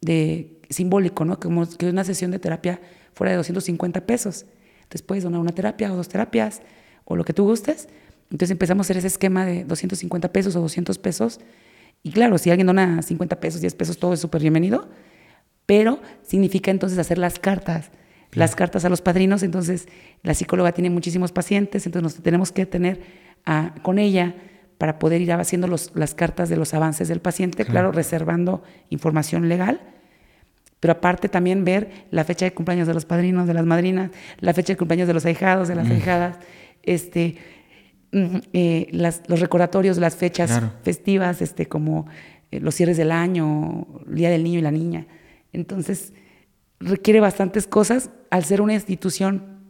de 0.00 0.58
simbólico, 0.70 1.24
¿no? 1.24 1.38
Como 1.38 1.68
que 1.68 1.88
una 1.88 2.04
sesión 2.04 2.30
de 2.30 2.38
terapia 2.38 2.80
fuera 3.14 3.30
de 3.32 3.36
250 3.36 4.06
pesos. 4.06 4.46
Entonces 4.82 5.02
puedes 5.02 5.24
donar 5.24 5.40
una 5.40 5.52
terapia 5.52 5.92
o 5.92 5.96
dos 5.96 6.08
terapias 6.08 6.62
o 7.04 7.16
lo 7.16 7.24
que 7.24 7.32
tú 7.32 7.44
gustes. 7.44 7.88
Entonces 8.30 8.50
empezamos 8.50 8.84
a 8.84 8.86
hacer 8.86 8.96
ese 8.96 9.08
esquema 9.08 9.44
de 9.44 9.64
250 9.64 10.32
pesos 10.32 10.56
o 10.56 10.60
200 10.60 10.98
pesos. 10.98 11.40
Y 12.02 12.10
claro, 12.12 12.38
si 12.38 12.50
alguien 12.50 12.66
dona 12.66 13.02
50 13.02 13.38
pesos, 13.40 13.60
10 13.60 13.74
pesos, 13.74 13.98
todo 13.98 14.14
es 14.14 14.20
súper 14.20 14.40
bienvenido. 14.40 14.88
Pero 15.66 16.00
significa 16.22 16.70
entonces 16.70 16.98
hacer 16.98 17.18
las 17.18 17.38
cartas, 17.38 17.90
las 18.32 18.56
cartas 18.56 18.84
a 18.84 18.88
los 18.88 19.02
padrinos. 19.02 19.42
Entonces 19.42 19.86
la 20.22 20.34
psicóloga 20.34 20.72
tiene 20.72 20.90
muchísimos 20.90 21.30
pacientes, 21.30 21.86
entonces 21.86 22.02
nos 22.02 22.22
tenemos 22.22 22.50
que 22.50 22.66
tener 22.66 23.00
con 23.82 23.98
ella 23.98 24.34
para 24.82 24.98
poder 24.98 25.20
ir 25.20 25.30
haciendo 25.30 25.68
las 25.68 26.14
cartas 26.16 26.48
de 26.48 26.56
los 26.56 26.74
avances 26.74 27.06
del 27.06 27.20
paciente, 27.20 27.64
claro. 27.64 27.92
reservando 27.92 28.64
información 28.90 29.48
legal, 29.48 29.80
pero 30.80 30.94
aparte 30.94 31.28
también 31.28 31.64
ver 31.64 32.08
la 32.10 32.24
fecha 32.24 32.46
de 32.46 32.52
cumpleaños 32.52 32.88
de 32.88 32.94
los 32.94 33.04
padrinos, 33.04 33.46
de 33.46 33.54
las 33.54 33.64
madrinas, 33.64 34.10
la 34.40 34.52
fecha 34.52 34.72
de 34.72 34.76
cumpleaños 34.76 35.06
de 35.06 35.14
los 35.14 35.24
ahijados, 35.24 35.68
de 35.68 35.76
las 35.76 35.86
mm. 35.86 35.92
ahijadas, 35.92 36.38
este, 36.82 37.36
mm, 38.10 38.36
eh, 38.54 38.88
los 39.28 39.38
recordatorios, 39.38 39.98
las 39.98 40.16
fechas 40.16 40.60
festivas, 40.82 41.40
este, 41.42 41.66
como 41.66 42.08
eh, 42.50 42.58
los 42.58 42.74
cierres 42.74 42.96
del 42.96 43.12
año, 43.12 43.86
el 44.08 44.16
Día 44.16 44.30
del 44.30 44.42
Niño 44.42 44.58
y 44.58 44.62
la 44.62 44.72
Niña. 44.72 45.06
Entonces, 45.52 46.12
requiere 46.80 47.20
bastantes 47.20 47.68
cosas 47.68 48.10
al 48.30 48.44
ser 48.44 48.60
una 48.60 48.74
institución 48.74 49.60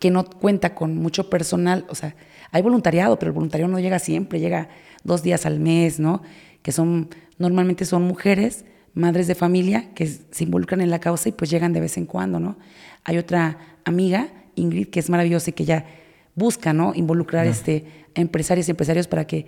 que 0.00 0.10
no 0.10 0.24
cuenta 0.24 0.74
con 0.74 0.96
mucho 0.96 1.30
personal, 1.30 1.86
o 1.88 1.94
sea, 1.94 2.16
hay 2.50 2.62
voluntariado, 2.62 3.18
pero 3.18 3.30
el 3.30 3.34
voluntariado 3.34 3.70
no 3.70 3.78
llega 3.78 3.98
siempre, 3.98 4.40
llega 4.40 4.68
dos 5.04 5.22
días 5.22 5.46
al 5.46 5.60
mes, 5.60 6.00
¿no? 6.00 6.22
Que 6.62 6.72
son, 6.72 7.08
normalmente 7.38 7.84
son 7.84 8.02
mujeres, 8.02 8.64
madres 8.94 9.26
de 9.26 9.34
familia, 9.34 9.90
que 9.94 10.06
se 10.06 10.44
involucran 10.44 10.80
en 10.80 10.90
la 10.90 10.98
causa 10.98 11.28
y 11.28 11.32
pues 11.32 11.50
llegan 11.50 11.72
de 11.72 11.80
vez 11.80 11.96
en 11.96 12.06
cuando, 12.06 12.40
¿no? 12.40 12.58
Hay 13.04 13.18
otra 13.18 13.58
amiga, 13.84 14.28
Ingrid, 14.56 14.88
que 14.88 15.00
es 15.00 15.08
maravillosa 15.10 15.50
y 15.50 15.52
que 15.52 15.64
ya 15.64 15.86
busca, 16.34 16.72
¿no? 16.72 16.92
Involucrar 16.94 17.46
este, 17.46 17.84
a 18.16 18.20
empresarios 18.20 18.68
y 18.68 18.72
empresarios 18.72 19.06
para 19.06 19.26
que, 19.26 19.46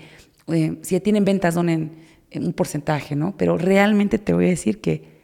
eh, 0.49 0.79
si 0.83 0.99
tienen 1.01 1.25
ventas, 1.25 1.55
donen 1.55 1.93
un 2.35 2.53
porcentaje, 2.53 3.17
¿no? 3.17 3.37
Pero 3.37 3.59
realmente 3.59 4.19
te 4.19 4.33
voy 4.33 4.47
a 4.47 4.49
decir 4.49 4.81
que 4.81 5.22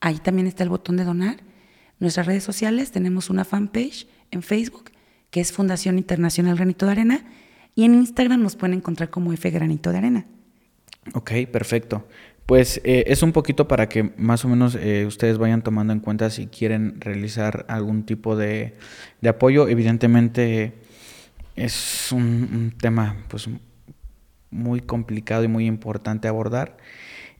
Ahí 0.00 0.18
también 0.18 0.46
está 0.46 0.62
el 0.62 0.70
botón 0.70 0.96
de 0.96 1.04
donar 1.04 1.36
Nuestras 1.98 2.26
redes 2.26 2.44
sociales 2.44 2.90
tenemos 2.90 3.30
una 3.30 3.44
fanpage 3.44 4.06
en 4.30 4.42
Facebook 4.42 4.90
que 5.30 5.40
es 5.40 5.52
Fundación 5.52 5.98
Internacional 5.98 6.56
Granito 6.56 6.86
de 6.86 6.92
Arena 6.92 7.24
y 7.74 7.84
en 7.84 7.94
Instagram 7.94 8.42
nos 8.42 8.56
pueden 8.56 8.78
encontrar 8.78 9.10
como 9.10 9.32
F 9.32 9.50
Granito 9.50 9.92
de 9.92 9.98
Arena. 9.98 10.26
Ok, 11.14 11.32
perfecto. 11.50 12.06
Pues 12.46 12.80
eh, 12.84 13.04
es 13.08 13.22
un 13.22 13.32
poquito 13.32 13.66
para 13.66 13.88
que 13.88 14.12
más 14.16 14.44
o 14.44 14.48
menos 14.48 14.76
eh, 14.76 15.04
ustedes 15.06 15.36
vayan 15.36 15.62
tomando 15.62 15.92
en 15.92 16.00
cuenta 16.00 16.30
si 16.30 16.46
quieren 16.46 17.00
realizar 17.00 17.66
algún 17.68 18.04
tipo 18.04 18.36
de, 18.36 18.74
apoyo. 19.28 19.68
Evidentemente 19.68 20.74
es 21.56 22.12
un, 22.12 22.22
un, 22.22 22.74
tema 22.78 23.16
pues 23.28 23.48
muy 24.50 24.80
complicado 24.80 25.42
y 25.42 25.48
muy 25.48 25.66
importante 25.66 26.28
abordar. 26.28 26.76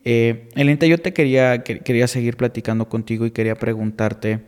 Eh, 0.09 0.49
Elenta, 0.55 0.87
yo 0.87 0.99
te 0.99 1.13
quería, 1.13 1.65
quería 1.65 2.07
seguir 2.07 2.37
platicando 2.37 2.89
contigo 2.89 3.27
y 3.27 3.33
quería 3.33 3.57
preguntarte 3.57 4.45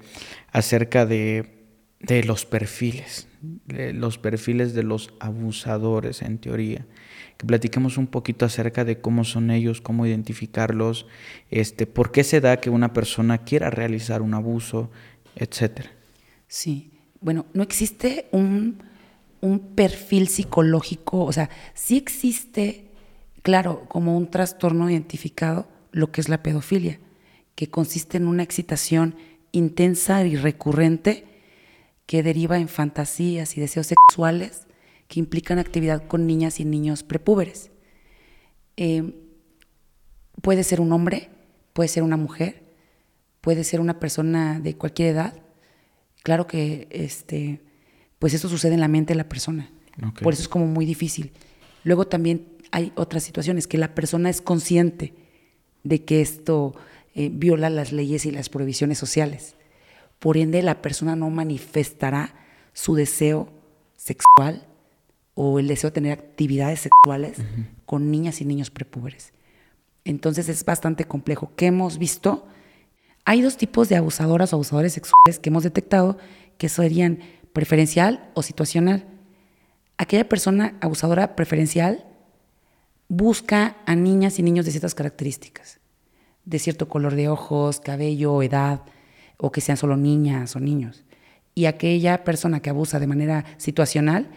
acerca 0.53 1.05
de, 1.05 1.67
los 2.25 2.47
perfiles, 2.47 3.27
los 3.67 4.19
perfiles 4.19 4.73
de 4.73 4.85
los 4.85 5.13
abusadores 5.19 6.23
en 6.23 6.39
teoría. 6.39 6.87
Que 7.39 7.47
platiquemos 7.47 7.99
un 7.99 8.07
poquito 8.07 8.47
acerca 8.47 8.85
de 8.85 9.01
cómo 9.01 9.25
son 9.25 9.51
ellos, 9.51 9.81
cómo 9.81 10.07
identificarlos, 10.07 11.09
este, 11.51 11.87
por 11.87 12.13
qué 12.13 12.23
se 12.23 12.41
da 12.41 12.61
que 12.61 12.71
una 12.71 12.93
persona 12.93 13.39
quiera 13.39 13.69
realizar 13.69 14.23
un 14.23 14.35
abuso, 14.35 14.93
etcétera. 15.35 15.91
Sí, 16.47 16.93
bueno, 17.21 17.47
no 17.53 17.65
existe 17.65 18.29
un, 18.31 18.81
un 19.41 19.59
perfil 19.75 20.29
psicológico, 20.29 21.25
o 21.25 21.33
sea, 21.33 21.51
sí 21.75 21.97
existe 21.97 22.88
claro, 23.49 23.87
como 23.89 24.15
un 24.15 24.31
trastorno 24.31 24.91
identificado, 24.91 25.67
lo 25.91 26.13
que 26.13 26.21
es 26.21 26.29
la 26.29 26.43
pedofilia, 26.43 27.01
que 27.55 27.71
consiste 27.71 28.19
en 28.19 28.29
una 28.29 28.43
excitación 28.43 29.17
intensa 29.53 30.23
y 30.27 30.37
recurrente 30.37 31.25
que 32.05 32.23
deriva 32.23 32.59
en 32.59 32.69
fantasías 32.69 33.57
y 33.57 33.63
deseos 33.63 33.87
sexuales 33.87 34.67
que 35.07 35.19
implican 35.19 35.59
actividad 35.59 36.07
con 36.07 36.27
niñas 36.27 36.61
y 36.61 36.67
niños 36.67 37.03
prepúberes. 37.03 37.71
Eh, 38.77 39.15
puede 40.43 40.63
ser 40.63 40.83
un 40.83 40.93
hombre, 40.93 41.31
puede 41.73 41.89
ser 41.89 42.03
una 42.03 42.19
mujer, 42.19 42.65
puede 43.41 43.65
ser 43.65 43.81
una 43.81 43.99
persona 43.99 44.61
de 44.61 44.77
cualquier 44.77 45.15
edad. 45.15 45.43
Claro 46.23 46.47
que 46.47 46.87
este, 46.91 47.63
pues 48.19 48.35
eso 48.35 48.51
sucede 48.51 48.75
en 48.75 48.81
la 48.81 48.89
mente 48.89 49.15
de 49.15 49.19
la 49.19 49.31
persona. 49.31 49.73
Por 50.23 50.35
eso 50.35 50.43
es 50.43 50.49
como 50.49 50.67
muy 50.67 50.85
difícil. 50.85 51.33
Luego 51.83 52.07
también 52.07 52.58
hay 52.71 52.93
otras 52.97 53.23
situaciones 53.23 53.67
que 53.67 53.79
la 53.79 53.95
persona 53.95 54.31
es 54.31 54.41
consciente 54.41 55.15
de 55.85 56.05
que 56.05 56.21
esto 56.21 56.75
eh, 57.15 57.31
viola 57.33 57.71
las 57.71 57.93
leyes 57.93 58.27
y 58.27 58.31
las 58.31 58.49
prohibiciones 58.49 58.99
sociales. 58.99 59.57
Por 60.19 60.37
ende, 60.37 60.63
la 60.63 60.83
persona 60.83 61.17
no 61.17 61.31
manifestará 61.31 62.35
su 62.73 62.95
deseo 62.95 63.49
sexual 63.97 64.67
o 65.35 65.59
el 65.59 65.69
deseo 65.69 65.91
de 65.91 65.95
tener 65.95 66.13
actividades 66.13 66.81
sexuales 66.81 67.39
con 67.87 68.11
niñas 68.11 68.41
y 68.41 68.45
niños 68.45 68.71
prepúberes. 68.71 69.33
Entonces 70.05 70.49
es 70.49 70.65
bastante 70.65 71.05
complejo. 71.05 71.53
¿Qué 71.55 71.67
hemos 71.67 71.99
visto? 71.99 72.47
Hay 73.25 73.43
dos 73.43 73.57
tipos 73.57 73.89
de 73.89 73.97
abusadoras 73.97 74.53
o 74.53 74.57
abusadores 74.57 74.95
sexuales 74.95 75.39
que 75.41 75.51
hemos 75.51 75.63
detectado 75.63 76.19
que 76.57 76.69
serían 76.69 77.21
preferencial 77.53 78.31
o 78.35 78.43
situacional. 78.43 79.05
Aquella 79.97 80.29
persona 80.29 80.77
abusadora 80.81 81.37
preferencial 81.37 82.08
busca 83.09 83.77
a 83.87 83.95
niñas 83.95 84.39
y 84.39 84.43
niños 84.43 84.67
de 84.67 84.71
ciertas 84.71 84.95
características, 84.95 85.81
de 86.45 86.59
cierto 86.59 86.89
color 86.89 87.15
de 87.15 87.29
ojos, 87.29 87.81
cabello, 87.81 88.43
edad, 88.43 88.83
o 89.39 89.51
que 89.51 89.61
sean 89.61 89.77
solo 89.77 89.97
niñas 89.97 90.55
o 90.57 90.61
niños. 90.61 91.05
Y 91.55 91.67
aquella 91.67 92.25
persona 92.25 92.61
que 92.61 92.71
abusa 92.71 93.01
de 93.01 93.07
manera 93.07 93.45
situacional 93.57 94.31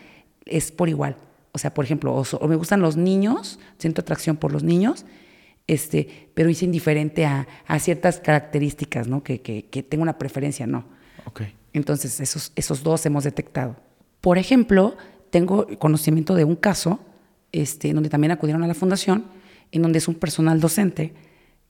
es 0.46 0.72
por 0.72 0.90
igual. 0.90 1.18
O 1.52 1.58
sea, 1.58 1.74
por 1.74 1.86
ejemplo, 1.86 2.16
o, 2.16 2.48
me 2.48 2.56
gustan 2.56 2.82
los 2.82 2.98
niños, 2.98 3.60
siento 3.78 4.02
atracción 4.02 4.38
por 4.38 4.52
los 4.54 4.64
niños, 4.64 5.06
este, 5.68 6.30
pero 6.34 6.50
es 6.50 6.64
indiferente 6.64 7.26
a, 7.26 7.48
ciertas 7.80 8.20
características, 8.20 9.08
¿no? 9.08 9.24
Que, 9.24 9.42
que, 9.42 9.84
tengo 9.84 10.02
una 10.02 10.18
preferencia, 10.18 10.66
no. 10.66 10.86
Okay. 11.26 11.54
Entonces, 11.74 12.20
esos, 12.20 12.52
esos 12.56 12.84
dos 12.84 13.06
hemos 13.06 13.24
detectado. 13.24 13.76
Por 14.22 14.38
ejemplo, 14.38 14.96
tengo 15.30 15.68
conocimiento 15.78 16.36
de 16.36 16.44
un 16.44 16.56
caso 16.56 17.00
este, 17.52 17.94
donde 17.94 18.10
también 18.10 18.32
acudieron 18.32 18.64
a 18.64 18.68
la 18.68 18.74
fundación, 18.74 19.26
en 19.72 19.82
donde 19.82 20.00
es 20.00 20.08
un 20.08 20.16
personal 20.16 20.60
docente 20.60 21.14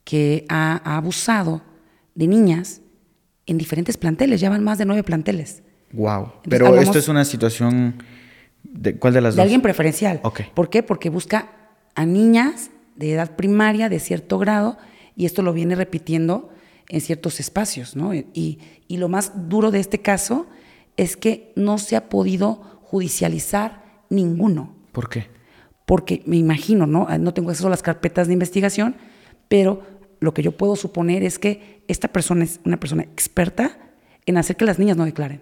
que 0.04 0.46
ha, 0.50 0.82
abusado 0.98 1.62
de 2.16 2.28
niñas 2.28 2.82
en 3.46 3.58
diferentes 3.58 3.98
planteles, 3.98 4.42
ya 4.42 4.50
van 4.50 4.64
más 4.64 4.78
de 4.78 4.86
nueve 4.86 5.04
planteles. 5.04 5.64
Wow. 5.94 6.34
Pero 6.48 6.76
esto 6.78 7.00
es 7.00 7.08
una 7.08 7.26
situación 7.26 8.04
de 8.64 8.98
cuál 8.98 9.14
de 9.14 9.22
las 9.22 9.34
dos? 9.34 9.38
De 9.38 9.42
alguien 9.44 9.62
preferencial. 9.62 10.20
Okay. 10.24 10.48
¿Por 10.54 10.70
qué? 10.70 10.84
Porque 10.84 11.10
busca 11.10 11.52
a 11.96 12.06
niñas 12.06 12.72
de 12.96 13.14
edad 13.14 13.36
primaria 13.36 13.90
de 13.90 14.00
cierto 14.00 14.38
grado 14.38 14.78
y 15.16 15.26
esto 15.26 15.42
lo 15.42 15.54
viene 15.54 15.76
repitiendo 15.76 16.50
en 16.88 17.02
ciertos 17.02 17.40
espacios, 17.40 17.96
¿no? 17.96 18.14
Y, 18.14 18.60
y 18.88 18.98
lo 18.98 19.10
más 19.10 19.50
duro 19.50 19.72
de 19.72 19.80
este 19.80 20.00
caso 20.00 20.48
es 20.98 21.18
que 21.18 21.52
no 21.56 21.78
se 21.78 21.96
ha 21.96 22.10
podido 22.10 22.82
judicializar 22.84 23.84
ninguno. 24.10 24.76
¿Por 24.92 25.10
qué? 25.10 25.28
Porque 25.92 26.24
me 26.26 26.38
imagino, 26.38 26.88
¿no? 26.88 27.06
Ah, 27.10 27.18
no 27.18 27.34
tengo 27.34 27.50
acceso 27.50 27.68
a 27.68 27.70
las 27.70 27.82
carpetas 27.82 28.28
de 28.28 28.32
investigación, 28.32 28.96
pero 29.50 29.82
lo 30.22 30.34
que 30.34 30.42
yo 30.42 30.54
puedo 30.54 30.78
suponer 30.78 31.22
es 31.22 31.38
que 31.38 31.84
esta 31.90 32.08
persona 32.08 32.46
es 32.46 32.62
una 32.64 32.80
persona 32.80 33.04
experta 33.04 33.78
en 34.26 34.38
hacer 34.38 34.56
que 34.56 34.64
las 34.64 34.80
niñas 34.80 34.96
no 34.96 35.04
declaren. 35.04 35.42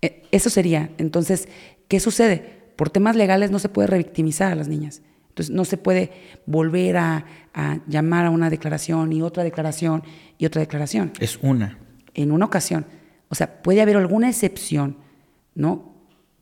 E, 0.00 0.22
eso 0.32 0.48
sería. 0.48 0.92
Entonces, 0.96 1.46
¿qué 1.88 2.00
sucede? 2.00 2.70
Por 2.74 2.88
temas 2.88 3.16
legales 3.16 3.50
no 3.50 3.58
se 3.58 3.68
puede 3.68 3.88
revictimizar 3.88 4.50
a 4.50 4.54
las 4.54 4.66
niñas. 4.66 5.02
Entonces, 5.28 5.54
no 5.54 5.66
se 5.66 5.76
puede 5.76 6.10
volver 6.46 6.96
a, 6.96 7.26
a 7.52 7.80
llamar 7.86 8.24
a 8.24 8.30
una 8.30 8.48
declaración 8.48 9.12
y 9.12 9.20
otra 9.20 9.44
declaración 9.44 10.04
y 10.38 10.46
otra 10.46 10.60
declaración. 10.60 11.12
Es 11.20 11.38
una. 11.42 11.76
En 12.14 12.32
una 12.32 12.46
ocasión. 12.46 12.86
O 13.28 13.34
sea, 13.34 13.62
puede 13.62 13.82
haber 13.82 13.98
alguna 13.98 14.30
excepción, 14.30 14.96
¿no? 15.54 15.92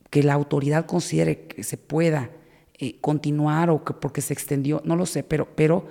Que 0.08 0.22
la 0.22 0.34
autoridad 0.34 0.86
considere 0.86 1.48
que 1.48 1.64
se 1.64 1.78
pueda 1.78 2.30
eh, 2.78 2.98
continuar 3.00 3.70
o 3.70 3.84
que 3.84 3.94
porque 3.94 4.20
se 4.20 4.32
extendió, 4.32 4.82
no 4.84 4.96
lo 4.96 5.06
sé, 5.06 5.22
pero, 5.22 5.48
pero 5.54 5.86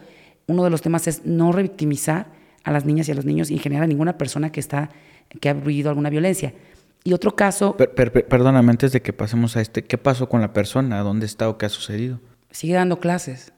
uno 0.47 0.63
de 0.63 0.69
los 0.69 0.81
temas 0.81 1.07
es 1.07 1.25
no 1.25 1.51
revictimizar 1.51 2.27
a 2.63 2.71
las 2.71 2.85
niñas 2.85 3.07
y 3.07 3.11
a 3.11 3.15
los 3.15 3.25
niños 3.25 3.49
y 3.49 3.55
en 3.55 3.59
general 3.59 3.85
a 3.85 3.87
ninguna 3.87 4.17
persona 4.17 4.51
que, 4.51 4.59
está, 4.59 4.89
que 5.39 5.49
ha 5.49 5.53
vivido 5.53 5.89
alguna 5.89 6.09
violencia. 6.09 6.53
Y 7.03 7.13
otro 7.13 7.35
caso... 7.35 7.75
perdóname, 7.77 8.71
antes 8.71 8.91
de 8.91 9.01
que 9.01 9.13
pasemos 9.13 9.55
a 9.55 9.61
este, 9.61 9.83
¿qué 9.83 9.97
pasó 9.97 10.27
con 10.27 10.41
la 10.41 10.53
persona? 10.53 10.99
¿Dónde 11.01 11.25
está 11.25 11.49
o 11.49 11.57
qué 11.57 11.67
ha 11.67 11.69
sucedido? 11.69 12.19
Sigue 12.49 12.73
dando 12.73 12.99
clases. 12.99 13.53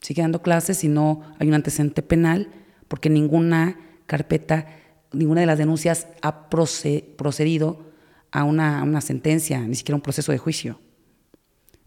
Sigue 0.00 0.22
dando 0.22 0.42
clases 0.42 0.82
y 0.84 0.88
no 0.88 1.22
hay 1.38 1.48
un 1.48 1.54
antecedente 1.54 2.02
penal 2.02 2.48
porque 2.88 3.10
ninguna 3.10 3.76
carpeta, 4.06 4.66
ninguna 5.12 5.40
de 5.40 5.46
las 5.46 5.58
denuncias 5.58 6.08
ha 6.22 6.48
procedido 6.48 7.90
a 8.32 8.44
una, 8.44 8.80
a 8.80 8.82
una 8.82 9.00
sentencia, 9.00 9.60
ni 9.60 9.74
siquiera 9.74 9.96
un 9.96 10.02
proceso 10.02 10.32
de 10.32 10.38
juicio. 10.38 10.80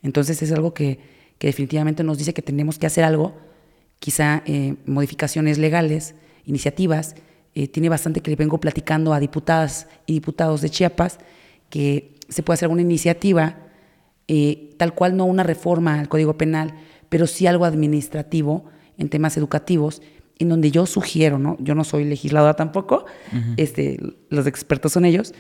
Entonces 0.04 0.42
es 0.42 0.52
algo 0.52 0.74
que, 0.74 1.00
definitivamente 1.40 2.06
nos 2.06 2.18
dice 2.18 2.34
que 2.34 2.42
tenemos 2.42 2.80
que 2.80 2.88
hacer 2.88 3.04
algo, 3.04 3.36
quizá 4.00 4.44
eh, 4.46 4.76
modificaciones 4.86 5.58
legales, 5.58 6.16
iniciativas. 6.46 7.16
Eh, 7.54 7.68
tiene 7.68 7.90
bastante 7.90 8.22
que 8.22 8.32
le 8.32 8.38
vengo 8.38 8.60
platicando 8.60 9.14
a 9.14 9.20
diputadas 9.20 9.88
y 10.06 10.14
diputados 10.14 10.62
de 10.62 10.70
Chiapas 10.70 11.20
que 11.70 12.16
se 12.30 12.44
puede 12.44 12.56
hacer 12.56 12.68
alguna 12.68 12.82
iniciativa 12.82 13.58
eh, 14.28 14.74
tal 14.78 14.94
cual 14.94 15.18
no 15.18 15.26
una 15.26 15.44
reforma 15.44 16.00
al 16.00 16.08
Código 16.08 16.38
Penal, 16.38 16.76
pero 17.10 17.28
sí 17.28 17.46
algo 17.46 17.66
administrativo 17.66 18.66
en 18.98 19.10
temas 19.10 19.36
educativos, 19.36 20.02
en 20.40 20.50
donde 20.50 20.72
yo 20.72 20.86
sugiero, 20.86 21.40
¿no? 21.40 21.58
Yo 21.60 21.76
no 21.76 21.84
soy 21.84 22.06
legisladora 22.06 22.56
tampoco, 22.56 23.06
este, 23.58 24.00
los 24.30 24.48
expertos 24.48 24.94
son 24.94 25.06
ellos, 25.06 25.34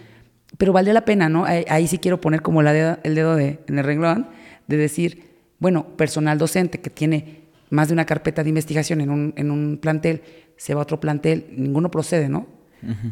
pero 0.58 0.74
vale 0.74 0.92
la 0.94 1.06
pena, 1.06 1.30
¿no? 1.30 1.46
Ahí, 1.46 1.88
sí 1.88 1.98
quiero 1.98 2.20
poner 2.20 2.42
como 2.42 2.62
la 2.62 3.00
el 3.04 3.16
dedo 3.16 3.36
de, 3.36 3.60
en 3.68 3.80
el 3.80 3.86
renglón 3.86 4.28
de 4.68 4.78
decir, 4.78 5.24
bueno, 5.60 5.96
personal 5.98 6.38
docente 6.38 6.80
que 6.80 6.90
tiene 6.90 7.44
más 7.70 7.88
de 7.88 7.94
una 7.94 8.06
carpeta 8.06 8.44
de 8.44 8.50
investigación 8.50 9.02
en 9.02 9.10
un, 9.10 9.34
en 9.36 9.52
un 9.52 9.78
plantel, 9.82 10.22
se 10.58 10.74
va 10.74 10.82
a 10.82 10.84
otro 10.84 11.00
plantel, 11.00 11.48
ninguno 11.56 11.90
procede, 11.90 12.30
¿no? 12.30 12.48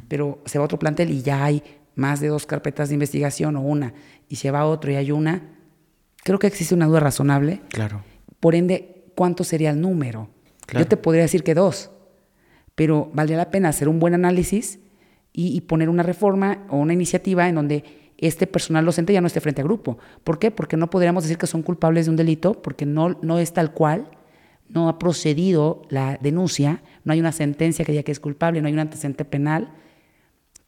Pero 0.09 0.41
se 0.45 0.59
va 0.59 0.63
a 0.63 0.65
otro 0.65 0.77
plantel 0.77 1.09
y 1.11 1.21
ya 1.21 1.45
hay 1.45 1.63
más 1.95 2.19
de 2.19 2.27
dos 2.27 2.45
carpetas 2.45 2.89
de 2.89 2.95
investigación 2.95 3.55
o 3.55 3.61
una, 3.61 3.93
y 4.27 4.35
se 4.35 4.51
va 4.51 4.59
a 4.59 4.65
otro 4.65 4.91
y 4.91 4.95
hay 4.95 5.11
una, 5.11 5.43
creo 6.23 6.39
que 6.39 6.47
existe 6.47 6.75
una 6.75 6.87
duda 6.87 6.99
razonable. 6.99 7.61
Claro. 7.69 8.03
Por 8.39 8.53
ende, 8.53 9.05
¿cuánto 9.15 9.43
sería 9.43 9.69
el 9.69 9.79
número? 9.79 10.29
Yo 10.73 10.87
te 10.87 10.97
podría 10.97 11.23
decir 11.23 11.43
que 11.43 11.53
dos, 11.53 11.91
pero 12.75 13.09
valdría 13.13 13.37
la 13.37 13.51
pena 13.51 13.69
hacer 13.69 13.89
un 13.89 13.99
buen 13.99 14.13
análisis 14.13 14.79
y, 15.33 15.61
poner 15.61 15.89
una 15.89 16.03
reforma 16.03 16.65
o 16.69 16.77
una 16.77 16.93
iniciativa 16.93 17.47
en 17.47 17.55
donde 17.55 17.83
este 18.21 18.47
personal 18.47 18.85
docente 18.85 19.13
ya 19.13 19.21
no 19.21 19.27
esté 19.27 19.41
frente 19.41 19.61
a 19.61 19.63
grupo. 19.63 19.97
¿Por 20.23 20.39
qué? 20.39 20.51
Porque 20.51 20.77
no 20.77 20.89
podríamos 20.89 21.23
decir 21.23 21.37
que 21.37 21.47
son 21.47 21.63
culpables 21.63 22.05
de 22.05 22.11
un 22.11 22.15
delito, 22.15 22.61
porque 22.61 22.85
no, 22.85 23.17
no 23.21 23.39
es 23.39 23.51
tal 23.53 23.73
cual, 23.73 24.09
no 24.69 24.87
ha 24.87 24.99
procedido 24.99 25.81
la 25.89 26.17
denuncia, 26.21 26.81
no 27.03 27.13
hay 27.13 27.19
una 27.19 27.31
sentencia 27.31 27.83
que 27.83 27.91
diga 27.91 28.03
que 28.03 28.11
es 28.11 28.19
culpable, 28.19 28.61
no 28.61 28.67
hay 28.67 28.73
un 28.73 28.79
antecedente 28.79 29.25
penal, 29.25 29.73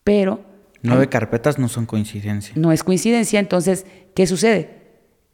pero... 0.04 0.42
Nueve 0.82 1.08
carpetas 1.08 1.60
no 1.60 1.70
son 1.70 1.86
coincidencia. 1.86 2.54
No 2.58 2.74
es 2.74 2.84
coincidencia, 2.84 3.40
entonces, 3.40 3.86
¿qué 4.14 4.28
sucede? 4.28 4.82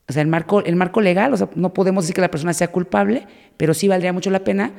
O 0.07 0.13
sea, 0.13 0.21
el 0.21 0.27
marco, 0.27 0.63
el 0.63 0.75
marco 0.75 1.01
legal, 1.01 1.33
o 1.33 1.37
sea, 1.37 1.49
no 1.55 1.73
podemos 1.73 2.03
decir 2.03 2.15
que 2.15 2.21
la 2.21 2.29
persona 2.29 2.53
sea 2.53 2.67
culpable, 2.67 3.27
pero 3.57 3.73
sí 3.73 3.87
valdría 3.87 4.13
mucho 4.13 4.29
la 4.29 4.43
pena 4.43 4.71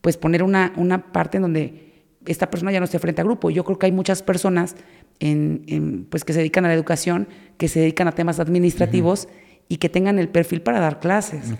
pues 0.00 0.16
poner 0.16 0.42
una, 0.42 0.72
una 0.76 1.12
parte 1.12 1.36
en 1.36 1.42
donde 1.42 1.89
esta 2.26 2.50
persona 2.50 2.72
ya 2.72 2.80
no 2.80 2.84
esté 2.84 2.98
frente 2.98 3.20
a 3.20 3.24
grupo. 3.24 3.50
Yo 3.50 3.64
creo 3.64 3.78
que 3.78 3.86
hay 3.86 3.92
muchas 3.92 4.22
personas 4.22 4.76
en, 5.20 6.06
pues 6.10 6.24
que 6.24 6.32
se 6.32 6.40
dedican 6.40 6.64
a 6.64 6.68
la 6.68 6.74
educación, 6.74 7.28
que 7.56 7.68
se 7.68 7.80
dedican 7.80 8.08
a 8.08 8.12
temas 8.12 8.40
administrativos 8.40 9.28
y 9.68 9.76
que 9.76 9.88
tengan 9.88 10.18
el 10.18 10.28
perfil 10.28 10.62
para 10.62 10.80
dar 10.80 11.00
clases 11.00 11.52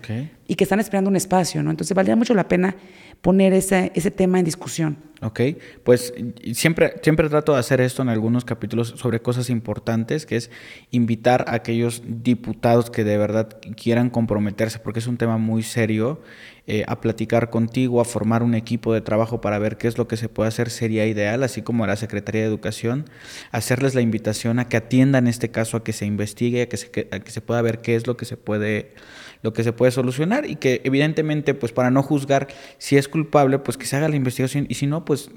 y 0.51 0.57
que 0.57 0.64
están 0.64 0.80
esperando 0.80 1.09
un 1.09 1.14
espacio, 1.14 1.62
¿no? 1.62 1.70
Entonces 1.70 1.94
valdría 1.94 2.16
mucho 2.16 2.34
la 2.34 2.48
pena 2.48 2.74
poner 3.20 3.53
ese, 3.53 3.92
ese 3.94 4.11
tema 4.11 4.40
en 4.40 4.44
discusión. 4.44 4.96
Ok, 5.22 5.40
pues 5.84 6.12
siempre, 6.55 6.94
siempre 7.05 7.28
trato 7.28 7.53
de 7.53 7.61
hacer 7.61 7.80
esto 7.80 8.03
en 8.03 8.09
algunos 8.09 8.44
capítulos 8.44 8.94
sobre 8.96 9.22
cosas 9.22 9.48
importantes, 9.48 10.26
que 10.26 10.34
es 10.34 10.51
invitar 10.90 11.44
a 11.46 11.55
aquellos 11.55 12.03
diputados 12.05 12.90
que 12.90 13.05
de 13.05 13.16
verdad 13.16 13.61
quieran 13.76 14.11
comprometerse, 14.11 14.80
porque 14.80 14.98
es 14.98 15.07
un 15.07 15.18
tema 15.18 15.38
muy 15.38 15.62
serio 15.62 16.20
eh, 16.66 16.82
a 16.88 17.01
platicar 17.01 17.51
contigo, 17.51 18.01
a 18.01 18.05
formar 18.05 18.42
un 18.42 18.55
equipo 18.55 18.92
de 18.92 19.03
trabajo 19.03 19.40
para 19.40 19.61
ver 19.61 19.76
qué 19.76 19.86
es 19.86 19.98
lo 19.98 20.09
que 20.09 20.16
se 20.16 20.28
puede 20.28 20.48
hacer 20.48 20.68
sería 20.68 21.07
ideal, 21.07 21.44
así 21.44 21.62
como 21.62 21.86
la 21.86 21.94
Secretaría 21.94 22.40
de 22.40 22.48
Educación, 22.48 23.05
hacerles 23.53 23.94
la 23.94 24.01
invitación 24.01 24.59
a 24.59 24.68
que 24.68 24.78
atiendan 24.78 25.28
este 25.28 25.51
caso, 25.51 25.76
a 25.76 25.84
que 25.84 25.92
se 25.92 26.07
investigue, 26.07 26.62
a 26.62 26.68
que 26.68 26.76
se, 26.76 27.09
a 27.12 27.20
que 27.20 27.30
se 27.30 27.40
pueda 27.40 27.62
ver 27.62 27.82
qué 27.82 27.94
es 27.94 28.07
lo 28.07 28.16
que 28.16 28.24
se 28.24 28.36
puede 28.36 28.94
lo 29.43 29.53
que 29.53 29.64
se 29.64 29.72
puede 29.72 29.93
solucionar 29.93 30.49
y 30.49 30.57
que 30.57 30.80
evidentemente 30.84 31.55
pues 31.55 31.72
para 31.72 31.91
no 31.91 32.03
juzgar 32.03 32.49
si 32.78 32.97
es 32.97 33.09
culpable 33.09 33.59
pues 33.59 33.76
que 33.76 33.86
se 33.86 33.97
haga 33.97 34.09
la 34.09 34.16
investigación. 34.16 34.66
Y 34.68 34.74
si 34.74 34.86
no 34.86 35.05
pues 35.05 35.30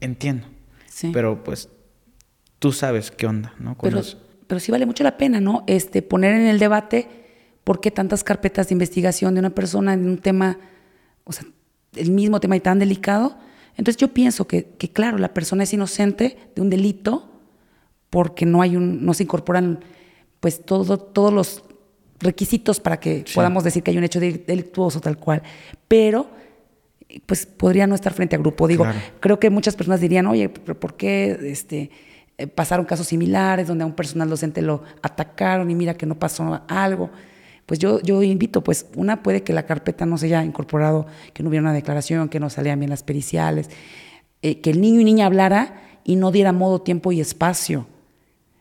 entiendo. 0.00 0.46
Pero 1.12 1.42
pues 1.42 1.68
tú 2.58 2.72
sabes 2.72 3.10
qué 3.10 3.26
onda 3.26 3.54
no 3.58 3.74
pero, 3.80 4.02
pero 4.46 4.60
sí 4.60 4.70
vale 4.70 4.84
mucho 4.84 5.02
la 5.02 5.16
pena 5.16 5.40
no 5.40 5.64
este 5.66 6.02
poner 6.02 6.34
en 6.34 6.46
el 6.46 6.58
debate 6.58 7.08
¿Por 7.64 7.80
qué 7.80 7.90
tantas 7.90 8.24
carpetas 8.24 8.68
de 8.68 8.74
investigación 8.74 9.34
de 9.34 9.40
una 9.40 9.50
persona 9.50 9.92
en 9.92 10.04
un 10.08 10.18
tema, 10.18 10.58
o 11.24 11.32
sea, 11.32 11.46
el 11.94 12.10
mismo 12.10 12.40
tema 12.40 12.56
y 12.56 12.60
tan 12.60 12.78
delicado? 12.78 13.36
Entonces 13.76 13.96
yo 13.96 14.12
pienso 14.12 14.46
que, 14.46 14.64
claro, 14.92 15.18
la 15.18 15.34
persona 15.34 15.64
es 15.64 15.72
inocente 15.72 16.50
de 16.54 16.62
un 16.62 16.70
delito 16.70 17.30
porque 18.08 18.46
no 18.46 18.62
hay 18.62 18.76
un, 18.76 19.04
no 19.04 19.14
se 19.14 19.22
incorporan 19.22 19.84
pues 20.40 20.64
todo, 20.64 20.98
todos 20.98 21.32
los 21.32 21.62
requisitos 22.20 22.80
para 22.80 22.98
que 23.00 23.24
podamos 23.34 23.64
decir 23.64 23.82
que 23.82 23.90
hay 23.90 23.98
un 23.98 24.04
hecho 24.04 24.20
delictuoso 24.20 25.00
tal 25.00 25.18
cual. 25.18 25.42
Pero 25.88 26.28
pues 27.26 27.44
podría 27.46 27.86
no 27.86 27.94
estar 27.94 28.12
frente 28.12 28.36
a 28.36 28.38
grupo. 28.38 28.68
Digo, 28.68 28.86
creo 29.18 29.40
que 29.40 29.50
muchas 29.50 29.74
personas 29.74 30.00
dirían, 30.00 30.26
oye, 30.26 30.48
pero 30.48 30.78
¿por 30.78 30.96
qué 30.96 31.36
este, 31.42 31.90
eh, 32.38 32.46
pasaron 32.46 32.86
casos 32.86 33.08
similares 33.08 33.66
donde 33.66 33.82
a 33.82 33.86
un 33.86 33.94
personal 33.94 34.28
docente 34.28 34.62
lo 34.62 34.84
atacaron 35.02 35.70
y 35.70 35.74
mira 35.74 35.94
que 35.94 36.06
no 36.06 36.18
pasó 36.18 36.62
algo? 36.68 37.10
pues 37.70 37.78
yo, 37.78 38.00
yo 38.00 38.20
invito, 38.24 38.64
pues 38.64 38.86
una 38.96 39.22
puede 39.22 39.44
que 39.44 39.52
la 39.52 39.64
carpeta 39.64 40.04
no 40.04 40.18
se 40.18 40.26
haya 40.26 40.42
incorporado, 40.42 41.06
que 41.32 41.44
no 41.44 41.50
hubiera 41.50 41.62
una 41.62 41.72
declaración, 41.72 42.28
que 42.28 42.40
no 42.40 42.50
salían 42.50 42.80
bien 42.80 42.90
las 42.90 43.04
periciales, 43.04 43.70
eh, 44.42 44.60
que 44.60 44.70
el 44.70 44.80
niño 44.80 44.98
y 44.98 45.04
niña 45.04 45.26
hablara 45.26 45.80
y 46.02 46.16
no 46.16 46.32
diera 46.32 46.52
modo, 46.52 46.80
tiempo 46.80 47.12
y 47.12 47.20
espacio. 47.20 47.86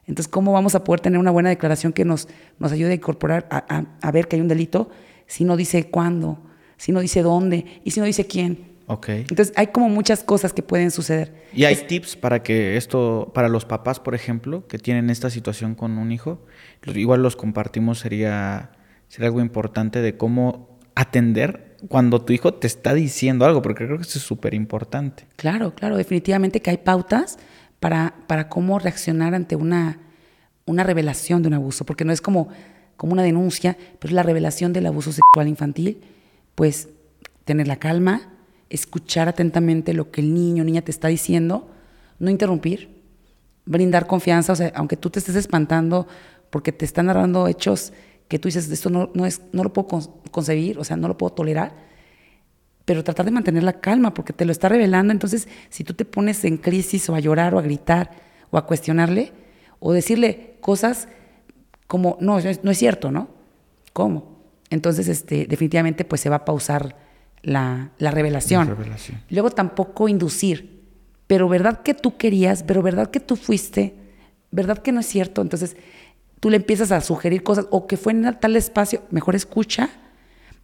Entonces, 0.10 0.28
¿cómo 0.28 0.52
vamos 0.52 0.76
a 0.76 0.84
poder 0.84 1.00
tener 1.00 1.20
una 1.20 1.32
buena 1.32 1.50
declaración 1.50 1.94
que 1.94 2.04
nos, 2.04 2.28
nos 2.58 2.72
ayude 2.72 2.92
a 2.92 2.96
incorporar, 2.96 3.48
a, 3.50 4.12
ver 4.12 4.28
que 4.28 4.36
hay 4.36 4.42
un 4.42 4.48
delito, 4.48 4.90
si 5.28 5.46
no 5.46 5.56
dice 5.56 5.90
cuándo, 5.90 6.40
si 6.78 6.92
no 6.92 7.00
dice 7.00 7.22
dónde 7.22 7.82
y 7.84 7.92
si 7.92 8.00
no 8.00 8.06
dice 8.06 8.26
quién? 8.26 8.70
Ok. 8.88 9.10
Entonces, 9.10 9.54
hay 9.56 9.68
como 9.68 9.88
muchas 9.88 10.24
cosas 10.24 10.52
que 10.52 10.64
pueden 10.64 10.90
suceder. 10.90 11.46
¿Y 11.54 11.66
hay 11.66 11.76
tips 11.76 12.16
para 12.16 12.42
que 12.42 12.76
esto, 12.76 13.32
para 13.36 13.48
los 13.48 13.66
papás, 13.66 14.00
por 14.00 14.16
ejemplo, 14.16 14.68
que 14.68 14.80
tienen 14.80 15.12
esta 15.12 15.30
situación 15.30 15.76
con 15.76 15.98
un 16.00 16.12
hijo? 16.12 16.42
Igual 16.88 17.22
los 17.22 17.36
compartimos, 17.36 18.00
sería 18.00 18.72
sería 19.10 19.28
algo 19.28 19.42
importante 19.42 20.02
de 20.02 20.16
cómo 20.16 20.80
atender 20.96 21.76
cuando 21.88 22.22
tu 22.22 22.34
hijo 22.34 22.54
te 22.54 22.68
está 22.68 22.94
diciendo 22.94 23.46
algo, 23.46 23.62
porque 23.62 23.86
creo 23.86 23.98
que 23.98 24.04
eso 24.04 24.20
es 24.20 24.26
súper 24.26 24.54
importante. 24.54 25.26
Claro, 25.36 25.74
claro, 25.74 25.98
definitivamente 25.98 26.62
que 26.62 26.70
hay 26.72 26.78
pautas 26.78 27.38
para, 27.80 28.16
para 28.28 28.50
cómo 28.50 28.80
reaccionar 28.80 29.36
ante 29.36 29.56
una, 29.56 30.00
una 30.66 30.84
revelación 30.84 31.42
de 31.42 31.48
un 31.48 31.54
abuso, 31.56 31.86
porque 31.86 32.06
no 32.06 32.12
es 32.12 32.22
como, 32.22 32.50
como 32.98 33.14
una 33.14 33.24
denuncia, 33.24 33.78
pero 34.00 34.10
es 34.10 34.16
la 34.16 34.24
revelación 34.24 34.74
del 34.74 34.86
abuso 34.86 35.12
sexual 35.12 35.48
infantil, 35.48 36.02
pues 36.56 36.90
tener 37.46 37.68
la 37.68 37.78
calma, 37.78 38.34
escuchar 38.70 39.28
atentamente 39.28 39.94
lo 39.94 40.12
que 40.12 40.22
el 40.22 40.34
niño 40.34 40.64
o 40.64 40.66
niña 40.66 40.82
te 40.82 40.92
está 40.92 41.08
diciendo, 41.08 41.70
no 42.20 42.30
interrumpir, 42.30 43.02
brindar 43.66 44.08
confianza, 44.08 44.54
o 44.54 44.56
sea, 44.56 44.72
aunque 44.76 44.98
tú 44.98 45.10
te 45.10 45.20
estés 45.20 45.36
espantando 45.36 46.08
porque 46.50 46.72
te 46.72 46.86
están 46.86 47.06
narrando 47.08 47.48
hechos 47.48 47.94
que 48.28 48.38
tú 48.40 48.48
dices, 48.48 48.70
esto 48.70 48.90
no, 48.90 49.10
no, 49.14 49.26
es, 49.26 49.42
no 49.52 49.64
lo 49.64 49.74
puedo 49.74 49.88
concebir, 50.32 50.78
o 50.78 50.84
sea, 50.84 50.98
no 50.98 51.08
lo 51.08 51.18
puedo 51.18 51.34
tolerar, 51.34 51.89
pero 52.90 53.04
tratar 53.04 53.24
de 53.24 53.32
mantener 53.32 53.62
la 53.62 53.74
calma 53.74 54.16
porque 54.16 54.34
te 54.34 54.46
lo 54.46 54.52
está 54.52 54.68
revelando. 54.68 55.12
Entonces, 55.14 55.48
si 55.70 55.84
tú 55.84 55.94
te 55.94 56.06
pones 56.06 56.44
en 56.44 56.58
crisis 56.58 57.08
o 57.08 57.14
a 57.14 57.20
llorar 57.20 57.54
o 57.54 57.60
a 57.60 57.62
gritar 57.62 58.10
o 58.50 58.58
a 58.58 58.66
cuestionarle 58.66 59.32
o 59.80 59.94
decirle 59.94 60.56
cosas 60.60 61.08
como, 61.86 62.18
no, 62.20 62.40
no 62.40 62.72
es 62.72 62.78
cierto, 62.80 63.12
¿no? 63.12 63.28
¿Cómo? 63.94 64.40
Entonces, 64.72 65.08
este, 65.08 65.46
definitivamente, 65.46 66.04
pues 66.04 66.20
se 66.20 66.30
va 66.30 66.38
a 66.38 66.46
pausar 66.46 66.96
la, 67.44 67.92
la 68.00 68.10
revelación. 68.10 68.68
La 68.68 68.74
revelación. 68.74 69.22
Luego 69.30 69.52
tampoco 69.52 70.10
inducir, 70.10 70.82
pero 71.28 71.48
verdad 71.48 71.84
que 71.84 71.94
tú 71.94 72.18
querías, 72.18 72.64
pero 72.64 72.82
verdad 72.82 73.12
que 73.12 73.20
tú 73.20 73.36
fuiste, 73.36 73.94
verdad 74.50 74.80
que 74.80 74.92
no 74.92 75.02
es 75.02 75.06
cierto. 75.06 75.44
Entonces, 75.44 75.78
tú 76.40 76.50
le 76.50 76.56
empiezas 76.56 76.92
a 76.92 77.02
sugerir 77.02 77.44
cosas 77.44 77.68
o 77.70 77.86
que 77.86 77.98
fue 77.98 78.14
en 78.14 78.36
tal 78.40 78.56
espacio, 78.56 79.04
mejor 79.12 79.36
escucha 79.36 79.92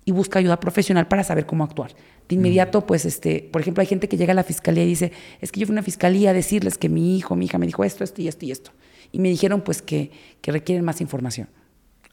y 0.05 0.11
busca 0.11 0.39
ayuda 0.39 0.59
profesional 0.59 1.07
para 1.07 1.23
saber 1.23 1.47
cómo 1.47 1.63
actuar. 1.63 1.91
De 2.29 2.35
inmediato, 2.35 2.85
pues, 2.85 3.05
este, 3.05 3.49
por 3.51 3.61
ejemplo, 3.61 3.81
hay 3.81 3.87
gente 3.87 4.07
que 4.07 4.17
llega 4.17 4.31
a 4.31 4.35
la 4.35 4.43
fiscalía 4.43 4.83
y 4.83 4.87
dice, 4.87 5.11
es 5.41 5.51
que 5.51 5.59
yo 5.59 5.65
fui 5.65 5.73
a 5.73 5.75
una 5.75 5.83
fiscalía 5.83 6.29
a 6.29 6.33
decirles 6.33 6.77
que 6.77 6.89
mi 6.89 7.17
hijo, 7.17 7.35
mi 7.35 7.45
hija 7.45 7.57
me 7.57 7.65
dijo 7.65 7.83
esto, 7.83 8.03
esto 8.03 8.21
y 8.21 8.27
esto 8.27 8.45
y 8.45 8.51
esto. 8.51 8.71
Y 9.11 9.19
me 9.19 9.29
dijeron, 9.29 9.61
pues, 9.61 9.81
que, 9.81 10.11
que 10.41 10.51
requieren 10.51 10.85
más 10.85 11.01
información. 11.01 11.49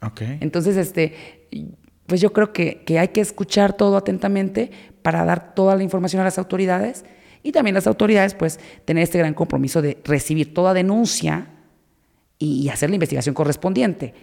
Okay. 0.00 0.38
Entonces, 0.40 0.76
este, 0.76 1.14
pues 2.06 2.20
yo 2.20 2.32
creo 2.32 2.52
que, 2.52 2.82
que 2.84 2.98
hay 2.98 3.08
que 3.08 3.20
escuchar 3.20 3.74
todo 3.74 3.96
atentamente 3.96 4.70
para 5.02 5.24
dar 5.24 5.54
toda 5.54 5.76
la 5.76 5.82
información 5.82 6.20
a 6.22 6.24
las 6.24 6.38
autoridades 6.38 7.04
y 7.42 7.52
también 7.52 7.74
las 7.74 7.86
autoridades, 7.86 8.34
pues, 8.34 8.58
tener 8.84 9.02
este 9.02 9.18
gran 9.18 9.34
compromiso 9.34 9.82
de 9.82 9.98
recibir 10.04 10.54
toda 10.54 10.74
denuncia 10.74 11.50
y, 12.38 12.68
hacer 12.70 12.90
la 12.90 12.96
investigación 12.96 13.34
correspondiente. 13.34 14.14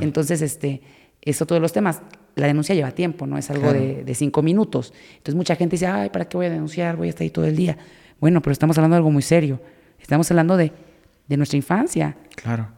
Entonces, 0.00 0.42
este, 0.42 0.82
es 1.22 1.42
otro 1.42 1.54
de 1.54 1.60
los 1.60 1.72
temas. 1.72 2.00
La 2.36 2.46
denuncia 2.46 2.74
lleva 2.74 2.90
tiempo, 2.90 3.26
no 3.26 3.38
es 3.38 3.50
algo 3.50 3.72
de, 3.72 4.14
cinco 4.14 4.42
minutos. 4.42 4.92
Entonces, 5.12 5.34
mucha 5.34 5.56
gente 5.56 5.74
dice, 5.74 5.86
ay, 5.86 6.10
¿para 6.10 6.28
qué 6.28 6.36
voy 6.36 6.46
a 6.46 6.50
denunciar? 6.50 6.96
Voy 6.96 7.06
a 7.08 7.10
estar 7.10 7.22
ahí 7.22 7.30
todo 7.30 7.46
el 7.46 7.56
día. 7.56 7.78
Bueno, 8.20 8.42
pero 8.42 8.52
estamos 8.52 8.76
hablando 8.76 8.94
de 8.94 8.98
algo 8.98 9.10
muy 9.10 9.22
serio. 9.22 9.58
Estamos 9.98 10.30
hablando 10.30 10.58
de, 10.58 10.70
de 11.28 11.36
nuestra 11.38 11.56
infancia. 11.56 12.16
Claro. 12.34 12.68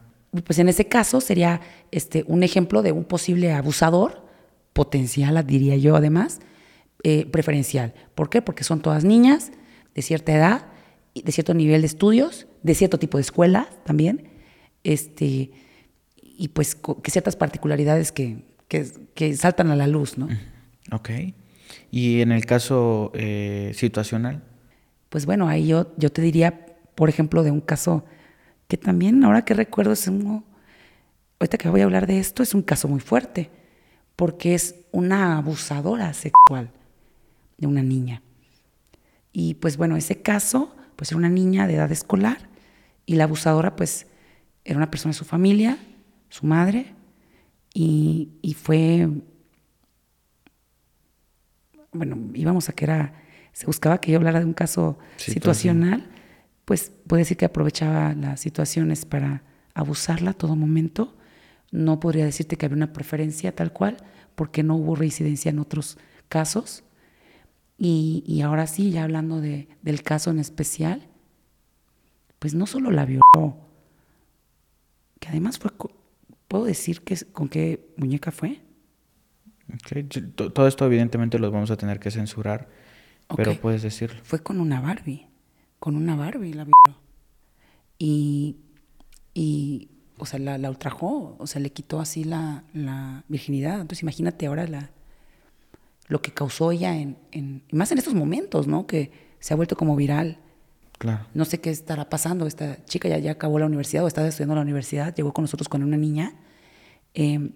Pues 0.45 0.59
en 0.59 0.69
ese 0.69 0.87
caso 0.87 1.19
sería 1.19 1.59
este, 1.91 2.23
un 2.27 2.43
ejemplo 2.43 2.81
de 2.81 2.93
un 2.93 3.03
posible 3.03 3.51
abusador, 3.51 4.25
potencial, 4.71 5.45
diría 5.45 5.75
yo 5.75 5.95
además, 5.95 6.39
eh, 7.03 7.25
preferencial. 7.25 7.93
¿Por 8.15 8.29
qué? 8.29 8.41
Porque 8.41 8.63
son 8.63 8.81
todas 8.81 9.03
niñas 9.03 9.51
de 9.93 10.01
cierta 10.01 10.33
edad, 10.33 10.67
de 11.15 11.31
cierto 11.31 11.53
nivel 11.53 11.81
de 11.81 11.87
estudios, 11.87 12.47
de 12.63 12.75
cierto 12.75 12.97
tipo 12.97 13.17
de 13.17 13.23
escuela 13.23 13.69
también, 13.83 14.29
este, 14.83 15.51
y 16.21 16.47
pues 16.49 16.75
que 16.75 17.11
ciertas 17.11 17.35
particularidades 17.35 18.11
que, 18.11 18.43
que, 18.69 19.35
saltan 19.35 19.71
a 19.71 19.75
la 19.75 19.87
luz, 19.87 20.17
¿no? 20.17 20.29
Ok. 20.91 21.09
¿Y 21.91 22.21
en 22.21 22.31
el 22.31 22.45
caso 22.45 23.11
eh, 23.15 23.71
situacional? 23.75 24.43
Pues 25.09 25.25
bueno, 25.25 25.47
ahí 25.47 25.67
yo, 25.67 25.93
yo 25.97 26.11
te 26.11 26.21
diría, 26.21 26.67
por 26.95 27.09
ejemplo, 27.09 27.43
de 27.43 27.51
un 27.51 27.61
caso 27.61 28.05
que 28.67 28.77
también, 28.77 29.23
ahora 29.23 29.43
que 29.43 29.55
recuerdo, 29.55 29.91
es 29.93 30.07
un, 30.07 30.45
ahorita 31.39 31.57
que 31.57 31.69
voy 31.69 31.81
a 31.81 31.85
hablar 31.85 32.05
de 32.05 32.19
esto, 32.19 32.43
es 32.43 32.53
un 32.53 32.61
caso 32.61 32.87
muy 32.87 32.99
fuerte, 32.99 33.49
porque 34.15 34.53
es 34.53 34.75
una 34.91 35.37
abusadora 35.37 36.13
sexual 36.13 36.71
de 37.57 37.67
una 37.67 37.81
niña. 37.81 38.21
Y 39.33 39.55
pues 39.55 39.77
bueno, 39.77 39.97
ese 39.97 40.21
caso, 40.21 40.75
pues 40.95 41.11
era 41.11 41.17
una 41.17 41.29
niña 41.29 41.65
de 41.65 41.75
edad 41.75 41.91
escolar 41.91 42.49
y 43.05 43.15
la 43.15 43.23
abusadora 43.23 43.75
pues 43.75 44.05
era 44.63 44.77
una 44.77 44.91
persona 44.91 45.13
de 45.13 45.17
su 45.17 45.25
familia, 45.25 45.79
su 46.29 46.45
madre, 46.45 46.93
y, 47.73 48.55
fue, 48.59 49.09
bueno, 51.91 52.17
íbamos 52.33 52.69
a 52.69 52.73
que 52.73 52.85
era, 52.85 53.13
se 53.53 53.65
buscaba 53.65 54.01
que 54.01 54.11
yo 54.11 54.17
hablara 54.17 54.39
de 54.39 54.45
un 54.45 54.53
caso 54.53 54.97
situacional, 55.17 56.09
pues 56.65 56.91
puede 57.07 57.21
decir 57.21 57.37
que 57.37 57.45
aprovechaba 57.45 58.13
las 58.13 58.39
situaciones 58.39 59.05
para 59.05 59.43
abusarla 59.73 60.31
a 60.31 60.33
todo 60.33 60.55
momento. 60.55 61.15
No 61.71 61.99
podría 61.99 62.25
decirte 62.25 62.57
que 62.57 62.65
había 62.65 62.75
una 62.75 62.93
preferencia 62.93 63.55
tal 63.55 63.71
cual, 63.71 63.97
porque 64.35 64.63
no 64.63 64.75
hubo 64.75 64.95
reincidencia 64.95 65.49
en 65.49 65.59
otros 65.59 65.97
casos. 66.27 66.83
Y, 67.77 68.41
ahora 68.41 68.67
sí, 68.67 68.91
ya 68.91 69.03
hablando 69.03 69.39
de, 69.39 69.69
del 69.81 70.03
caso 70.03 70.31
en 70.31 70.39
especial, 70.39 71.07
pues 72.39 72.53
no 72.53 72.65
solo 72.65 72.91
la 72.91 73.05
violó, 73.05 73.57
que 75.19 75.29
además 75.29 75.59
fue, 75.59 75.71
¿puedo 76.49 76.65
decir 76.65 77.01
que, 77.01 77.15
con 77.31 77.47
qué 77.47 77.93
muñeca 77.95 78.31
fue? 78.31 78.59
Todo 80.35 80.67
esto 80.67 80.85
evidentemente 80.85 81.39
lo 81.39 81.49
vamos 81.51 81.71
a 81.71 81.77
tener 81.77 81.99
que 81.99 82.11
censurar, 82.11 82.67
pero 83.37 83.53
puedes 83.55 83.83
decirlo. 83.83 84.19
Fue 84.23 84.41
con 84.43 84.59
una 84.59 84.81
Barbie, 84.81 85.27
con 85.79 85.95
una 85.95 86.15
Barbie 86.17 86.53
la 86.53 86.65
violó. 86.65 86.99
Y, 87.99 88.57
y 89.33 89.89
o 90.17 90.25
sea, 90.25 90.39
la, 90.39 90.57
la, 90.57 90.69
ultrajó, 90.69 91.35
o 91.37 91.47
sea, 91.47 91.61
le 91.61 91.71
quitó 91.71 91.99
así 91.99 92.23
la, 92.23 92.63
la 92.73 93.23
virginidad. 93.27 93.75
Entonces 93.79 94.01
imagínate 94.01 94.47
ahora 94.47 94.65
la, 94.67 94.89
lo 96.07 96.21
que 96.21 96.33
causó 96.33 96.71
ella 96.71 96.97
en, 96.97 97.17
en, 97.31 97.63
más 97.71 97.91
en 97.91 97.99
estos 97.99 98.15
momentos, 98.15 98.67
¿no? 98.67 98.87
Que 98.87 99.11
se 99.39 99.53
ha 99.53 99.57
vuelto 99.57 99.77
como 99.77 99.95
viral. 99.95 100.39
Claro. 100.99 101.25
No 101.33 101.45
sé 101.45 101.61
qué 101.61 101.69
estará 101.71 102.09
pasando. 102.09 102.45
Esta 102.45 102.83
chica 102.85 103.07
ya, 103.07 103.17
ya 103.17 103.31
acabó 103.31 103.57
la 103.57 103.65
universidad 103.65 104.03
o 104.03 104.07
estaba 104.07 104.27
estudiando 104.27 104.55
la 104.55 104.61
universidad, 104.61 105.15
llegó 105.15 105.33
con 105.33 105.43
nosotros 105.43 105.69
con 105.69 105.81
una 105.81 105.97
niña. 105.97 106.33
Em, 107.13 107.53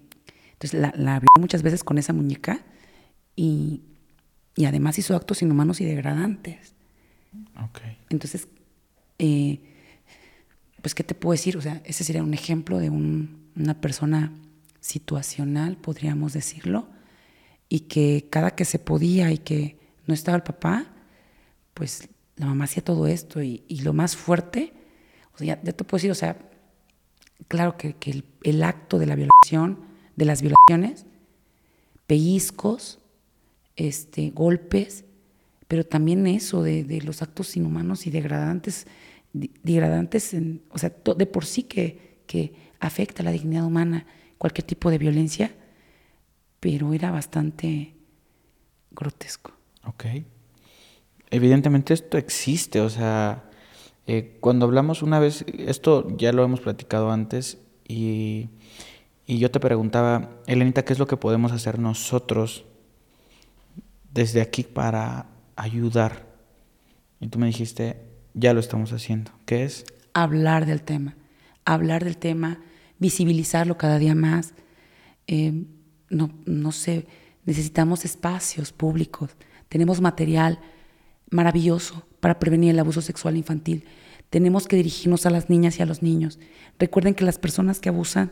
entonces 0.54 0.80
la, 0.80 0.94
la 0.96 1.22
muchas 1.38 1.62
veces 1.62 1.84
con 1.84 1.98
esa 1.98 2.14
muñeca 2.14 2.66
y, 3.36 3.82
y, 4.56 4.66
además 4.66 4.98
hizo 4.98 5.16
actos 5.16 5.42
inhumanos 5.42 5.82
y 5.82 5.86
degradantes. 5.86 6.74
Okay. 7.70 7.98
Entonces, 8.10 8.48
eh, 9.20 9.60
pues, 10.82 10.96
¿qué 10.96 11.04
te 11.04 11.14
puedo 11.14 11.34
decir? 11.34 11.58
O 11.58 11.62
sea, 11.62 11.82
ese 11.84 12.04
sería 12.04 12.24
un 12.24 12.34
ejemplo 12.34 12.80
de 12.80 12.90
un, 12.90 13.50
una 13.58 13.82
persona 13.82 14.32
situacional, 14.80 15.78
podríamos 15.78 16.32
decirlo, 16.34 16.88
y 17.68 17.82
que 17.82 18.28
cada 18.30 18.52
que 18.52 18.66
se 18.66 18.80
podía 18.80 19.32
y 19.32 19.40
que 19.40 19.80
no 20.08 20.14
estaba 20.14 20.38
el 20.38 20.44
papá, 20.44 20.86
pues 21.74 22.08
mamá 22.46 22.66
hacía 22.66 22.84
todo 22.84 23.08
esto 23.08 23.42
y, 23.42 23.64
lo 23.84 23.94
más 23.94 24.16
fuerte, 24.16 24.74
o 25.34 25.38
sea, 25.38 25.62
ya, 25.62 25.62
te 25.62 25.84
puedo 25.84 26.00
decir, 26.00 26.12
o 26.12 26.16
sea, 26.16 26.38
claro 27.48 27.78
que, 27.78 27.96
el, 28.44 28.64
acto 28.64 29.00
de 29.00 29.06
la 29.06 29.16
violación, 29.16 29.80
de 30.16 30.26
las 30.26 30.42
violaciones, 30.42 31.06
pellizcos, 32.08 33.00
este, 33.76 34.32
golpes, 34.32 35.06
pero 35.68 35.86
también 35.86 36.28
eso 36.28 36.62
de, 36.64 37.02
los 37.04 37.22
actos 37.22 37.56
inhumanos 37.58 38.06
y 38.08 38.12
degradantes, 38.12 38.88
degradantes, 39.34 40.36
o 40.70 40.78
sea, 40.78 40.94
de 41.18 41.26
por 41.26 41.46
sí 41.46 41.64
que, 41.64 42.22
que 42.28 42.54
afecta 42.80 43.24
la 43.24 43.32
dignidad 43.32 43.66
humana, 43.66 44.06
cualquier 44.38 44.68
tipo 44.68 44.92
de 44.92 44.98
violencia, 44.98 45.56
pero 46.60 46.94
era 46.94 47.12
bastante 47.12 47.96
grotesco. 48.92 49.54
Ok. 49.86 50.06
Evidentemente 51.34 51.96
esto 51.96 52.20
existe, 52.20 52.80
o 52.80 52.92
sea, 52.92 53.50
eh, 54.06 54.38
cuando 54.40 54.68
hablamos 54.68 55.02
una 55.02 55.18
vez, 55.18 55.44
esto 55.58 56.16
ya 56.16 56.32
lo 56.32 56.44
hemos 56.44 56.60
platicado 56.60 57.10
antes 57.10 57.58
y, 57.88 58.50
y 59.26 59.40
yo 59.40 59.50
te 59.50 59.60
preguntaba, 59.60 60.30
Elenita, 60.46 60.86
¿qué 60.86 60.94
es 60.94 61.00
lo 61.00 61.08
que 61.08 61.18
podemos 61.18 61.52
hacer 61.52 61.80
nosotros 61.80 62.66
desde 64.14 64.42
aquí 64.42 64.62
para 64.62 65.26
ayudar? 65.56 66.28
Y 67.20 67.30
tú 67.30 67.40
me 67.40 67.48
dijiste, 67.48 67.98
ya 68.36 68.54
lo 68.54 68.60
estamos 68.60 68.94
haciendo. 68.94 69.32
¿Qué 69.48 69.64
es? 69.64 69.86
Hablar 70.14 70.68
del 70.68 70.84
tema, 70.84 71.16
hablar 71.66 72.04
del 72.04 72.18
tema, 72.18 72.62
visibilizarlo 73.00 73.76
cada 73.76 73.98
día 73.98 74.14
más. 74.14 74.54
Eh, 75.26 75.66
no, 76.12 76.30
no 76.46 76.72
sé, 76.72 77.08
necesitamos 77.44 78.06
espacios 78.06 78.72
públicos, 78.72 79.32
tenemos 79.68 80.00
material 80.00 80.60
maravilloso 81.34 82.06
para 82.20 82.40
prevenir 82.40 82.72
el 82.72 82.80
abuso 82.80 83.02
sexual 83.02 83.38
infantil. 83.38 83.86
Tenemos 84.30 84.68
que 84.68 84.76
dirigirnos 84.76 85.26
a 85.26 85.30
las 85.30 85.50
niñas 85.50 85.78
y 85.78 85.84
a 85.84 85.86
los 85.86 86.02
niños. 86.02 86.40
Recuerden 86.80 87.14
que 87.14 87.26
las 87.26 87.38
personas 87.38 87.80
que 87.80 87.90
abusan 87.90 88.32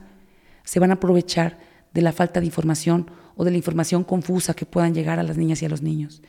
se 0.63 0.79
van 0.79 0.91
a 0.91 0.95
aprovechar 0.95 1.59
de 1.93 2.01
la 2.01 2.11
falta 2.11 2.39
de 2.39 2.45
información 2.45 3.11
o 3.35 3.43
de 3.43 3.51
la 3.51 3.57
información 3.57 4.03
confusa 4.03 4.53
que 4.53 4.65
puedan 4.65 4.93
llegar 4.93 5.19
a 5.19 5.23
las 5.23 5.37
niñas 5.37 5.61
y 5.61 5.65
a 5.65 5.69
los 5.69 5.81
niños. 5.81 6.21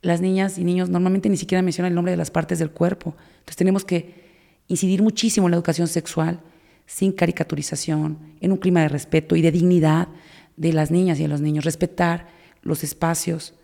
Las 0.00 0.20
niñas 0.20 0.58
y 0.58 0.64
niños 0.64 0.88
normalmente 0.88 1.28
ni 1.28 1.36
siquiera 1.36 1.62
mencionan 1.62 1.92
el 1.92 1.94
nombre 1.94 2.12
de 2.12 2.16
las 2.16 2.30
partes 2.30 2.58
del 2.58 2.70
cuerpo. 2.70 3.14
Entonces 3.34 3.56
tenemos 3.56 3.84
que 3.84 4.22
incidir 4.68 5.02
muchísimo 5.02 5.46
en 5.46 5.52
la 5.52 5.56
educación 5.56 5.88
sexual, 5.88 6.40
sin 6.86 7.12
caricaturización, 7.12 8.18
en 8.40 8.52
un 8.52 8.58
clima 8.58 8.80
de 8.80 8.88
respeto 8.88 9.36
y 9.36 9.42
de 9.42 9.52
dignidad, 9.52 10.08
de 10.56 10.72
las 10.72 10.90
niñas 10.90 11.18
y 11.18 11.22
de 11.22 11.28
los 11.28 11.40
niños, 11.40 11.64
respetar 11.64 12.28
los 12.62 12.84
espacios, 12.84 13.54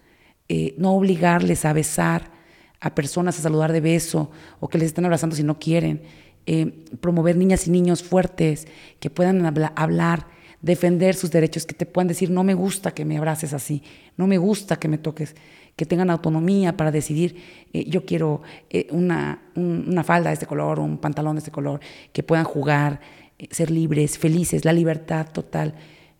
eh, 0.49 0.75
no 0.79 0.95
obligarles 0.95 1.65
a 1.65 1.73
besar 1.73 2.38
a 2.81 2.95
personas, 2.95 3.39
a 3.39 3.43
saludar 3.43 3.73
de 3.73 3.81
beso 3.81 4.31
o 4.61 4.69
que 4.69 4.79
les 4.79 4.89
estén 4.89 5.05
abrazando 5.05 5.37
si 5.37 5.43
no 5.43 5.59
quieren, 5.59 6.03
eh, 6.47 6.85
promover 7.01 7.37
niñas 7.37 7.67
y 7.67 7.71
niños 7.71 8.03
fuertes 8.03 8.67
que 9.01 9.11
puedan 9.11 9.45
hablar, 9.77 10.27
defender 10.63 11.15
sus 11.15 11.31
derechos, 11.31 11.67
que 11.67 11.75
te 11.75 11.87
puedan 11.87 12.09
decir, 12.09 12.31
no 12.31 12.45
me 12.45 12.55
gusta 12.55 12.93
que 12.93 13.05
me 13.05 13.19
abraces 13.19 13.53
así, 13.53 13.83
no 14.17 14.27
me 14.27 14.39
gusta 14.39 14.77
que 14.77 14.89
me 14.89 14.99
toques, 14.99 15.37
que 15.77 15.87
tengan 15.87 16.11
autonomía 16.11 16.77
para 16.77 16.91
decidir, 16.91 17.37
eh, 17.73 17.85
yo 17.89 18.05
quiero 18.05 18.43
una, 18.91 19.43
una 19.55 20.05
falda 20.05 20.31
de 20.31 20.35
este 20.35 20.47
color 20.47 20.81
un 20.81 20.99
pantalón 20.99 21.37
de 21.37 21.41
este 21.41 21.51
color, 21.51 21.81
que 22.13 22.23
puedan 22.23 22.45
jugar, 22.45 23.01
ser 23.51 23.71
libres, 23.71 24.19
felices, 24.19 24.65
la 24.65 24.73
libertad 24.73 25.29
total 25.33 25.75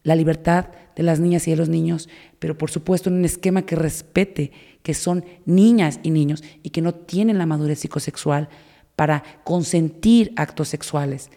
la 0.09 0.17
libertad 0.17 0.69
de 0.97 1.03
las 1.03 1.21
niñas 1.21 1.47
y 1.47 1.53
de 1.53 1.57
los 1.57 1.69
niños, 1.69 2.09
pero 2.39 2.57
por 2.57 2.71
supuesto 2.71 3.11
en 3.11 3.17
un 3.17 3.25
esquema 3.25 3.63
que 3.63 3.77
respete 3.77 4.53
que 4.89 4.95
son 4.95 5.23
niñas 5.45 6.01
y 6.03 6.11
niños 6.11 6.43
y 6.63 6.71
que 6.71 6.81
no 6.81 6.95
tienen 6.95 7.37
la 7.37 7.45
madurez 7.45 7.81
psicosexual 7.81 8.49
para 8.97 9.23
consentir 9.45 10.33
actos 10.35 10.69
sexuales. 10.69 11.29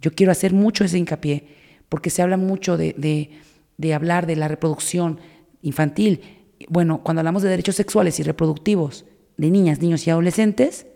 Yo 0.00 0.10
quiero 0.10 0.32
hacer 0.32 0.52
mucho 0.52 0.82
ese 0.82 0.98
hincapié, 0.98 1.46
porque 1.88 2.10
se 2.10 2.20
habla 2.20 2.36
mucho 2.36 2.76
de, 2.76 3.30
de 3.76 3.94
hablar 3.94 4.26
de 4.26 4.34
la 4.34 4.48
reproducción 4.48 5.20
infantil. 5.62 6.20
Bueno, 6.68 7.04
cuando 7.04 7.20
hablamos 7.20 7.44
de 7.44 7.48
derechos 7.48 7.76
sexuales 7.76 8.18
y 8.18 8.24
reproductivos 8.24 9.04
de 9.36 9.52
niñas, 9.52 9.80
niños 9.80 10.04
y 10.04 10.10
adolescentes, 10.10 10.88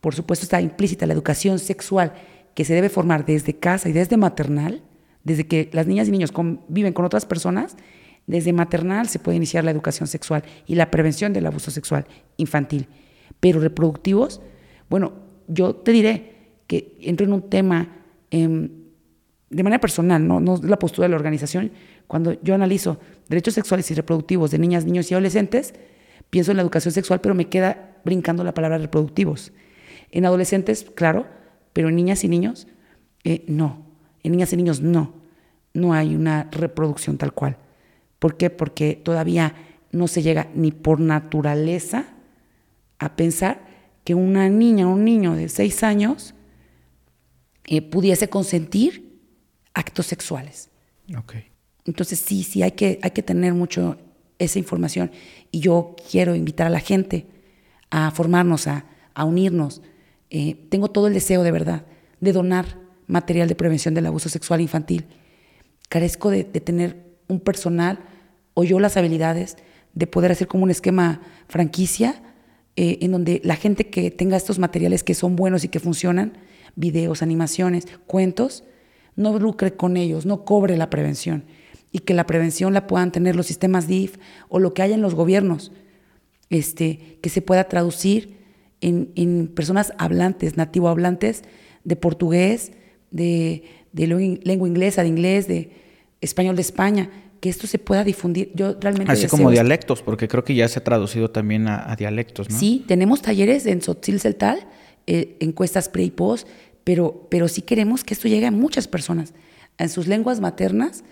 por 0.00 0.14
supuesto 0.14 0.44
está 0.44 0.62
implícita 0.62 1.06
la 1.06 1.12
educación 1.12 1.58
sexual 1.58 2.14
que 2.54 2.64
se 2.64 2.72
debe 2.72 2.88
formar 2.88 3.26
desde 3.26 3.52
casa 3.52 3.90
y 3.90 3.92
desde 3.92 4.16
maternal, 4.16 4.82
desde 5.24 5.46
que 5.46 5.68
las 5.74 5.86
niñas 5.86 6.08
y 6.08 6.10
niños 6.10 6.32
conviven 6.32 6.94
con 6.94 7.04
otras 7.04 7.26
personas, 7.26 7.76
desde 8.28 8.52
maternal 8.52 9.08
se 9.08 9.18
puede 9.18 9.38
iniciar 9.38 9.64
la 9.64 9.70
educación 9.70 10.06
sexual 10.06 10.44
y 10.66 10.74
la 10.74 10.90
prevención 10.90 11.32
del 11.32 11.46
abuso 11.46 11.70
sexual 11.70 12.06
infantil. 12.36 12.86
Pero 13.40 13.58
reproductivos, 13.58 14.42
bueno, 14.90 15.14
yo 15.48 15.74
te 15.74 15.92
diré 15.92 16.34
que 16.66 16.98
entro 17.00 17.26
en 17.26 17.32
un 17.32 17.48
tema 17.48 17.88
em, 18.30 18.68
de 19.48 19.62
manera 19.62 19.80
personal, 19.80 20.28
no, 20.28 20.40
no 20.40 20.56
es 20.56 20.62
la 20.62 20.78
postura 20.78 21.06
de 21.06 21.10
la 21.10 21.16
organización. 21.16 21.72
Cuando 22.06 22.38
yo 22.42 22.54
analizo 22.54 23.00
derechos 23.30 23.54
sexuales 23.54 23.90
y 23.90 23.94
reproductivos 23.94 24.50
de 24.50 24.58
niñas, 24.58 24.84
niños 24.84 25.10
y 25.10 25.14
adolescentes, 25.14 25.72
pienso 26.28 26.50
en 26.50 26.58
la 26.58 26.62
educación 26.62 26.92
sexual, 26.92 27.22
pero 27.22 27.34
me 27.34 27.48
queda 27.48 27.96
brincando 28.04 28.44
la 28.44 28.52
palabra 28.52 28.76
reproductivos. 28.76 29.52
En 30.10 30.26
adolescentes, 30.26 30.86
claro, 30.94 31.26
pero 31.72 31.88
en 31.88 31.96
niñas 31.96 32.24
y 32.24 32.28
niños, 32.28 32.66
eh, 33.24 33.46
no. 33.48 33.86
En 34.22 34.32
niñas 34.32 34.52
y 34.52 34.58
niños 34.58 34.82
no, 34.82 35.14
no 35.72 35.94
hay 35.94 36.14
una 36.14 36.46
reproducción 36.50 37.16
tal 37.16 37.32
cual. 37.32 37.56
¿Por 38.18 38.36
qué? 38.36 38.50
Porque 38.50 38.94
todavía 38.94 39.54
no 39.92 40.08
se 40.08 40.22
llega 40.22 40.48
ni 40.54 40.72
por 40.72 41.00
naturaleza 41.00 42.06
a 42.98 43.16
pensar 43.16 43.66
que 44.04 44.14
una 44.14 44.48
niña 44.48 44.88
o 44.88 44.92
un 44.92 45.04
niño 45.04 45.34
de 45.34 45.48
seis 45.48 45.82
años 45.82 46.34
eh, 47.66 47.82
pudiese 47.82 48.28
consentir 48.28 49.20
actos 49.74 50.06
sexuales. 50.06 50.70
Ok. 51.16 51.34
Entonces 51.84 52.18
sí, 52.18 52.42
sí, 52.42 52.62
hay 52.62 52.72
que, 52.72 52.98
hay 53.02 53.10
que 53.12 53.22
tener 53.22 53.54
mucho 53.54 53.98
esa 54.38 54.58
información. 54.58 55.10
Y 55.50 55.60
yo 55.60 55.94
quiero 56.10 56.34
invitar 56.34 56.66
a 56.66 56.70
la 56.70 56.80
gente 56.80 57.26
a 57.90 58.10
formarnos, 58.10 58.66
a, 58.66 58.84
a 59.14 59.24
unirnos. 59.24 59.82
Eh, 60.30 60.66
tengo 60.68 60.88
todo 60.88 61.06
el 61.06 61.14
deseo 61.14 61.42
de 61.42 61.52
verdad 61.52 61.86
de 62.20 62.32
donar 62.32 62.78
material 63.06 63.48
de 63.48 63.54
prevención 63.54 63.94
del 63.94 64.06
abuso 64.06 64.28
sexual 64.28 64.60
infantil. 64.60 65.06
Carezco 65.88 66.30
de, 66.30 66.44
de 66.44 66.60
tener 66.60 67.07
un 67.28 67.40
personal 67.40 68.00
o 68.54 68.64
yo 68.64 68.80
las 68.80 68.96
habilidades 68.96 69.56
de 69.94 70.06
poder 70.06 70.32
hacer 70.32 70.48
como 70.48 70.64
un 70.64 70.70
esquema 70.70 71.20
franquicia 71.48 72.22
eh, 72.76 72.98
en 73.02 73.12
donde 73.12 73.40
la 73.44 73.56
gente 73.56 73.88
que 73.88 74.10
tenga 74.10 74.36
estos 74.36 74.58
materiales 74.58 75.02
que 75.02 75.14
son 75.14 75.36
buenos 75.36 75.64
y 75.64 75.68
que 75.68 75.80
funcionan, 75.80 76.38
videos, 76.76 77.22
animaciones, 77.22 77.88
cuentos, 78.06 78.64
no 79.16 79.36
lucre 79.38 79.74
con 79.74 79.96
ellos, 79.96 80.26
no 80.26 80.44
cobre 80.44 80.76
la 80.76 80.90
prevención. 80.90 81.44
Y 81.90 82.00
que 82.00 82.14
la 82.14 82.26
prevención 82.26 82.74
la 82.74 82.86
puedan 82.86 83.10
tener 83.10 83.34
los 83.34 83.46
sistemas 83.46 83.88
DIF 83.88 84.18
o 84.48 84.60
lo 84.60 84.74
que 84.74 84.82
haya 84.82 84.94
en 84.94 85.02
los 85.02 85.16
gobiernos, 85.16 85.72
este, 86.50 87.18
que 87.20 87.30
se 87.30 87.42
pueda 87.42 87.64
traducir 87.64 88.36
en, 88.80 89.10
en 89.16 89.48
personas 89.48 89.92
hablantes, 89.98 90.56
nativo 90.56 90.88
hablantes 90.88 91.42
de 91.82 91.96
portugués, 91.96 92.70
de, 93.10 93.64
de 93.92 94.06
lengua 94.06 94.68
inglesa, 94.68 95.02
de 95.02 95.08
inglés, 95.08 95.48
de 95.48 95.72
español 96.20 96.56
de 96.56 96.62
España, 96.62 97.10
que 97.40 97.48
esto 97.48 97.66
se 97.66 97.78
pueda 97.78 98.04
difundir. 98.04 98.50
Yo 98.54 98.76
realmente 98.80 99.12
Así 99.12 99.26
como 99.26 99.50
dialectos, 99.50 100.02
porque 100.02 100.28
creo 100.28 100.44
que 100.44 100.54
ya 100.54 100.68
se 100.68 100.80
ha 100.80 100.84
traducido 100.84 101.30
también 101.30 101.68
a, 101.68 101.90
a 101.90 101.96
dialectos, 101.96 102.50
¿no? 102.50 102.58
Sí, 102.58 102.84
tenemos 102.86 103.22
talleres 103.22 103.66
en 103.66 103.82
Sotzil 103.82 104.20
Celtal, 104.20 104.66
eh, 105.06 105.36
encuestas 105.40 105.88
pre 105.88 106.02
y 106.02 106.10
post, 106.10 106.48
pero, 106.84 107.26
pero 107.30 107.48
sí 107.48 107.62
queremos 107.62 108.04
que 108.04 108.14
esto 108.14 108.28
llegue 108.28 108.46
a 108.46 108.50
muchas 108.50 108.88
personas, 108.88 109.34
en 109.78 109.88
sus 109.88 110.06
lenguas 110.06 110.40
maternas 110.40 111.04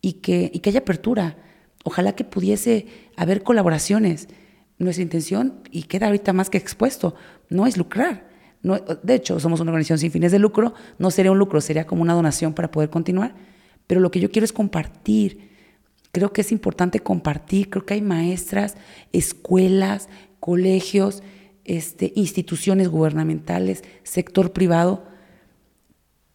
y 0.00 0.14
que, 0.14 0.50
y 0.52 0.60
que 0.60 0.70
haya 0.70 0.80
apertura. 0.80 1.36
Ojalá 1.84 2.14
que 2.14 2.24
pudiese 2.24 2.86
haber 3.16 3.42
colaboraciones. 3.42 4.28
Nuestra 4.78 5.02
intención, 5.02 5.60
y 5.72 5.82
queda 5.84 6.06
ahorita 6.06 6.32
más 6.32 6.50
que 6.50 6.58
expuesto, 6.58 7.14
no 7.48 7.66
es 7.66 7.76
lucrar. 7.76 8.28
No, 8.62 8.78
de 8.78 9.14
hecho, 9.14 9.40
somos 9.40 9.60
una 9.60 9.70
organización 9.70 9.98
sin 9.98 10.10
fines 10.10 10.30
de 10.30 10.38
lucro, 10.38 10.74
no 10.98 11.10
sería 11.10 11.32
un 11.32 11.38
lucro, 11.38 11.60
sería 11.60 11.86
como 11.86 12.02
una 12.02 12.14
donación 12.14 12.54
para 12.54 12.70
poder 12.70 12.90
continuar. 12.90 13.34
Pero 13.88 14.00
lo 14.00 14.12
que 14.12 14.20
yo 14.20 14.30
quiero 14.30 14.44
es 14.44 14.52
compartir. 14.52 15.48
Creo 16.12 16.32
que 16.32 16.42
es 16.42 16.52
importante 16.52 17.00
compartir. 17.00 17.70
Creo 17.70 17.84
que 17.84 17.94
hay 17.94 18.02
maestras, 18.02 18.76
escuelas, 19.12 20.08
colegios, 20.38 21.24
este, 21.64 22.12
instituciones 22.14 22.88
gubernamentales, 22.88 23.82
sector 24.04 24.52
privado, 24.52 25.04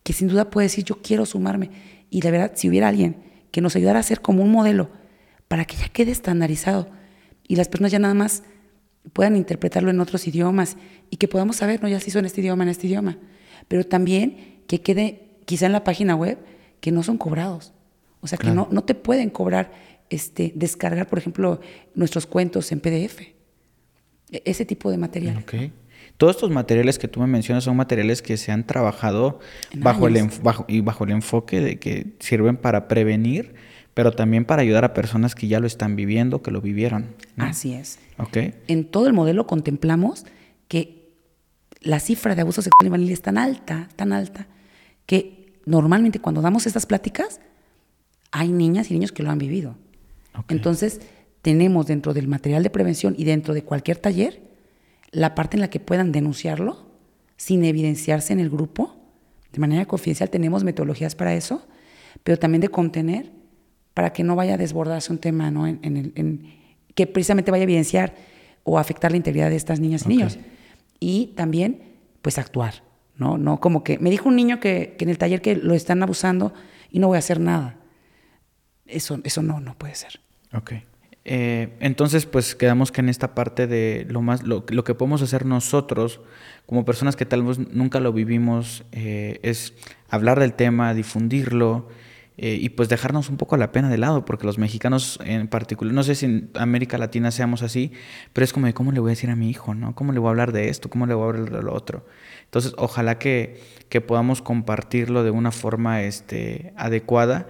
que 0.03 0.11
sin 0.11 0.27
duda 0.27 0.49
puede 0.49 0.65
decir, 0.65 0.83
yo 0.83 1.01
quiero 1.01 1.25
sumarme. 1.25 1.69
Y 2.09 2.21
la 2.21 2.31
verdad, 2.31 2.51
si 2.55 2.67
hubiera 2.67 2.89
alguien 2.89 3.23
que 3.51 3.61
nos 3.61 3.75
ayudara 3.75 3.99
a 3.99 4.01
hacer 4.01 4.21
como 4.21 4.43
un 4.43 4.51
modelo 4.51 4.89
para 5.47 5.65
que 5.65 5.77
ya 5.77 5.87
quede 5.87 6.11
estandarizado 6.11 6.89
y 7.47 7.55
las 7.55 7.69
personas 7.69 7.91
ya 7.91 7.99
nada 7.99 8.13
más 8.15 8.43
puedan 9.13 9.35
interpretarlo 9.35 9.91
en 9.91 9.99
otros 9.99 10.27
idiomas 10.27 10.77
y 11.09 11.17
que 11.17 11.27
podamos 11.27 11.57
saber, 11.57 11.81
no, 11.81 11.87
ya 11.87 11.99
se 11.99 12.09
hizo 12.09 12.19
en 12.19 12.25
este 12.25 12.41
idioma, 12.41 12.63
en 12.63 12.69
este 12.69 12.87
idioma, 12.87 13.17
pero 13.67 13.85
también 13.85 14.63
que 14.67 14.81
quede 14.81 15.29
quizá 15.45 15.67
en 15.67 15.73
la 15.73 15.83
página 15.83 16.15
web 16.15 16.39
que 16.83 16.91
no 16.91 17.01
son 17.01 17.17
cobrados. 17.17 17.71
O 18.19 18.27
sea, 18.27 18.37
Claro. 18.37 18.51
que 18.53 18.55
no, 18.69 18.75
no 18.75 18.83
te 18.83 18.93
pueden 18.93 19.29
cobrar 19.29 19.71
este, 20.09 20.51
descargar, 20.53 21.07
por 21.07 21.17
ejemplo, 21.17 21.61
nuestros 21.95 22.25
cuentos 22.25 22.73
en 22.73 22.81
PDF. 22.81 23.21
E- 24.31 24.41
Ese 24.43 24.65
tipo 24.65 24.91
de 24.91 24.97
material. 24.97 25.45
Todos 26.17 26.35
estos 26.35 26.51
materiales 26.51 26.99
que 26.99 27.07
tú 27.07 27.21
me 27.21 27.27
mencionas 27.27 27.63
son 27.63 27.77
materiales 27.77 28.21
que 28.21 28.35
se 28.35 28.51
han 28.51 28.67
trabajado 28.67 29.39
bajo 29.77 30.07
el, 30.07 30.29
bajo, 30.43 30.65
y 30.67 30.81
bajo 30.81 31.05
el 31.05 31.11
enfoque 31.11 31.61
de 31.61 31.79
que 31.79 32.15
sirven 32.19 32.57
para 32.57 32.89
prevenir, 32.89 33.55
pero 33.93 34.11
también 34.11 34.43
para 34.43 34.61
ayudar 34.61 34.83
a 34.83 34.93
personas 34.93 35.35
que 35.35 35.47
ya 35.47 35.61
lo 35.61 35.67
están 35.67 35.95
viviendo, 35.95 36.41
que 36.41 36.51
lo 36.51 36.59
vivieron. 36.59 37.15
¿no? 37.37 37.45
Así 37.45 37.73
es. 37.73 37.97
En 38.67 38.83
todo 38.83 39.07
el 39.07 39.13
modelo 39.13 39.47
contemplamos 39.47 40.25
que 40.67 41.07
la 41.79 42.01
cifra 42.01 42.35
de 42.35 42.41
abuso 42.41 42.61
sexual 42.61 42.87
infantil 42.87 43.11
es 43.11 43.21
tan 43.21 43.37
alta, 43.37 43.87
tan 43.95 44.11
alta, 44.11 44.47
que 45.05 45.42
normalmente 45.65 46.19
cuando 46.19 46.41
damos 46.41 46.65
estas 46.67 46.85
pláticas, 46.85 47.39
hay 48.31 48.51
niñas 48.51 48.89
y 48.89 48.93
niños 48.93 49.11
que 49.11 49.23
lo 49.23 49.29
han 49.31 49.37
vivido. 49.37 49.75
Entonces, 50.49 51.01
tenemos 51.41 51.85
dentro 51.87 52.13
del 52.13 52.27
material 52.27 52.63
de 52.63 52.69
prevención 52.69 53.15
y 53.17 53.23
dentro 53.25 53.53
de 53.53 53.63
cualquier 53.63 53.97
taller 53.97 54.41
la 55.11 55.35
parte 55.35 55.57
en 55.57 55.61
la 55.61 55.69
que 55.69 55.79
puedan 55.79 56.11
denunciarlo 56.11 56.87
sin 57.37 57.63
evidenciarse 57.63 58.33
en 58.33 58.39
el 58.39 58.49
grupo. 58.49 58.95
De 59.51 59.59
manera 59.59 59.85
confidencial 59.85 60.29
tenemos 60.29 60.63
metodologías 60.63 61.13
para 61.15 61.35
eso, 61.35 61.67
pero 62.23 62.39
también 62.39 62.61
de 62.61 62.69
contener 62.69 63.31
para 63.93 64.11
que 64.13 64.23
no 64.23 64.35
vaya 64.35 64.55
a 64.55 64.57
desbordarse 64.57 65.11
un 65.11 65.19
tema, 65.19 65.51
¿no? 65.51 65.67
En, 65.67 65.79
en 65.83 65.97
el- 65.97 66.13
en- 66.15 66.53
que 66.95 67.05
precisamente 67.05 67.51
vaya 67.51 67.61
a 67.61 67.65
evidenciar 67.65 68.15
o 68.63 68.79
afectar 68.79 69.11
la 69.11 69.17
integridad 69.17 69.49
de 69.49 69.55
estas 69.55 69.79
niñas 69.79 70.05
y 70.05 70.09
niños. 70.09 70.37
Y 70.99 71.27
también, 71.35 71.81
pues, 72.21 72.37
actuar, 72.39 72.83
¿no? 73.15 73.37
No 73.37 73.59
como 73.59 73.83
que 73.83 73.99
me 73.99 74.09
dijo 74.09 74.29
un 74.29 74.35
niño 74.35 74.59
que, 74.59 74.95
en 74.99 75.09
el 75.09 75.17
taller 75.17 75.41
que 75.41 75.55
lo 75.55 75.73
están 75.73 76.01
abusando 76.03 76.53
y 76.89 76.99
no 76.99 77.07
voy 77.07 77.17
a 77.17 77.19
hacer 77.19 77.39
nada. 77.39 77.77
Eso, 78.85 79.19
eso 79.23 79.41
no, 79.41 79.59
no 79.59 79.77
puede 79.77 79.95
ser. 79.95 80.19
Ok. 80.53 80.73
Eh, 81.25 81.77
entonces, 81.79 82.25
pues 82.25 82.53
quedamos 82.53 82.91
que 82.91 83.01
en 83.01 83.09
esta 83.09 83.33
parte 83.33 83.65
de 83.65 84.05
lo 84.09 84.21
más, 84.21 84.43
lo, 84.43 84.65
lo 84.69 84.83
que 84.83 84.93
podemos 84.93 85.21
hacer 85.21 85.45
nosotros, 85.45 86.19
como 86.65 86.85
personas 86.85 87.15
que 87.15 87.25
tal 87.25 87.43
vez 87.43 87.59
nunca 87.59 87.99
lo 87.99 88.11
vivimos, 88.11 88.83
eh, 88.91 89.39
es 89.41 89.73
hablar 90.09 90.39
del 90.39 90.53
tema, 90.53 90.93
difundirlo 90.93 91.87
eh, 92.35 92.57
y 92.59 92.69
pues 92.69 92.89
dejarnos 92.89 93.29
un 93.29 93.37
poco 93.37 93.57
la 93.57 93.71
pena 93.71 93.89
de 93.89 93.97
lado, 93.97 94.25
porque 94.25 94.45
los 94.45 94.57
mexicanos 94.57 95.19
en 95.23 95.47
particular, 95.47 95.93
no 95.93 96.03
sé 96.03 96.15
si 96.15 96.25
en 96.25 96.49
América 96.55 96.97
Latina 96.97 97.31
seamos 97.31 97.61
así, 97.61 97.91
pero 98.33 98.43
es 98.43 98.53
como 98.53 98.65
de 98.65 98.73
cómo 98.73 98.91
le 98.91 98.99
voy 98.99 99.09
a 99.09 99.11
decir 99.11 99.29
a 99.29 99.35
mi 99.35 99.49
hijo, 99.49 99.75
¿no? 99.75 99.93
¿Cómo 99.93 100.13
le 100.13 100.19
voy 100.19 100.27
a 100.27 100.31
hablar 100.31 100.51
de 100.51 100.69
esto? 100.69 100.89
¿Cómo 100.89 101.05
le 101.05 101.13
voy 101.13 101.25
a 101.25 101.29
hablar 101.29 101.51
de 101.51 101.61
lo 101.61 101.73
otro? 101.73 102.05
Entonces, 102.53 102.75
ojalá 102.77 103.17
que, 103.17 103.59
que 103.89 103.99
podamos 103.99 104.43
compartirlo 104.43 105.23
de 105.23 105.31
una 105.31 105.51
forma 105.51 106.03
este, 106.03 106.71
adecuada 106.77 107.47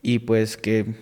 y 0.00 0.20
pues 0.20 0.56
que 0.56 0.94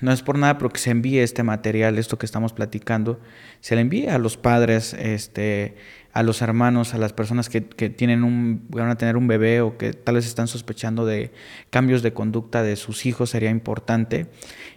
no 0.00 0.10
es 0.10 0.22
por 0.22 0.38
nada, 0.38 0.56
pero 0.56 0.70
que 0.70 0.78
se 0.78 0.90
envíe 0.90 1.18
este 1.18 1.42
material, 1.42 1.98
esto 1.98 2.16
que 2.16 2.24
estamos 2.24 2.54
platicando, 2.54 3.20
se 3.60 3.74
le 3.74 3.82
envíe 3.82 4.08
a 4.08 4.16
los 4.16 4.38
padres, 4.38 4.94
este, 4.94 5.76
a 6.14 6.22
los 6.22 6.40
hermanos, 6.40 6.94
a 6.94 6.98
las 6.98 7.12
personas 7.12 7.50
que, 7.50 7.66
que 7.66 7.90
tienen 7.90 8.24
un, 8.24 8.64
van 8.70 8.88
a 8.88 8.96
tener 8.96 9.18
un 9.18 9.28
bebé 9.28 9.60
o 9.60 9.76
que 9.76 9.92
tal 9.92 10.14
vez 10.14 10.24
están 10.24 10.48
sospechando 10.48 11.04
de 11.04 11.30
cambios 11.68 12.02
de 12.02 12.14
conducta 12.14 12.62
de 12.62 12.76
sus 12.76 13.04
hijos, 13.04 13.28
sería 13.28 13.50
importante. 13.50 14.28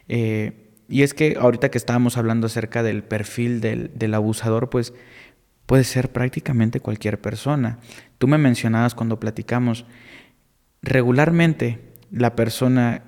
Eh, 0.09 0.51
y 0.89 1.03
es 1.03 1.13
que 1.13 1.37
ahorita 1.39 1.71
que 1.71 1.77
estábamos 1.77 2.17
hablando 2.17 2.47
acerca 2.47 2.83
del 2.83 3.03
perfil 3.03 3.61
del, 3.61 3.89
del 3.97 4.13
abusador, 4.15 4.69
pues 4.69 4.93
puede 5.67 5.83
ser 5.83 6.11
prácticamente 6.11 6.79
cualquier 6.79 7.21
persona. 7.21 7.77
Tú 8.17 8.27
me 8.27 8.39
mencionabas 8.39 8.95
cuando 8.95 9.19
platicamos, 9.19 9.85
regularmente 10.81 11.93
la 12.09 12.35
persona 12.35 13.03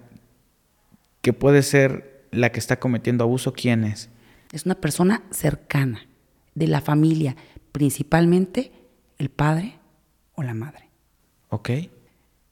que 1.22 1.34
puede 1.34 1.64
ser 1.64 2.28
la 2.32 2.52
que 2.52 2.60
está 2.60 2.80
cometiendo 2.80 3.24
abuso, 3.24 3.54
¿quién 3.54 3.84
es? 3.84 4.10
Es 4.52 4.66
una 4.66 4.76
persona 4.76 5.24
cercana, 5.32 6.02
de 6.54 6.68
la 6.68 6.82
familia, 6.82 7.36
principalmente 7.72 8.72
el 9.18 9.30
padre 9.30 9.80
o 10.36 10.44
la 10.44 10.54
madre. 10.54 10.90
¿Ok? 11.50 11.70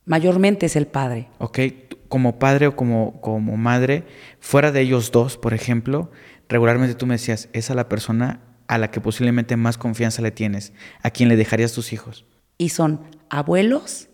Mayormente 0.06 0.68
es 0.68 0.76
el 0.78 0.88
padre. 0.88 1.28
¿Ok? 1.40 1.60
Como 2.08 2.40
padre 2.40 2.68
o 2.68 2.76
como, 2.76 3.20
como 3.20 3.58
madre, 3.58 4.06
fuera 4.40 4.72
de 4.72 4.82
ellos 4.82 5.12
dos, 5.12 5.38
por 5.38 5.54
ejemplo, 5.54 6.10
regularmente 6.48 6.96
tú 6.96 7.06
me 7.06 7.16
decías, 7.16 7.50
esa 7.52 7.74
es 7.74 7.76
la 7.76 7.90
persona 7.90 8.47
a 8.68 8.78
la 8.78 8.92
que 8.92 9.02
posiblemente 9.02 9.56
más 9.58 9.78
confianza 9.78 10.22
le 10.22 10.32
tienes, 10.32 10.74
a 11.02 11.10
quien 11.10 11.30
le 11.30 11.36
dejarías 11.36 11.74
tus 11.74 11.94
hijos. 11.94 12.26
Y 12.58 12.70
son 12.70 13.02
abuelos, 13.30 14.10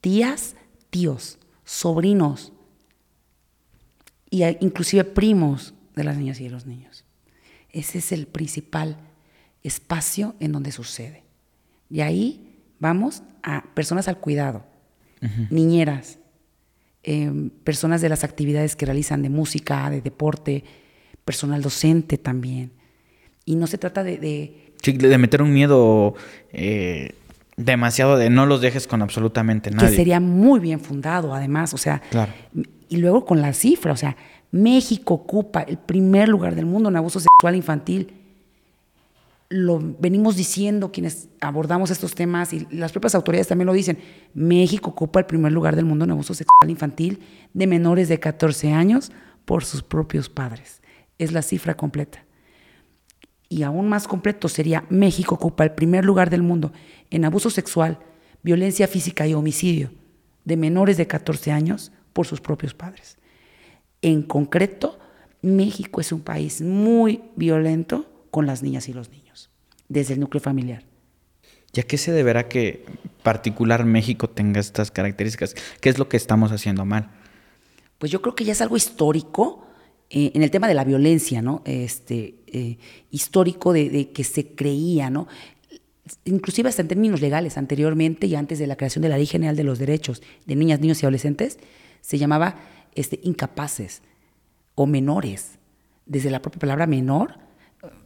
tías, 0.00 0.56
tíos, 0.90 1.38
sobrinos 1.64 2.52
y 4.28 4.44
inclusive 4.60 5.04
primos 5.04 5.74
de 5.94 6.04
las 6.04 6.16
niñas 6.16 6.40
y 6.40 6.44
de 6.44 6.50
los 6.50 6.66
niños. 6.66 7.04
Ese 7.70 7.98
es 7.98 8.12
el 8.12 8.26
principal 8.26 8.96
espacio 9.62 10.34
en 10.40 10.52
donde 10.52 10.72
sucede. 10.72 11.24
Y 11.88 12.00
ahí 12.00 12.56
vamos 12.78 13.22
a 13.42 13.64
personas 13.74 14.08
al 14.08 14.18
cuidado, 14.18 14.64
niñeras, 15.50 16.18
em, 17.02 17.50
personas 17.50 18.00
de 18.00 18.08
las 18.08 18.24
actividades 18.24 18.74
que 18.74 18.86
realizan 18.86 19.22
de 19.22 19.28
música, 19.28 19.90
de 19.90 20.00
deporte, 20.00 20.64
personal 21.24 21.62
docente 21.62 22.16
también. 22.18 22.72
Y 23.50 23.56
no 23.56 23.66
se 23.66 23.78
trata 23.78 24.04
de- 24.04 24.18
de 24.18 24.72
Sí, 24.82 24.92
de 24.92 25.18
meter 25.18 25.42
un 25.42 25.52
miedo 25.52 26.14
eh, 26.52 27.14
demasiado 27.56 28.16
de 28.16 28.30
no 28.30 28.46
los 28.46 28.60
dejes 28.60 28.86
con 28.86 29.02
absolutamente 29.02 29.70
nadie. 29.70 29.90
que 29.90 29.96
sería 29.96 30.20
muy 30.20 30.60
bien 30.60 30.78
fundado, 30.80 31.34
además, 31.34 31.74
o 31.74 31.78
sea, 31.78 32.00
Claro. 32.10 32.32
y 32.88 32.96
luego 32.96 33.24
con 33.24 33.40
la 33.42 33.52
cifra, 33.52 33.92
o 33.92 33.96
sea, 33.96 34.16
México 34.52 35.14
ocupa 35.14 35.62
el 35.62 35.78
primer 35.78 36.28
lugar 36.28 36.54
del 36.54 36.64
mundo 36.66 36.88
en 36.88 36.96
abuso 36.96 37.18
sexual 37.20 37.56
infantil. 37.56 38.14
lo 39.52 39.80
venimos 39.98 40.36
diciendo 40.36 40.92
quienes 40.92 41.28
abordamos 41.40 41.90
estos 41.90 42.14
temas 42.14 42.52
y 42.52 42.68
las 42.70 42.92
propias 42.92 43.16
autoridades 43.16 43.48
también 43.48 43.66
lo 43.66 43.72
dicen. 43.72 43.98
México 44.32 44.90
ocupa 44.90 45.18
el 45.18 45.26
primer 45.26 45.50
lugar 45.50 45.74
del 45.74 45.84
mundo 45.86 46.04
en 46.04 46.12
abuso 46.12 46.34
sexual 46.34 46.70
infantil 46.70 47.18
de 47.52 47.66
menores 47.66 48.08
de 48.08 48.20
14 48.20 48.72
años 48.72 49.10
por 49.44 49.64
sus 49.64 49.82
propios 49.82 50.28
padres. 50.28 50.80
Es 51.18 51.32
la 51.32 51.42
cifra 51.42 51.76
completa. 51.76 52.24
Y 53.52 53.64
aún 53.64 53.88
más 53.88 54.06
completo 54.06 54.48
sería 54.48 54.86
México 54.90 55.34
ocupa 55.34 55.64
el 55.64 55.72
primer 55.72 56.04
lugar 56.04 56.30
del 56.30 56.42
mundo 56.42 56.72
en 57.10 57.24
abuso 57.24 57.50
sexual, 57.50 57.98
violencia 58.42 58.86
física 58.86 59.26
y 59.26 59.34
homicidio 59.34 59.90
de 60.44 60.56
menores 60.56 60.96
de 60.96 61.08
14 61.08 61.50
años 61.50 61.90
por 62.12 62.28
sus 62.28 62.40
propios 62.40 62.74
padres. 62.74 63.18
En 64.02 64.22
concreto, 64.22 65.00
México 65.42 66.00
es 66.00 66.12
un 66.12 66.20
país 66.20 66.62
muy 66.62 67.22
violento 67.34 68.06
con 68.30 68.46
las 68.46 68.62
niñas 68.62 68.88
y 68.88 68.92
los 68.92 69.10
niños, 69.10 69.50
desde 69.88 70.14
el 70.14 70.20
núcleo 70.20 70.40
familiar. 70.40 70.84
¿Y 71.72 71.80
a 71.80 71.82
qué 71.82 71.98
se 71.98 72.12
deberá 72.12 72.48
que 72.48 72.86
particular 73.24 73.84
México 73.84 74.30
tenga 74.30 74.60
estas 74.60 74.92
características? 74.92 75.56
¿Qué 75.80 75.88
es 75.88 75.98
lo 75.98 76.08
que 76.08 76.16
estamos 76.16 76.52
haciendo 76.52 76.84
mal? 76.84 77.10
Pues 77.98 78.12
yo 78.12 78.22
creo 78.22 78.36
que 78.36 78.44
ya 78.44 78.52
es 78.52 78.60
algo 78.60 78.76
histórico 78.76 79.66
eh, 80.10 80.32
en 80.34 80.42
el 80.42 80.50
tema 80.50 80.68
de 80.68 80.74
la 80.74 80.84
violencia, 80.84 81.40
¿no? 81.40 81.62
Este, 81.64 82.34
eh, 82.48 82.76
histórico 83.10 83.72
de, 83.72 83.88
de, 83.88 84.10
que 84.10 84.24
se 84.24 84.48
creía, 84.54 85.08
¿no? 85.08 85.28
Inclusive 86.24 86.68
hasta 86.68 86.82
en 86.82 86.88
términos 86.88 87.20
legales, 87.20 87.56
anteriormente 87.56 88.26
y 88.26 88.34
antes 88.34 88.58
de 88.58 88.66
la 88.66 88.76
creación 88.76 89.02
de 89.02 89.08
la 89.08 89.16
Ley 89.16 89.26
General 89.26 89.54
de 89.54 89.64
los 89.64 89.78
Derechos 89.78 90.22
de 90.46 90.56
Niñas, 90.56 90.80
Niños 90.80 91.00
y 91.02 91.06
Adolescentes, 91.06 91.58
se 92.00 92.18
llamaba 92.18 92.56
este, 92.94 93.20
incapaces 93.22 94.02
o 94.74 94.86
menores. 94.86 95.58
Desde 96.06 96.30
la 96.30 96.42
propia 96.42 96.58
palabra 96.58 96.88
menor, 96.88 97.34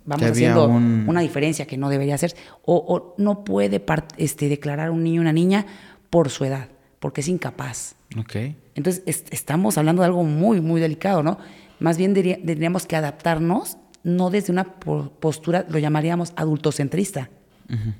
vamos 0.04 0.26
haciendo 0.26 0.68
un... 0.68 1.06
una 1.08 1.22
diferencia 1.22 1.66
que 1.66 1.78
no 1.78 1.88
debería 1.88 2.18
ser, 2.18 2.34
o, 2.62 2.76
o 2.76 3.14
no 3.16 3.44
puede 3.44 3.82
este, 4.18 4.50
declarar 4.50 4.90
un 4.90 5.02
niño 5.02 5.20
o 5.20 5.22
una 5.22 5.32
niña 5.32 5.64
por 6.10 6.28
su 6.28 6.44
edad, 6.44 6.68
porque 7.00 7.22
es 7.22 7.28
incapaz. 7.28 7.94
Okay. 8.18 8.56
Entonces, 8.74 9.02
es, 9.06 9.24
estamos 9.30 9.78
hablando 9.78 10.02
de 10.02 10.06
algo 10.06 10.24
muy, 10.24 10.60
muy 10.60 10.80
delicado, 10.80 11.22
¿no? 11.22 11.38
Más 11.84 11.98
bien 11.98 12.14
diría, 12.14 12.36
tendríamos 12.36 12.86
que 12.86 12.96
adaptarnos, 12.96 13.76
no 14.04 14.30
desde 14.30 14.50
una 14.50 14.64
postura, 14.64 15.66
lo 15.68 15.78
llamaríamos 15.78 16.32
adultocentrista, 16.34 17.28
uh 17.68 17.72
-huh. 17.74 17.94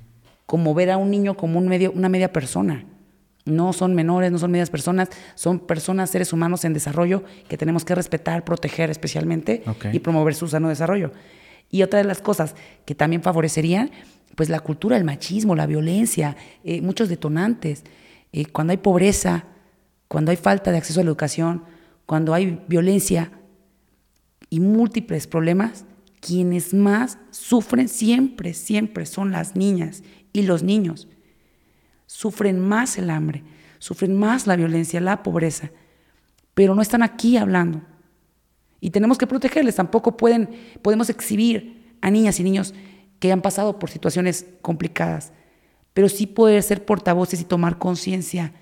como 0.47 0.73
ver 0.73 0.89
a 0.89 0.97
un 0.97 1.11
niño 1.11 1.37
como 1.37 1.59
un 1.59 1.67
medio, 1.67 1.91
una 1.91 2.09
media 2.09 2.33
persona. 2.33 2.83
No 3.45 3.73
son 3.73 3.93
menores, 3.93 4.31
no 4.31 4.39
son 4.39 4.49
medias 4.49 4.71
personas, 4.71 5.09
son 5.35 5.59
personas, 5.59 6.09
seres 6.09 6.33
humanos 6.33 6.65
en 6.65 6.73
desarrollo 6.73 7.25
que 7.47 7.57
tenemos 7.57 7.85
que 7.85 7.93
respetar, 7.93 8.43
proteger 8.43 8.89
especialmente 8.89 9.61
okay. 9.67 9.95
y 9.95 9.99
promover 9.99 10.33
su 10.33 10.47
sano 10.47 10.69
desarrollo. 10.69 11.11
Y 11.69 11.83
otra 11.83 11.99
de 11.99 12.05
las 12.05 12.21
cosas 12.21 12.55
que 12.85 12.95
también 12.95 13.21
favorecerían, 13.21 13.91
pues 14.33 14.49
la 14.49 14.61
cultura, 14.61 14.97
el 14.97 15.03
machismo, 15.03 15.55
la 15.55 15.67
violencia, 15.67 16.35
eh, 16.63 16.81
muchos 16.81 17.07
detonantes. 17.07 17.83
Eh, 18.33 18.47
cuando 18.47 18.71
hay 18.71 18.77
pobreza, 18.77 19.43
cuando 20.07 20.31
hay 20.31 20.37
falta 20.37 20.71
de 20.71 20.77
acceso 20.79 21.01
a 21.01 21.03
la 21.03 21.09
educación, 21.09 21.65
cuando 22.07 22.33
hay 22.33 22.63
violencia 22.67 23.29
y 24.49 24.59
múltiples 24.59 25.27
problemas, 25.27 25.85
quienes 26.19 26.73
más 26.73 27.17
sufren 27.31 27.87
siempre, 27.87 28.53
siempre 28.53 29.05
son 29.05 29.31
las 29.31 29.55
niñas 29.55 30.03
y 30.33 30.43
los 30.43 30.63
niños. 30.63 31.07
Sufren 32.07 32.59
más 32.59 32.97
el 32.97 33.09
hambre, 33.09 33.43
sufren 33.79 34.15
más 34.15 34.47
la 34.47 34.55
violencia, 34.55 34.99
la 35.01 35.23
pobreza, 35.23 35.71
pero 36.53 36.73
no 36.75 36.81
están 36.81 37.03
aquí 37.03 37.37
hablando. 37.37 37.81
Y 38.79 38.91
tenemos 38.91 39.17
que 39.17 39.27
protegerles. 39.27 39.75
Tampoco 39.75 40.15
pueden, 40.17 40.49
podemos 40.81 41.09
exhibir 41.09 41.97
a 42.01 42.11
niñas 42.11 42.39
y 42.39 42.43
niños 42.43 42.73
que 43.19 43.31
han 43.31 43.41
pasado 43.41 43.79
por 43.79 43.89
situaciones 43.89 44.45
complicadas, 44.61 45.33
pero 45.93 46.09
sí 46.09 46.27
poder 46.27 46.61
ser 46.61 46.85
portavoces 46.85 47.41
y 47.41 47.45
tomar 47.45 47.77
conciencia. 47.77 48.53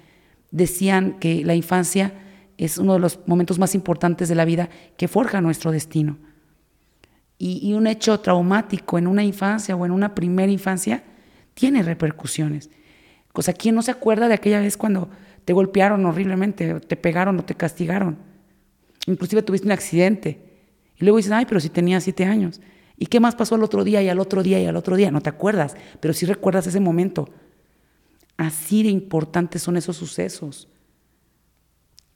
Decían 0.52 1.20
que 1.20 1.44
la 1.44 1.56
infancia 1.56 2.14
es 2.58 2.78
uno 2.78 2.94
de 2.94 3.00
los 3.00 3.20
momentos 3.26 3.60
más 3.60 3.76
importantes 3.76 4.30
de 4.30 4.36
la 4.36 4.46
vida 4.46 4.70
que 4.98 5.08
forja 5.08 5.42
nuestro 5.42 5.72
destino. 5.72 6.18
Y, 7.40 7.74
un 7.74 7.88
hecho 7.88 8.20
traumático 8.22 8.98
en 8.98 9.06
una 9.06 9.24
infancia 9.24 9.76
o 9.76 9.86
en 9.86 9.92
una 9.92 10.16
primera 10.16 10.50
infancia 10.50 11.04
tiene 11.54 11.84
repercusiones. 11.84 12.70
O 13.34 13.42
sea, 13.42 13.54
¿quién 13.54 13.76
no 13.76 13.82
se 13.82 13.92
acuerda 13.92 14.30
de 14.30 14.36
aquella 14.36 14.62
vez 14.62 14.78
cuando 14.78 15.10
te 15.44 15.52
golpearon 15.52 16.06
horriblemente, 16.06 16.80
te 16.80 16.96
pegaron 16.96 17.38
o 17.40 17.44
te 17.44 17.56
castigaron? 17.56 18.18
Inclusive 19.08 19.42
tuviste 19.42 19.68
un 19.68 19.74
accidente. 19.74 20.40
Y 20.98 21.04
luego 21.04 21.18
dices, 21.18 21.34
ay, 21.34 21.46
pero 21.46 21.60
si 21.60 21.68
tenía 21.68 22.00
siete 22.00 22.24
años. 22.24 22.62
¿Y 22.98 23.08
qué 23.08 23.20
más 23.20 23.36
pasó 23.36 23.56
al 23.56 23.64
otro 23.64 23.84
día 23.84 24.02
y 24.02 24.08
al 24.08 24.20
otro 24.20 24.44
día 24.44 24.62
y 24.62 24.66
al 24.66 24.78
otro 24.78 24.96
día? 24.96 25.12
No 25.12 25.20
te 25.20 25.30
acuerdas, 25.30 25.76
pero 26.00 26.14
sí 26.14 26.26
recuerdas 26.26 26.68
ese 26.68 26.80
momento. 26.80 27.30
Así 28.38 28.84
de 28.84 28.90
importantes 28.90 29.62
son 29.62 29.76
esos 29.76 29.98
sucesos. 29.98 30.70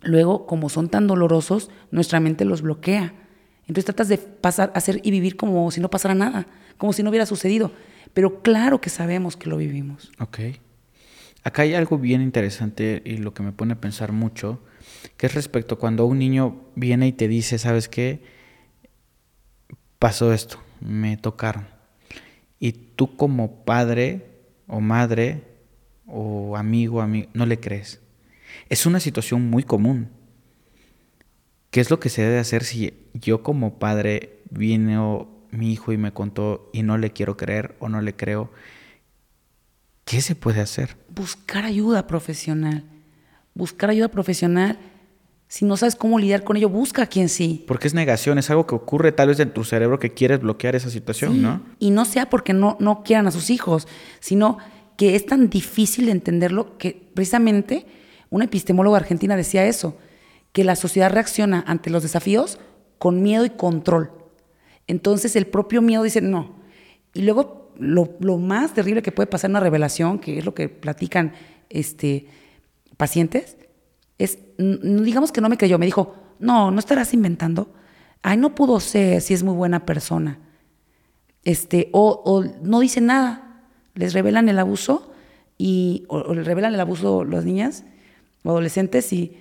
Luego, 0.02 0.46
como 0.46 0.70
son 0.70 0.90
tan 0.90 1.08
dolorosos, 1.08 1.70
nuestra 1.92 2.20
mente 2.20 2.46
los 2.46 2.62
bloquea. 2.62 3.14
Entonces 3.62 3.86
tratas 3.86 4.08
de 4.08 4.18
pasar, 4.18 4.72
hacer 4.76 5.02
y 5.04 5.12
vivir 5.12 5.36
como 5.36 5.70
si 5.72 5.82
no 5.82 5.90
pasara 5.90 6.16
nada, 6.16 6.48
como 6.78 6.94
si 6.94 7.04
no 7.04 7.10
hubiera 7.10 7.26
sucedido. 7.26 7.72
Pero 8.14 8.42
claro 8.42 8.80
que 8.80 8.90
sabemos 8.90 9.36
que 9.36 9.50
lo 9.50 9.58
vivimos. 9.58 10.12
Ok. 10.20 10.40
Acá 11.44 11.64
hay 11.64 11.74
algo 11.74 11.98
bien 11.98 12.22
interesante 12.22 13.02
y 13.06 13.18
lo 13.18 13.34
que 13.34 13.44
me 13.44 13.52
pone 13.52 13.74
a 13.74 13.82
pensar 13.82 14.12
mucho, 14.12 14.60
que 15.18 15.28
es 15.28 15.34
respecto 15.34 15.78
cuando 15.78 16.06
un 16.06 16.20
niño 16.20 16.62
viene 16.76 17.08
y 17.08 17.12
te 17.12 17.28
dice, 17.28 17.58
¿sabes 17.58 17.88
qué? 17.88 18.22
Pasó 20.00 20.34
esto, 20.34 20.60
me 20.80 21.18
tocaron. 21.18 21.68
Y 22.60 22.72
tú 22.72 23.16
como 23.16 23.64
padre 23.66 24.26
o 24.68 24.80
madre 24.80 25.44
o 26.06 26.58
amigo, 26.58 27.02
amigo, 27.02 27.30
no 27.34 27.46
le 27.46 27.60
crees. 27.60 28.02
Es 28.70 28.86
una 28.86 29.00
situación 29.00 29.50
muy 29.50 29.64
común. 29.64 30.10
¿Qué 31.72 31.82
es 31.82 31.90
lo 31.90 32.00
que 32.00 32.10
se 32.10 32.22
debe 32.22 32.40
hacer 32.40 32.64
si 32.64 32.94
yo 33.14 33.44
como 33.44 33.80
padre 33.80 34.40
vino 34.50 35.28
mi 35.52 35.72
hijo 35.72 35.92
y 35.92 35.98
me 35.98 36.14
contó 36.14 36.70
y 36.74 36.84
no 36.84 36.98
le 36.98 37.12
quiero 37.12 37.38
creer 37.38 37.76
o 37.80 37.90
no 37.90 38.02
le 38.02 38.16
creo? 38.16 38.52
¿Qué 40.06 40.22
se 40.22 40.36
puede 40.36 40.62
hacer? 40.62 40.96
Buscar 41.10 41.66
ayuda 41.66 42.08
profesional. 42.08 42.86
Buscar 43.54 43.90
ayuda 43.90 44.08
profesional. 44.08 44.80
Si 45.50 45.66
no 45.66 45.76
sabes 45.78 45.96
cómo 45.96 46.20
lidiar 46.20 46.44
con 46.44 46.56
ello, 46.58 46.70
busca 46.70 47.04
a 47.04 47.08
quien 47.08 47.28
sí. 47.28 47.66
Porque 47.68 47.88
es 47.88 47.94
negación, 47.94 48.38
es 48.38 48.50
algo 48.50 48.68
que 48.68 48.76
ocurre 48.76 49.12
tal 49.12 49.30
vez 49.30 49.40
en 49.40 49.52
tu 49.52 49.64
cerebro 49.64 50.00
que 50.00 50.14
quieres 50.14 50.40
bloquear 50.42 50.76
esa 50.76 50.90
situación, 50.90 51.34
sí. 51.34 51.40
¿no? 51.40 51.62
Y 51.80 51.92
no 51.92 52.06
sea 52.06 52.30
porque 52.30 52.54
no, 52.54 52.78
no 52.80 53.04
quieran 53.04 53.28
a 53.28 53.32
sus 53.32 53.50
hijos, 53.50 53.88
sino 54.20 54.58
que 54.98 55.16
es 55.16 55.26
tan 55.26 55.50
difícil 55.50 56.06
de 56.06 56.12
entenderlo 56.12 56.78
que 56.78 57.10
precisamente 57.14 57.86
una 58.30 58.46
epistemóloga 58.46 58.98
argentina 58.98 59.36
decía 59.36 59.66
eso, 59.66 59.98
que 60.52 60.64
la 60.64 60.76
sociedad 60.76 61.12
reacciona 61.12 61.64
ante 61.68 61.90
los 61.90 62.04
desafíos 62.04 62.60
con 62.98 63.22
miedo 63.22 63.46
y 63.46 63.52
control. 63.52 64.12
Entonces 64.88 65.36
el 65.36 65.48
propio 65.48 65.82
miedo 65.82 66.04
dice 66.04 66.22
no. 66.22 66.56
Y 67.14 67.22
luego 67.22 67.72
lo, 67.78 68.38
más 68.38 68.74
terrible 68.74 69.02
que 69.02 69.12
puede 69.12 69.28
pasar 69.28 69.50
en 69.50 69.54
una 69.54 69.60
revelación, 69.60 70.20
que 70.20 70.40
es 70.40 70.46
lo 70.46 70.54
que 70.54 70.70
platican 70.70 71.34
este, 71.70 72.28
pacientes, 72.98 73.58
es, 74.18 74.40
digamos 74.58 75.32
que 75.32 75.42
no 75.42 75.50
me 75.50 75.58
creyó, 75.58 75.78
me 75.78 75.86
dijo, 75.86 76.16
no, 76.40 76.72
no 76.72 76.80
estarás 76.80 77.14
inventando. 77.14 77.72
Ay, 78.24 78.38
no 78.38 78.56
pudo 78.56 78.80
ser 78.80 79.22
si 79.22 79.34
es 79.34 79.44
muy 79.44 79.54
buena 79.54 79.86
persona. 79.86 80.40
Este, 81.44 81.90
o, 81.94 82.22
o 82.26 82.44
no 82.64 82.80
dice 82.80 83.00
nada, 83.00 83.64
les 83.94 84.14
revelan 84.14 84.50
el 84.50 84.60
abuso 84.60 85.12
y, 85.58 86.06
o, 86.08 86.18
o 86.18 86.34
les 86.34 86.46
revelan 86.46 86.74
el 86.74 86.80
abuso 86.80 87.24
las 87.24 87.46
niñas 87.46 87.84
o 88.44 88.52
adolescentes 88.52 89.12
y, 89.14 89.38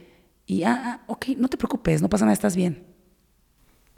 y 0.46 0.62
ah, 0.64 0.82
ah, 0.84 1.04
ok, 1.06 1.28
no 1.36 1.48
te 1.48 1.56
preocupes, 1.56 2.02
no 2.02 2.08
pasa 2.08 2.24
nada, 2.24 2.34
estás 2.34 2.56
bien. 2.56 2.84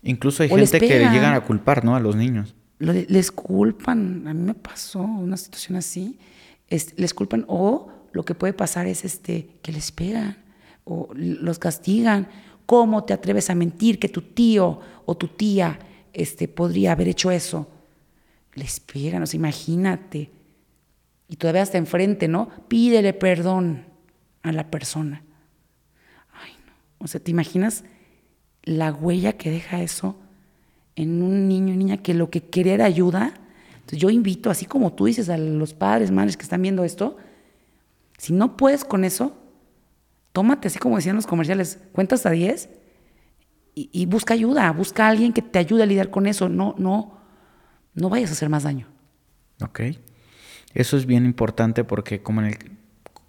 Incluso 0.03 0.43
hay 0.43 0.51
o 0.51 0.57
gente 0.57 0.81
que 0.81 0.87
llegan 0.87 1.35
a 1.35 1.41
culpar, 1.41 1.85
¿no? 1.85 1.97
A 1.97 2.01
los 2.01 2.17
niños 2.17 2.55
les 2.79 3.33
culpan, 3.33 4.27
a 4.27 4.35
mí 4.35 4.43
me 4.43 4.55
pasó 4.55 5.01
una 5.01 5.37
situación 5.37 5.77
así, 5.77 6.19
es, 6.69 6.95
les 6.99 7.13
culpan 7.13 7.45
o 7.49 7.91
lo 8.13 8.25
que 8.25 8.35
puede 8.35 8.53
pasar 8.53 8.87
es 8.87 9.05
este, 9.05 9.49
que 9.63 9.73
les 9.73 9.93
pegan 9.93 10.37
o 10.85 11.09
los 11.15 11.59
castigan. 11.59 12.29
¿Cómo 12.67 13.05
te 13.05 13.15
atreves 13.15 13.51
a 13.51 13.55
mentir 13.55 13.99
que 13.99 14.09
tu 14.09 14.23
tío 14.23 14.81
o 15.07 15.17
tu 15.17 15.29
tía 15.29 15.79
este, 16.13 16.49
podría 16.49 16.93
haber 16.93 17.09
hecho 17.09 17.31
eso? 17.31 17.69
Les 18.55 18.81
pegan, 18.81 19.23
o 19.23 19.27
sea, 19.27 19.39
imagínate. 19.39 20.31
Y 21.29 21.37
todavía 21.37 21.63
hasta 21.63 21.79
enfrente, 21.79 22.29
¿no? 22.29 22.49
Pídele 22.69 23.13
perdón 23.13 23.87
a 24.49 24.53
la 24.53 24.71
persona. 24.71 25.23
Ay, 26.33 26.53
no. 26.67 26.73
O 26.99 27.07
sea, 27.07 27.21
¿te 27.21 27.31
imaginas 27.31 27.85
la 28.63 28.93
huella 28.93 29.35
que 29.35 29.51
deja 29.51 29.83
eso? 29.83 30.17
en 30.99 31.23
un 31.23 31.47
niño 31.47 31.75
y 31.75 31.77
niña 31.77 31.99
que 31.99 32.13
lo 32.13 32.29
que 32.29 32.43
quería 32.43 32.75
era 32.75 32.85
ayuda. 32.85 33.33
Entonces 33.75 34.01
yo 34.01 34.11
invito, 34.11 34.51
así 34.51 34.67
como 34.67 34.93
tú 34.93 35.05
dices 35.07 35.29
a 35.29 35.39
los 35.39 35.73
padres, 35.73 36.11
madres 36.11 36.37
que 36.37 36.43
están 36.43 36.61
viendo 36.61 36.83
esto, 36.83 37.17
si 38.19 38.33
no 38.33 38.57
puedes 38.57 38.85
con 38.85 39.05
eso, 39.05 39.39
tómate, 40.33 40.67
así 40.67 40.81
como 40.81 40.97
decían 40.97 41.15
los 41.15 41.29
comerciales, 41.29 41.79
cuentas 41.93 42.27
a 42.27 42.31
10 42.31 42.69
y, 43.77 44.07
busca 44.07 44.35
ayuda, 44.35 44.73
busca 44.73 45.07
a 45.07 45.11
alguien 45.11 45.33
que 45.33 45.41
te 45.41 45.61
ayude 45.61 45.85
a 45.85 45.87
lidiar 45.87 46.11
con 46.11 46.27
eso. 46.27 46.49
No, 46.49 46.75
no, 46.79 47.21
no 47.95 48.09
vayas 48.09 48.31
a 48.31 48.33
hacer 48.33 48.49
más 48.49 48.65
daño. 48.65 48.89
Ok. 49.63 49.83
Eso 50.75 50.97
es 50.97 51.07
bien 51.07 51.25
importante 51.25 51.85
porque 51.85 52.21
como 52.21 52.41
en 52.41 52.49
el 52.49 52.78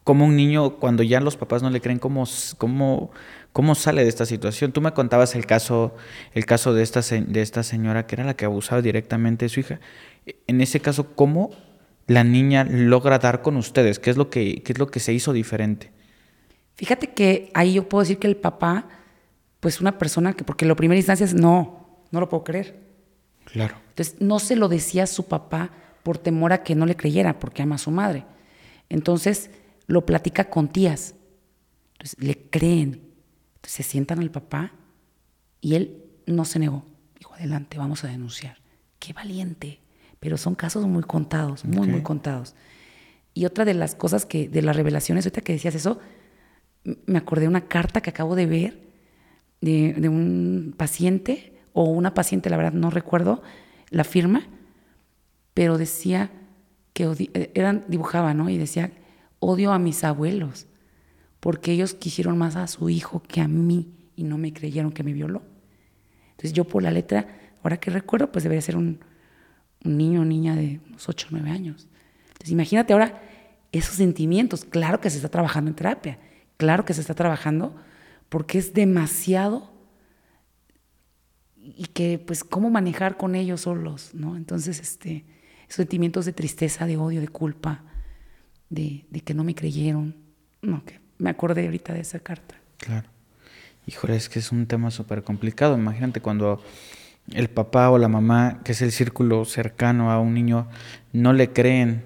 como 0.03 0.25
un 0.25 0.35
niño 0.35 0.77
cuando 0.77 1.03
ya 1.03 1.19
los 1.19 1.37
papás 1.37 1.61
no 1.61 1.69
le 1.69 1.81
creen 1.81 1.99
cómo, 1.99 2.25
cómo, 2.57 3.11
cómo 3.51 3.75
sale 3.75 4.03
de 4.03 4.09
esta 4.09 4.25
situación. 4.25 4.71
Tú 4.71 4.81
me 4.81 4.93
contabas 4.93 5.35
el 5.35 5.45
caso 5.45 5.95
el 6.33 6.45
caso 6.45 6.73
de 6.73 6.83
esta 6.83 7.01
de 7.01 7.41
esta 7.41 7.63
señora 7.63 8.07
que 8.07 8.15
era 8.15 8.23
la 8.23 8.35
que 8.35 8.45
abusaba 8.45 8.81
directamente 8.81 9.45
de 9.45 9.49
su 9.49 9.59
hija. 9.59 9.79
En 10.47 10.61
ese 10.61 10.79
caso, 10.79 11.15
¿cómo 11.15 11.51
la 12.07 12.23
niña 12.23 12.63
logra 12.63 13.19
dar 13.19 13.41
con 13.41 13.57
ustedes? 13.57 13.99
¿Qué 13.99 14.09
es 14.09 14.17
lo 14.17 14.29
que 14.29 14.63
qué 14.63 14.73
es 14.73 14.79
lo 14.79 14.87
que 14.87 14.99
se 14.99 15.13
hizo 15.13 15.33
diferente? 15.33 15.91
Fíjate 16.75 17.11
que 17.13 17.51
ahí 17.53 17.73
yo 17.73 17.89
puedo 17.89 18.03
decir 18.03 18.19
que 18.19 18.27
el 18.27 18.37
papá 18.37 18.87
pues 19.59 19.81
una 19.81 19.97
persona 19.97 20.33
que 20.33 20.43
porque 20.43 20.65
la 20.65 20.75
primera 20.75 20.97
instancia 20.97 21.25
es 21.25 21.33
no, 21.33 22.03
no 22.11 22.19
lo 22.19 22.29
puedo 22.29 22.43
creer. 22.43 22.79
Claro. 23.45 23.75
Entonces, 23.89 24.21
no 24.21 24.39
se 24.39 24.55
lo 24.55 24.67
decía 24.67 25.03
a 25.03 25.07
su 25.07 25.27
papá 25.27 25.71
por 26.03 26.17
temor 26.17 26.53
a 26.53 26.63
que 26.63 26.75
no 26.75 26.85
le 26.85 26.95
creyera, 26.95 27.39
porque 27.39 27.61
ama 27.61 27.75
a 27.75 27.79
su 27.79 27.91
madre. 27.91 28.25
Entonces, 28.89 29.51
lo 29.89 30.05
platica 30.05 30.49
con 30.49 30.69
tías. 30.69 31.15
Entonces, 31.93 32.19
le 32.19 32.49
creen. 32.49 33.01
Entonces, 33.55 33.71
se 33.71 33.83
sientan 33.83 34.19
al 34.19 34.29
papá 34.29 34.71
y 35.59 35.75
él 35.75 36.05
no 36.27 36.45
se 36.45 36.59
negó. 36.59 36.85
Dijo, 37.17 37.33
adelante, 37.33 37.77
vamos 37.77 38.03
a 38.03 38.07
denunciar. 38.07 38.57
Qué 38.99 39.13
valiente. 39.13 39.81
Pero 40.19 40.37
son 40.37 40.53
casos 40.53 40.85
muy 40.85 41.01
contados, 41.03 41.65
muy, 41.65 41.87
muy 41.87 42.03
contados. 42.03 42.55
Y 43.33 43.45
otra 43.45 43.65
de 43.65 43.73
las 43.73 43.95
cosas 43.95 44.25
que, 44.25 44.47
de 44.47 44.61
las 44.61 44.75
revelaciones, 44.75 45.25
ahorita 45.25 45.41
que 45.41 45.53
decías 45.53 45.73
eso, 45.73 45.99
me 47.05 47.17
acordé 47.17 47.41
de 47.41 47.47
una 47.47 47.67
carta 47.67 48.01
que 48.01 48.11
acabo 48.11 48.35
de 48.35 48.45
ver 48.45 48.79
de, 49.61 49.93
de 49.93 50.07
un 50.07 50.75
paciente 50.77 51.59
o 51.73 51.85
una 51.85 52.13
paciente, 52.13 52.49
la 52.49 52.57
verdad 52.57 52.73
no 52.73 52.89
recuerdo 52.91 53.41
la 53.89 54.03
firma, 54.03 54.47
pero 55.55 55.77
decía 55.77 56.31
que 56.93 57.05
eh, 57.33 57.51
eran, 57.55 57.85
dibujaba, 57.87 58.33
¿no? 58.33 58.49
Y 58.49 58.57
decía, 58.57 58.91
odio 59.39 59.71
a 59.71 59.79
mis 59.79 60.03
abuelos, 60.03 60.67
porque 61.39 61.71
ellos 61.71 61.93
quisieron 61.93 62.37
más 62.37 62.55
a 62.55 62.67
su 62.67 62.89
hijo 62.89 63.23
que 63.27 63.41
a 63.41 63.47
mí 63.47 63.93
y 64.15 64.23
no 64.23 64.37
me 64.37 64.53
creyeron 64.53 64.91
que 64.91 65.03
me 65.03 65.13
violó. 65.13 65.41
Entonces 66.31 66.53
yo 66.53 66.65
por 66.65 66.83
la 66.83 66.91
letra, 66.91 67.27
ahora 67.63 67.77
que 67.77 67.91
recuerdo, 67.91 68.31
pues 68.31 68.43
debería 68.43 68.61
ser 68.61 68.77
un, 68.77 68.99
niño 69.81 70.21
o 70.21 70.25
niña 70.25 70.55
de 70.55 70.81
unos 70.87 71.07
8 71.07 71.27
o 71.27 71.31
9 71.31 71.49
años. 71.49 71.87
Entonces 72.27 72.51
imagínate 72.51 72.93
ahora 72.93 73.21
esos 73.71 73.95
sentimientos. 73.95 74.65
Claro 74.65 74.99
que 74.99 75.09
se 75.09 75.17
está 75.17 75.29
trabajando 75.29 75.69
en 75.69 75.75
terapia, 75.75 76.19
claro 76.57 76.85
que 76.85 76.93
se 76.93 77.01
está 77.01 77.13
trabajando 77.13 77.75
porque 78.27 78.57
es 78.57 78.73
demasiado 78.73 79.71
y 81.55 81.85
que 81.85 82.19
pues 82.19 82.43
cómo 82.43 82.69
manejar 82.69 83.17
con 83.17 83.35
ellos 83.35 83.61
solos, 83.61 84.11
¿no? 84.13 84.35
Entonces, 84.35 84.79
este, 84.79 85.25
sentimientos 85.67 86.25
de 86.25 86.33
tristeza, 86.33 86.85
de 86.85 86.97
odio, 86.97 87.21
de 87.21 87.27
culpa, 87.27 87.83
de, 88.69 89.05
que 89.23 89.33
no 89.33 89.43
me 89.43 89.55
creyeron, 89.55 90.15
no, 90.61 90.83
que 90.85 90.99
me 91.17 91.29
acordé 91.29 91.65
ahorita 91.65 91.93
de 91.93 92.01
esa 92.01 92.19
carta. 92.19 92.55
Claro. 92.77 93.07
Híjole, 93.87 94.15
es 94.15 94.29
que 94.29 94.39
es 94.39 94.51
un 94.51 94.67
tema 94.67 94.91
súper 94.91 95.23
complicado. 95.23 95.77
Imagínate 95.77 96.21
cuando 96.21 96.61
el 97.31 97.49
papá 97.49 97.89
o 97.89 97.97
la 97.97 98.07
mamá, 98.07 98.61
que 98.63 98.73
es 98.73 98.81
el 98.81 98.91
círculo 98.91 99.45
cercano 99.45 100.11
a 100.11 100.19
un 100.19 100.33
niño, 100.33 100.67
no 101.11 101.33
le 101.33 101.51
creen 101.51 102.03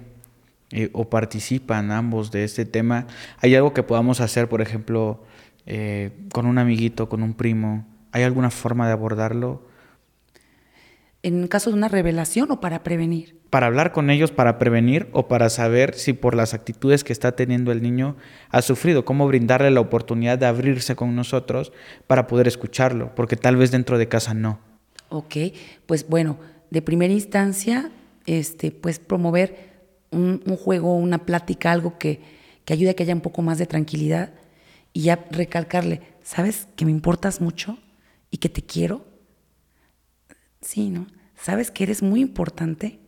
eh, 0.70 0.90
o 0.92 1.10
participan 1.10 1.90
ambos 1.90 2.30
de 2.30 2.44
este 2.44 2.64
tema. 2.64 3.06
¿Hay 3.40 3.54
algo 3.54 3.74
que 3.74 3.82
podamos 3.82 4.20
hacer, 4.20 4.48
por 4.48 4.62
ejemplo, 4.62 5.24
eh, 5.66 6.10
con 6.32 6.46
un 6.46 6.58
amiguito, 6.58 7.08
con 7.08 7.22
un 7.22 7.34
primo? 7.34 7.86
¿Hay 8.12 8.22
alguna 8.22 8.50
forma 8.50 8.86
de 8.86 8.92
abordarlo? 8.92 9.73
¿En 11.24 11.48
caso 11.48 11.70
de 11.70 11.76
una 11.76 11.88
revelación 11.88 12.50
o 12.50 12.60
para 12.60 12.82
prevenir? 12.82 13.40
Para 13.48 13.66
hablar 13.66 13.92
con 13.92 14.10
ellos, 14.10 14.30
para 14.30 14.58
prevenir 14.58 15.08
o 15.12 15.26
para 15.26 15.48
saber 15.48 15.94
si 15.94 16.12
por 16.12 16.34
las 16.34 16.52
actitudes 16.52 17.02
que 17.02 17.14
está 17.14 17.32
teniendo 17.32 17.72
el 17.72 17.82
niño 17.82 18.16
ha 18.50 18.60
sufrido, 18.60 19.06
cómo 19.06 19.26
brindarle 19.26 19.70
la 19.70 19.80
oportunidad 19.80 20.38
de 20.38 20.44
abrirse 20.44 20.94
con 20.94 21.16
nosotros 21.16 21.72
para 22.06 22.26
poder 22.26 22.46
escucharlo, 22.46 23.14
porque 23.14 23.36
tal 23.36 23.56
vez 23.56 23.70
dentro 23.70 23.96
de 23.96 24.06
casa 24.06 24.34
no. 24.34 24.60
Ok, 25.08 25.36
pues 25.86 26.06
bueno, 26.06 26.38
de 26.70 26.82
primera 26.82 27.14
instancia, 27.14 27.90
este, 28.26 28.70
pues 28.70 28.98
promover 28.98 29.80
un, 30.10 30.40
juego, 30.56 30.94
una 30.94 31.24
plática, 31.24 31.72
algo 31.72 31.98
que, 31.98 32.20
que 32.66 32.74
ayude 32.74 32.90
a 32.90 32.94
que 32.94 33.02
haya 33.02 33.14
un 33.14 33.22
poco 33.22 33.40
más 33.40 33.58
de 33.58 33.66
tranquilidad 33.66 34.34
y 34.92 35.02
ya 35.02 35.24
recalcarle, 35.30 36.02
¿sabes 36.22 36.68
que 36.76 36.84
me 36.84 36.90
importas 36.90 37.40
mucho? 37.40 37.78
y 38.34 38.38
que 38.38 38.48
te 38.48 38.62
quiero. 38.62 39.04
Sí, 40.64 40.88
¿no? 40.90 41.06
¿Sabes 41.36 41.70
que 41.70 41.84
eres 41.84 42.02
muy 42.02 42.20
importante? 42.20 42.98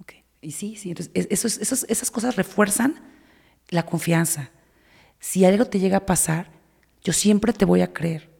Ok, 0.00 0.12
y 0.42 0.52
sí, 0.52 0.76
sí, 0.76 0.90
entonces 0.90 1.88
esas 1.88 2.10
cosas 2.10 2.36
refuerzan 2.36 3.00
la 3.70 3.86
confianza. 3.86 4.50
Si 5.18 5.44
algo 5.44 5.64
te 5.64 5.78
llega 5.78 5.98
a 5.98 6.06
pasar, 6.06 6.50
yo 7.02 7.12
siempre 7.12 7.52
te 7.52 7.64
voy 7.64 7.80
a 7.80 7.92
creer. 7.92 8.30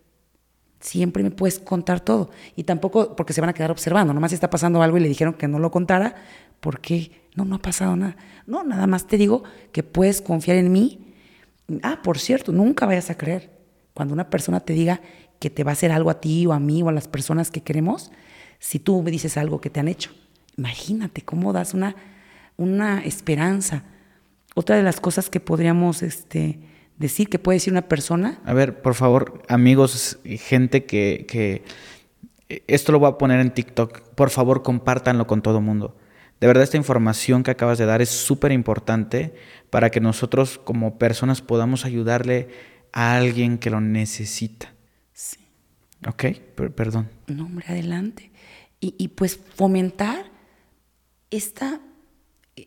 Siempre 0.81 1.23
me 1.23 1.31
puedes 1.31 1.59
contar 1.59 2.01
todo. 2.01 2.31
Y 2.57 2.65
tampoco 2.65 3.17
porque 3.17 3.33
se 3.33 3.41
van 3.41 3.49
a 3.49 3.55
quedar 3.55 3.71
observando. 3.71 4.13
Nomás 4.13 4.33
si 4.33 4.35
está 4.35 4.51
pasando 4.51 4.83
algo 4.83 4.99
y 4.99 5.01
le 5.01 5.09
dijeron 5.09 5.33
que 5.33 5.49
no 5.49 5.59
lo 5.59 5.71
contara, 5.71 6.15
porque 6.61 7.29
no, 7.35 7.47
no 7.47 7.57
ha 7.57 7.63
pasado 7.63 7.97
nada. 7.97 8.17
No, 8.47 8.65
nada 8.65 8.87
más 8.87 9.07
te 9.07 9.17
digo 9.17 9.45
que 9.73 9.83
puedes 9.83 10.21
confiar 10.21 10.59
en 10.59 10.73
mí. 10.73 11.15
Ah, 11.83 12.03
por 12.03 12.19
cierto, 12.19 12.53
nunca 12.53 12.85
vayas 12.85 13.09
a 13.09 13.17
creer. 13.17 13.54
Cuando 13.95 14.13
una 14.13 14.29
persona 14.29 14.61
te 14.61 14.73
diga, 14.73 15.01
que 15.39 15.51
te 15.51 15.65
va 15.65 15.71
a 15.71 15.75
hacer 15.75 15.93
algo 15.93 16.11
a 16.11 16.21
ti 16.21 16.47
o 16.47 16.53
a 16.53 16.61
mí 16.61 16.83
o 16.83 16.89
a 16.89 16.93
las 16.93 17.09
personas 17.09 17.51
que 17.51 17.63
queremos 17.63 18.11
si 18.59 18.79
tú 18.79 19.03
me 19.03 19.11
dices 19.11 19.37
algo 19.37 19.61
que 19.61 19.71
te 19.71 19.81
han 19.81 19.89
hecho. 19.89 20.11
Imagínate 20.57 21.23
cómo 21.23 21.53
das 21.53 21.75
una, 21.75 21.97
una 22.57 23.05
esperanza. 23.05 23.85
Otra 24.55 24.77
de 24.77 24.83
las 24.83 25.01
cosas 25.01 25.29
que 25.29 25.41
podríamos 25.41 26.03
este, 26.03 26.61
decir 26.99 27.29
que 27.29 27.39
puede 27.39 27.57
decir 27.57 27.73
una 27.73 27.89
persona. 27.89 28.41
A 28.45 28.55
ver, 28.55 28.81
por 28.81 28.95
favor, 28.95 29.43
amigos, 29.49 30.19
gente 30.25 30.85
que, 30.85 31.27
que 31.29 31.65
esto 32.67 32.93
lo 32.93 32.99
voy 32.99 33.11
a 33.11 33.19
poner 33.19 33.41
en 33.41 33.53
TikTok, 33.53 34.01
por 34.15 34.31
favor 34.31 34.63
compártanlo 34.63 35.27
con 35.27 35.43
todo 35.43 35.61
mundo. 35.61 35.97
De 36.41 36.47
verdad, 36.47 36.65
esta 36.65 36.77
información 36.77 37.43
que 37.43 37.51
acabas 37.51 37.79
de 37.79 37.87
dar 37.87 38.03
es 38.03 38.11
súper 38.11 38.53
importante 38.53 39.35
para 39.71 39.91
que 39.91 40.01
nosotros 40.01 40.59
como 40.59 40.99
personas 40.99 41.41
podamos 41.41 41.85
ayudarle 41.85 42.49
a 42.95 43.17
alguien 43.17 43.59
que 43.59 43.71
lo 43.71 43.81
necesita. 43.81 44.73
Ok, 46.07 46.27
perdón. 46.75 47.09
No, 47.27 47.47
hombre, 47.47 47.67
adelante. 47.69 48.31
Y, 48.81 49.09
pues 49.09 49.39
fomentar 49.55 50.27
esta, 51.31 51.81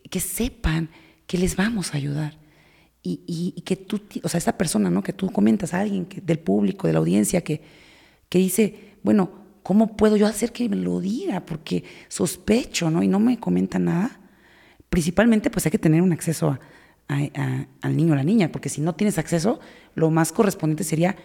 que 0.09 0.19
sepan 0.19 0.89
que 1.27 1.37
les 1.37 1.55
vamos 1.55 1.93
a 1.93 1.97
ayudar. 1.97 2.37
Y, 3.03 3.61
que 3.61 3.77
tú, 3.77 4.01
o 4.23 4.27
sea, 4.27 4.37
esta 4.39 4.57
persona, 4.57 4.89
¿no? 4.89 5.01
Que 5.01 5.13
tú 5.13 5.31
comentas 5.31 5.73
a 5.73 5.79
alguien 5.79 6.05
que, 6.05 6.19
del 6.19 6.39
público, 6.39 6.87
de 6.87 6.93
la 6.93 6.99
audiencia, 6.99 7.41
que, 7.41 7.61
que 8.27 8.39
dice, 8.39 8.95
bueno, 9.03 9.45
¿cómo 9.63 9.95
puedo 9.95 10.17
yo 10.17 10.25
hacer 10.25 10.51
que 10.51 10.67
me 10.67 10.75
lo 10.75 10.99
diga? 10.99 11.45
Porque 11.45 11.83
sospecho, 12.09 12.89
¿no? 12.89 13.01
Y 13.01 13.07
no 13.07 13.19
me 13.19 13.39
comenta 13.39 13.79
nada. 13.79 14.19
Principalmente, 14.89 15.49
pues 15.51 15.65
hay 15.67 15.71
que 15.71 15.79
tener 15.79 16.01
un 16.01 16.11
acceso 16.11 16.59
al 17.07 17.95
niño 17.95 18.13
o 18.13 18.15
la 18.15 18.23
niña, 18.23 18.51
porque 18.51 18.69
si 18.69 18.81
no 18.81 18.95
tienes 18.95 19.17
acceso, 19.17 19.59
lo 19.95 20.11
más 20.11 20.31
correspondiente 20.31 20.83
sería 20.83 21.15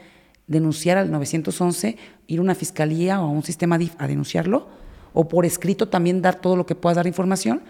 denunciar 0.46 0.98
al 0.98 1.10
911, 1.10 1.96
ir 2.26 2.38
a 2.38 2.42
una 2.42 2.54
fiscalía 2.54 3.20
o 3.20 3.24
a 3.24 3.30
un 3.30 3.42
sistema 3.42 3.78
a 3.98 4.06
denunciarlo, 4.06 4.68
o 5.12 5.28
por 5.28 5.44
escrito 5.44 5.88
también 5.88 6.22
dar 6.22 6.36
todo 6.36 6.56
lo 6.56 6.66
que 6.66 6.74
puedas 6.74 6.96
dar 6.96 7.06
información, 7.06 7.62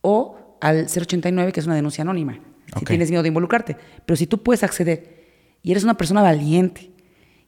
o 0.00 0.58
al 0.60 0.86
089, 0.86 1.52
que 1.52 1.60
es 1.60 1.66
una 1.66 1.76
denuncia 1.76 2.02
anónima, 2.02 2.40
si 2.78 2.84
tienes 2.84 3.10
miedo 3.10 3.22
de 3.22 3.28
involucrarte. 3.28 3.76
Pero 4.04 4.16
si 4.16 4.26
tú 4.26 4.42
puedes 4.42 4.62
acceder 4.62 5.18
y 5.62 5.70
eres 5.70 5.84
una 5.84 5.96
persona 5.96 6.22
valiente, 6.22 6.92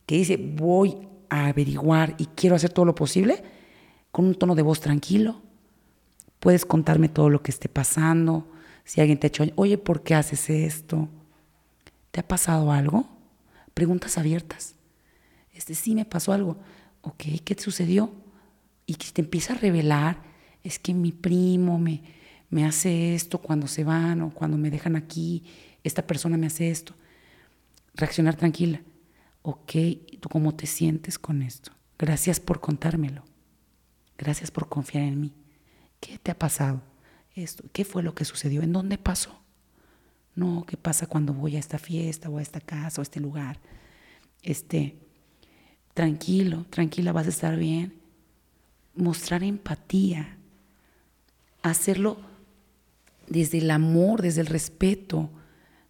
que 0.07 0.17
dice, 0.17 0.37
voy 0.37 1.09
a 1.29 1.47
averiguar 1.47 2.15
y 2.19 2.27
quiero 2.27 2.57
hacer 2.57 2.73
todo 2.73 2.85
lo 2.85 2.95
posible, 2.95 3.43
con 4.11 4.25
un 4.27 4.35
tono 4.35 4.55
de 4.55 4.63
voz 4.63 4.81
tranquilo, 4.81 5.41
puedes 6.41 6.65
contarme 6.65 7.09
todo 7.09 7.31
lo 7.31 7.43
que 7.43 7.51
esté 7.51 7.69
pasando, 7.69 8.50
si 8.91 9.01
alguien 9.01 9.21
te 9.21 9.27
ha 9.27 9.29
hecho, 9.29 9.45
oye, 9.55 9.79
¿por 9.79 10.03
qué 10.03 10.17
haces 10.17 10.51
esto? 10.51 11.09
¿Te 12.11 12.19
ha 12.19 12.27
pasado 12.27 12.73
algo? 12.73 13.09
preguntas 13.73 14.19
abiertas. 14.19 14.75
Este, 15.55 15.77
sí, 15.77 15.95
me 15.95 16.05
pasó 16.05 16.33
algo. 16.33 16.59
Ok, 17.03 17.23
¿qué 17.45 17.55
te 17.55 17.63
sucedió? 17.63 18.13
Y 18.85 18.97
que 18.97 19.07
te 19.13 19.23
empieza 19.23 19.53
a 19.53 19.59
revelar, 19.59 20.21
es 20.65 20.81
que 20.81 20.93
mi 20.93 21.13
primo 21.13 21.79
me, 21.79 22.03
me 22.49 22.67
hace 22.67 23.15
esto 23.15 23.39
cuando 23.39 23.69
se 23.69 23.85
van 23.85 24.23
o 24.23 24.35
cuando 24.35 24.59
me 24.59 24.73
dejan 24.73 24.97
aquí, 24.97 25.45
esta 25.85 26.05
persona 26.05 26.37
me 26.37 26.49
hace 26.49 26.69
esto. 26.69 26.95
Reaccionar 27.95 28.35
tranquila. 28.35 28.83
Ok, 29.43 29.73
¿tú 30.19 30.29
cómo 30.29 30.53
te 30.57 30.67
sientes 30.67 31.17
con 31.17 31.43
esto? 31.43 31.71
Gracias 31.97 32.41
por 32.41 32.61
contármelo. 32.61 33.23
Gracias 34.19 34.51
por 34.51 34.69
confiar 34.69 35.05
en 35.05 35.21
mí. 35.21 35.33
¿Qué 36.01 36.19
te 36.19 36.33
ha 36.33 36.39
pasado? 36.39 36.90
Esto, 37.35 37.65
¿Qué 37.73 37.85
fue 37.85 38.03
lo 38.03 38.15
que 38.15 38.25
sucedió? 38.25 38.63
¿En 38.63 38.73
dónde 38.73 38.99
pasó? 38.99 39.41
No, 40.35 40.65
¿qué 40.67 40.77
pasa 40.77 41.07
cuando 41.07 41.33
voy 41.33 41.57
a 41.57 41.59
esta 41.59 41.79
fiesta 41.79 42.29
o 42.29 42.39
a 42.39 42.43
esta 42.43 42.61
casa 42.61 43.01
o 43.01 43.03
a 43.03 43.05
este 43.05 43.21
lugar? 43.21 43.59
Este, 44.43 44.97
tranquilo, 45.95 46.67
tranquila, 46.71 47.13
vas 47.13 47.27
a 47.27 47.31
estar 47.31 47.57
bien. 47.57 47.95
Mostrar 48.95 49.43
empatía. 49.43 50.37
hacerlo 51.63 52.19
desde 53.29 53.59
el 53.59 53.71
amor, 53.71 54.23
desde 54.23 54.41
el 54.41 54.47
respeto. 54.47 55.31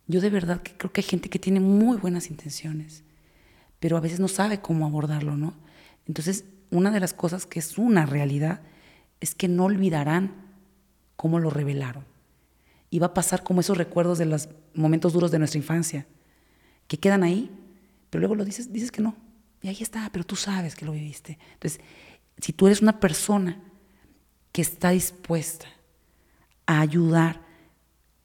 Yo 0.07 0.21
de 0.21 0.31
verdad 0.31 0.63
que 0.63 0.73
creo 0.77 0.93
que 0.93 1.01
hay 1.01 1.07
gente 1.07 1.29
que 1.29 1.39
tiene 1.39 1.61
muy 1.61 1.97
buenas 1.97 2.29
intenciones, 2.31 3.03
pero 3.79 3.97
a 3.97 4.01
veces 4.01 4.21
no 4.21 4.29
sabe 4.29 4.61
cómo 4.61 4.85
abordarlo, 4.85 5.37
¿no? 5.37 5.55
Entonces, 6.07 6.45
una 6.71 6.91
de 6.91 7.01
las 7.01 7.15
cosas 7.15 7.47
que 7.47 7.61
es 7.61 7.79
una 7.79 8.07
realidad 8.07 8.61
es 9.21 9.35
que 9.35 9.49
no 9.49 9.65
olvidarán 9.65 10.50
cómo 11.21 11.39
lo 11.39 11.51
revelaron. 11.51 12.07
Y 12.89 12.99
va 12.99 13.09
a 13.09 13.15
pasar 13.15 13.43
como 13.43 13.61
esos 13.61 13.77
recuerdos 13.77 14.17
de 14.17 14.25
los 14.25 14.49
momentos 14.73 15.13
duros 15.13 15.31
de 15.31 15.39
nuestra 15.39 15.59
infancia, 15.59 16.07
que 16.89 16.97
quedan 16.97 17.23
ahí, 17.23 17.51
pero 18.09 18.21
luego 18.21 18.37
lo 18.37 18.43
dices, 18.47 18.73
dices 18.73 18.91
que 18.91 19.03
no. 19.03 19.15
Y 19.61 19.69
ahí 19.69 19.77
está, 19.81 20.09
pero 20.15 20.25
tú 20.25 20.35
sabes 20.35 20.75
que 20.75 20.87
lo 20.87 20.93
viviste. 20.93 21.39
Entonces, 21.53 21.83
si 22.39 22.55
tú 22.55 22.69
eres 22.69 22.81
una 22.81 23.01
persona 23.01 23.61
que 24.51 24.63
está 24.63 24.93
dispuesta 24.93 25.67
a 26.65 26.81
ayudar 26.81 27.43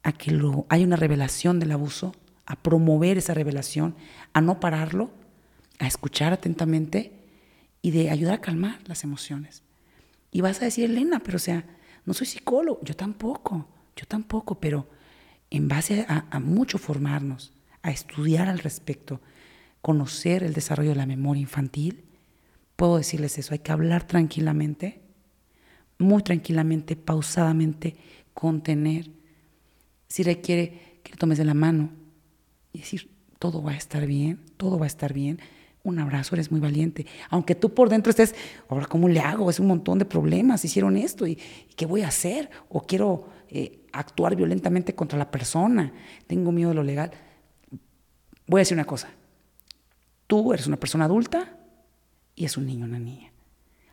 a 0.02 0.12
que 0.12 0.30
lo, 0.30 0.64
haya 0.70 0.86
una 0.86 0.96
revelación 0.96 1.60
del 1.60 1.72
abuso, 1.72 2.14
a 2.46 2.56
promover 2.56 3.18
esa 3.18 3.34
revelación, 3.34 3.94
a 4.32 4.40
no 4.40 4.58
pararlo, 4.58 5.10
a 5.80 5.86
escuchar 5.86 6.32
atentamente 6.32 7.12
y 7.82 7.90
de 7.90 8.08
ayudar 8.08 8.36
a 8.36 8.40
calmar 8.40 8.78
las 8.86 9.04
emociones. 9.04 9.62
Y 10.32 10.40
vas 10.40 10.62
a 10.62 10.64
decir, 10.64 10.86
Elena, 10.86 11.18
pero 11.18 11.36
o 11.36 11.40
sea, 11.40 11.66
no 12.06 12.14
soy 12.14 12.26
psicólogo, 12.26 12.80
yo 12.82 12.94
tampoco, 12.94 13.66
yo 13.96 14.06
tampoco, 14.06 14.60
pero 14.60 14.88
en 15.50 15.68
base 15.68 16.06
a, 16.08 16.40
mucho 16.40 16.78
formarnos, 16.78 17.52
a 17.82 17.90
estudiar 17.90 18.48
al 18.48 18.60
respecto, 18.60 19.20
conocer 19.82 20.42
el 20.42 20.54
desarrollo 20.54 20.90
de 20.90 20.96
la 20.96 21.06
memoria 21.06 21.40
infantil, 21.40 22.04
puedo 22.76 22.96
decirles 22.96 23.38
eso, 23.38 23.52
hay 23.52 23.58
que 23.58 23.72
hablar 23.72 24.06
tranquilamente, 24.06 25.02
muy 25.98 26.22
tranquilamente, 26.22 26.94
pausadamente, 26.94 27.96
contener. 28.34 29.10
Si 30.08 30.22
requiere 30.22 31.00
que 31.02 31.12
le 31.12 31.16
tomes 31.16 31.38
de 31.38 31.44
la 31.44 31.54
mano 31.54 31.90
y 32.72 32.80
decir, 32.80 33.10
todo 33.38 33.62
va 33.62 33.72
a 33.72 33.76
estar 33.76 34.06
bien, 34.06 34.40
todo 34.56 34.78
va 34.78 34.86
a 34.86 34.88
estar 34.88 35.12
bien. 35.12 35.40
Un 35.86 36.00
abrazo, 36.00 36.34
eres 36.34 36.50
muy 36.50 36.58
valiente. 36.58 37.06
Aunque 37.30 37.54
tú 37.54 37.72
por 37.72 37.88
dentro 37.88 38.10
estés, 38.10 38.34
ahora, 38.68 38.86
¿cómo 38.86 39.08
le 39.08 39.20
hago? 39.20 39.48
Es 39.50 39.60
un 39.60 39.68
montón 39.68 40.00
de 40.00 40.04
problemas, 40.04 40.64
hicieron 40.64 40.96
esto, 40.96 41.28
¿y, 41.28 41.38
qué 41.76 41.86
voy 41.86 42.02
a 42.02 42.08
hacer? 42.08 42.50
O 42.68 42.80
quiero 42.80 43.28
eh, 43.48 43.86
actuar 43.92 44.34
violentamente 44.34 44.96
contra 44.96 45.16
la 45.16 45.30
persona, 45.30 45.92
tengo 46.26 46.50
miedo 46.50 46.70
de 46.70 46.74
lo 46.74 46.82
legal. 46.82 47.12
Voy 48.48 48.58
a 48.58 48.62
decir 48.62 48.74
una 48.74 48.84
cosa, 48.84 49.10
tú 50.26 50.52
eres 50.52 50.66
una 50.66 50.76
persona 50.76 51.04
adulta 51.04 51.56
y 52.34 52.46
es 52.46 52.56
un 52.56 52.66
niño, 52.66 52.84
una 52.84 52.98
niña. 52.98 53.30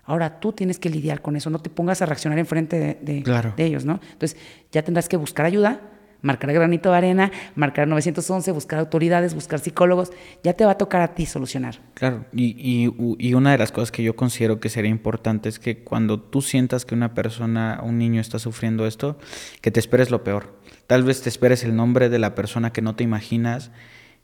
Ahora 0.04 0.40
tú 0.40 0.52
tienes 0.52 0.80
que 0.80 0.90
lidiar 0.90 1.22
con 1.22 1.36
eso, 1.36 1.52
no 1.52 1.60
te 1.60 1.70
pongas 1.70 2.02
a 2.02 2.08
reaccionar 2.08 2.40
enfrente 2.40 2.80
de, 2.80 2.96
de, 2.96 3.54
de 3.56 3.66
ellos, 3.66 3.86
¿no? 3.86 4.00
Entonces 4.14 4.36
ya 4.72 4.82
tendrás 4.82 5.08
que 5.08 5.16
buscar 5.16 5.46
ayuda, 5.46 5.80
marcar 6.24 6.52
granito 6.54 6.90
de 6.90 6.98
arena, 6.98 7.32
marcar 7.54 7.88
911, 7.88 8.52
buscar 8.52 8.80
autoridades, 8.80 9.36
buscar 9.36 9.60
psicólogos, 9.60 10.12
ya 10.44 10.54
te 10.54 10.66
va 10.66 10.72
a 10.72 10.78
tocar 10.78 11.02
a 11.02 11.14
ti 11.14 11.28
solucionar. 11.28 11.80
Claro, 11.94 12.26
y, 12.34 12.90
y, 13.20 13.34
una 13.36 13.52
de 13.52 13.58
las 13.60 13.72
cosas 13.72 13.92
que 13.92 14.02
yo 14.02 14.16
considero 14.16 14.60
que 14.60 14.70
sería 14.70 14.90
importante 14.90 15.50
es 15.50 15.60
que 15.60 15.84
cuando 15.84 16.20
tú 16.20 16.42
sientas 16.42 16.86
que 16.86 16.96
una 16.96 17.14
persona, 17.14 17.82
un 17.84 18.00
niño 18.00 18.22
está 18.22 18.40
sufriendo 18.40 18.88
esto, 18.88 19.20
que 19.62 19.70
te 19.70 19.80
esperes 19.80 20.10
lo 20.10 20.24
peor. 20.24 20.58
Tal 20.88 21.04
vez 21.04 21.22
te 21.22 21.30
esperes 21.30 21.64
el 21.64 21.76
nombre 21.76 22.10
de 22.10 22.20
la 22.20 22.34
persona 22.34 22.74
que 22.74 22.82
no 22.82 22.96
te 22.96 23.04
imaginas. 23.04 23.72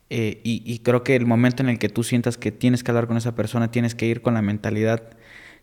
Eh, 0.10 0.42
y, 0.44 0.64
y 0.66 0.80
creo 0.80 1.04
que 1.04 1.16
el 1.16 1.28
momento 1.28 1.62
en 1.62 1.70
el 1.70 1.78
que 1.78 1.90
tú 1.90 2.04
sientas 2.04 2.38
que 2.38 2.52
tienes 2.52 2.84
que 2.84 2.90
hablar 2.90 3.06
con 3.06 3.18
esa 3.18 3.36
persona, 3.36 3.70
tienes 3.70 3.94
que 3.94 4.08
ir 4.08 4.24
con 4.24 4.34
la 4.34 4.42
mentalidad 4.42 5.04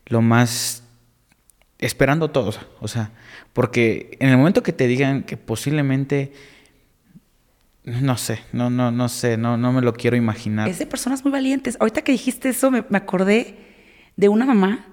lo 0.05 0.21
más 0.21 0.86
esperando 1.79 2.31
todo, 2.31 2.53
o 2.79 2.87
sea, 2.87 3.11
porque 3.53 4.17
en 4.19 4.29
el 4.29 4.37
momento 4.37 4.63
que 4.63 4.73
te 4.73 4.87
digan 4.87 5.23
que 5.23 5.37
posiblemente 5.37 6.33
no 7.87 8.17
sé, 8.17 8.41
no, 8.51 8.69
no, 8.69 8.91
no 8.91 9.07
sé, 9.07 9.37
no, 9.37 9.55
no 9.55 9.71
me 9.71 9.81
lo 9.81 9.93
quiero 9.93 10.17
imaginar. 10.17 10.67
Es 10.67 10.77
de 10.77 10.85
personas 10.85 11.23
muy 11.23 11.31
valientes. 11.31 11.77
Ahorita 11.79 12.01
que 12.01 12.11
dijiste 12.11 12.49
eso, 12.49 12.69
me, 12.69 12.83
acordé 12.91 13.55
de 14.17 14.27
una 14.27 14.45
mamá. 14.45 14.85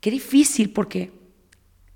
Qué 0.00 0.10
difícil, 0.10 0.70
porque 0.70 1.12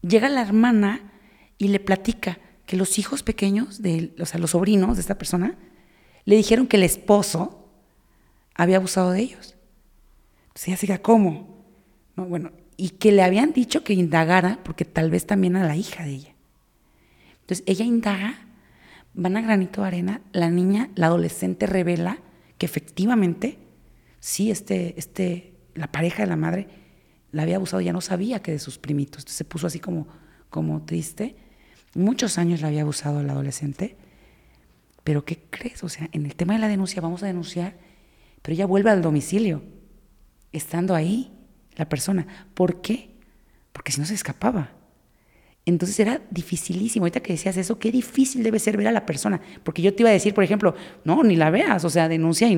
llega 0.01 0.30
la 0.30 0.40
hermana 0.40 1.12
y 1.59 1.68
le 1.68 1.78
platica 1.78 2.38
que 2.64 2.78
los 2.78 2.99
hijos 2.99 3.22
pequeños, 3.22 3.82
de, 3.82 4.14
o 4.18 4.24
sea, 4.24 4.40
los 4.40 4.53
sobrinos 4.53 4.96
de 4.96 5.03
esta 5.03 5.18
persona, 5.18 5.59
le 6.24 6.36
dijeron 6.36 6.68
que 6.68 6.78
el 6.78 6.84
esposo 6.84 7.70
había 8.55 8.78
abusado 8.78 9.11
de 9.11 9.20
ellos. 9.20 9.57
Entonces 10.46 10.68
ella 10.68 10.76
se 10.78 10.86
queda, 10.86 11.03
¿cómo? 11.03 11.66
Bueno, 12.16 12.51
y 12.81 12.91
que 12.91 13.11
le 13.11 13.22
habían 13.22 13.53
dicho 13.53 13.83
que 13.83 13.93
indagara, 13.93 14.61
porque 14.62 14.85
tal 14.85 15.11
vez 15.11 15.26
también 15.26 15.57
a 15.57 15.66
la 15.66 15.76
hija 15.76 16.05
de 16.05 16.12
ella. 16.12 16.35
Entonces 17.41 17.64
ella 17.66 17.85
indaga, 17.85 18.47
van 19.14 19.37
a 19.37 19.43
granito 19.43 19.83
de 19.83 19.89
arena, 19.89 20.20
la 20.33 20.49
niña, 20.49 20.89
la 20.95 21.09
adolescente 21.09 21.66
revela 21.66 22.20
que 22.57 22.66
efectivamente, 22.66 23.59
sí, 24.20 24.53
este, 24.53 24.95
este, 24.97 25.55
la 25.74 25.91
pareja 25.91 26.22
de 26.22 26.29
la 26.29 26.37
madre 26.37 26.68
la 27.33 27.43
había 27.43 27.57
abusado, 27.57 27.81
ya 27.81 27.93
no 27.93 28.01
sabía 28.01 28.43
que 28.43 28.53
de 28.53 28.61
sus 28.61 28.79
primitos. 28.79 29.22
Entonces 29.22 29.39
se 29.39 29.45
puso 29.45 29.66
así 29.66 29.81
como, 29.81 30.07
como 30.49 30.83
triste. 30.83 31.35
Muchos 31.95 32.39
años 32.39 32.61
la 32.61 32.68
había 32.68 32.83
abusado 32.83 33.24
la 33.24 33.33
adolescente. 33.33 33.97
Pero 35.03 35.24
¿qué 35.24 35.43
crees? 35.51 35.83
O 35.83 35.89
sea, 35.89 36.09
en 36.12 36.26
el 36.26 36.37
tema 36.37 36.55
de 36.55 36.61
la 36.61 36.68
denuncia 36.68 37.03
vamos 37.03 37.24
a 37.24 37.26
denunciar, 37.26 37.76
pero 38.41 38.55
ella 38.55 38.66
vuelve 38.66 38.91
al 38.91 39.03
domicilio, 39.03 39.62
estando 40.53 40.95
ahí 40.95 41.33
la 41.79 41.89
persona. 41.89 42.26
¿Por 42.53 42.83
qué? 42.83 43.09
Porque 43.72 43.93
si 43.93 44.01
no 44.01 44.07
se 44.07 44.14
escapaba. 44.14 44.72
Entonces 45.64 45.99
era 46.01 46.20
dificilísimo. 46.31 47.05
Ahorita 47.05 47.20
que 47.20 47.33
decías 47.33 47.57
eso, 47.57 47.79
qué 47.79 47.91
difícil 47.93 48.43
debe 48.43 48.59
ser 48.59 48.76
ver 48.76 48.89
a 48.89 48.93
la 48.93 49.07
persona. 49.07 49.41
Porque 49.62 49.81
yo 49.81 49.95
te 49.95 50.03
iba 50.03 50.11
a 50.11 50.12
decir, 50.12 50.35
por 50.35 50.45
ejemplo, 50.45 50.74
no, 51.05 51.22
ni 51.22 51.37
la 51.37 51.51
veas, 51.51 51.85
o 51.85 51.91
sea, 51.91 52.09
denuncia. 52.09 52.49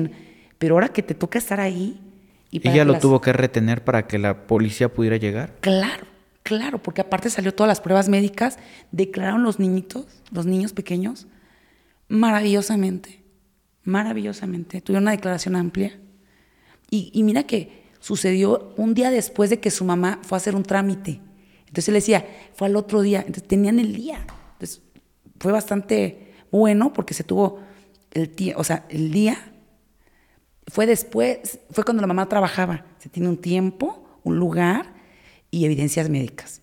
Pero 0.57 0.75
ahora 0.75 0.89
que 0.89 1.03
te 1.03 1.13
toca 1.13 1.37
estar 1.37 1.59
ahí. 1.59 2.01
Y 2.49 2.67
¿Ella 2.67 2.83
lo 2.83 2.99
tuvo 2.99 3.21
que 3.21 3.31
retener 3.31 3.83
para 3.83 4.07
que 4.07 4.17
la 4.17 4.47
policía 4.47 4.91
pudiera 4.91 5.17
llegar? 5.17 5.55
Claro, 5.61 6.07
claro, 6.43 6.81
porque 6.81 7.01
aparte 7.01 7.29
salió 7.29 7.53
todas 7.53 7.67
las 7.69 7.79
pruebas 7.79 8.09
médicas, 8.09 8.59
declararon 8.91 9.43
los 9.43 9.59
niñitos, 9.59 10.05
los 10.31 10.45
niños 10.45 10.73
pequeños, 10.73 11.27
maravillosamente, 12.09 13.23
maravillosamente. 13.83 14.81
Tuvieron 14.81 15.03
una 15.03 15.11
declaración 15.11 15.55
amplia. 15.55 15.97
y 16.89 17.23
mira 17.23 17.43
que 17.43 17.80
sucedió 18.01 18.73
un 18.75 18.93
día 18.93 19.09
después 19.09 19.49
de 19.49 19.61
que 19.61 19.71
su 19.71 19.85
mamá 19.85 20.19
fue 20.23 20.35
a 20.35 20.37
hacer 20.37 20.55
un 20.55 20.63
trámite. 20.63 21.21
Entonces 21.61 21.87
él 21.87 21.93
decía, 21.93 22.25
fue 22.53 22.67
al 22.67 22.75
otro 22.75 23.01
día. 23.01 23.19
Entonces 23.19 23.47
tenían 23.47 23.79
el 23.79 23.95
día. 23.95 24.25
Entonces 24.53 24.81
fue 25.39 25.53
bastante 25.53 26.33
bueno 26.51 26.91
porque 26.91 27.13
se 27.13 27.23
tuvo 27.23 27.59
el 28.11 28.35
día, 28.35 28.55
o 28.57 28.63
sea, 28.65 28.85
el 28.89 29.11
día 29.11 29.53
fue 30.67 30.85
después, 30.85 31.59
fue 31.69 31.85
cuando 31.85 32.01
la 32.01 32.07
mamá 32.07 32.27
trabajaba. 32.27 32.85
Se 32.99 33.07
tiene 33.07 33.29
un 33.29 33.37
tiempo, 33.37 34.19
un 34.23 34.37
lugar 34.37 34.93
y 35.49 35.65
evidencias 35.65 36.09
médicas. 36.09 36.61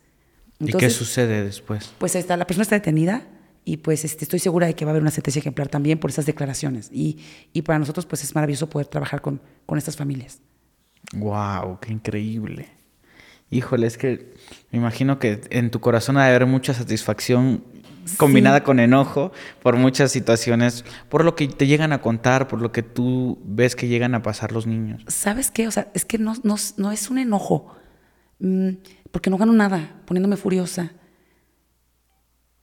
¿Y 0.61 0.73
qué 0.73 0.91
sucede 0.91 1.45
después? 1.45 1.93
Pues 1.99 2.15
está, 2.17 2.37
la 2.37 2.47
persona 2.47 2.63
está 2.63 2.75
detenida 2.75 3.27
y 3.65 3.79
pues 3.79 4.05
este, 4.05 4.25
estoy 4.25 4.41
segura 4.41 4.67
de 4.67 4.75
que 4.75 4.85
va 4.85 4.91
a 4.91 4.93
haber 4.93 5.03
una 5.03 5.11
sentencia 5.11 5.41
ejemplar 5.41 5.69
también 5.69 5.99
por 5.99 6.11
esas 6.11 6.27
declaraciones. 6.27 6.91
Y, 6.93 7.19
y 7.53 7.63
para 7.63 7.79
nosotros 7.79 8.07
pues 8.07 8.25
es 8.25 8.35
maravilloso 8.35 8.69
poder 8.69 8.89
trabajar 8.89 9.21
con, 9.21 9.41
con 9.67 9.79
estas 9.79 9.97
familias. 9.97 10.41
Wow, 11.15 11.79
qué 11.81 11.93
increíble. 11.93 12.69
Híjole, 13.51 13.87
es 13.87 13.97
que 13.97 14.35
me 14.71 14.79
imagino 14.79 15.19
que 15.19 15.41
en 15.51 15.71
tu 15.71 15.81
corazón 15.81 16.19
ha 16.19 16.25
de 16.25 16.29
haber 16.35 16.47
mucha 16.47 16.75
satisfacción 16.75 17.65
combinada 18.17 18.63
con 18.63 18.79
enojo 18.79 19.33
por 19.63 19.77
muchas 19.77 20.13
situaciones, 20.13 20.85
por 21.09 21.25
lo 21.25 21.35
que 21.35 21.49
te 21.49 21.67
llegan 21.67 21.93
a 21.93 22.01
contar, 22.01 22.49
por 22.49 22.61
lo 22.61 22.73
que 22.73 22.83
tú 22.83 23.39
ves 23.45 23.75
que 23.75 23.89
llegan 23.89 24.15
a 24.15 24.23
pasar 24.23 24.53
los 24.53 24.67
niños. 24.67 25.03
¿Sabes 25.09 25.51
qué? 25.51 25.67
O 25.67 25.71
sea, 25.71 25.91
es 25.95 26.05
que 26.05 26.19
no, 26.19 26.35
no, 26.45 26.93
es 26.93 27.11
un 27.11 27.19
enojo, 27.19 27.75
mm, 28.39 28.69
porque 29.11 29.31
no 29.31 29.39
gano 29.39 29.53
nada 29.53 30.03
poniéndome 30.07 30.37
furiosa. 30.37 30.93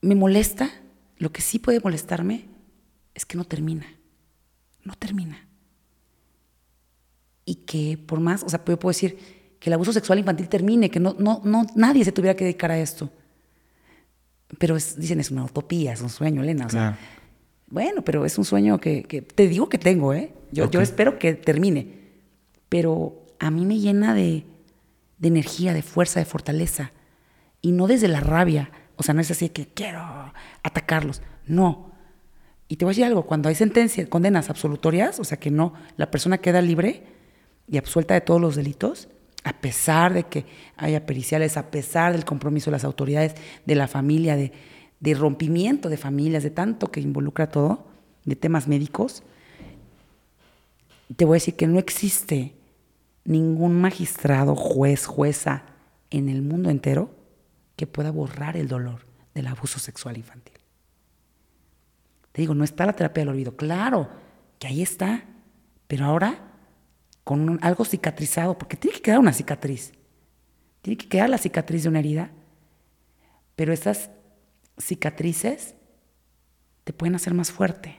Me 0.02 0.14
molesta, 0.14 0.70
lo 1.18 1.32
que 1.32 1.42
sí 1.42 1.58
puede 1.58 1.80
molestarme 1.80 2.48
es 3.14 3.24
que 3.24 3.36
no 3.36 3.44
termina, 3.44 3.86
no 4.84 4.94
termina 4.94 5.45
y 7.46 7.54
que 7.54 7.96
por 7.96 8.20
más, 8.20 8.42
o 8.42 8.48
sea, 8.50 8.62
yo 8.66 8.78
puedo 8.78 8.90
decir 8.90 9.16
que 9.58 9.70
el 9.70 9.74
abuso 9.74 9.92
sexual 9.92 10.18
infantil 10.18 10.48
termine, 10.48 10.90
que 10.90 11.00
no, 11.00 11.16
no, 11.18 11.40
no 11.44 11.64
nadie 11.74 12.04
se 12.04 12.12
tuviera 12.12 12.36
que 12.36 12.44
dedicar 12.44 12.70
a 12.72 12.78
esto. 12.78 13.08
Pero 14.58 14.74
dicen, 14.74 15.20
es 15.20 15.30
una 15.30 15.44
utopía, 15.44 15.92
es 15.92 16.02
un 16.02 16.10
sueño, 16.10 16.42
Elena. 16.42 16.66
O 16.66 16.68
sea, 16.68 16.98
Bueno, 17.68 18.02
pero 18.02 18.26
es 18.26 18.36
un 18.36 18.44
sueño 18.44 18.78
que, 18.78 19.04
que, 19.04 19.22
te 19.22 19.48
digo 19.48 19.68
que 19.68 19.78
tengo, 19.78 20.12
¿eh? 20.12 20.34
Yo, 20.52 20.70
yo 20.70 20.80
espero 20.80 21.18
que 21.18 21.34
termine. 21.34 22.06
Pero 22.68 23.24
a 23.38 23.50
mí 23.50 23.64
me 23.64 23.78
llena 23.78 24.14
de, 24.14 24.44
de 25.18 25.28
energía, 25.28 25.72
de 25.72 25.82
fuerza, 25.82 26.20
de 26.20 26.26
fortaleza. 26.26 26.92
Y 27.60 27.72
no 27.72 27.86
desde 27.86 28.08
la 28.08 28.20
rabia. 28.20 28.70
O 28.96 29.02
sea, 29.02 29.14
no 29.14 29.20
es 29.20 29.30
así 29.30 29.48
que 29.48 29.66
quiero 29.66 30.00
atacarlos. 30.62 31.22
No. 31.46 31.92
Y 32.68 32.76
te 32.76 32.84
voy 32.84 32.90
a 32.90 32.92
decir 32.92 33.04
algo, 33.04 33.26
cuando 33.26 33.48
hay 33.48 33.54
sentencias, 33.54 34.08
condenas 34.08 34.50
absolutorias, 34.50 35.20
o 35.20 35.24
sea 35.24 35.38
que 35.38 35.52
no, 35.52 35.74
la 35.96 36.10
persona 36.10 36.38
queda 36.38 36.60
libre, 36.60 37.15
y 37.68 37.78
absuelta 37.78 38.14
de 38.14 38.20
todos 38.20 38.40
los 38.40 38.56
delitos, 38.56 39.08
a 39.44 39.52
pesar 39.60 40.12
de 40.12 40.24
que 40.24 40.44
haya 40.76 41.06
periciales, 41.06 41.56
a 41.56 41.70
pesar 41.70 42.12
del 42.12 42.24
compromiso 42.24 42.70
de 42.70 42.76
las 42.76 42.84
autoridades, 42.84 43.34
de 43.64 43.74
la 43.74 43.88
familia, 43.88 44.36
de, 44.36 44.52
de 45.00 45.14
rompimiento 45.14 45.88
de 45.88 45.96
familias, 45.96 46.42
de 46.42 46.50
tanto 46.50 46.88
que 46.88 47.00
involucra 47.00 47.48
todo, 47.48 47.86
de 48.24 48.36
temas 48.36 48.66
médicos, 48.66 49.22
te 51.14 51.24
voy 51.24 51.36
a 51.36 51.40
decir 51.40 51.54
que 51.54 51.68
no 51.68 51.78
existe 51.78 52.56
ningún 53.24 53.80
magistrado, 53.80 54.56
juez, 54.56 55.06
jueza 55.06 55.62
en 56.10 56.28
el 56.28 56.42
mundo 56.42 56.70
entero 56.70 57.10
que 57.76 57.86
pueda 57.86 58.10
borrar 58.10 58.56
el 58.56 58.68
dolor 58.68 59.06
del 59.34 59.46
abuso 59.46 59.78
sexual 59.78 60.16
infantil. 60.16 60.56
Te 62.32 62.42
digo, 62.42 62.54
no 62.54 62.64
está 62.64 62.86
la 62.86 62.94
terapia 62.94 63.22
del 63.22 63.30
olvido. 63.30 63.56
Claro 63.56 64.08
que 64.58 64.66
ahí 64.66 64.82
está, 64.82 65.24
pero 65.86 66.06
ahora 66.06 66.45
con 67.26 67.58
algo 67.60 67.84
cicatrizado, 67.84 68.56
porque 68.56 68.76
tiene 68.76 68.98
que 68.98 69.02
quedar 69.02 69.18
una 69.18 69.32
cicatriz. 69.32 69.90
Tiene 70.80 70.96
que 70.96 71.08
quedar 71.08 71.28
la 71.28 71.38
cicatriz 71.38 71.82
de 71.82 71.88
una 71.88 71.98
herida. 71.98 72.30
Pero 73.56 73.72
esas 73.72 74.10
cicatrices 74.78 75.74
te 76.84 76.92
pueden 76.92 77.16
hacer 77.16 77.34
más 77.34 77.50
fuerte. 77.50 77.96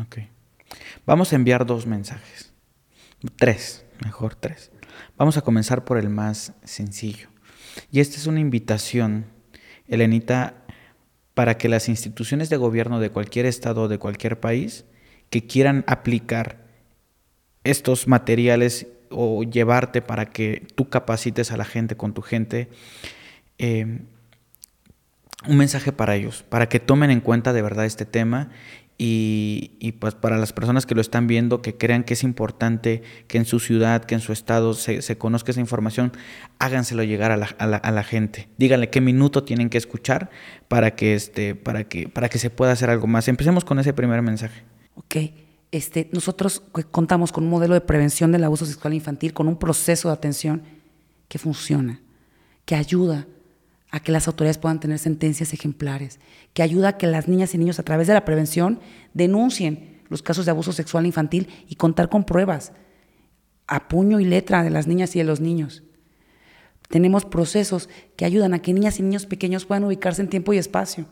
Ok. 0.00 0.20
Vamos 1.04 1.34
a 1.34 1.36
enviar 1.36 1.66
dos 1.66 1.84
mensajes. 1.84 2.54
Tres, 3.36 3.84
mejor 4.02 4.36
tres. 4.36 4.72
Vamos 5.18 5.36
a 5.36 5.42
comenzar 5.42 5.84
por 5.84 5.98
el 5.98 6.08
más 6.08 6.54
sencillo. 6.64 7.28
Y 7.90 8.00
esta 8.00 8.16
es 8.16 8.26
una 8.26 8.40
invitación, 8.40 9.26
Elenita, 9.86 10.64
para 11.34 11.58
que 11.58 11.68
las 11.68 11.90
instituciones 11.90 12.48
de 12.48 12.56
gobierno 12.56 13.00
de 13.00 13.10
cualquier 13.10 13.44
estado 13.44 13.82
o 13.82 13.88
de 13.88 13.98
cualquier 13.98 14.40
país 14.40 14.86
que 15.28 15.46
quieran 15.46 15.84
aplicar 15.86 16.65
estos 17.70 18.08
materiales 18.08 18.86
o 19.10 19.42
llevarte 19.42 20.02
para 20.02 20.26
que 20.26 20.66
tú 20.74 20.88
capacites 20.88 21.52
a 21.52 21.56
la 21.56 21.64
gente 21.64 21.96
con 21.96 22.14
tu 22.14 22.22
gente, 22.22 22.68
eh, 23.58 24.00
un 25.46 25.56
mensaje 25.56 25.92
para 25.92 26.16
ellos, 26.16 26.44
para 26.48 26.68
que 26.68 26.80
tomen 26.80 27.10
en 27.10 27.20
cuenta 27.20 27.52
de 27.52 27.62
verdad 27.62 27.84
este 27.84 28.04
tema 28.04 28.50
y, 28.98 29.92
pues 30.00 30.14
para 30.14 30.38
las 30.38 30.54
personas 30.54 30.86
que 30.86 30.94
lo 30.94 31.02
están 31.02 31.26
viendo, 31.26 31.60
que 31.60 31.76
crean 31.76 32.02
que 32.02 32.14
es 32.14 32.22
importante 32.22 33.02
que 33.28 33.36
en 33.36 33.44
su 33.44 33.60
ciudad, 33.60 34.04
que 34.04 34.14
en 34.14 34.22
su 34.22 34.32
estado 34.32 34.72
se, 34.72 35.18
conozca 35.18 35.50
esa 35.50 35.60
información, 35.60 36.12
háganselo 36.58 37.02
llegar 37.02 37.30
a 37.30 37.36
la, 37.36 37.46
a, 37.46 37.90
la, 37.90 38.02
gente. 38.02 38.48
Díganle 38.56 38.88
qué 38.88 39.02
minuto 39.02 39.44
tienen 39.44 39.68
que 39.68 39.76
escuchar 39.76 40.30
para 40.68 40.96
que, 40.96 41.14
este, 41.14 41.54
para, 41.54 41.84
que, 41.84 42.08
para 42.08 42.30
que 42.30 42.38
se 42.38 42.48
pueda 42.48 42.72
hacer 42.72 42.88
algo 42.88 43.06
más. 43.06 43.28
Empecemos 43.28 43.66
con 43.66 43.78
ese 43.78 43.92
primer 43.92 44.22
mensaje. 44.22 44.62
Ok. 44.94 45.16
Este, 45.76 46.08
nosotros 46.10 46.62
contamos 46.90 47.32
con 47.32 47.44
un 47.44 47.50
modelo 47.50 47.74
de 47.74 47.82
prevención 47.82 48.32
del 48.32 48.44
abuso 48.44 48.64
sexual 48.64 48.94
infantil, 48.94 49.34
con 49.34 49.46
un 49.46 49.58
proceso 49.58 50.08
de 50.08 50.14
atención 50.14 50.62
que 51.28 51.38
funciona, 51.38 52.00
que 52.64 52.76
ayuda 52.76 53.26
a 53.90 54.00
que 54.00 54.10
las 54.10 54.26
autoridades 54.26 54.56
puedan 54.56 54.80
tener 54.80 54.98
sentencias 54.98 55.52
ejemplares, 55.52 56.18
que 56.54 56.62
ayuda 56.62 56.88
a 56.88 56.96
que 56.96 57.06
las 57.06 57.28
niñas 57.28 57.54
y 57.54 57.58
niños 57.58 57.78
a 57.78 57.82
través 57.82 58.06
de 58.06 58.14
la 58.14 58.24
prevención 58.24 58.80
denuncien 59.12 60.00
los 60.08 60.22
casos 60.22 60.46
de 60.46 60.52
abuso 60.52 60.72
sexual 60.72 61.04
infantil 61.04 61.46
y 61.68 61.74
contar 61.74 62.08
con 62.08 62.24
pruebas 62.24 62.72
a 63.66 63.86
puño 63.86 64.18
y 64.18 64.24
letra 64.24 64.62
de 64.62 64.70
las 64.70 64.86
niñas 64.86 65.14
y 65.14 65.18
de 65.18 65.26
los 65.26 65.40
niños. 65.40 65.82
Tenemos 66.88 67.26
procesos 67.26 67.90
que 68.16 68.24
ayudan 68.24 68.54
a 68.54 68.62
que 68.62 68.72
niñas 68.72 68.98
y 68.98 69.02
niños 69.02 69.26
pequeños 69.26 69.66
puedan 69.66 69.84
ubicarse 69.84 70.22
en 70.22 70.30
tiempo 70.30 70.54
y 70.54 70.56
espacio. 70.56 71.04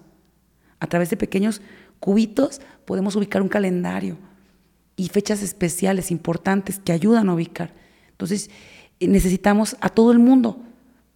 A 0.80 0.86
través 0.86 1.10
de 1.10 1.18
pequeños 1.18 1.60
cubitos 2.00 2.62
podemos 2.86 3.14
ubicar 3.14 3.42
un 3.42 3.48
calendario 3.50 4.16
y 4.96 5.08
fechas 5.08 5.42
especiales 5.42 6.10
importantes 6.10 6.78
que 6.78 6.92
ayudan 6.92 7.28
a 7.28 7.34
ubicar. 7.34 7.74
Entonces, 8.10 8.50
necesitamos 9.00 9.76
a 9.80 9.88
todo 9.88 10.12
el 10.12 10.18
mundo 10.18 10.60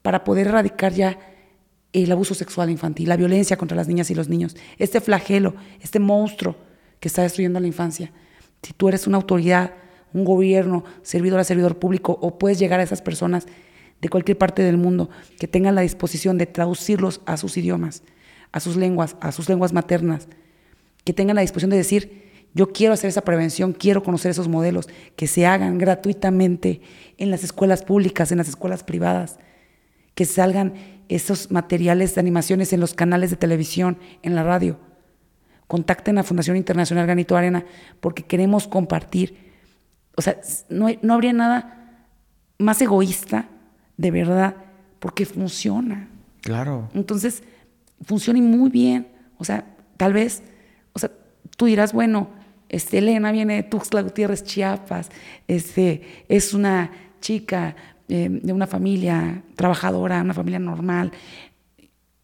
para 0.03 0.25
poder 0.25 0.49
erradicar 0.49 0.93
ya 0.93 1.19
el 1.93 2.11
abuso 2.13 2.35
sexual 2.35 2.71
infantil, 2.71 3.09
la 3.09 3.17
violencia 3.17 3.57
contra 3.57 3.77
las 3.77 3.89
niñas 3.89 4.11
y 4.11 4.15
los 4.15 4.29
niños, 4.29 4.57
este 4.79 5.01
flagelo, 5.01 5.55
este 5.81 6.01
monstruo 6.01 6.57
que 7.01 7.09
está 7.09 7.23
destruyendo 7.23 7.61
la 7.61 7.67
infancia. 7.67 8.13
Si 8.63 8.73
tú 8.73 8.89
eres 8.89 9.07
una 9.07 9.17
autoridad, 9.17 9.75
un 10.13 10.25
gobierno, 10.25 10.85
servidor 11.03 11.41
a 11.41 11.45
servidor 11.45 11.79
público, 11.79 12.19
o 12.21 12.39
puedes 12.39 12.59
llegar 12.59 12.81
a 12.81 12.83
esas 12.83 13.03
personas 13.03 13.47
de 14.01 14.09
cualquier 14.09 14.39
parte 14.39 14.63
del 14.63 14.77
mundo 14.77 15.11
que 15.39 15.49
tengan 15.49 15.75
la 15.75 15.81
disposición 15.83 16.39
de 16.39 16.47
traducirlos 16.47 17.21
a 17.27 17.37
sus 17.37 17.57
idiomas, 17.57 18.03
a 18.53 18.61
sus 18.61 18.77
lenguas, 18.77 19.17
a 19.21 19.33
sus 19.33 19.49
lenguas 19.49 19.73
maternas, 19.73 20.29
que 21.05 21.13
tengan 21.13 21.37
la 21.37 21.43
disposición 21.43 21.71
de 21.71 21.77
decir, 21.77 22.28
yo 22.55 22.73
quiero 22.73 22.95
hacer 22.95 23.09
esa 23.09 23.23
prevención, 23.23 23.73
quiero 23.73 24.03
conocer 24.03 24.31
esos 24.31 24.49
modelos, 24.49 24.89
que 25.17 25.27
se 25.27 25.47
hagan 25.47 25.79
gratuitamente 25.79 26.81
en 27.17 27.31
las 27.31 27.45
escuelas 27.45 27.83
públicas, 27.83 28.33
en 28.33 28.39
las 28.39 28.49
escuelas 28.49 28.83
privadas, 28.83 29.39
que 30.15 30.25
salgan 30.25 30.75
esos 31.09 31.51
materiales 31.51 32.15
de 32.15 32.21
animaciones 32.21 32.73
en 32.73 32.81
los 32.81 32.95
canales 32.95 33.31
de 33.31 33.37
televisión, 33.37 33.99
en 34.23 34.35
la 34.35 34.43
radio. 34.43 34.79
Contacten 35.67 36.19
a 36.19 36.25
Fundación 36.25 36.57
Internacional 36.57 37.07
Granito 37.07 37.37
Arena 37.37 37.65
porque 38.01 38.25
queremos 38.25 38.67
compartir. 38.67 39.37
O 40.17 40.23
sea, 40.23 40.41
no, 40.69 40.89
no 41.03 41.15
habría 41.15 41.33
nada 41.33 42.07
más 42.59 42.81
egoísta, 42.81 43.49
de 43.97 44.11
verdad, 44.11 44.57
porque 44.99 45.27
funciona. 45.27 46.09
Claro. 46.41 46.89
Entonces, 46.95 47.43
funciona 48.03 48.41
muy 48.41 48.71
bien. 48.71 49.09
O 49.37 49.45
sea, 49.45 49.65
tal 49.97 50.13
vez, 50.13 50.43
o 50.93 50.99
sea, 50.99 51.11
tú 51.57 51.67
dirás, 51.67 51.93
bueno, 51.93 52.31
este, 52.69 52.99
Elena 52.99 53.33
viene 53.33 53.57
de 53.57 53.63
Tuxtla 53.63 54.03
Gutiérrez, 54.03 54.45
Chiapas, 54.45 55.11
este, 55.47 56.25
es 56.29 56.55
una 56.55 56.91
chica 57.21 57.75
eh, 58.09 58.29
de 58.31 58.53
una 58.53 58.67
familia 58.67 59.43
trabajadora, 59.55 60.23
una 60.23 60.35
familia 60.35 60.59
normal. 60.59 61.13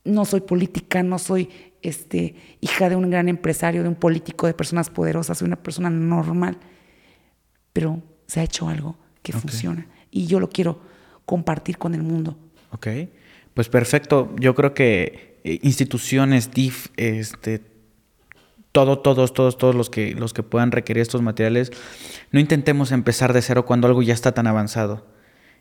No 0.04 0.24
soy 0.24 0.40
política, 0.40 1.02
no 1.02 1.18
soy 1.18 1.48
este, 1.82 2.34
hija 2.60 2.88
de 2.88 2.96
un 2.96 3.10
gran 3.10 3.28
empresario, 3.28 3.82
de 3.82 3.88
un 3.88 3.94
político, 3.94 4.46
de 4.46 4.54
personas 4.54 4.90
poderosas, 4.90 5.38
soy 5.38 5.46
una 5.46 5.62
persona 5.62 5.90
normal. 5.90 6.58
Pero 7.72 8.02
se 8.26 8.40
ha 8.40 8.44
hecho 8.44 8.68
algo 8.68 8.96
que 9.22 9.32
funciona 9.32 9.86
y 10.10 10.26
yo 10.26 10.40
lo 10.40 10.48
quiero 10.48 10.80
compartir 11.26 11.78
con 11.78 11.94
el 11.94 12.02
mundo. 12.02 12.36
Ok, 12.70 12.88
pues 13.52 13.68
perfecto. 13.68 14.34
Yo 14.38 14.54
creo 14.54 14.74
que 14.74 15.40
eh, 15.44 15.58
instituciones, 15.62 16.50
DIF, 16.52 16.88
este, 16.96 17.60
todo, 18.74 18.98
todos, 18.98 19.32
todos, 19.32 19.56
todos 19.56 19.76
los 19.76 19.88
que, 19.88 20.16
los 20.16 20.34
que 20.34 20.42
puedan 20.42 20.72
requerir 20.72 21.00
estos 21.00 21.22
materiales, 21.22 21.70
no 22.32 22.40
intentemos 22.40 22.90
empezar 22.90 23.32
de 23.32 23.40
cero 23.40 23.64
cuando 23.64 23.86
algo 23.86 24.02
ya 24.02 24.12
está 24.12 24.32
tan 24.32 24.48
avanzado. 24.48 25.06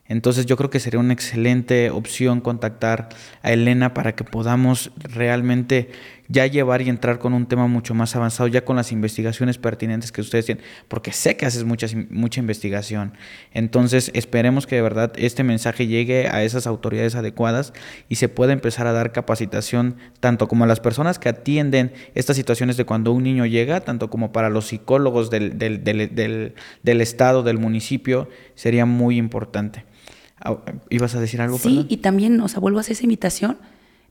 Entonces 0.08 0.48
yo 0.48 0.58
creo 0.58 0.72
que 0.72 0.80
sería 0.80 1.00
una 1.00 1.14
excelente 1.14 1.92
opción 1.92 2.42
contactar 2.42 3.10
a 3.44 3.54
Elena 3.54 3.94
para 3.94 4.16
que 4.16 4.24
podamos 4.24 4.92
realmente 4.98 5.92
ya 6.28 6.48
llevar 6.48 6.82
y 6.82 6.90
entrar 6.90 7.20
con 7.20 7.34
un 7.34 7.46
tema 7.46 7.68
mucho 7.68 7.94
más 7.94 8.16
avanzado, 8.16 8.48
ya 8.48 8.64
con 8.64 8.76
las 8.76 8.92
investigaciones 8.92 9.58
pertinentes 9.58 10.12
que 10.12 10.22
ustedes 10.22 10.46
tienen, 10.46 10.64
porque 10.88 11.12
sé 11.12 11.36
que 11.36 11.46
haces 11.46 11.64
mucha, 11.64 11.88
mucha 12.10 12.40
investigación. 12.40 13.14
Entonces 13.54 14.12
esperemos 14.14 14.68
que 14.68 14.76
de 14.76 14.82
verdad 14.82 15.14
este 15.18 15.44
mensaje 15.44 15.88
llegue 15.88 16.28
a 16.28 16.44
esas 16.44 16.68
autoridades 16.68 17.16
adecuadas 17.16 17.74
y 18.10 18.16
se 18.16 18.30
pueda 18.30 18.54
empezar 18.54 18.88
a 18.88 18.94
dar 18.94 19.12
capacitación 19.12 19.98
tanto 20.20 20.48
como 20.48 20.64
a 20.64 20.68
las 20.68 20.80
personas 20.80 21.20
que 21.20 21.30
atienden 21.30 21.94
estas 22.16 22.36
situaciones 22.36 22.78
de 22.78 22.86
cuando 22.86 23.12
un 23.12 23.24
niño 23.24 23.46
llega, 23.46 23.82
tanto 23.82 24.10
como 24.10 24.32
para 24.32 24.50
los 24.50 24.68
psicólogos 24.68 25.30
del, 25.30 25.58
del, 25.58 25.84
del, 25.84 26.54
del 26.84 27.02
estado, 27.02 27.44
del 27.44 27.58
municipio, 27.58 28.30
sería 28.56 28.86
muy 28.86 29.18
importante. 29.18 29.86
¿Ibas 30.90 31.16
a 31.16 31.22
decir 31.22 31.42
algo? 31.42 31.58
Sí, 31.58 31.86
y 31.90 31.98
también, 31.98 32.40
o 32.42 32.48
sea, 32.48 32.60
vuelvo 32.60 32.80
a 32.80 32.82
hacer 32.82 32.94
esa 32.94 33.04
invitación, 33.04 33.58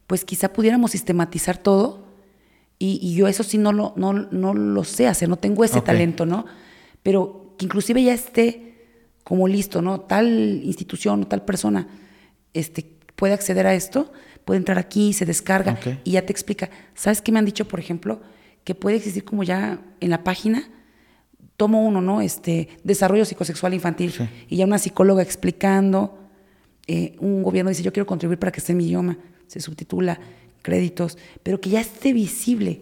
pues 0.06 0.24
quizá 0.24 0.52
pudiéramos 0.52 0.92
sistematizar 0.92 1.58
todo 1.58 2.01
y, 2.84 3.14
yo 3.14 3.28
eso 3.28 3.44
sí 3.44 3.58
no 3.58 3.72
lo, 3.72 3.92
no, 3.96 4.12
no 4.12 4.54
lo 4.54 4.82
sé 4.84 5.06
hacer, 5.06 5.28
no 5.28 5.36
tengo 5.36 5.62
ese 5.64 5.80
talento, 5.80 6.26
¿no? 6.26 6.46
Pero 7.02 7.54
que 7.56 7.66
inclusive 7.66 8.02
ya 8.02 8.12
esté 8.12 8.74
como 9.22 9.46
listo, 9.46 9.82
¿no? 9.82 10.00
Tal 10.00 10.62
institución 10.64 11.22
o 11.22 11.26
tal 11.28 11.44
persona 11.44 11.86
este, 12.54 12.98
puede 13.14 13.34
acceder 13.34 13.66
a 13.66 13.74
esto, 13.74 14.12
puede 14.44 14.58
entrar 14.58 14.78
aquí, 14.78 15.12
se 15.12 15.24
descarga 15.24 15.78
y 16.02 16.12
ya 16.12 16.26
te 16.26 16.32
explica. 16.32 16.70
¿Sabes 16.94 17.22
qué 17.22 17.30
me 17.30 17.38
han 17.38 17.44
dicho, 17.44 17.68
por 17.68 17.78
ejemplo? 17.78 18.20
Que 18.64 18.74
puede 18.74 18.96
existir 18.96 19.24
como 19.24 19.44
ya 19.44 19.80
en 20.00 20.10
la 20.10 20.24
página, 20.24 20.68
tomo 21.56 21.86
uno, 21.86 22.00
¿no? 22.00 22.20
Este, 22.20 22.68
desarrollo 22.82 23.24
psicosexual 23.24 23.74
infantil. 23.74 24.12
Y 24.48 24.56
ya 24.56 24.64
una 24.64 24.78
psicóloga 24.78 25.22
explicando 25.22 26.18
eh, 26.88 27.14
un 27.20 27.44
gobierno 27.44 27.68
dice 27.68 27.84
yo 27.84 27.92
quiero 27.92 28.06
contribuir 28.06 28.40
para 28.40 28.50
que 28.50 28.58
esté 28.58 28.72
en 28.72 28.78
mi 28.78 28.86
idioma, 28.86 29.18
se 29.46 29.60
subtitula, 29.60 30.18
créditos, 30.62 31.18
pero 31.42 31.60
que 31.60 31.70
ya 31.70 31.80
esté 31.80 32.12
visible 32.12 32.80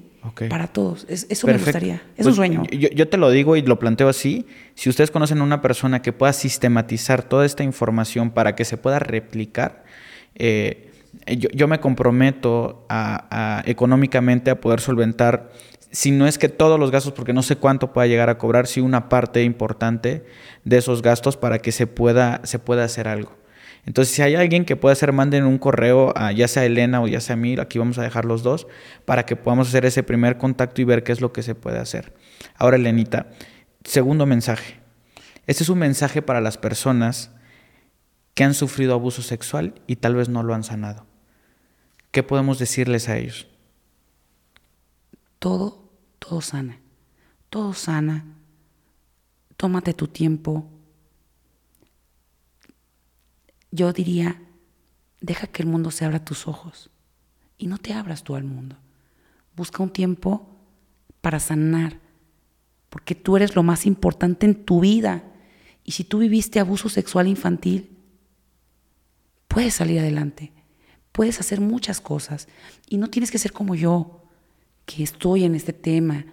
para 0.49 0.69
todos. 0.69 1.07
eso 1.09 1.47
me 1.47 1.55
gustaría, 1.55 2.03
es 2.17 2.21
un 2.21 2.25
pues, 2.25 2.37
sueño. 2.37 2.63
Yo, 2.71 3.09
te 3.09 3.17
lo 3.17 3.31
digo 3.31 3.57
y 3.57 3.63
lo 3.63 3.79
planteo 3.79 4.09
así, 4.09 4.47
si 4.75 4.91
ustedes 4.91 5.11
conocen 5.11 5.39
a 5.39 5.45
una 5.45 5.63
persona 5.63 6.03
que 6.03 6.13
pueda 6.13 6.33
sistematizar 6.33 7.23
toda 7.23 7.47
esta 7.47 7.65
información 7.65 8.31
para 8.31 8.55
que 8.55 8.65
se 8.65 8.77
pueda 8.77 8.99
replicar, 8.99 9.85
eh, 10.35 10.91
yo, 11.27 11.69
me 11.69 11.81
comprometo 11.81 12.85
a, 12.89 13.63
económicamente 13.67 14.51
a 14.51 14.61
poder 14.61 14.81
solventar 14.81 15.51
si 15.91 16.13
no 16.13 16.27
es 16.29 16.39
que 16.39 16.49
todos 16.49 16.79
los 16.79 16.93
gastos, 16.93 17.13
porque 17.13 17.33
no 17.33 17.43
sé 17.43 17.57
cuánto 17.57 17.93
pueda 17.93 18.07
llegar 18.07 18.31
a 18.31 18.39
cobrar, 18.39 18.69
si 18.69 18.81
una 18.81 19.09
parte 19.09 19.43
importante 19.43 20.25
de 20.65 20.77
esos 20.77 21.03
gastos 21.03 21.37
para 21.37 21.59
que 21.59 21.73
se 21.73 21.89
pueda, 21.89 22.41
se 22.45 22.61
pueda 22.61 22.85
hacer 22.85 23.09
algo. 23.09 23.40
Entonces, 23.87 24.15
si 24.15 24.23
hay 24.23 24.35
alguien 24.35 24.65
que 24.65 24.77
pueda 24.77 24.93
hacer, 24.93 25.13
manden 25.13 25.45
un 25.45 25.59
correo 25.59 26.13
a 26.17 26.33
ya 26.33 26.49
sea 26.49 26.65
Elena 26.65 27.01
o 27.01 27.09
ya 27.09 27.21
sea 27.21 27.35
a 27.35 27.37
mí, 27.37 27.57
aquí 27.59 27.79
vamos 27.79 27.99
a 27.99 28.03
dejar 28.03 28.25
los 28.25 28.43
dos, 28.43 28.67
para 29.05 29.25
que 29.27 29.37
podamos 29.37 29.69
hacer 29.69 29.85
ese 29.85 30.03
primer 30.03 30.39
contacto 30.39 30.81
y 30.81 30.85
ver 30.85 31.03
qué 31.03 31.13
es 31.13 31.21
lo 31.21 31.33
que 31.33 31.43
se 31.43 31.55
puede 31.55 31.79
hacer. 31.79 32.15
Ahora, 32.57 32.77
Elenita, 32.77 33.31
segundo 33.85 34.27
mensaje. 34.27 34.81
Este 35.47 35.63
es 35.63 35.69
un 35.69 35.79
mensaje 35.79 36.23
para 36.23 36.41
las 36.41 36.59
personas 36.59 37.31
que 38.35 38.45
han 38.45 38.55
sufrido 38.55 38.95
abuso 38.95 39.23
sexual 39.23 39.81
y 39.87 39.97
tal 39.97 40.15
vez 40.15 40.29
no 40.29 40.43
lo 40.43 40.55
han 40.55 40.65
sanado. 40.65 41.07
¿Qué 42.11 42.23
podemos 42.23 42.59
decirles 42.59 43.09
a 43.09 43.17
ellos? 43.17 43.49
Todo, 45.39 45.91
todo 46.19 46.41
sana. 46.41 46.79
Todo 47.49 47.73
sana. 47.73 48.25
Tómate 49.57 49.95
tu 49.95 50.07
tiempo. 50.09 50.69
Yo 53.71 53.93
diría, 53.93 54.41
deja 55.21 55.47
que 55.47 55.63
el 55.63 55.69
mundo 55.69 55.91
se 55.91 56.05
abra 56.05 56.25
tus 56.25 56.49
ojos 56.49 56.91
y 57.59 57.67
no 57.67 57.79
te 57.79 57.93
abras 57.93 58.25
tú 58.25 58.35
al 58.35 58.45
mundo. 58.45 58.77
Busca 59.55 59.83
un 59.83 59.91
tiempo 59.91 60.47
para 61.21 61.39
sanar, 61.39 61.99
porque 62.89 63.15
tú 63.15 63.37
eres 63.37 63.55
lo 63.55 63.63
más 63.63 63.87
importante 63.87 64.47
en 64.47 64.65
tu 64.65 64.81
vida. 64.81 65.25
Y 65.85 65.93
si 65.93 66.05
tú 66.05 66.19
viviste 66.19 66.59
abuso 66.59 66.89
sexual 66.89 67.29
infantil, 67.29 67.97
puedes 69.47 69.75
salir 69.75 69.99
adelante, 69.99 70.53
puedes 71.13 71.41
hacer 71.41 71.61
muchas 71.61 72.01
cosas 72.01 72.49
y 72.89 72.97
no 72.97 73.11
tienes 73.11 73.31
que 73.31 73.39
ser 73.39 73.53
como 73.53 73.75
yo, 73.75 74.25
que 74.87 75.03
estoy 75.03 75.45
en 75.45 75.55
este 75.55 75.73
tema. 75.73 76.25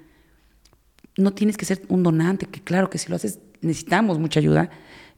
No 1.18 1.34
tienes 1.34 1.58
que 1.58 1.66
ser 1.66 1.84
un 1.90 2.04
donante, 2.04 2.46
que 2.46 2.64
claro 2.64 2.90
que 2.90 2.98
si 2.98 3.10
lo 3.10 3.16
haces 3.16 3.40
necesitamos 3.62 4.20
mucha 4.20 4.40
ayuda, 4.40 4.70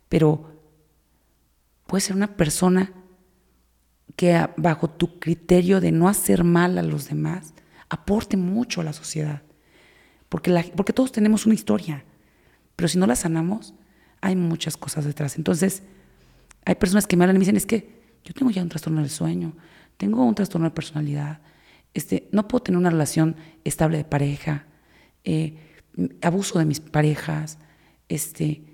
pero 0.08 0.59
puedes 1.90 2.04
ser 2.04 2.16
una 2.16 2.38
persona 2.38 2.94
que 4.16 4.48
bajo 4.58 4.92
tu 4.92 5.20
criterio 5.20 5.82
de 5.82 5.92
no 5.92 6.08
hacer 6.08 6.44
mal 6.44 6.78
a 6.78 6.84
los 6.84 7.10
demás, 7.10 7.56
aporte 7.90 8.38
mucho 8.38 8.82
a 8.82 8.84
la 8.84 8.94
sociedad. 8.94 9.42
Porque, 10.30 10.72
porque 10.76 10.94
todos 10.94 11.12
tenemos 11.12 11.48
una 11.48 11.56
historia, 11.56 12.06
pero 12.76 12.88
si 12.88 13.00
no 13.00 13.08
la 13.08 13.16
sanamos, 13.16 13.74
hay 14.22 14.36
muchas 14.36 14.78
cosas 14.78 15.04
detrás. 15.04 15.36
Entonces, 15.36 15.82
hay 16.64 16.76
personas 16.76 17.08
que 17.08 17.18
me 17.18 17.24
hablan 17.24 17.38
y 17.38 17.40
me 17.40 17.44
dicen, 17.46 17.58
es 17.58 17.66
que 17.66 18.20
yo 18.24 18.36
tengo 18.36 18.52
ya 18.52 18.62
un 18.62 18.70
trastorno 18.70 19.02
del 19.02 19.10
sueño, 19.10 19.54
tengo 19.98 20.24
un 20.24 20.36
trastorno 20.36 20.70
de 20.70 20.76
personalidad, 20.76 21.42
este, 21.96 22.30
no 22.32 22.48
puedo 22.48 22.62
tener 22.62 22.78
una 22.78 22.92
relación 22.92 23.36
estable 23.64 23.98
de 23.98 24.06
pareja, 24.06 24.68
eh, 25.24 25.58
abuso 26.22 26.60
de 26.60 26.66
mis 26.66 26.82
parejas, 26.82 27.58
este, 28.10 28.69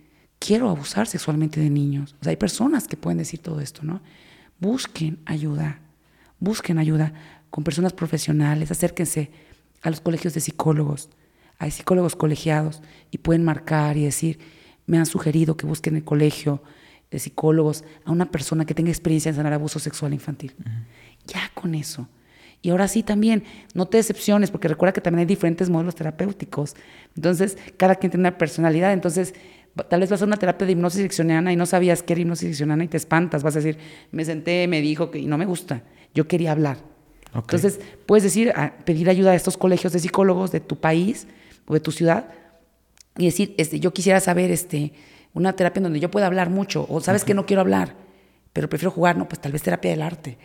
quiero 0.46 0.70
abusar 0.70 1.08
sexualmente 1.08 1.60
de 1.60 1.70
niños. 1.70 2.16
O 2.20 2.24
sea, 2.24 2.30
hay 2.30 2.38
personas 2.38 2.88
que 2.88 2.98
pueden 2.98 3.18
decir 3.18 3.40
todo 3.40 3.62
esto, 3.62 3.82
¿no? 3.84 4.02
Busquen 4.60 5.18
ayuda, 5.26 5.80
busquen 6.40 6.78
ayuda 6.78 7.14
con 7.50 7.64
personas 7.64 7.94
profesionales, 7.94 8.70
acérquense 8.70 9.32
a 9.82 9.90
los 9.90 10.02
colegios 10.02 10.34
de 10.34 10.42
psicólogos, 10.42 11.10
hay 11.58 11.72
psicólogos 11.72 12.16
colegiados 12.16 12.82
y 13.12 13.18
pueden 13.18 13.44
marcar 13.44 13.98
y 13.98 14.04
decir, 14.04 14.40
me 14.86 14.98
han 14.98 15.06
sugerido 15.06 15.58
que 15.58 15.66
busquen 15.66 15.96
el 15.96 16.04
colegio 16.04 16.62
de 17.10 17.20
psicólogos 17.20 17.84
a 18.04 18.12
una 18.12 18.30
persona 18.30 18.66
que 18.66 18.74
tenga 18.74 18.92
experiencia 18.92 19.30
en 19.30 19.36
sanar 19.36 19.54
abuso 19.54 19.80
sexual 19.80 20.14
infantil. 20.14 20.54
Ya 21.26 21.50
con 21.54 21.74
eso. 21.76 22.08
Y 22.62 22.70
ahora 22.70 22.88
sí 22.88 23.04
también, 23.04 23.44
no 23.74 23.86
te 23.86 23.98
decepciones, 23.98 24.52
porque 24.52 24.68
recuerda 24.68 24.94
que 24.94 25.02
también 25.02 25.20
hay 25.20 25.26
diferentes 25.26 25.70
modelos 25.70 25.96
terapéuticos. 25.96 26.76
Entonces, 27.16 27.58
cada 27.78 27.96
quien 27.96 28.12
tiene 28.12 28.24
una 28.24 28.38
personalidad. 28.38 28.92
Entonces, 28.92 29.36
tal 29.84 30.00
vez 30.00 30.10
vas 30.10 30.22
a 30.22 30.26
una 30.26 30.38
terapia 30.38 30.66
de 30.66 30.74
hipnosis 30.74 30.98
direccionana 30.98 31.52
y 31.52 31.56
no 31.56 31.66
sabías 31.66 32.04
que 32.04 32.14
era 32.14 32.22
hipnosis 32.22 32.44
direccionana 32.44 32.84
y 32.84 32.88
te 32.88 32.98
espantas. 32.98 33.44
Vas 33.44 33.56
a 33.56 33.60
decir, 33.60 33.78
me 34.12 34.24
senté, 34.26 34.68
me 34.68 34.82
dijo 34.82 35.12
que 35.12 35.20
y 35.20 35.26
no 35.26 35.38
me 35.38 35.46
gusta. 35.46 35.84
Yo 36.14 36.28
quería 36.28 36.52
hablar. 36.52 36.78
Entonces, 37.34 37.82
puedes 38.06 38.24
decir, 38.24 38.54
pedir 38.86 39.10
ayuda 39.10 39.32
a 39.32 39.36
estos 39.36 39.58
colegios 39.58 39.92
de 39.92 40.00
psicólogos 40.00 40.52
de 40.52 40.62
tu 40.62 40.78
país 40.78 41.28
o 41.68 41.74
de 41.74 41.82
tu 41.82 41.92
ciudad 41.92 42.30
y 43.18 43.26
decir, 43.26 43.54
este, 43.58 43.80
yo 43.80 43.92
quisiera 43.94 44.20
saber 44.22 44.52
este, 44.52 44.94
una 45.34 45.54
terapia 45.54 45.80
en 45.80 45.84
donde 45.84 46.00
yo 46.00 46.10
pueda 46.10 46.28
hablar 46.28 46.50
mucho, 46.50 46.86
o 46.90 47.02
sabes 47.02 47.24
que 47.24 47.34
no 47.34 47.46
quiero 47.46 47.62
hablar, 47.62 47.96
pero 48.54 48.70
prefiero 48.70 48.92
jugar, 48.92 49.18
no, 49.18 49.28
pues 49.28 49.42
tal 49.42 49.52
vez 49.52 49.64
terapia 49.64 49.92
del 49.92 50.02
arte. 50.02 50.38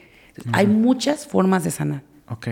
Hay 0.52 0.66
muchas 0.66 1.26
formas 1.26 1.64
de 1.64 1.70
sanar. 1.70 2.02
Ok. 2.28 2.48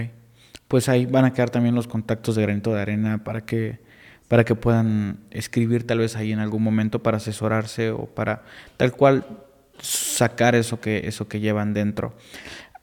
Pues 0.69 0.89
ahí 0.89 1.07
van 1.07 1.25
a 1.25 1.33
quedar 1.33 1.51
también 1.51 1.75
los 1.75 1.89
contactos 1.89 2.37
de 2.37 2.43
granito 2.43 2.73
de 2.75 2.81
arena 2.81 3.25
para 3.25 3.45
que, 3.45 3.81
para 4.29 4.45
que 4.45 4.55
puedan 4.55 5.21
escribir 5.31 5.87
tal 5.87 5.99
vez 5.99 6.17
ahí 6.17 6.33
en 6.33 6.39
algún 6.39 6.63
momento 6.63 7.03
para 7.03 7.17
asesorarse 7.17 7.91
o 7.91 8.07
para 8.07 8.45
tal 8.77 8.93
cual 8.93 9.27
sacar 9.81 10.55
eso 10.55 10.81
que, 10.81 11.09
eso 11.09 11.29
que 11.29 11.41
llevan 11.41 11.75
dentro. 11.75 12.15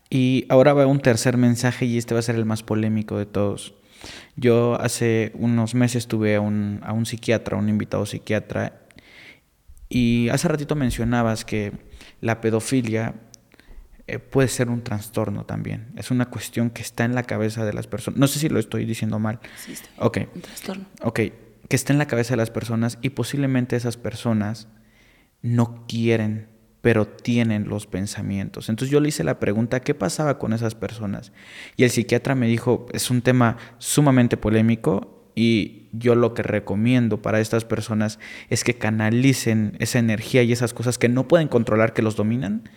Y 0.09 0.45
ahora 0.49 0.73
va 0.73 0.87
un 0.87 0.99
tercer 0.99 1.37
mensaje 1.37 1.85
y 1.85 1.97
este 1.97 2.13
va 2.13 2.19
a 2.19 2.23
ser 2.23 2.35
el 2.35 2.45
más 2.45 2.63
polémico 2.63 3.17
de 3.17 3.25
todos. 3.25 3.75
Yo 4.35 4.79
hace 4.79 5.31
unos 5.35 5.75
meses 5.75 6.07
tuve 6.07 6.35
a 6.35 6.41
un, 6.41 6.79
a 6.83 6.93
un 6.93 7.05
psiquiatra, 7.05 7.57
un 7.57 7.69
invitado 7.69 8.05
psiquiatra, 8.05 8.81
y 9.89 10.29
hace 10.29 10.47
ratito 10.47 10.75
mencionabas 10.75 11.45
que 11.45 11.71
la 12.21 12.41
pedofilia 12.41 13.15
eh, 14.07 14.19
puede 14.19 14.47
ser 14.47 14.69
un 14.69 14.83
trastorno 14.83 15.45
también. 15.45 15.87
Es 15.95 16.11
una 16.11 16.25
cuestión 16.27 16.69
que 16.69 16.81
está 16.81 17.05
en 17.05 17.15
la 17.15 17.23
cabeza 17.23 17.65
de 17.65 17.73
las 17.73 17.87
personas. 17.87 18.19
No 18.19 18.27
sé 18.27 18.39
si 18.39 18.49
lo 18.49 18.59
estoy 18.59 18.85
diciendo 18.85 19.17
mal. 19.17 19.39
Sí, 19.57 19.73
está 19.73 19.89
ok. 19.97 20.19
Un 20.35 20.41
trastorno. 20.41 20.85
Ok, 21.01 21.19
que 21.67 21.75
está 21.75 21.91
en 21.91 21.99
la 21.99 22.07
cabeza 22.07 22.33
de 22.33 22.37
las 22.37 22.51
personas 22.51 22.99
y 23.01 23.09
posiblemente 23.11 23.75
esas 23.75 23.97
personas 23.97 24.67
no 25.41 25.85
quieren, 25.87 26.49
pero 26.81 27.07
tienen 27.07 27.67
los 27.67 27.87
pensamientos. 27.87 28.69
Entonces 28.69 28.91
yo 28.91 28.99
le 28.99 29.09
hice 29.09 29.23
la 29.23 29.39
pregunta, 29.39 29.79
¿qué 29.79 29.95
pasaba 29.95 30.37
con 30.37 30.53
esas 30.53 30.75
personas? 30.75 31.31
Y 31.75 31.83
el 31.83 31.89
psiquiatra 31.89 32.35
me 32.35 32.47
dijo, 32.47 32.85
es 32.93 33.09
un 33.09 33.21
tema 33.23 33.57
sumamente 33.79 34.37
polémico 34.37 35.31
y 35.33 35.89
yo 35.91 36.15
lo 36.15 36.33
que 36.33 36.43
recomiendo 36.43 37.21
para 37.21 37.39
estas 37.39 37.65
personas 37.65 38.19
es 38.49 38.63
que 38.63 38.77
canalicen 38.77 39.75
esa 39.79 39.99
energía 39.99 40.43
y 40.43 40.51
esas 40.51 40.73
cosas 40.73 40.97
que 40.97 41.09
no 41.09 41.27
pueden 41.27 41.47
controlar, 41.47 41.93
que 41.93 42.01
los 42.01 42.15
dominan, 42.15 42.69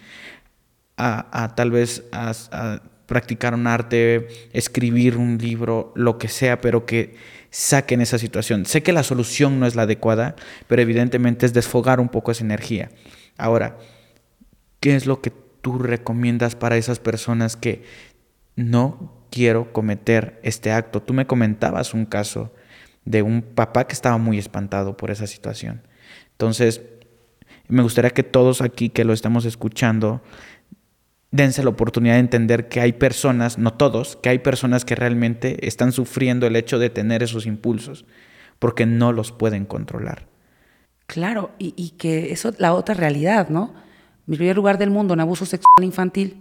a, 0.99 1.55
tal 1.55 1.71
vez 1.71 2.05
a, 2.13 2.81
practicar 3.07 3.55
un 3.55 3.67
arte, 3.67 4.29
escribir 4.53 5.17
un 5.17 5.39
libro, 5.39 5.93
lo 5.97 6.19
que 6.19 6.29
sea, 6.29 6.61
pero 6.61 6.85
que 6.85 7.17
saquen 7.51 8.03
esa 8.03 8.19
situación. 8.19 8.67
Sé 8.67 8.83
que 8.83 8.93
la 8.93 9.03
solución 9.03 9.59
no 9.59 9.67
es 9.67 9.75
la 9.75 9.83
adecuada, 9.83 10.37
pero 10.67 10.83
evidentemente 10.83 11.47
es 11.47 11.55
desfogar 11.55 12.01
un 12.01 12.11
poco 12.11 12.33
esa 12.33 12.45
energía. 12.45 12.91
Ahora, 13.39 13.79
¿qué 14.81 14.95
es 14.95 15.07
lo 15.07 15.23
que 15.23 15.33
tú 15.63 15.79
recomiendas 15.79 16.55
para 16.55 16.77
esas 16.77 16.99
personas 16.99 17.57
que 17.57 17.83
no 18.57 19.25
quiero 19.31 19.73
cometer 19.73 20.39
este 20.43 20.71
acto? 20.71 21.01
Tú 21.01 21.15
me 21.15 21.27
comentabas 21.27 21.95
un 21.95 22.05
caso 22.05 22.53
de 23.07 23.23
un 23.23 23.41
papá 23.41 23.87
que 23.87 23.95
estaba 23.95 24.19
muy 24.19 24.37
espantado 24.37 24.99
por 24.99 25.11
esa 25.11 25.27
situación. 25.27 25.81
Entonces, 26.33 26.83
me 27.69 27.83
gustaría 27.83 28.11
que 28.11 28.23
todos 28.23 28.61
aquí 28.61 28.91
que 28.91 29.05
lo 29.05 29.13
estamos 29.13 29.45
escuchando 29.45 30.23
dense 31.31 31.63
la 31.63 31.71
oportunidad 31.71 32.15
de 32.15 32.21
entender 32.21 32.69
que 32.69 32.81
hay 32.81 32.93
personas, 32.93 33.59
no 33.59 33.75
todos, 33.75 34.17
que 34.17 34.31
hay 34.31 34.39
personas 34.39 34.85
que 34.85 34.95
realmente 34.95 35.67
están 35.67 35.93
sufriendo 35.93 36.47
el 36.47 36.57
hecho 36.57 36.79
de 36.79 36.91
tener 36.91 37.23
esos 37.23 37.47
impulsos, 37.47 38.05
porque 38.59 38.87
no 38.87 39.13
los 39.13 39.33
pueden 39.33 39.67
controlar. 39.67 40.27
Claro, 41.07 41.53
y, 41.59 41.91
que 41.91 42.33
eso 42.33 42.51
es 42.51 42.61
la 42.61 42.75
otra 42.75 42.95
realidad, 42.95 43.49
¿no? 43.49 43.75
Mi 44.27 44.37
primer 44.37 44.57
lugar 44.57 44.77
del 44.77 44.91
mundo 44.91 45.15
en 45.15 45.21
abuso 45.21 45.47
sexual 45.47 45.85
infantil, 45.85 46.37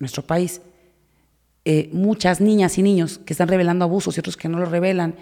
nuestro 0.00 0.24
país, 0.24 0.60
eh, 1.64 1.88
muchas 1.92 2.40
niñas 2.40 2.78
y 2.78 2.82
niños 2.82 3.18
que 3.18 3.32
están 3.32 3.46
revelando 3.46 3.84
abusos 3.84 4.16
y 4.16 4.20
otros 4.20 4.36
que 4.36 4.48
no 4.48 4.58
lo 4.58 4.66
revelan, 4.66 5.14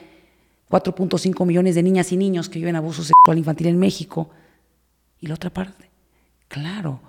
4.5 0.71 1.45
millones 1.45 1.75
de 1.75 1.83
niñas 1.83 2.13
y 2.13 2.17
niños 2.17 2.49
que 2.49 2.59
viven 2.59 2.77
abuso 2.77 3.03
sexual 3.03 3.37
infantil 3.37 3.67
en 3.67 3.79
México. 3.79 4.31
Y 5.21 5.27
la 5.27 5.35
otra 5.35 5.51
parte, 5.51 5.91
claro, 6.49 7.03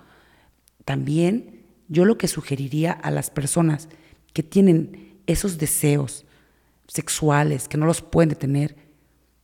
también 0.84 1.61
yo 1.92 2.06
lo 2.06 2.18
que 2.18 2.30
sugeriría 2.30 2.94
a 2.94 3.12
las 3.12 3.30
personas 3.30 3.90
que 4.32 4.44
tienen 4.44 5.20
esos 5.28 5.58
deseos 5.58 6.26
sexuales, 6.88 7.68
que 7.68 7.78
no 7.78 7.86
los 7.86 8.02
pueden 8.02 8.30
detener, 8.30 8.78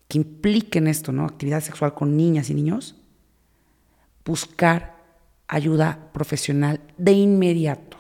que 0.07 0.19
impliquen 0.19 0.88
esto, 0.88 1.11
¿no? 1.11 1.26
Actividad 1.26 1.61
sexual 1.61 1.94
con 1.94 2.15
niñas 2.15 2.49
y 2.49 2.53
niños, 2.53 2.95
buscar 4.24 4.95
ayuda 5.49 6.10
profesional 6.14 6.80
de 6.98 7.11
inmediato. 7.11 7.98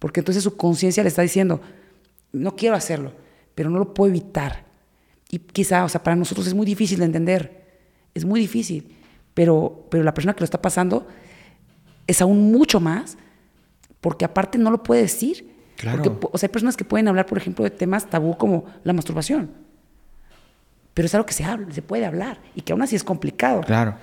Porque 0.00 0.18
entonces 0.18 0.42
su 0.42 0.56
conciencia 0.56 1.04
le 1.04 1.08
está 1.08 1.22
diciendo, 1.22 1.60
no 2.32 2.56
quiero 2.56 2.74
hacerlo, 2.74 3.12
pero 3.54 3.70
no 3.70 3.78
lo 3.78 3.94
puedo 3.94 4.10
evitar. 4.10 4.66
Y 5.30 5.38
quizá, 5.38 5.84
o 5.84 5.88
sea, 5.88 6.02
para 6.02 6.16
nosotros 6.16 6.48
es 6.48 6.54
muy 6.54 6.66
difícil 6.66 6.98
de 6.98 7.04
entender, 7.04 7.78
es 8.12 8.24
muy 8.24 8.40
difícil, 8.40 8.96
pero, 9.34 9.86
pero 9.88 10.02
la 10.02 10.14
persona 10.14 10.34
que 10.34 10.40
lo 10.40 10.46
está 10.46 10.60
pasando 10.60 11.06
es 12.08 12.20
aún 12.20 12.50
mucho 12.50 12.80
más 12.80 13.16
porque 14.00 14.24
aparte 14.24 14.58
no 14.58 14.70
lo 14.70 14.82
puede 14.82 15.02
decir, 15.02 15.54
Claro. 15.76 16.02
Porque, 16.02 16.18
po- 16.18 16.30
o 16.32 16.38
sea, 16.38 16.46
hay 16.46 16.52
personas 16.52 16.74
que 16.74 16.86
pueden 16.86 17.06
hablar, 17.06 17.26
por 17.26 17.36
ejemplo, 17.36 17.62
de 17.62 17.70
temas 17.70 18.08
tabú 18.08 18.38
como 18.38 18.64
la 18.82 18.94
masturbación. 18.94 19.50
Pero 20.94 21.04
es 21.04 21.14
algo 21.14 21.26
que 21.26 21.34
se 21.34 21.44
habla, 21.44 21.70
se 21.70 21.82
puede 21.82 22.06
hablar 22.06 22.40
y 22.54 22.62
que 22.62 22.72
aún 22.72 22.80
así 22.80 22.96
es 22.96 23.04
complicado. 23.04 23.60
Claro. 23.60 23.96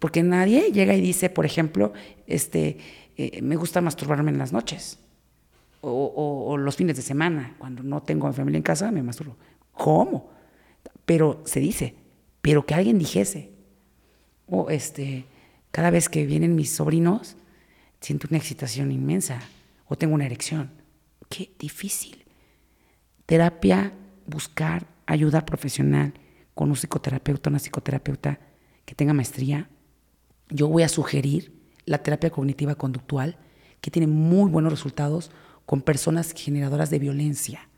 Porque 0.00 0.24
nadie 0.24 0.72
llega 0.72 0.92
y 0.94 1.00
dice, 1.00 1.30
por 1.30 1.46
ejemplo, 1.46 1.92
este, 2.26 2.78
eh, 3.16 3.40
me 3.42 3.54
gusta 3.54 3.80
masturbarme 3.80 4.32
en 4.32 4.38
las 4.38 4.52
noches. 4.52 4.98
O, 5.82 5.88
o- 5.90 6.50
o 6.50 6.56
los 6.56 6.74
fines 6.74 6.96
de 6.96 7.02
semana, 7.02 7.54
cuando 7.58 7.84
no 7.84 8.02
tengo 8.02 8.26
a 8.26 8.30
mi 8.30 8.36
familia 8.36 8.56
en 8.58 8.62
casa, 8.64 8.90
me 8.90 9.02
masturbo. 9.02 9.36
¿Cómo? 9.72 10.30
Pero 11.06 11.42
se 11.44 11.60
dice, 11.60 11.94
pero 12.42 12.66
que 12.66 12.74
alguien 12.74 12.98
dijese. 12.98 13.50
O 14.48 14.68
este, 14.68 15.26
cada 15.70 15.90
vez 15.90 16.08
que 16.08 16.26
vienen 16.26 16.56
mis 16.56 16.72
sobrinos, 16.72 17.36
siento 18.00 18.28
una 18.30 18.38
excitación 18.38 18.92
inmensa. 18.92 19.40
O 19.86 19.96
tengo 19.96 20.14
una 20.14 20.26
erección. 20.26 20.70
Qué 21.28 21.52
difícil. 21.58 22.24
Terapia, 23.26 23.92
buscar 24.26 24.86
ayuda 25.06 25.44
profesional 25.44 26.14
con 26.54 26.70
un 26.70 26.76
psicoterapeuta, 26.76 27.50
una 27.50 27.58
psicoterapeuta 27.58 28.38
que 28.84 28.94
tenga 28.94 29.12
maestría. 29.12 29.68
Yo 30.48 30.68
voy 30.68 30.82
a 30.84 30.88
sugerir 30.88 31.52
la 31.86 32.02
terapia 32.02 32.30
cognitiva 32.30 32.74
conductual, 32.76 33.38
que 33.80 33.90
tiene 33.90 34.06
muy 34.06 34.50
buenos 34.50 34.72
resultados 34.72 35.30
con 35.66 35.82
personas 35.82 36.32
generadoras 36.36 36.90
de 36.90 36.98
violencia. 36.98 37.68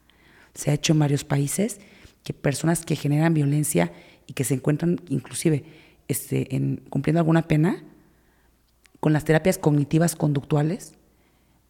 Se 0.55 0.71
ha 0.71 0.75
hecho 0.75 0.93
en 0.93 0.99
varios 0.99 1.25
países 1.25 1.81
que 2.25 2.33
personas 2.33 2.85
que 2.85 2.97
generan 2.97 3.35
violencia 3.35 3.93
y 4.27 4.35
que 4.35 4.45
se 4.45 4.55
encuentran 4.55 5.01
inclusive 5.09 5.65
este, 6.09 6.55
en, 6.55 6.83
cumpliendo 6.89 7.21
alguna 7.21 7.49
pena, 7.49 7.85
con 9.03 9.13
las 9.13 9.25
terapias 9.25 9.59
cognitivas 9.59 10.15
conductuales, 10.15 10.95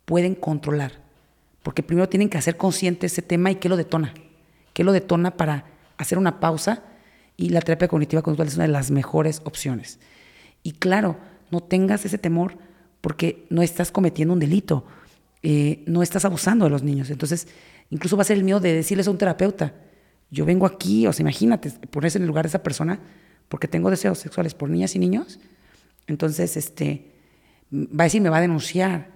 pueden 0.05 0.35
controlar. 0.35 1.01
Porque 1.63 1.83
primero 1.83 2.07
tienen 2.11 2.29
que 2.29 2.37
hacer 2.37 2.59
consciente 2.59 3.07
ese 3.07 3.23
tema 3.23 3.51
y 3.51 3.55
qué 3.55 3.71
lo 3.71 3.79
detona. 3.79 4.13
¿Qué 4.75 4.85
lo 4.85 4.93
detona 4.93 5.39
para 5.39 5.65
hacer 5.97 6.19
una 6.19 6.41
pausa? 6.41 6.83
Y 7.39 7.49
la 7.49 7.63
terapia 7.63 7.89
cognitiva 7.89 8.21
conductual 8.21 8.49
es 8.49 8.57
una 8.57 8.67
de 8.67 8.73
las 8.73 8.91
mejores 8.91 9.41
opciones. 9.45 9.99
Y 10.63 10.73
claro, 10.73 11.17
no 11.51 11.63
tengas 11.63 12.05
ese 12.05 12.19
temor 12.19 12.59
porque 13.01 13.47
no 13.49 13.63
estás 13.63 13.91
cometiendo 13.91 14.35
un 14.35 14.39
delito, 14.39 14.85
eh, 15.43 15.83
no 15.87 16.03
estás 16.03 16.27
abusando 16.27 16.67
de 16.67 16.71
los 16.71 16.83
niños. 16.83 17.09
Entonces, 17.09 17.49
incluso 17.89 18.15
va 18.15 18.21
a 18.21 18.27
ser 18.27 18.37
el 18.37 18.45
miedo 18.45 18.61
de 18.61 18.75
decirles 18.75 19.09
a 19.09 19.11
un 19.11 19.17
terapeuta, 19.17 19.73
yo 20.31 20.45
vengo 20.45 20.67
aquí, 20.67 21.07
o 21.07 21.15
sea, 21.15 21.23
imagínate, 21.23 21.71
ponerse 21.89 22.19
en 22.19 22.25
el 22.25 22.29
lugar 22.29 22.45
de 22.45 22.49
esa 22.49 22.63
persona 22.63 23.01
porque 23.49 23.69
tengo 23.69 23.89
deseos 23.89 24.19
sexuales 24.19 24.53
por 24.53 24.69
niñas 24.69 24.95
y 24.97 24.99
niños. 24.99 25.41
Entonces, 26.07 26.59
este, 26.59 27.12
va 27.73 28.05
a 28.05 28.05
decir, 28.05 28.21
me 28.21 28.29
va 28.29 28.39
a 28.39 28.41
denunciar 28.41 29.09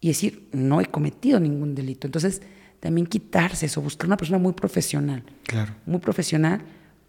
y 0.00 0.08
decir, 0.08 0.48
no 0.52 0.80
he 0.80 0.86
cometido 0.86 1.38
ningún 1.40 1.74
delito. 1.74 2.06
Entonces, 2.06 2.40
también 2.80 3.06
quitarse 3.06 3.66
eso, 3.66 3.82
buscar 3.82 4.06
una 4.06 4.16
persona 4.16 4.38
muy 4.38 4.52
profesional. 4.54 5.22
Claro. 5.44 5.74
Muy 5.86 5.98
profesional. 6.00 6.62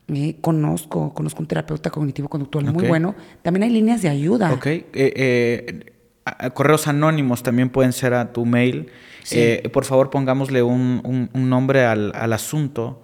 Eh, 0.09 0.35
conozco, 0.41 1.13
conozco 1.13 1.41
un 1.41 1.47
terapeuta 1.47 1.89
cognitivo-conductual 1.89 2.65
muy 2.73 2.85
bueno. 2.87 3.15
También 3.43 3.63
hay 3.63 3.69
líneas 3.69 4.01
de 4.01 4.09
ayuda. 4.09 4.51
Ok. 4.51 4.65
Eh, 4.65 4.85
eh, 4.93 5.93
a- 6.25 6.47
a 6.47 6.49
correos 6.49 6.87
anónimos 6.87 7.43
también 7.43 7.69
pueden 7.69 7.93
ser 7.93 8.13
a 8.13 8.33
tu 8.33 8.45
mail. 8.45 8.87
Sí. 9.23 9.37
Eh, 9.39 9.69
por 9.71 9.85
favor, 9.85 10.09
pongámosle 10.09 10.63
un, 10.63 11.01
un- 11.05 11.29
un 11.33 11.49
nombre 11.49 11.85
al, 11.85 12.11
al 12.15 12.33
asunto. 12.33 13.03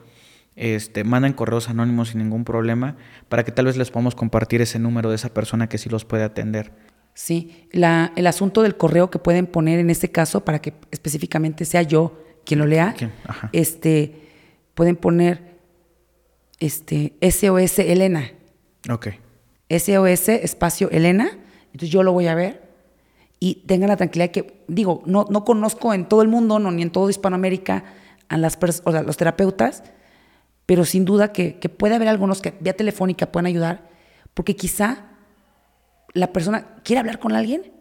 Este, 0.57 1.03
manden 1.03 1.33
correos 1.33 1.69
anónimos 1.69 2.09
sin 2.09 2.17
ningún 2.17 2.43
problema 2.43 2.97
para 3.29 3.43
que 3.45 3.51
tal 3.51 3.65
vez 3.67 3.77
les 3.77 3.91
podamos 3.91 4.15
compartir 4.15 4.59
ese 4.61 4.79
número 4.79 5.09
de 5.11 5.15
esa 5.15 5.29
persona 5.33 5.69
que 5.69 5.77
sí 5.77 5.87
los 5.87 6.03
puede 6.03 6.23
atender. 6.23 6.71
Sí, 7.19 7.65
la- 7.71 8.13
el 8.15 8.27
asunto 8.27 8.61
del 8.61 8.77
correo 8.77 9.09
que 9.09 9.17
pueden 9.17 9.47
poner 9.47 9.79
en 9.79 9.89
este 9.89 10.11
caso, 10.11 10.45
para 10.45 10.61
que 10.61 10.75
específicamente 10.91 11.65
sea 11.65 11.81
yo 11.81 12.15
quien 12.45 12.59
lo 12.59 12.67
lea, 12.67 12.93
este, 13.53 14.21
pueden 14.75 14.95
poner 14.95 15.57
este, 16.59 17.15
SOS 17.21 17.79
Elena. 17.79 18.31
Ok. 18.89 19.07
SOS 19.69 20.29
espacio 20.29 20.91
Elena, 20.91 21.31
entonces 21.73 21.89
yo 21.89 22.03
lo 22.03 22.13
voy 22.13 22.27
a 22.27 22.35
ver 22.35 22.67
y 23.39 23.63
tengan 23.65 23.89
la 23.89 23.97
tranquilidad 23.97 24.29
que, 24.31 24.63
digo, 24.67 25.01
no, 25.07 25.25
no 25.31 25.43
conozco 25.43 25.95
en 25.95 26.07
todo 26.07 26.21
el 26.21 26.27
mundo, 26.27 26.59
no, 26.59 26.71
ni 26.71 26.83
en 26.83 26.91
todo 26.91 27.09
Hispanoamérica, 27.09 27.83
a 28.29 28.37
las 28.37 28.59
pers- 28.59 28.81
o 28.85 28.91
sea, 28.91 29.01
los 29.01 29.17
terapeutas, 29.17 29.83
pero 30.67 30.85
sin 30.85 31.03
duda 31.03 31.31
que, 31.33 31.57
que 31.57 31.69
puede 31.69 31.95
haber 31.95 32.09
algunos 32.09 32.41
que 32.41 32.53
vía 32.59 32.73
telefónica 32.77 33.31
puedan 33.31 33.47
ayudar, 33.47 33.89
porque 34.35 34.55
quizá 34.55 35.05
la 36.17 36.33
persona 36.33 36.75
quiere 36.83 36.99
hablar 36.99 37.19
con 37.19 37.33
alguien 37.33 37.71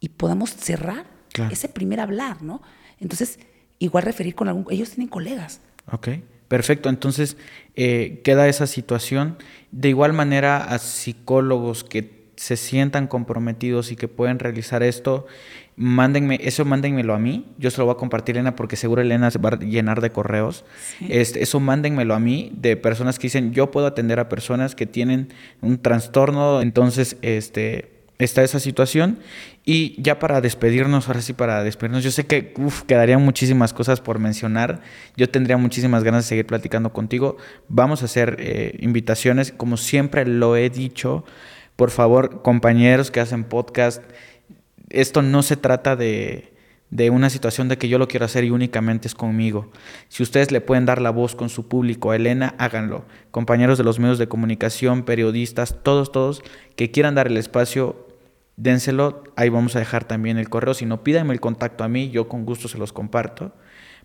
y 0.00 0.10
podamos 0.10 0.50
cerrar 0.54 1.06
Claro. 1.32 1.52
ese 1.52 1.68
primer 1.68 1.98
hablar, 2.00 2.42
¿no? 2.42 2.60
Entonces, 3.00 3.38
igual 3.78 4.04
referir 4.04 4.34
con 4.34 4.48
algún, 4.48 4.66
ellos 4.70 4.90
tienen 4.90 5.08
colegas. 5.08 5.60
Ok, 5.90 6.08
perfecto. 6.48 6.88
Entonces 6.88 7.36
eh, 7.74 8.20
queda 8.22 8.46
esa 8.48 8.66
situación. 8.66 9.38
De 9.70 9.88
igual 9.88 10.12
manera, 10.12 10.58
a 10.62 10.78
psicólogos 10.78 11.84
que 11.84 12.22
se 12.36 12.56
sientan 12.56 13.06
comprometidos 13.06 13.92
y 13.92 13.96
que 13.96 14.08
pueden 14.08 14.38
realizar 14.38 14.82
esto, 14.82 15.26
mándenme, 15.76 16.38
eso 16.42 16.64
mándenmelo 16.64 17.14
a 17.14 17.18
mí. 17.18 17.46
Yo 17.58 17.70
se 17.70 17.78
lo 17.78 17.86
voy 17.86 17.94
a 17.94 17.98
compartir 17.98 18.36
Elena 18.36 18.56
porque 18.56 18.76
seguro 18.76 19.02
Elena 19.02 19.30
se 19.30 19.38
va 19.38 19.50
a 19.50 19.58
llenar 19.58 20.00
de 20.00 20.10
correos. 20.10 20.64
Este, 21.08 21.42
eso 21.42 21.60
mándenmelo 21.60 22.14
a 22.14 22.20
mí 22.20 22.52
de 22.56 22.76
personas 22.76 23.18
que 23.18 23.26
dicen 23.26 23.52
yo 23.52 23.70
puedo 23.70 23.86
atender 23.86 24.20
a 24.20 24.28
personas 24.28 24.74
que 24.74 24.86
tienen 24.86 25.28
un 25.60 25.78
trastorno. 25.78 26.62
Entonces, 26.62 27.16
este 27.22 27.92
está 28.18 28.42
esa 28.42 28.60
situación. 28.60 29.18
Y 29.64 30.00
ya 30.00 30.18
para 30.18 30.40
despedirnos, 30.40 31.08
ahora 31.08 31.22
sí 31.22 31.32
para 31.32 31.62
despedirnos, 31.62 32.02
yo 32.02 32.10
sé 32.10 32.26
que 32.26 32.52
uf, 32.56 32.82
quedarían 32.82 33.22
muchísimas 33.22 33.72
cosas 33.72 34.00
por 34.00 34.18
mencionar. 34.18 34.80
Yo 35.16 35.28
tendría 35.28 35.56
muchísimas 35.56 36.04
ganas 36.04 36.24
de 36.24 36.28
seguir 36.28 36.46
platicando 36.46 36.92
contigo. 36.92 37.36
Vamos 37.68 38.02
a 38.02 38.06
hacer 38.06 38.36
eh, 38.38 38.76
invitaciones, 38.80 39.52
como 39.52 39.76
siempre 39.76 40.26
lo 40.26 40.56
he 40.56 40.68
dicho. 40.70 41.24
Por 41.76 41.90
favor, 41.90 42.42
compañeros 42.42 43.10
que 43.10 43.20
hacen 43.20 43.44
podcast, 43.44 44.02
esto 44.92 45.22
no 45.22 45.42
se 45.42 45.56
trata 45.56 45.96
de, 45.96 46.52
de 46.92 47.08
una 47.08 47.30
situación 47.30 47.68
de 47.68 47.78
que 47.78 47.88
yo 47.88 47.98
lo 47.98 48.06
quiero 48.06 48.26
hacer 48.26 48.44
y 48.44 48.50
únicamente 48.50 49.08
es 49.08 49.14
conmigo. 49.14 49.72
Si 50.08 50.22
ustedes 50.22 50.52
le 50.52 50.60
pueden 50.60 50.84
dar 50.84 51.00
la 51.00 51.08
voz 51.08 51.34
con 51.34 51.48
su 51.48 51.66
público 51.66 52.10
a 52.10 52.16
Elena, 52.16 52.54
háganlo. 52.58 53.06
Compañeros 53.30 53.78
de 53.78 53.84
los 53.84 53.98
medios 53.98 54.18
de 54.18 54.28
comunicación, 54.28 55.04
periodistas, 55.04 55.82
todos, 55.82 56.12
todos 56.12 56.42
que 56.76 56.90
quieran 56.90 57.14
dar 57.14 57.28
el 57.28 57.38
espacio, 57.38 58.06
dénselo. 58.56 59.24
Ahí 59.36 59.48
vamos 59.48 59.74
a 59.74 59.78
dejar 59.78 60.04
también 60.04 60.36
el 60.36 60.50
correo. 60.50 60.74
Si 60.74 60.84
no, 60.84 61.02
pídanme 61.02 61.32
el 61.32 61.40
contacto 61.40 61.82
a 61.82 61.88
mí, 61.88 62.10
yo 62.10 62.28
con 62.28 62.44
gusto 62.44 62.68
se 62.68 62.76
los 62.76 62.92
comparto 62.92 63.54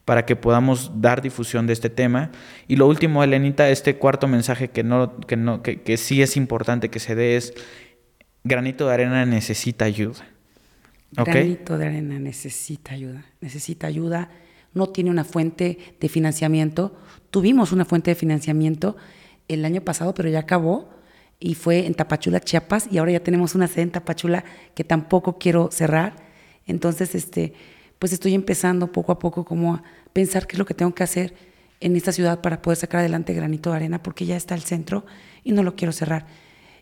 para 0.06 0.26
que 0.26 0.38
podamos 0.38 1.02
dar 1.02 1.22
difusión 1.22 1.68
de 1.68 1.74
este 1.74 1.90
tema. 1.90 2.32
Y 2.70 2.78
lo 2.78 2.88
último, 2.88 3.22
Elenita, 3.22 3.70
este 3.70 3.98
cuarto 3.98 4.30
mensaje 4.30 4.70
que, 4.70 4.84
no, 4.84 5.18
que, 5.20 5.36
no, 5.36 5.62
que, 5.62 5.82
que 5.82 5.98
sí 5.98 6.22
es 6.22 6.38
importante 6.38 6.90
que 6.90 7.00
se 7.00 7.16
dé 7.16 7.36
es, 7.36 7.54
granito 8.46 8.88
de 8.88 8.94
arena 8.94 9.26
necesita 9.26 9.84
ayuda. 9.84 10.26
Granito 11.12 11.78
de 11.78 11.86
arena 11.86 12.20
necesita 12.20 12.94
ayuda, 12.94 13.26
necesita 13.42 13.88
ayuda, 13.88 14.30
no 14.74 14.88
tiene 14.88 15.10
una 15.10 15.24
fuente 15.24 15.78
de 16.00 16.10
financiamiento. 16.10 16.98
Tuvimos 17.32 17.72
una 17.72 17.86
fuente 17.86 18.12
de 18.12 18.16
financiamiento 18.16 18.98
el 19.48 19.66
año 19.66 19.82
pasado, 19.82 20.14
pero 20.14 20.30
ya 20.30 20.40
acabó 20.40 20.90
y 21.40 21.56
fue 21.56 21.86
en 21.86 21.94
Tapachula, 21.94 22.40
Chiapas, 22.40 22.88
y 22.92 22.98
ahora 22.98 23.14
ya 23.14 23.20
tenemos 23.22 23.56
una 23.56 23.68
sede 23.68 23.84
en 23.84 23.92
Tapachula 23.92 24.44
que 24.76 24.84
tampoco 24.84 25.38
quiero 25.38 25.70
cerrar. 25.72 26.16
Entonces, 26.66 27.16
este, 27.16 27.54
pues 28.00 28.12
estoy 28.12 28.34
empezando 28.34 28.92
poco 28.92 29.12
a 29.12 29.20
poco 29.20 29.46
como 29.46 29.76
a 29.76 29.84
pensar 30.14 30.48
qué 30.48 30.56
es 30.56 30.60
lo 30.60 30.66
que 30.66 30.74
tengo 30.74 30.94
que 30.94 31.04
hacer 31.04 31.34
en 31.80 31.96
esta 31.96 32.12
ciudad 32.12 32.42
para 32.42 32.62
poder 32.62 32.78
sacar 32.78 33.02
adelante 33.02 33.34
Granito 33.34 33.70
de 33.70 33.76
Arena, 33.76 34.02
porque 34.02 34.26
ya 34.26 34.36
está 34.36 34.56
el 34.56 34.62
centro 34.62 35.06
y 35.44 35.52
no 35.52 35.64
lo 35.64 35.76
quiero 35.76 35.92
cerrar. 35.92 36.26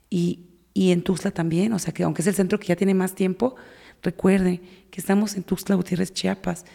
Y, 0.10 0.48
y 0.74 0.92
en 0.92 1.04
Tuxtla 1.04 1.32
también, 1.32 1.74
o 1.74 1.80
sea 1.80 1.94
que 1.94 2.04
aunque 2.04 2.22
es 2.22 2.28
el 2.28 2.36
centro 2.36 2.60
que 2.60 2.68
ya 2.68 2.76
tiene 2.76 2.94
más 2.94 3.14
tiempo, 3.14 3.56
recuerde 4.04 4.62
que 4.92 5.00
estamos 5.02 5.36
en 5.36 5.44
Tuxtla 5.44 5.76
Gutiérrez, 5.76 6.14
Chiapas. 6.14 6.66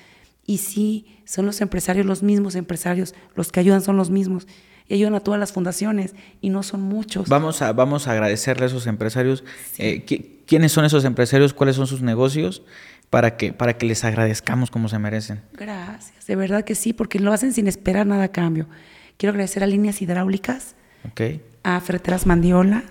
Y 0.46 0.58
sí, 0.58 1.18
son 1.24 1.46
los 1.46 1.60
empresarios, 1.60 2.06
los 2.06 2.22
mismos 2.22 2.54
empresarios, 2.56 3.14
los 3.36 3.52
que 3.52 3.60
ayudan 3.60 3.82
son 3.82 3.96
los 3.96 4.10
mismos. 4.10 4.46
Y 4.88 4.94
ayudan 4.94 5.14
a 5.14 5.20
todas 5.20 5.38
las 5.38 5.52
fundaciones 5.52 6.14
y 6.40 6.50
no 6.50 6.64
son 6.64 6.80
muchos. 6.82 7.28
Vamos 7.28 7.62
a, 7.62 7.72
vamos 7.72 8.08
a 8.08 8.12
agradecerle 8.12 8.64
a 8.64 8.66
esos 8.66 8.88
empresarios. 8.88 9.44
Eh, 9.78 10.04
¿qui- 10.04 10.38
¿Quiénes 10.46 10.72
son 10.72 10.84
esos 10.84 11.04
empresarios? 11.04 11.54
¿Cuáles 11.54 11.76
son 11.76 11.86
sus 11.86 12.02
negocios? 12.02 12.62
Para 13.08 13.36
que, 13.36 13.52
para 13.52 13.78
que 13.78 13.86
les 13.86 14.02
agradezcamos 14.04 14.70
como 14.70 14.88
se 14.88 14.98
merecen. 14.98 15.42
Gracias, 15.52 16.26
de 16.26 16.34
verdad 16.36 16.64
que 16.64 16.74
sí, 16.74 16.92
porque 16.92 17.20
lo 17.20 17.32
hacen 17.32 17.52
sin 17.52 17.68
esperar 17.68 18.06
nada 18.06 18.24
a 18.24 18.28
cambio. 18.32 18.66
Quiero 19.16 19.30
agradecer 19.30 19.62
a 19.62 19.66
Líneas 19.68 20.02
Hidráulicas, 20.02 20.74
a 21.62 21.80
Ferreteras 21.80 22.26
Mandiola, 22.26 22.82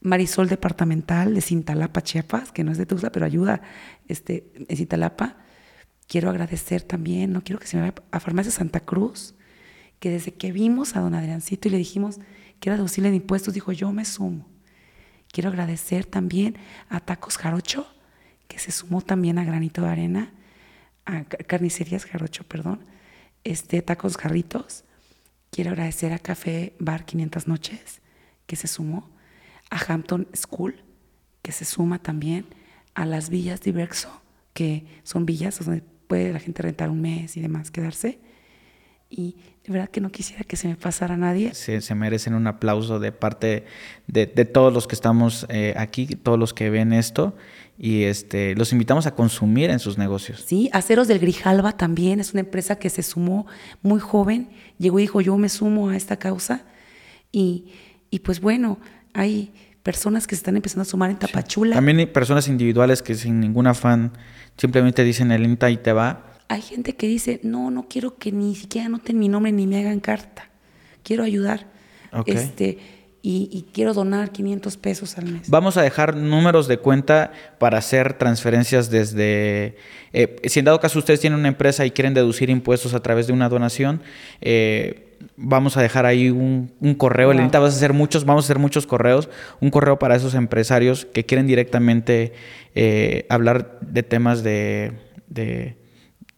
Marisol 0.00 0.48
Departamental 0.48 1.34
de 1.34 1.40
Cintalapa, 1.40 2.02
Chiapas, 2.02 2.52
que 2.52 2.64
no 2.64 2.72
es 2.72 2.78
de 2.78 2.86
Tuxtla, 2.86 3.10
pero 3.10 3.26
ayuda 3.26 3.62
este, 4.06 4.50
en 4.54 4.76
Cintalapa. 4.76 5.36
Quiero 6.06 6.30
agradecer 6.30 6.82
también, 6.82 7.32
no 7.32 7.42
quiero 7.42 7.58
que 7.58 7.66
se 7.66 7.76
me 7.76 7.82
vaya, 7.82 7.94
a 8.10 8.20
Farmacia 8.20 8.52
Santa 8.52 8.80
Cruz, 8.80 9.34
que 9.98 10.10
desde 10.10 10.32
que 10.32 10.52
vimos 10.52 10.96
a 10.96 11.00
don 11.00 11.14
Adriancito 11.14 11.68
y 11.68 11.72
le 11.72 11.78
dijimos 11.78 12.18
que 12.60 12.70
era 12.70 12.76
deducible 12.76 13.10
de 13.10 13.16
impuestos, 13.16 13.54
dijo, 13.54 13.72
yo 13.72 13.92
me 13.92 14.04
sumo. 14.04 14.46
Quiero 15.30 15.50
agradecer 15.50 16.06
también 16.06 16.56
a 16.88 17.00
Tacos 17.00 17.36
Jarocho, 17.36 17.86
que 18.46 18.58
se 18.58 18.72
sumó 18.72 19.02
también 19.02 19.38
a 19.38 19.44
Granito 19.44 19.82
de 19.82 19.88
Arena, 19.88 20.32
a 21.04 21.24
Carnicerías 21.24 22.06
Jarocho, 22.06 22.44
perdón, 22.44 22.80
este, 23.44 23.82
Tacos 23.82 24.16
Garritos. 24.16 24.84
Quiero 25.50 25.70
agradecer 25.70 26.12
a 26.12 26.18
Café 26.18 26.74
Bar 26.78 27.04
500 27.04 27.48
Noches, 27.48 28.00
que 28.46 28.56
se 28.56 28.68
sumó, 28.68 29.10
a 29.70 29.92
Hampton 29.92 30.28
School, 30.34 30.76
que 31.42 31.52
se 31.52 31.64
suma 31.64 31.98
también, 31.98 32.46
a 32.94 33.06
las 33.06 33.30
villas 33.30 33.60
Diverso, 33.60 34.10
que 34.54 34.84
son 35.02 35.26
villas 35.26 35.64
donde 35.64 35.82
puede 36.06 36.32
la 36.32 36.40
gente 36.40 36.62
rentar 36.62 36.90
un 36.90 37.00
mes 37.00 37.36
y 37.36 37.40
demás, 37.40 37.70
quedarse. 37.70 38.18
Y 39.10 39.36
de 39.64 39.72
verdad 39.72 39.88
que 39.88 40.02
no 40.02 40.10
quisiera 40.10 40.44
que 40.44 40.56
se 40.56 40.68
me 40.68 40.76
pasara 40.76 41.14
a 41.14 41.16
nadie. 41.16 41.54
Se, 41.54 41.80
se 41.80 41.94
merecen 41.94 42.34
un 42.34 42.46
aplauso 42.46 42.98
de 42.98 43.10
parte 43.10 43.64
de, 44.06 44.26
de 44.26 44.44
todos 44.44 44.72
los 44.72 44.86
que 44.86 44.94
estamos 44.94 45.46
eh, 45.48 45.74
aquí, 45.78 46.06
todos 46.06 46.38
los 46.38 46.52
que 46.52 46.68
ven 46.68 46.92
esto. 46.92 47.34
Y 47.78 48.02
este, 48.02 48.54
los 48.56 48.72
invitamos 48.72 49.06
a 49.06 49.14
consumir 49.14 49.70
en 49.70 49.78
sus 49.78 49.96
negocios. 49.96 50.44
Sí, 50.46 50.68
Aceros 50.72 51.08
del 51.08 51.20
Grijalba 51.20 51.76
también 51.76 52.20
es 52.20 52.32
una 52.32 52.40
empresa 52.40 52.76
que 52.76 52.90
se 52.90 53.02
sumó 53.02 53.46
muy 53.82 54.00
joven. 54.00 54.50
Llegó 54.78 54.98
y 54.98 55.02
dijo, 55.02 55.20
yo 55.20 55.38
me 55.38 55.48
sumo 55.48 55.88
a 55.88 55.96
esta 55.96 56.18
causa. 56.18 56.66
Y, 57.32 57.72
y 58.10 58.18
pues 58.18 58.40
bueno, 58.40 58.78
hay 59.14 59.52
personas 59.82 60.26
que 60.26 60.34
se 60.34 60.40
están 60.40 60.56
empezando 60.56 60.82
a 60.82 60.84
sumar 60.84 61.10
en 61.10 61.18
Tapachula. 61.18 61.74
También 61.74 61.98
hay 61.98 62.06
personas 62.06 62.48
individuales 62.48 63.02
que 63.02 63.14
sin 63.14 63.40
ningún 63.40 63.66
afán 63.66 64.12
simplemente 64.56 65.04
dicen 65.04 65.30
el 65.32 65.44
INTA 65.44 65.70
y 65.70 65.76
te 65.78 65.92
va. 65.92 66.26
Hay 66.48 66.62
gente 66.62 66.94
que 66.94 67.06
dice, 67.06 67.40
no, 67.42 67.70
no 67.70 67.88
quiero 67.88 68.16
que 68.16 68.32
ni 68.32 68.54
siquiera 68.54 68.86
anoten 68.86 69.18
mi 69.18 69.28
nombre 69.28 69.52
ni 69.52 69.66
me 69.66 69.78
hagan 69.80 70.00
carta. 70.00 70.50
Quiero 71.02 71.24
ayudar. 71.24 71.66
Este, 72.26 72.78
y, 73.22 73.48
y 73.52 73.66
quiero 73.72 73.94
donar 73.94 74.30
500 74.30 74.76
pesos 74.76 75.18
al 75.18 75.26
mes. 75.26 75.50
Vamos 75.50 75.76
a 75.76 75.82
dejar 75.82 76.16
números 76.16 76.68
de 76.68 76.78
cuenta 76.78 77.32
para 77.58 77.78
hacer 77.78 78.14
transferencias 78.14 78.90
desde... 78.90 79.76
eh, 80.12 80.36
si 80.44 80.58
en 80.58 80.64
dado 80.64 80.80
caso 80.80 80.98
ustedes 80.98 81.20
tienen 81.20 81.38
una 81.38 81.48
empresa 81.48 81.84
y 81.84 81.90
quieren 81.90 82.14
deducir 82.14 82.50
impuestos 82.50 82.94
a 82.94 83.00
través 83.00 83.26
de 83.26 83.32
una 83.32 83.48
donación, 83.48 84.02
eh, 84.40 85.07
vamos 85.36 85.76
a 85.76 85.82
dejar 85.82 86.06
ahí 86.06 86.30
un, 86.30 86.72
un 86.80 86.94
correo. 86.94 87.28
Wow. 87.28 87.34
Elenita, 87.34 87.58
vas 87.58 87.74
a 87.74 87.76
hacer 87.76 87.92
muchos, 87.92 88.24
vamos 88.24 88.44
a 88.44 88.46
hacer 88.46 88.58
muchos 88.58 88.86
correos. 88.86 89.28
Un 89.60 89.70
correo 89.70 89.98
para 89.98 90.16
esos 90.16 90.34
empresarios 90.34 91.06
que 91.06 91.24
quieren 91.24 91.46
directamente 91.46 92.32
eh, 92.74 93.26
hablar 93.28 93.78
de 93.80 94.02
temas 94.02 94.42
de, 94.42 94.92
de, 95.28 95.76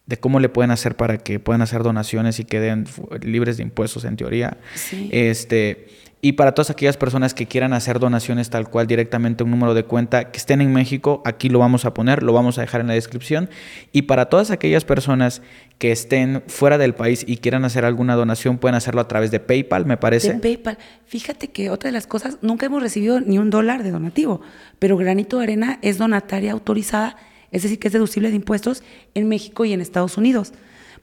de 0.05 0.17
cómo 0.17 0.39
le 0.39 0.49
pueden 0.49 0.71
hacer 0.71 0.95
para 0.95 1.17
que 1.17 1.39
puedan 1.39 1.61
hacer 1.61 1.83
donaciones 1.83 2.39
y 2.39 2.45
queden 2.45 2.85
libres 3.21 3.57
de 3.57 3.63
impuestos 3.63 4.05
en 4.05 4.17
teoría. 4.17 4.57
Sí. 4.75 5.09
Este, 5.11 5.87
y 6.23 6.33
para 6.33 6.53
todas 6.53 6.69
aquellas 6.69 6.97
personas 6.97 7.33
que 7.33 7.47
quieran 7.47 7.73
hacer 7.73 7.99
donaciones 7.99 8.51
tal 8.51 8.69
cual 8.69 8.85
directamente 8.85 9.43
un 9.43 9.49
número 9.49 9.73
de 9.73 9.85
cuenta 9.85 10.31
que 10.31 10.37
estén 10.37 10.61
en 10.61 10.71
México, 10.71 11.23
aquí 11.25 11.49
lo 11.49 11.57
vamos 11.57 11.83
a 11.85 11.95
poner, 11.95 12.21
lo 12.21 12.31
vamos 12.31 12.59
a 12.59 12.61
dejar 12.61 12.81
en 12.81 12.87
la 12.87 12.93
descripción. 12.93 13.49
Y 13.91 14.03
para 14.03 14.27
todas 14.27 14.51
aquellas 14.51 14.85
personas 14.85 15.41
que 15.79 15.91
estén 15.91 16.43
fuera 16.45 16.77
del 16.77 16.93
país 16.93 17.23
y 17.27 17.37
quieran 17.37 17.65
hacer 17.65 17.85
alguna 17.85 18.13
donación, 18.13 18.59
pueden 18.59 18.75
hacerlo 18.75 19.01
a 19.01 19.07
través 19.07 19.31
de 19.31 19.39
PayPal, 19.39 19.87
me 19.87 19.97
parece. 19.97 20.35
PayPal. 20.35 20.77
Fíjate 21.07 21.47
que 21.47 21.71
otra 21.71 21.87
de 21.87 21.93
las 21.93 22.05
cosas, 22.05 22.37
nunca 22.43 22.67
hemos 22.67 22.83
recibido 22.83 23.19
ni 23.19 23.39
un 23.39 23.49
dólar 23.49 23.81
de 23.81 23.89
donativo, 23.89 24.41
pero 24.77 24.97
Granito 24.97 25.37
de 25.37 25.43
Arena 25.43 25.79
es 25.81 25.97
donataria 25.97 26.51
autorizada, 26.51 27.17
es 27.49 27.63
decir, 27.63 27.79
que 27.79 27.87
es 27.87 27.93
deducible 27.93 28.29
de 28.29 28.35
impuestos 28.35 28.83
en 29.15 29.27
México 29.27 29.65
y 29.65 29.73
en 29.73 29.81
Estados 29.81 30.19
Unidos, 30.19 30.53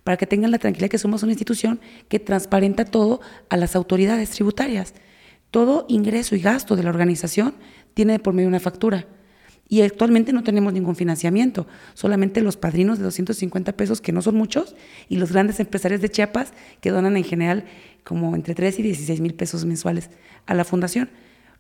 para 0.05 0.17
que 0.17 0.29
tengan 0.29 0.53
la 0.53 0.59
tranquilidad 0.59 0.91
que 0.91 0.99
somos 0.99 1.25
una 1.25 1.33
institución 1.33 1.81
que 2.09 2.21
transparenta 2.21 2.85
todo 2.85 3.21
a 3.51 3.57
las 3.57 3.75
autoridades 3.75 4.31
tributarias. 4.31 4.95
Todo 5.51 5.87
ingreso 5.89 6.37
y 6.37 6.41
gasto 6.41 6.77
de 6.77 6.83
la 6.83 6.91
organización 6.91 7.55
tiene 7.95 8.19
por 8.19 8.35
medio 8.35 8.49
una 8.49 8.61
factura. 8.61 9.07
Y 9.69 9.83
actualmente 9.83 10.33
no 10.33 10.43
tenemos 10.43 10.73
ningún 10.73 10.97
financiamiento, 10.97 11.67
solamente 11.93 12.41
los 12.41 12.57
padrinos 12.57 12.99
de 12.99 13.05
250 13.05 13.77
pesos, 13.77 14.01
que 14.01 14.13
no 14.13 14.23
son 14.23 14.35
muchos, 14.35 14.75
y 15.11 15.17
los 15.17 15.31
grandes 15.31 15.61
empresarios 15.61 16.01
de 16.01 16.09
Chiapas, 16.09 16.55
que 16.81 16.91
donan 16.91 17.19
en 17.19 17.25
general 17.25 17.65
como 18.03 18.35
entre 18.35 18.55
3 18.55 18.79
y 18.79 18.83
16 18.83 19.21
mil 19.21 19.35
pesos 19.35 19.67
mensuales 19.67 20.09
a 20.47 20.55
la 20.55 20.65
fundación. 20.65 21.11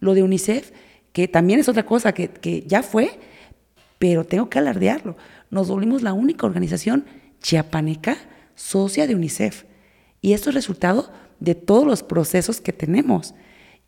Lo 0.00 0.14
de 0.14 0.22
UNICEF, 0.22 0.72
que 1.12 1.28
también 1.28 1.60
es 1.60 1.68
otra 1.68 1.84
cosa 1.84 2.12
que, 2.12 2.28
que 2.28 2.62
ya 2.66 2.82
fue, 2.82 3.18
pero 3.98 4.24
tengo 4.24 4.48
que 4.48 4.58
alardearlo. 4.58 5.16
Nos 5.50 5.68
volvimos 5.68 6.02
la 6.02 6.14
única 6.14 6.46
organización 6.46 7.04
chiapaneca 7.42 8.16
socia 8.54 9.06
de 9.06 9.14
UNICEF. 9.14 9.64
Y 10.22 10.32
esto 10.32 10.48
es 10.48 10.54
resultado 10.54 11.12
de 11.40 11.54
todos 11.54 11.86
los 11.86 12.02
procesos 12.02 12.60
que 12.60 12.72
tenemos. 12.72 13.34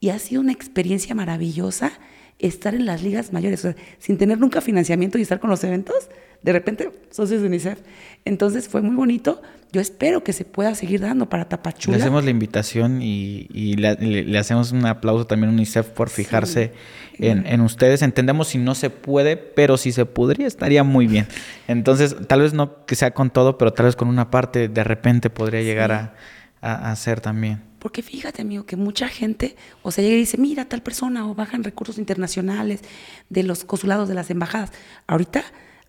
Y 0.01 0.09
ha 0.11 0.19
sido 0.19 0.41
una 0.41 0.53
experiencia 0.53 1.15
maravillosa 1.15 1.93
estar 2.39 2.75
en 2.75 2.87
las 2.87 3.03
ligas 3.03 3.33
mayores, 3.35 3.61
o 3.67 3.73
sea, 3.73 3.77
sin 3.99 4.17
tener 4.17 4.39
nunca 4.39 4.63
financiamiento 4.63 5.19
y 5.19 5.23
estar 5.23 5.41
con 5.41 5.51
los 5.51 5.63
eventos, 5.63 6.09
de 6.43 6.53
repente 6.55 6.91
socios 7.11 7.43
de 7.43 7.49
UNICEF. 7.49 7.79
Entonces 8.25 8.67
fue 8.67 8.81
muy 8.81 8.97
bonito. 8.97 9.43
Yo 9.73 9.81
espero 9.83 10.25
que 10.25 10.33
se 10.33 10.47
pueda 10.47 10.75
seguir 10.75 11.01
dando 11.03 11.29
para 11.29 11.49
Tapachula. 11.51 11.97
Le 11.99 12.03
hacemos 12.03 12.25
la 12.25 12.31
invitación 12.31 13.03
y, 13.03 13.47
y 13.53 13.75
le, 13.75 13.95
le- 13.97 14.25
le 14.25 14.39
hacemos 14.39 14.73
un 14.73 14.87
aplauso 14.87 15.27
también 15.27 15.51
a 15.51 15.53
UNICEF 15.53 15.89
por 15.91 16.09
fijarse 16.09 16.73
en, 17.19 17.47
en 17.47 17.61
ustedes. 17.61 18.01
Entendemos 18.01 18.49
si 18.49 18.59
no 18.59 18.75
se 18.75 18.89
puede, 18.89 19.37
pero 19.37 19.77
si 19.77 19.93
se 19.93 20.07
podría, 20.07 20.47
estaría 20.47 20.83
muy 20.83 21.07
bien. 21.07 21.27
Entonces, 21.69 22.17
tal 22.27 22.41
vez 22.41 22.55
no 22.55 22.87
que 22.87 22.97
sea 22.97 23.11
con 23.13 23.29
todo, 23.31 23.59
pero 23.59 23.75
tal 23.75 23.85
vez 23.87 23.97
con 23.97 24.09
una 24.09 24.31
parte 24.31 24.69
de 24.69 24.83
repente 24.83 25.29
podría 25.29 25.61
llegar 25.61 25.93
a, 25.93 26.15
a, 26.63 26.91
a 26.91 26.97
ser 26.97 27.21
también. 27.21 27.61
Porque 27.81 28.03
fíjate, 28.03 28.43
amigo, 28.43 28.65
que 28.65 28.77
mucha 28.77 29.09
gente, 29.09 29.57
o 29.83 29.91
sea, 29.91 30.05
llega 30.05 30.17
y 30.17 30.21
dice, 30.21 30.39
mira, 30.39 30.67
tal 30.67 30.83
persona, 30.83 31.29
o 31.29 31.35
bajan 31.35 31.65
recursos 31.65 31.99
internacionales 31.99 32.83
de 33.29 33.43
los 33.43 33.65
consulados 33.65 34.09
de 34.09 34.15
las 34.15 34.31
embajadas. 34.31 34.71
Ahorita, 35.07 35.43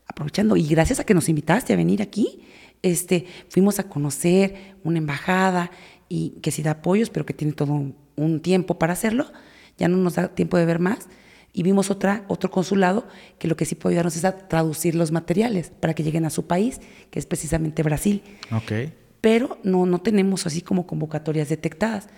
aprovechando, 0.08 0.58
y 0.58 0.68
gracias 0.68 1.00
a 1.00 1.04
que 1.04 1.14
nos 1.14 1.30
invitaste 1.30 1.74
a 1.74 1.76
venir 1.76 2.02
aquí, 2.02 2.42
este, 2.82 3.28
fuimos 3.50 3.78
a 3.80 3.84
conocer 3.84 4.76
una 4.84 4.98
embajada 4.98 5.70
y 6.10 6.32
que 6.42 6.52
sí 6.52 6.64
da 6.64 6.72
apoyos, 6.72 7.10
pero 7.10 7.26
que 7.26 7.34
tiene 7.34 7.54
todo 7.54 7.74
un, 7.74 7.96
un 8.16 8.42
tiempo 8.42 8.80
para 8.80 8.94
hacerlo. 8.94 9.32
Ya 9.78 9.88
no 9.88 9.98
nos 9.98 10.16
da 10.16 10.30
tiempo 10.30 10.58
de 10.58 10.66
ver 10.66 10.80
más. 10.80 11.08
Y 11.54 11.64
vimos 11.64 11.92
otra, 11.92 12.24
otro 12.30 12.50
consulado 12.50 13.08
que 13.38 13.48
lo 13.48 13.58
que 13.58 13.66
sí 13.66 13.76
puede 13.76 13.96
ayudarnos 13.96 14.16
es 14.16 14.24
a 14.24 14.48
traducir 14.48 14.96
los 14.96 15.12
materiales 15.12 15.72
para 15.80 15.94
que 15.94 16.04
lleguen 16.04 16.24
a 16.26 16.30
su 16.30 16.48
país, 16.48 16.80
que 17.10 17.20
es 17.20 17.26
precisamente 17.26 17.84
Brasil 17.84 18.24
Ok. 18.52 18.72
Pero 19.22 19.58
no, 19.64 19.86
no 19.86 20.02
tenemos 20.02 20.46
así 20.46 20.62
como 20.62 20.86
convocatorias 20.88 21.50
detectadas. 21.50 22.10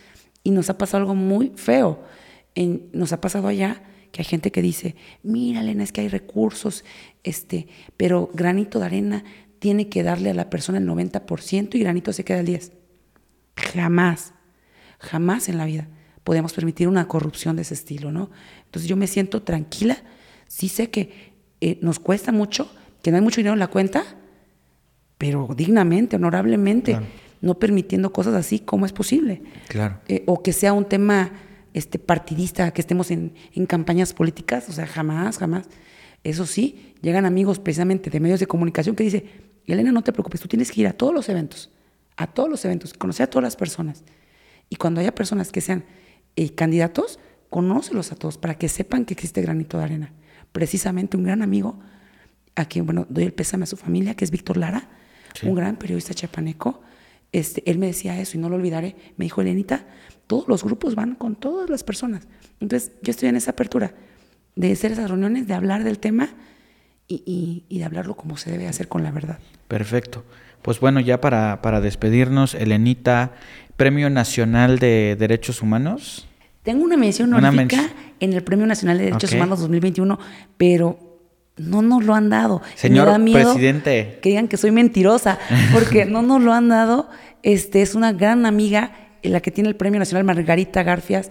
Y 0.43 0.51
nos 0.51 0.69
ha 0.69 0.77
pasado 0.77 1.01
algo 1.01 1.15
muy 1.15 1.51
feo. 1.55 2.03
En- 2.55 2.89
nos 2.93 3.13
ha 3.13 3.21
pasado 3.21 3.47
allá 3.47 3.83
que 4.11 4.21
hay 4.21 4.25
gente 4.25 4.51
que 4.51 4.61
dice, 4.61 4.95
mira, 5.23 5.61
Elena, 5.61 5.83
es 5.83 5.91
que 5.91 6.01
hay 6.01 6.07
recursos, 6.07 6.83
este, 7.23 7.67
pero 7.97 8.29
granito 8.33 8.79
de 8.79 8.85
arena 8.85 9.23
tiene 9.59 9.89
que 9.89 10.03
darle 10.03 10.29
a 10.29 10.33
la 10.33 10.49
persona 10.49 10.77
el 10.77 10.85
90% 10.87 11.75
y 11.75 11.79
granito 11.79 12.13
se 12.13 12.23
queda 12.23 12.39
el 12.39 12.47
10%. 12.47 12.71
Jamás, 13.55 14.33
jamás 14.99 15.47
en 15.49 15.57
la 15.57 15.65
vida 15.65 15.87
podemos 16.23 16.53
permitir 16.53 16.87
una 16.87 17.07
corrupción 17.07 17.55
de 17.55 17.61
ese 17.63 17.73
estilo, 17.73 18.11
¿no? 18.11 18.29
Entonces 18.65 18.87
yo 18.89 18.95
me 18.95 19.07
siento 19.07 19.43
tranquila, 19.43 19.97
sí 20.47 20.69
sé 20.69 20.89
que 20.89 21.33
eh, 21.61 21.77
nos 21.81 21.99
cuesta 21.99 22.31
mucho, 22.31 22.71
que 23.01 23.11
no 23.11 23.17
hay 23.17 23.23
mucho 23.23 23.37
dinero 23.37 23.53
en 23.53 23.59
la 23.59 23.67
cuenta, 23.67 24.03
pero 25.23 25.47
dignamente, 25.55 26.17
honorablemente, 26.17 26.91
Claro. 26.91 27.05
no 27.39 27.57
permitiendo 27.57 28.11
cosas 28.11 28.33
así, 28.33 28.59
¿cómo 28.59 28.85
es 28.85 28.91
posible? 28.91 29.41
Claro. 29.69 30.01
Eh, 30.09 30.23
o 30.27 30.43
que 30.43 30.51
sea 30.51 30.73
un 30.73 30.83
tema 30.83 31.31
este, 31.73 31.97
partidista, 31.97 32.71
que 32.71 32.81
estemos 32.81 33.09
en, 33.09 33.33
en 33.53 33.65
campañas 33.65 34.13
políticas, 34.13 34.67
o 34.67 34.73
sea, 34.73 34.85
jamás, 34.85 35.37
jamás. 35.37 35.69
Eso 36.25 36.45
sí, 36.45 36.93
llegan 37.01 37.25
amigos 37.25 37.59
precisamente 37.59 38.09
de 38.09 38.19
medios 38.19 38.41
de 38.41 38.47
comunicación 38.47 38.97
que 38.97 39.05
dicen, 39.05 39.23
Elena, 39.65 39.93
no 39.93 40.01
te 40.01 40.11
preocupes, 40.11 40.41
tú 40.41 40.49
tienes 40.49 40.69
que 40.71 40.81
ir 40.81 40.87
a 40.87 40.93
todos 40.93 41.13
los 41.13 41.29
eventos, 41.29 41.69
a 42.17 42.27
todos 42.27 42.49
los 42.49 42.65
eventos, 42.65 42.93
conocer 42.93 43.23
a 43.23 43.29
todas 43.29 43.43
las 43.43 43.55
personas. 43.55 44.03
Y 44.69 44.75
cuando 44.75 44.99
haya 44.99 45.15
personas 45.15 45.53
que 45.53 45.61
sean 45.61 45.85
eh, 46.35 46.53
candidatos, 46.53 47.17
conócelos 47.49 48.11
a 48.11 48.15
todos 48.15 48.37
para 48.37 48.55
que 48.55 48.67
sepan 48.67 49.05
que 49.05 49.13
existe 49.13 49.41
granito 49.41 49.77
de 49.77 49.85
arena. 49.85 50.11
Precisamente 50.51 51.15
un 51.15 51.23
gran 51.23 51.41
amigo, 51.41 51.79
a 52.55 52.65
quien, 52.65 52.85
bueno, 52.85 53.05
doy 53.09 53.23
el 53.23 53.33
pésame 53.33 53.63
a 53.63 53.67
su 53.67 53.77
familia, 53.77 54.15
que 54.15 54.25
es 54.25 54.31
Víctor 54.31 54.57
Lara, 54.57 54.89
Sí. 55.33 55.47
un 55.47 55.55
gran 55.55 55.75
periodista 55.77 56.13
chapaneco. 56.13 56.81
Este, 57.31 57.63
él 57.69 57.79
me 57.79 57.87
decía 57.87 58.19
eso 58.19 58.37
y 58.37 58.41
no 58.41 58.49
lo 58.49 58.55
olvidaré. 58.55 58.95
Me 59.17 59.25
dijo, 59.25 59.41
Elenita, 59.41 59.85
todos 60.27 60.47
los 60.47 60.63
grupos 60.63 60.95
van 60.95 61.15
con 61.15 61.35
todas 61.35 61.69
las 61.69 61.83
personas. 61.83 62.27
Entonces, 62.59 62.91
yo 63.01 63.11
estoy 63.11 63.29
en 63.29 63.35
esa 63.35 63.51
apertura 63.51 63.93
de 64.55 64.71
hacer 64.71 64.91
esas 64.91 65.09
reuniones, 65.09 65.47
de 65.47 65.53
hablar 65.55 65.83
del 65.83 65.97
tema 65.99 66.29
y, 67.07 67.23
y- 67.25 67.65
y 67.69 67.79
de 67.79 67.85
hablarlo 67.85 68.15
como 68.15 68.37
se 68.37 68.51
debe 68.51 68.67
hacer 68.67 68.87
con 68.87 69.03
la 69.03 69.11
verdad. 69.11 69.39
Perfecto. 69.67 70.23
Pues 70.61 70.79
bueno, 70.79 70.99
ya 70.99 71.19
para, 71.19 71.61
para 71.61 71.81
despedirnos, 71.81 72.53
Elenita, 72.53 73.33
Premio 73.75 74.09
Nacional 74.11 74.77
de 74.79 75.15
Derechos 75.19 75.61
Humanos. 75.61 76.27
Tengo 76.61 76.83
una 76.85 76.95
mención 76.95 77.33
Una 77.33 77.49
honorífica 77.49 77.89
en 78.21 78.31
el 78.31 78.43
Premio 78.43 78.65
Nacional 78.67 78.97
de 78.99 79.05
Derechos. 79.05 79.33
Humanos 79.33 79.59
2021, 79.59 80.17
pero 80.55 81.02
no 81.57 81.81
nos 81.81 82.03
lo 82.03 82.15
han 82.15 82.29
dado. 82.29 82.61
Señor 82.75 83.05
me 83.05 83.11
da 83.11 83.17
miedo 83.17 83.51
presidente. 83.51 84.19
Que 84.21 84.29
digan 84.29 84.47
que 84.47 84.57
soy 84.57 84.71
mentirosa, 84.71 85.39
porque 85.73 86.05
no 86.07 86.21
nos 86.21 86.41
lo 86.41 86.53
han 86.53 86.69
dado. 86.69 87.09
Este 87.43 87.81
es 87.81 87.95
una 87.95 88.13
gran 88.13 88.45
amiga, 88.45 88.91
la 89.21 89.41
que 89.41 89.51
tiene 89.51 89.69
el 89.69 89.75
Premio 89.75 89.99
Nacional, 89.99 90.23
Margarita 90.23 90.83
Garfias, 90.83 91.29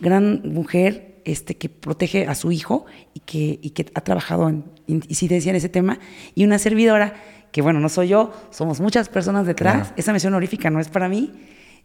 gran 0.00 0.42
mujer 0.44 1.20
este, 1.24 1.56
que 1.56 1.68
protege 1.68 2.26
a 2.26 2.34
su 2.34 2.50
hijo 2.52 2.86
y 3.14 3.20
que, 3.20 3.58
y 3.62 3.70
que 3.70 3.86
ha 3.94 4.00
trabajado 4.00 4.48
en 4.48 4.64
incidencia 4.86 5.50
en 5.50 5.56
ese 5.56 5.68
tema, 5.68 5.98
y 6.34 6.44
una 6.44 6.58
servidora 6.58 7.14
que 7.52 7.62
bueno, 7.62 7.80
no 7.80 7.88
soy 7.88 8.08
yo, 8.08 8.32
somos 8.50 8.80
muchas 8.80 9.08
personas 9.10 9.46
detrás. 9.46 9.92
Esa 9.96 10.12
mención 10.12 10.32
honorífica 10.32 10.70
no 10.70 10.80
es 10.80 10.88
para 10.88 11.08
mí, 11.08 11.30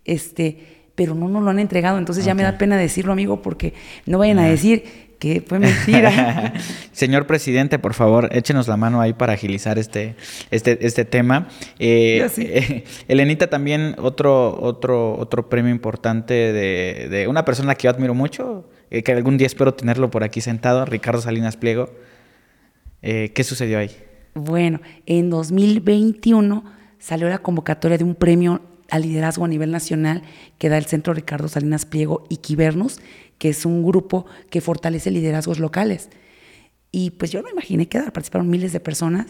este, 0.05 0.57
pero 0.95 1.13
no 1.13 1.27
nos 1.27 1.43
lo 1.43 1.49
han 1.49 1.59
entregado. 1.59 1.97
Entonces 1.97 2.23
ya 2.23 2.33
me 2.33 2.41
da 2.41 2.57
pena 2.57 2.77
decirlo, 2.77 3.11
amigo, 3.11 3.41
porque 3.41 3.73
no 4.05 4.17
vayan 4.17 4.39
a 4.39 4.47
decir 4.47 5.06
que 5.19 5.41
fue 5.41 5.59
mentira. 5.59 6.53
Señor 6.91 7.27
presidente, 7.27 7.79
por 7.79 7.93
favor, 7.93 8.29
échenos 8.31 8.67
la 8.67 8.77
mano 8.77 9.01
ahí 9.01 9.13
para 9.13 9.33
agilizar 9.33 9.79
este, 9.79 10.15
este, 10.51 10.85
este 10.85 11.05
tema. 11.05 11.47
Eh, 11.79 12.27
eh, 12.37 12.83
Elenita, 13.07 13.47
también 13.47 13.95
otro, 13.99 14.59
otro, 14.61 15.17
otro 15.17 15.49
premio 15.49 15.71
importante 15.71 16.33
de, 16.33 17.07
de, 17.09 17.27
una 17.27 17.45
persona 17.45 17.75
que 17.75 17.85
yo 17.85 17.89
admiro 17.89 18.13
mucho, 18.13 18.69
eh, 18.91 19.03
que 19.03 19.11
algún 19.11 19.37
día 19.37 19.47
espero 19.47 19.73
tenerlo 19.73 20.09
por 20.11 20.23
aquí 20.23 20.41
sentado, 20.41 20.85
Ricardo 20.85 21.21
Salinas 21.21 21.57
Pliego. 21.57 21.89
¿Qué 23.01 23.43
sucedió 23.45 23.79
ahí? 23.79 23.91
Bueno, 24.33 24.81
en 25.05 25.29
2021 25.29 26.65
salió 26.99 27.29
la 27.29 27.37
convocatoria 27.37 27.97
de 27.97 28.03
un 28.03 28.15
premio 28.15 28.59
al 28.89 29.01
liderazgo 29.01 29.45
a 29.45 29.47
nivel 29.47 29.71
nacional 29.71 30.23
que 30.57 30.69
da 30.69 30.77
el 30.77 30.85
Centro 30.85 31.13
Ricardo 31.13 31.47
Salinas 31.47 31.85
Pliego 31.85 32.25
y 32.29 32.37
Quibernus, 32.37 32.99
que 33.37 33.49
es 33.49 33.65
un 33.65 33.85
grupo 33.85 34.25
que 34.49 34.61
fortalece 34.61 35.11
liderazgos 35.11 35.59
locales. 35.59 36.09
Y 36.91 37.11
pues 37.11 37.31
yo 37.31 37.41
no 37.41 37.49
imaginé 37.49 37.87
que 37.87 37.99
participaron 37.99 38.49
miles 38.49 38.73
de 38.73 38.79
personas 38.79 39.27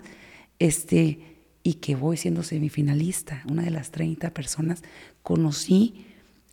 este, 0.59 1.19
y 1.63 1.75
que 1.75 1.95
voy 1.95 2.17
siendo 2.17 2.43
semifinalista, 2.43 3.43
una 3.49 3.63
de 3.63 3.71
las 3.71 3.91
30 3.91 4.29
personas. 4.31 4.83
Conocí 5.23 6.05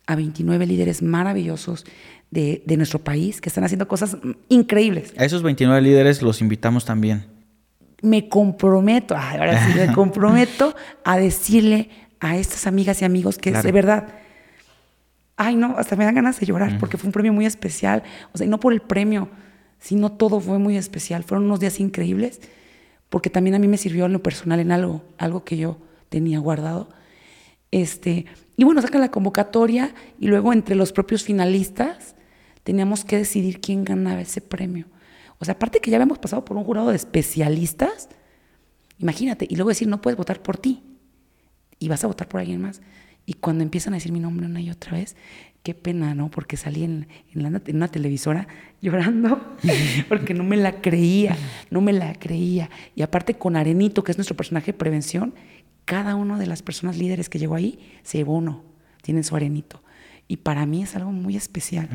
a 0.07 0.15
29 0.15 0.65
líderes 0.65 1.01
maravillosos 1.01 1.85
de, 2.31 2.63
de 2.65 2.77
nuestro 2.77 2.99
país 2.99 3.39
que 3.39 3.49
están 3.49 3.63
haciendo 3.63 3.87
cosas 3.87 4.17
increíbles. 4.49 5.13
A 5.17 5.25
esos 5.25 5.41
29 5.41 5.81
líderes 5.81 6.21
los 6.21 6.41
invitamos 6.41 6.85
también. 6.85 7.25
Me 8.01 8.27
comprometo, 8.27 9.15
ahora 9.15 9.65
sí, 9.65 9.73
me 9.77 9.93
comprometo 9.93 10.75
a 11.03 11.17
decirle 11.17 11.89
a 12.25 12.37
estas 12.37 12.67
amigas 12.67 13.01
y 13.01 13.05
amigos 13.05 13.37
que 13.37 13.51
es 13.51 13.63
de 13.63 13.71
verdad 13.71 14.07
ay 15.37 15.55
no, 15.55 15.75
hasta 15.77 15.95
me 15.95 16.05
dan 16.05 16.15
ganas 16.15 16.39
de 16.39 16.45
llorar 16.45 16.77
porque 16.79 16.97
fue 16.97 17.07
un 17.07 17.11
premio 17.11 17.33
muy 17.33 17.45
especial, 17.45 18.03
o 18.33 18.37
sea, 18.37 18.47
y 18.47 18.49
no 18.49 18.59
por 18.59 18.73
el 18.73 18.81
premio, 18.81 19.29
sino 19.79 20.11
todo 20.11 20.39
fue 20.39 20.59
muy 20.59 20.77
especial, 20.77 21.23
fueron 21.23 21.45
unos 21.45 21.59
días 21.59 21.79
increíbles, 21.79 22.41
porque 23.09 23.29
también 23.29 23.55
a 23.55 23.59
mí 23.59 23.67
me 23.67 23.77
sirvió 23.77 24.05
en 24.05 24.13
lo 24.13 24.23
personal 24.23 24.59
en 24.59 24.71
algo, 24.71 25.03
algo 25.17 25.43
que 25.43 25.57
yo 25.57 25.77
tenía 26.09 26.39
guardado. 26.39 26.89
Este, 27.71 28.25
y 28.55 28.63
bueno, 28.63 28.81
sacan 28.81 29.01
la 29.01 29.11
convocatoria 29.11 29.93
y 30.19 30.27
luego 30.27 30.53
entre 30.53 30.75
los 30.75 30.91
propios 30.93 31.23
finalistas 31.23 32.15
teníamos 32.63 33.03
que 33.03 33.17
decidir 33.17 33.59
quién 33.59 33.83
ganaba 33.83 34.21
ese 34.21 34.41
premio. 34.41 34.87
O 35.39 35.45
sea, 35.45 35.55
aparte 35.55 35.79
que 35.79 35.91
ya 35.91 35.97
habíamos 35.97 36.19
pasado 36.19 36.45
por 36.45 36.55
un 36.55 36.63
jurado 36.63 36.89
de 36.89 36.95
especialistas, 36.95 38.09
imagínate, 38.97 39.45
y 39.49 39.55
luego 39.55 39.69
decir, 39.69 39.87
no 39.87 40.01
puedes 40.01 40.17
votar 40.17 40.41
por 40.41 40.57
ti, 40.57 40.81
y 41.79 41.87
vas 41.87 42.03
a 42.03 42.07
votar 42.07 42.27
por 42.27 42.39
alguien 42.39 42.61
más. 42.61 42.81
Y 43.25 43.33
cuando 43.33 43.63
empiezan 43.63 43.93
a 43.93 43.97
decir 43.97 44.11
mi 44.11 44.19
nombre 44.19 44.45
una 44.45 44.61
y 44.61 44.69
otra 44.69 44.93
vez, 44.93 45.15
qué 45.63 45.73
pena, 45.73 46.13
¿no? 46.13 46.29
Porque 46.29 46.57
salí 46.57 46.83
en, 46.83 47.07
en, 47.33 47.75
una 47.75 47.87
televisora 47.87 48.47
llorando 48.81 49.55
porque 50.07 50.33
no 50.33 50.43
me 50.43 50.57
la 50.57 50.81
creía, 50.81 51.35
no 51.71 51.81
me 51.81 51.91
la 51.91 52.13
creía. 52.13 52.69
Y 52.95 53.01
aparte 53.01 53.33
con 53.33 53.55
Arenito, 53.55 54.03
que 54.03 54.11
es 54.11 54.17
nuestro 54.17 54.37
personaje 54.37 54.67
de 54.67 54.77
prevención, 54.77 55.33
cada 55.85 56.15
una 56.15 56.37
de 56.37 56.47
las 56.47 56.61
personas 56.61 56.97
líderes 56.97 57.29
que 57.29 57.39
llegó 57.39 57.55
ahí 57.55 57.79
se 58.03 58.19
llevó 58.19 58.35
uno, 58.35 58.63
tienen 59.01 59.23
su 59.23 59.35
Arenito. 59.35 59.81
Y 60.27 60.37
para 60.37 60.65
mí 60.65 60.83
es 60.83 60.95
algo 60.95 61.11
muy 61.11 61.35
especial. 61.35 61.89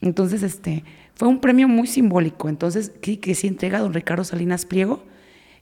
Entonces, 0.00 0.42
este, 0.42 0.82
fue 1.14 1.28
un 1.28 1.40
premio 1.40 1.68
muy 1.68 1.86
simbólico. 1.86 2.48
Entonces, 2.48 2.90
que, 3.00 3.20
que 3.20 3.34
sí 3.34 3.46
entrega 3.46 3.78
a 3.78 3.80
don 3.82 3.92
Ricardo 3.92 4.24
Salinas 4.24 4.66
Pliego, 4.66 5.04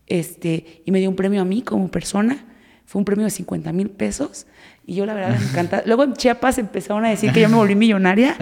este, 0.07 0.83
y 0.87 0.91
me 0.91 1.01
dio 1.01 1.11
un 1.11 1.17
premio 1.17 1.43
a 1.43 1.45
mí 1.45 1.63
como 1.63 1.91
persona. 1.91 2.47
Fue 2.89 3.01
un 3.01 3.05
premio 3.05 3.27
de 3.27 3.31
50 3.31 3.71
mil 3.75 3.91
pesos 3.91 4.47
y 4.87 4.95
yo 4.95 5.05
la 5.05 5.13
verdad 5.13 5.39
me 5.39 5.45
encanta. 5.45 5.83
Luego 5.87 6.05
en 6.05 6.15
Chiapas 6.15 6.57
empezaron 6.57 7.05
a 7.05 7.11
decir 7.11 7.33
que 7.33 7.43
yo 7.43 7.51
me 7.51 7.57
volví 7.57 7.75
millonaria 7.75 8.35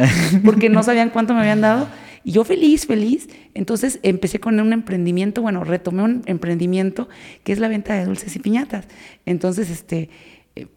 porque 0.45 0.69
no 0.69 0.85
sabían 0.85 1.11
cuánto 1.11 1.35
me 1.35 1.41
habían 1.41 1.61
dado. 1.61 1.89
Y 2.23 2.31
yo 2.31 2.45
feliz, 2.45 2.87
feliz. 2.87 3.29
Entonces 3.55 3.99
empecé 4.05 4.39
con 4.39 4.61
un 4.61 4.73
emprendimiento, 4.73 5.43
bueno, 5.43 5.65
retomé 5.65 6.05
un 6.05 6.23
emprendimiento 6.27 7.09
que 7.43 7.53
es 7.53 7.59
la 7.59 7.67
venta 7.67 7.95
de 7.95 8.05
dulces 8.05 8.37
y 8.37 8.39
piñatas. 8.39 8.85
Entonces, 9.25 9.69
este, 9.69 10.11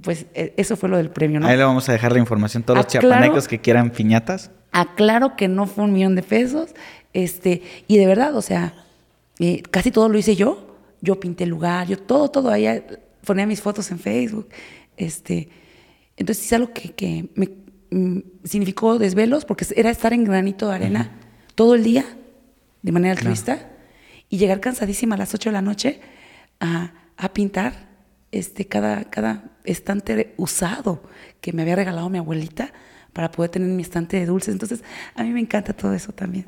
pues 0.01 0.25
e, 0.33 0.55
eso 0.57 0.75
fue 0.75 0.89
lo 0.89 0.97
del 0.97 1.11
premio, 1.11 1.39
¿no? 1.39 1.45
Ahí 1.45 1.55
le 1.55 1.63
vamos 1.63 1.87
a 1.89 1.91
dejar 1.91 2.11
la 2.11 2.17
información. 2.17 2.63
Todos 2.63 2.77
los 2.77 2.87
chiapanecos 2.87 3.47
que 3.47 3.59
quieran 3.59 3.91
piñatas. 3.91 4.49
Aclaro 4.71 5.35
que 5.35 5.47
no 5.47 5.67
fue 5.67 5.83
un 5.83 5.93
millón 5.93 6.15
de 6.15 6.23
pesos. 6.23 6.73
Este, 7.13 7.61
y 7.87 7.99
de 7.99 8.07
verdad, 8.07 8.35
o 8.35 8.41
sea, 8.41 8.73
eh, 9.37 9.61
casi 9.69 9.91
todo 9.91 10.09
lo 10.09 10.17
hice 10.17 10.35
yo. 10.35 10.75
Yo 11.01 11.19
pinté 11.19 11.43
el 11.43 11.51
lugar, 11.51 11.87
yo 11.87 11.99
todo, 11.99 12.29
todo 12.29 12.49
ahí 12.49 12.65
ponía 13.25 13.45
mis 13.45 13.61
fotos 13.61 13.91
en 13.91 13.99
Facebook. 13.99 14.49
Este, 14.97 15.49
entonces 16.17 16.45
es 16.45 16.53
algo 16.53 16.71
que, 16.73 17.29
me 17.35 17.49
mm, 17.91 18.19
significó 18.43 18.99
desvelos 18.99 19.45
porque 19.45 19.65
era 19.75 19.89
estar 19.89 20.13
en 20.13 20.23
granito 20.23 20.67
de 20.67 20.75
arena 20.75 21.11
todo 21.55 21.75
el 21.75 21.83
día 21.83 22.05
de 22.81 22.91
manera 22.91 23.13
altruista 23.13 23.69
y 24.29 24.37
llegar 24.37 24.59
cansadísima 24.59 25.15
a 25.15 25.17
las 25.17 25.33
8 25.33 25.49
de 25.49 25.53
la 25.53 25.61
noche 25.61 25.99
a, 26.59 26.93
pintar 27.33 27.89
este, 28.31 28.65
cada, 28.65 29.05
cada 29.05 29.51
estante 29.63 30.33
usado 30.37 31.03
que 31.41 31.53
me 31.53 31.63
había 31.63 31.75
regalado 31.75 32.09
mi 32.09 32.17
abuelita 32.17 32.71
para 33.13 33.31
poder 33.31 33.51
tener 33.51 33.69
mi 33.69 33.81
estante 33.81 34.17
de 34.17 34.25
dulces. 34.25 34.53
Entonces, 34.53 34.83
a 35.15 35.23
mí 35.23 35.31
me 35.31 35.39
encanta 35.39 35.73
todo 35.73 35.93
eso 35.93 36.11
también. 36.13 36.45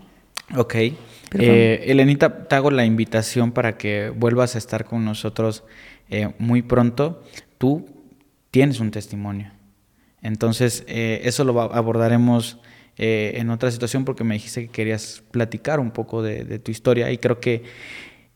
Ok. 0.55 0.75
Eh, 0.75 1.83
Elenita, 1.87 2.47
te 2.47 2.55
hago 2.55 2.71
la 2.71 2.85
invitación 2.85 3.51
para 3.51 3.77
que 3.77 4.09
vuelvas 4.09 4.55
a 4.55 4.57
estar 4.57 4.85
con 4.85 5.05
nosotros 5.05 5.63
eh, 6.11 6.29
muy 6.37 6.61
pronto. 6.61 7.23
Tú 7.57 7.89
tienes 8.51 8.79
un 8.81 8.91
testimonio. 8.91 9.51
Entonces, 10.21 10.83
eh, 10.87 11.21
eso 11.23 11.43
lo 11.45 11.59
abordaremos 11.59 12.59
eh, 12.97 13.33
en 13.37 13.49
otra 13.49 13.71
situación 13.71 14.05
porque 14.05 14.25
me 14.25 14.35
dijiste 14.35 14.65
que 14.65 14.71
querías 14.71 15.23
platicar 15.31 15.79
un 15.79 15.91
poco 15.91 16.21
de, 16.21 16.59
tu 16.59 16.69
historia 16.69 17.09
y 17.11 17.17
creo 17.17 17.39
que 17.39 17.63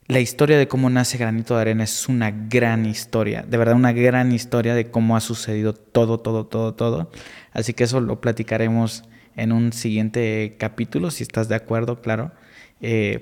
la 0.07 0.19
historia 0.19 0.57
de 0.57 0.67
cómo 0.67 0.89
nace 0.89 1.17
Granito 1.17 1.55
de 1.55 1.61
Arena 1.61 1.83
es 1.83 2.07
una 2.07 2.31
gran 2.31 2.85
historia, 2.85 3.43
de 3.47 3.57
verdad 3.57 3.75
una 3.75 3.91
gran 3.91 4.31
historia 4.31 4.73
de 4.73 4.89
cómo 4.89 5.17
ha 5.17 5.19
sucedido 5.19 5.73
todo, 5.73 6.19
todo, 6.19 6.45
todo, 6.45 6.73
todo. 6.73 7.11
Así 7.51 7.73
que 7.73 7.83
eso 7.83 7.99
lo 7.99 8.21
platicaremos 8.21 9.03
en 9.35 9.51
un 9.51 9.73
siguiente 9.73 10.55
capítulo, 10.57 11.11
si 11.11 11.23
estás 11.23 11.49
de 11.49 11.55
acuerdo, 11.55 12.01
claro, 12.01 12.31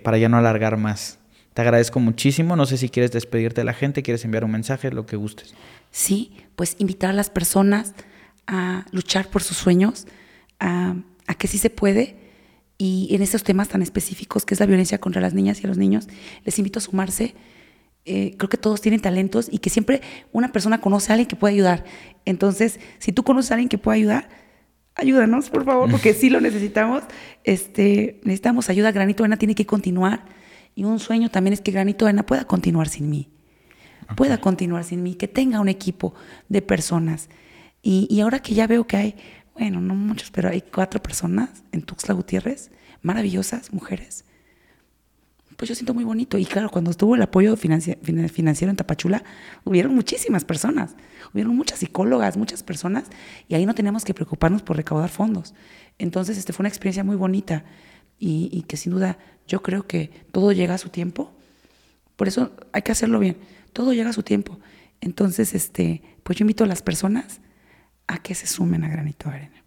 para 0.04 0.18
ya 0.18 0.30
no 0.30 0.38
alargar 0.38 0.78
más. 0.78 1.20
Te 1.54 1.62
agradezco 1.62 2.00
muchísimo, 2.00 2.56
no 2.56 2.66
sé 2.66 2.78
si 2.78 2.90
quieres 2.90 3.12
despedirte 3.12 3.62
de 3.62 3.66
la 3.66 3.74
gente, 3.74 4.02
quieres 4.02 4.26
enviar 4.26 4.44
un 4.44 4.52
mensaje, 4.52 4.92
lo 4.92 5.06
que 5.06 5.16
gustes. 5.16 5.54
Sí, 5.92 6.32
pues 6.56 6.76
invitar 6.80 7.12
a 7.12 7.14
las 7.14 7.30
personas 7.30 7.94
a 8.48 8.86
luchar 8.92 9.28
por 9.28 9.44
sus 9.44 9.58
sueños, 9.58 10.08
a, 10.60 10.96
que 11.38 11.48
sí 11.48 11.58
se 11.58 11.70
puede. 11.70 12.18
Y 12.80 13.10
en 13.12 13.22
estos 13.22 13.44
temas 13.44 13.70
tan 13.70 13.84
específicos 13.84 14.46
que 14.46 14.56
es 14.56 14.60
la 14.60 14.66
violencia 14.66 14.98
contra 14.98 15.22
las 15.22 15.34
niñas 15.34 15.64
y 15.64 15.68
los 15.68 15.78
niños, 15.78 16.08
les 16.44 16.58
invito 16.58 16.80
a 16.80 16.82
sumarse. 16.82 17.36
Eh, 18.06 18.34
creo 18.38 18.50
que 18.50 18.58
todos 18.58 18.82
tienen 18.82 19.00
talentos 19.00 19.48
y 19.50 19.60
que 19.60 19.70
siempre 19.70 20.02
una 20.32 20.52
persona 20.52 20.82
conoce 20.82 21.12
a 21.12 21.14
alguien 21.14 21.28
que 21.28 21.36
puede 21.36 21.54
ayudar. 21.54 21.86
Entonces, 22.26 22.80
si 22.98 23.12
tú 23.12 23.24
conoces 23.24 23.52
a 23.52 23.54
alguien 23.54 23.70
que 23.70 23.78
puede 23.78 24.00
ayudar, 24.00 24.28
ayúdanos, 24.96 25.52
por 25.52 25.64
favor, 25.66 25.92
porque 25.92 26.14
sí 26.16 26.32
lo 26.32 26.42
necesitamos. 26.42 27.04
Este, 27.44 28.20
necesitamos 28.24 28.70
ayuda. 28.72 28.92
Granito 28.92 29.24
Arena 29.24 29.38
tiene 29.38 29.54
que 29.54 29.68
continuar. 29.68 30.26
Y 30.76 30.84
un 30.84 31.00
sueño 31.00 31.30
también 31.30 31.54
es 31.54 31.62
que 31.62 31.72
Granito 31.72 32.06
Arena 32.06 32.26
pueda 32.26 32.46
continuar 32.46 32.88
sin 32.90 33.10
mí. 33.10 33.30
Pueda 34.16 34.40
continuar 34.40 34.84
sin 34.84 35.02
mí, 35.02 35.16
que 35.16 35.28
tenga 35.28 35.60
un 35.60 35.70
equipo 35.70 36.14
de 36.50 36.62
personas 36.62 37.30
y, 37.86 38.22
ahora 38.22 38.40
que 38.40 38.54
ya 38.54 38.66
veo 38.66 38.88
que 38.88 38.96
hay, 38.96 39.16
bueno, 39.56 39.82
no 39.82 39.94
muchos, 39.94 40.32
pero 40.32 40.50
hay 40.50 40.62
cuatro 40.62 41.04
personas 41.04 41.64
en 41.74 41.82
Tuxtla 41.82 42.14
Gutiérrez, 42.14 42.72
maravillosas 43.02 43.74
mujeres, 43.74 44.24
pues 45.58 45.68
yo 45.68 45.76
siento 45.76 45.94
muy 45.94 46.06
bonito. 46.06 46.38
Y 46.38 46.46
claro, 46.46 46.70
cuando 46.70 46.92
estuvo 46.92 47.16
el 47.16 47.22
apoyo 47.22 47.56
financiero 47.58 48.70
en 48.70 48.76
Tapachula, 48.76 49.24
hubieron 49.66 49.94
muchísimas 49.94 50.46
personas, 50.46 50.96
hubieron 51.34 51.56
muchas 51.56 51.80
psicólogas, 51.80 52.38
muchas 52.38 52.64
personas, 52.64 53.06
y 53.50 53.56
ahí 53.56 53.66
no 53.66 53.76
teníamos 53.76 54.06
que 54.06 54.14
preocuparnos 54.14 54.64
por 54.64 54.78
recaudar 54.78 55.10
fondos. 55.10 55.54
Entonces, 56.00 56.38
este 56.38 56.54
fue 56.54 56.64
una 56.64 56.70
experiencia 56.70 57.04
muy 57.04 57.18
bonita 57.18 57.66
y, 58.26 58.64
que 58.64 58.78
sin 58.78 58.94
duda 58.94 59.18
yo 59.48 59.62
creo 59.62 59.86
que 59.86 60.10
todo 60.32 60.52
llega 60.52 60.76
a 60.76 60.78
su 60.78 60.90
tiempo. 60.90 61.32
Por 62.16 62.28
eso 62.28 62.52
hay 62.72 62.82
que 62.82 62.92
hacerlo 62.92 63.20
bien. 63.20 63.38
Todo 63.74 63.94
llega 63.94 64.12
a 64.12 64.14
su 64.14 64.24
tiempo. 64.24 64.60
Entonces, 65.02 65.54
este, 65.54 66.02
pues 66.24 66.38
yo 66.38 66.44
invito 66.44 66.64
a 66.64 66.68
las 66.68 66.82
personas 66.82 67.42
a 68.08 68.20
que 68.20 68.34
se 68.36 68.48
sumen 68.48 68.84
a 68.86 68.90
Granito 68.90 69.30
Arena. 69.30 69.64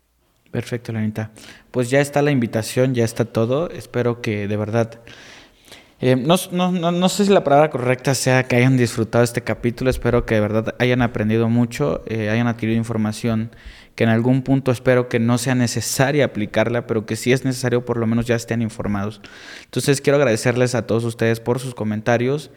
Perfecto, 0.51 0.93
Lenita. 0.93 1.33
Pues 1.70 1.91
ya 1.91 2.01
está 2.01 2.23
la 2.23 2.31
invitación, 2.31 2.95
ya 2.95 3.05
está 3.05 3.27
todo. 3.27 3.70
Espero 3.70 4.23
que 4.23 4.49
de 4.49 4.57
verdad... 4.57 5.01
Eh, 5.98 6.14
no, 6.14 6.36
no, 6.93 7.09
sé 7.09 7.24
si 7.24 7.32
la 7.32 7.43
palabra 7.43 7.70
correcta 7.70 8.14
sea 8.14 8.44
que 8.44 8.56
hayan 8.56 8.77
disfrutado 8.77 9.24
este 9.24 9.43
capítulo, 9.43 9.89
espero 9.89 10.27
que 10.27 10.35
de 10.35 10.43
verdad 10.43 10.74
hayan 10.78 11.01
aprendido 11.01 11.48
mucho, 11.48 12.02
eh, 12.06 12.28
hayan 12.28 12.48
adquirido 12.48 12.77
información 12.77 13.51
que 13.94 14.05
en 14.05 14.10
algún 14.10 14.43
punto 14.43 14.70
espero 14.70 15.09
que 15.09 15.18
no 15.18 15.39
sea 15.39 15.55
necesaria 15.55 16.27
aplicarla, 16.27 16.86
pero 16.86 17.06
que 17.06 17.16
si 17.16 17.32
es 17.32 17.47
necesario 17.47 17.86
por 17.86 17.97
lo 17.97 18.06
menos 18.06 18.27
ya 18.27 18.36
estén 18.36 18.60
informados. 18.60 19.23
Entonces 19.64 20.02
quiero 20.02 20.18
agradecerles 20.18 20.74
a 20.74 20.86
todos 20.86 21.02
ustedes 21.05 21.40
por 21.40 21.60
sus 21.60 21.74
comentarios 21.74 22.51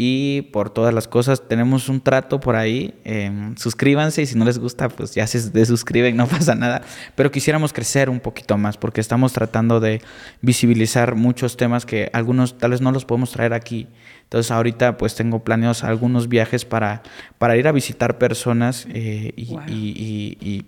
y 0.00 0.42
por 0.52 0.70
todas 0.70 0.94
las 0.94 1.08
cosas. 1.08 1.48
Tenemos 1.48 1.88
un 1.88 2.00
trato 2.00 2.38
por 2.38 2.54
ahí. 2.54 2.94
eh, 3.04 3.32
suscríbanse 3.56 4.22
y 4.22 4.26
si 4.26 4.38
no 4.38 4.44
les 4.44 4.58
gusta, 4.60 4.88
pues 4.88 5.12
ya 5.14 5.26
se 5.26 5.50
desuscriben, 5.50 6.16
no 6.16 6.26
pasa 6.28 6.54
nada. 6.54 6.82
Pero 7.16 7.32
quisiéramos 7.32 7.72
crecer 7.72 8.08
un 8.08 8.20
poquito 8.20 8.56
más 8.56 8.76
porque 8.76 9.00
estamos 9.00 9.32
tratando 9.32 9.80
de 9.80 10.00
visibilizar 10.40 11.16
muchos 11.16 11.56
temas 11.56 11.84
que 11.84 12.10
algunos 12.12 12.56
tal 12.58 12.70
vez 12.70 12.80
no 12.80 12.92
los 12.92 13.04
podemos 13.04 13.32
traer 13.32 13.52
aquí. 13.54 13.88
Entonces 14.22 14.50
ahorita 14.52 14.96
pues 14.98 15.14
tengo 15.16 15.42
planeados 15.42 15.82
algunos 15.82 16.28
viajes 16.28 16.64
para, 16.64 17.02
para 17.38 17.56
ir 17.56 17.66
a 17.66 17.72
visitar 17.72 18.18
personas 18.18 18.86
eh, 18.90 19.32
y, 19.36 19.46
Wow. 19.46 19.60
y- 19.68 20.36
y- 20.40 20.48
y 20.48 20.66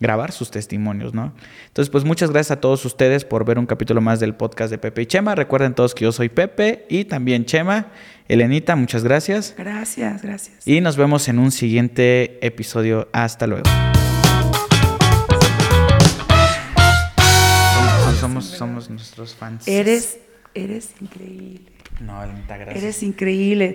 grabar 0.00 0.32
sus 0.32 0.50
testimonios, 0.50 1.14
¿no? 1.14 1.32
Entonces, 1.68 1.88
pues 1.88 2.04
muchas 2.04 2.30
gracias 2.30 2.50
a 2.58 2.60
todos 2.60 2.84
ustedes 2.84 3.24
por 3.24 3.44
ver 3.46 3.58
un 3.58 3.64
capítulo 3.64 4.00
más 4.02 4.20
del 4.20 4.34
podcast 4.34 4.70
de 4.70 4.76
Pepe 4.76 5.02
y 5.02 5.06
Chema. 5.06 5.34
Recuerden 5.34 5.72
todos 5.74 5.94
que 5.94 6.04
yo 6.04 6.12
soy 6.12 6.28
Pepe 6.28 6.84
y 6.90 7.04
también 7.04 7.46
Chema. 7.46 7.86
Elenita, 8.26 8.74
muchas 8.74 9.04
gracias. 9.04 9.54
Gracias, 9.56 10.22
gracias. 10.22 10.66
Y 10.66 10.80
nos 10.80 10.96
vemos 10.96 11.28
en 11.28 11.38
un 11.38 11.52
siguiente 11.52 12.38
episodio. 12.44 13.08
Hasta 13.12 13.46
luego. 13.46 13.64
Somos, 18.18 18.20
somos, 18.20 18.44
somos 18.46 18.90
nuestros 18.90 19.34
fans. 19.34 19.68
Eres, 19.68 20.18
eres 20.54 20.94
increíble. 21.02 21.70
No, 22.00 22.24
Elenita, 22.24 22.56
gracias. 22.56 22.82
Eres 22.82 23.02
increíble. 23.02 23.72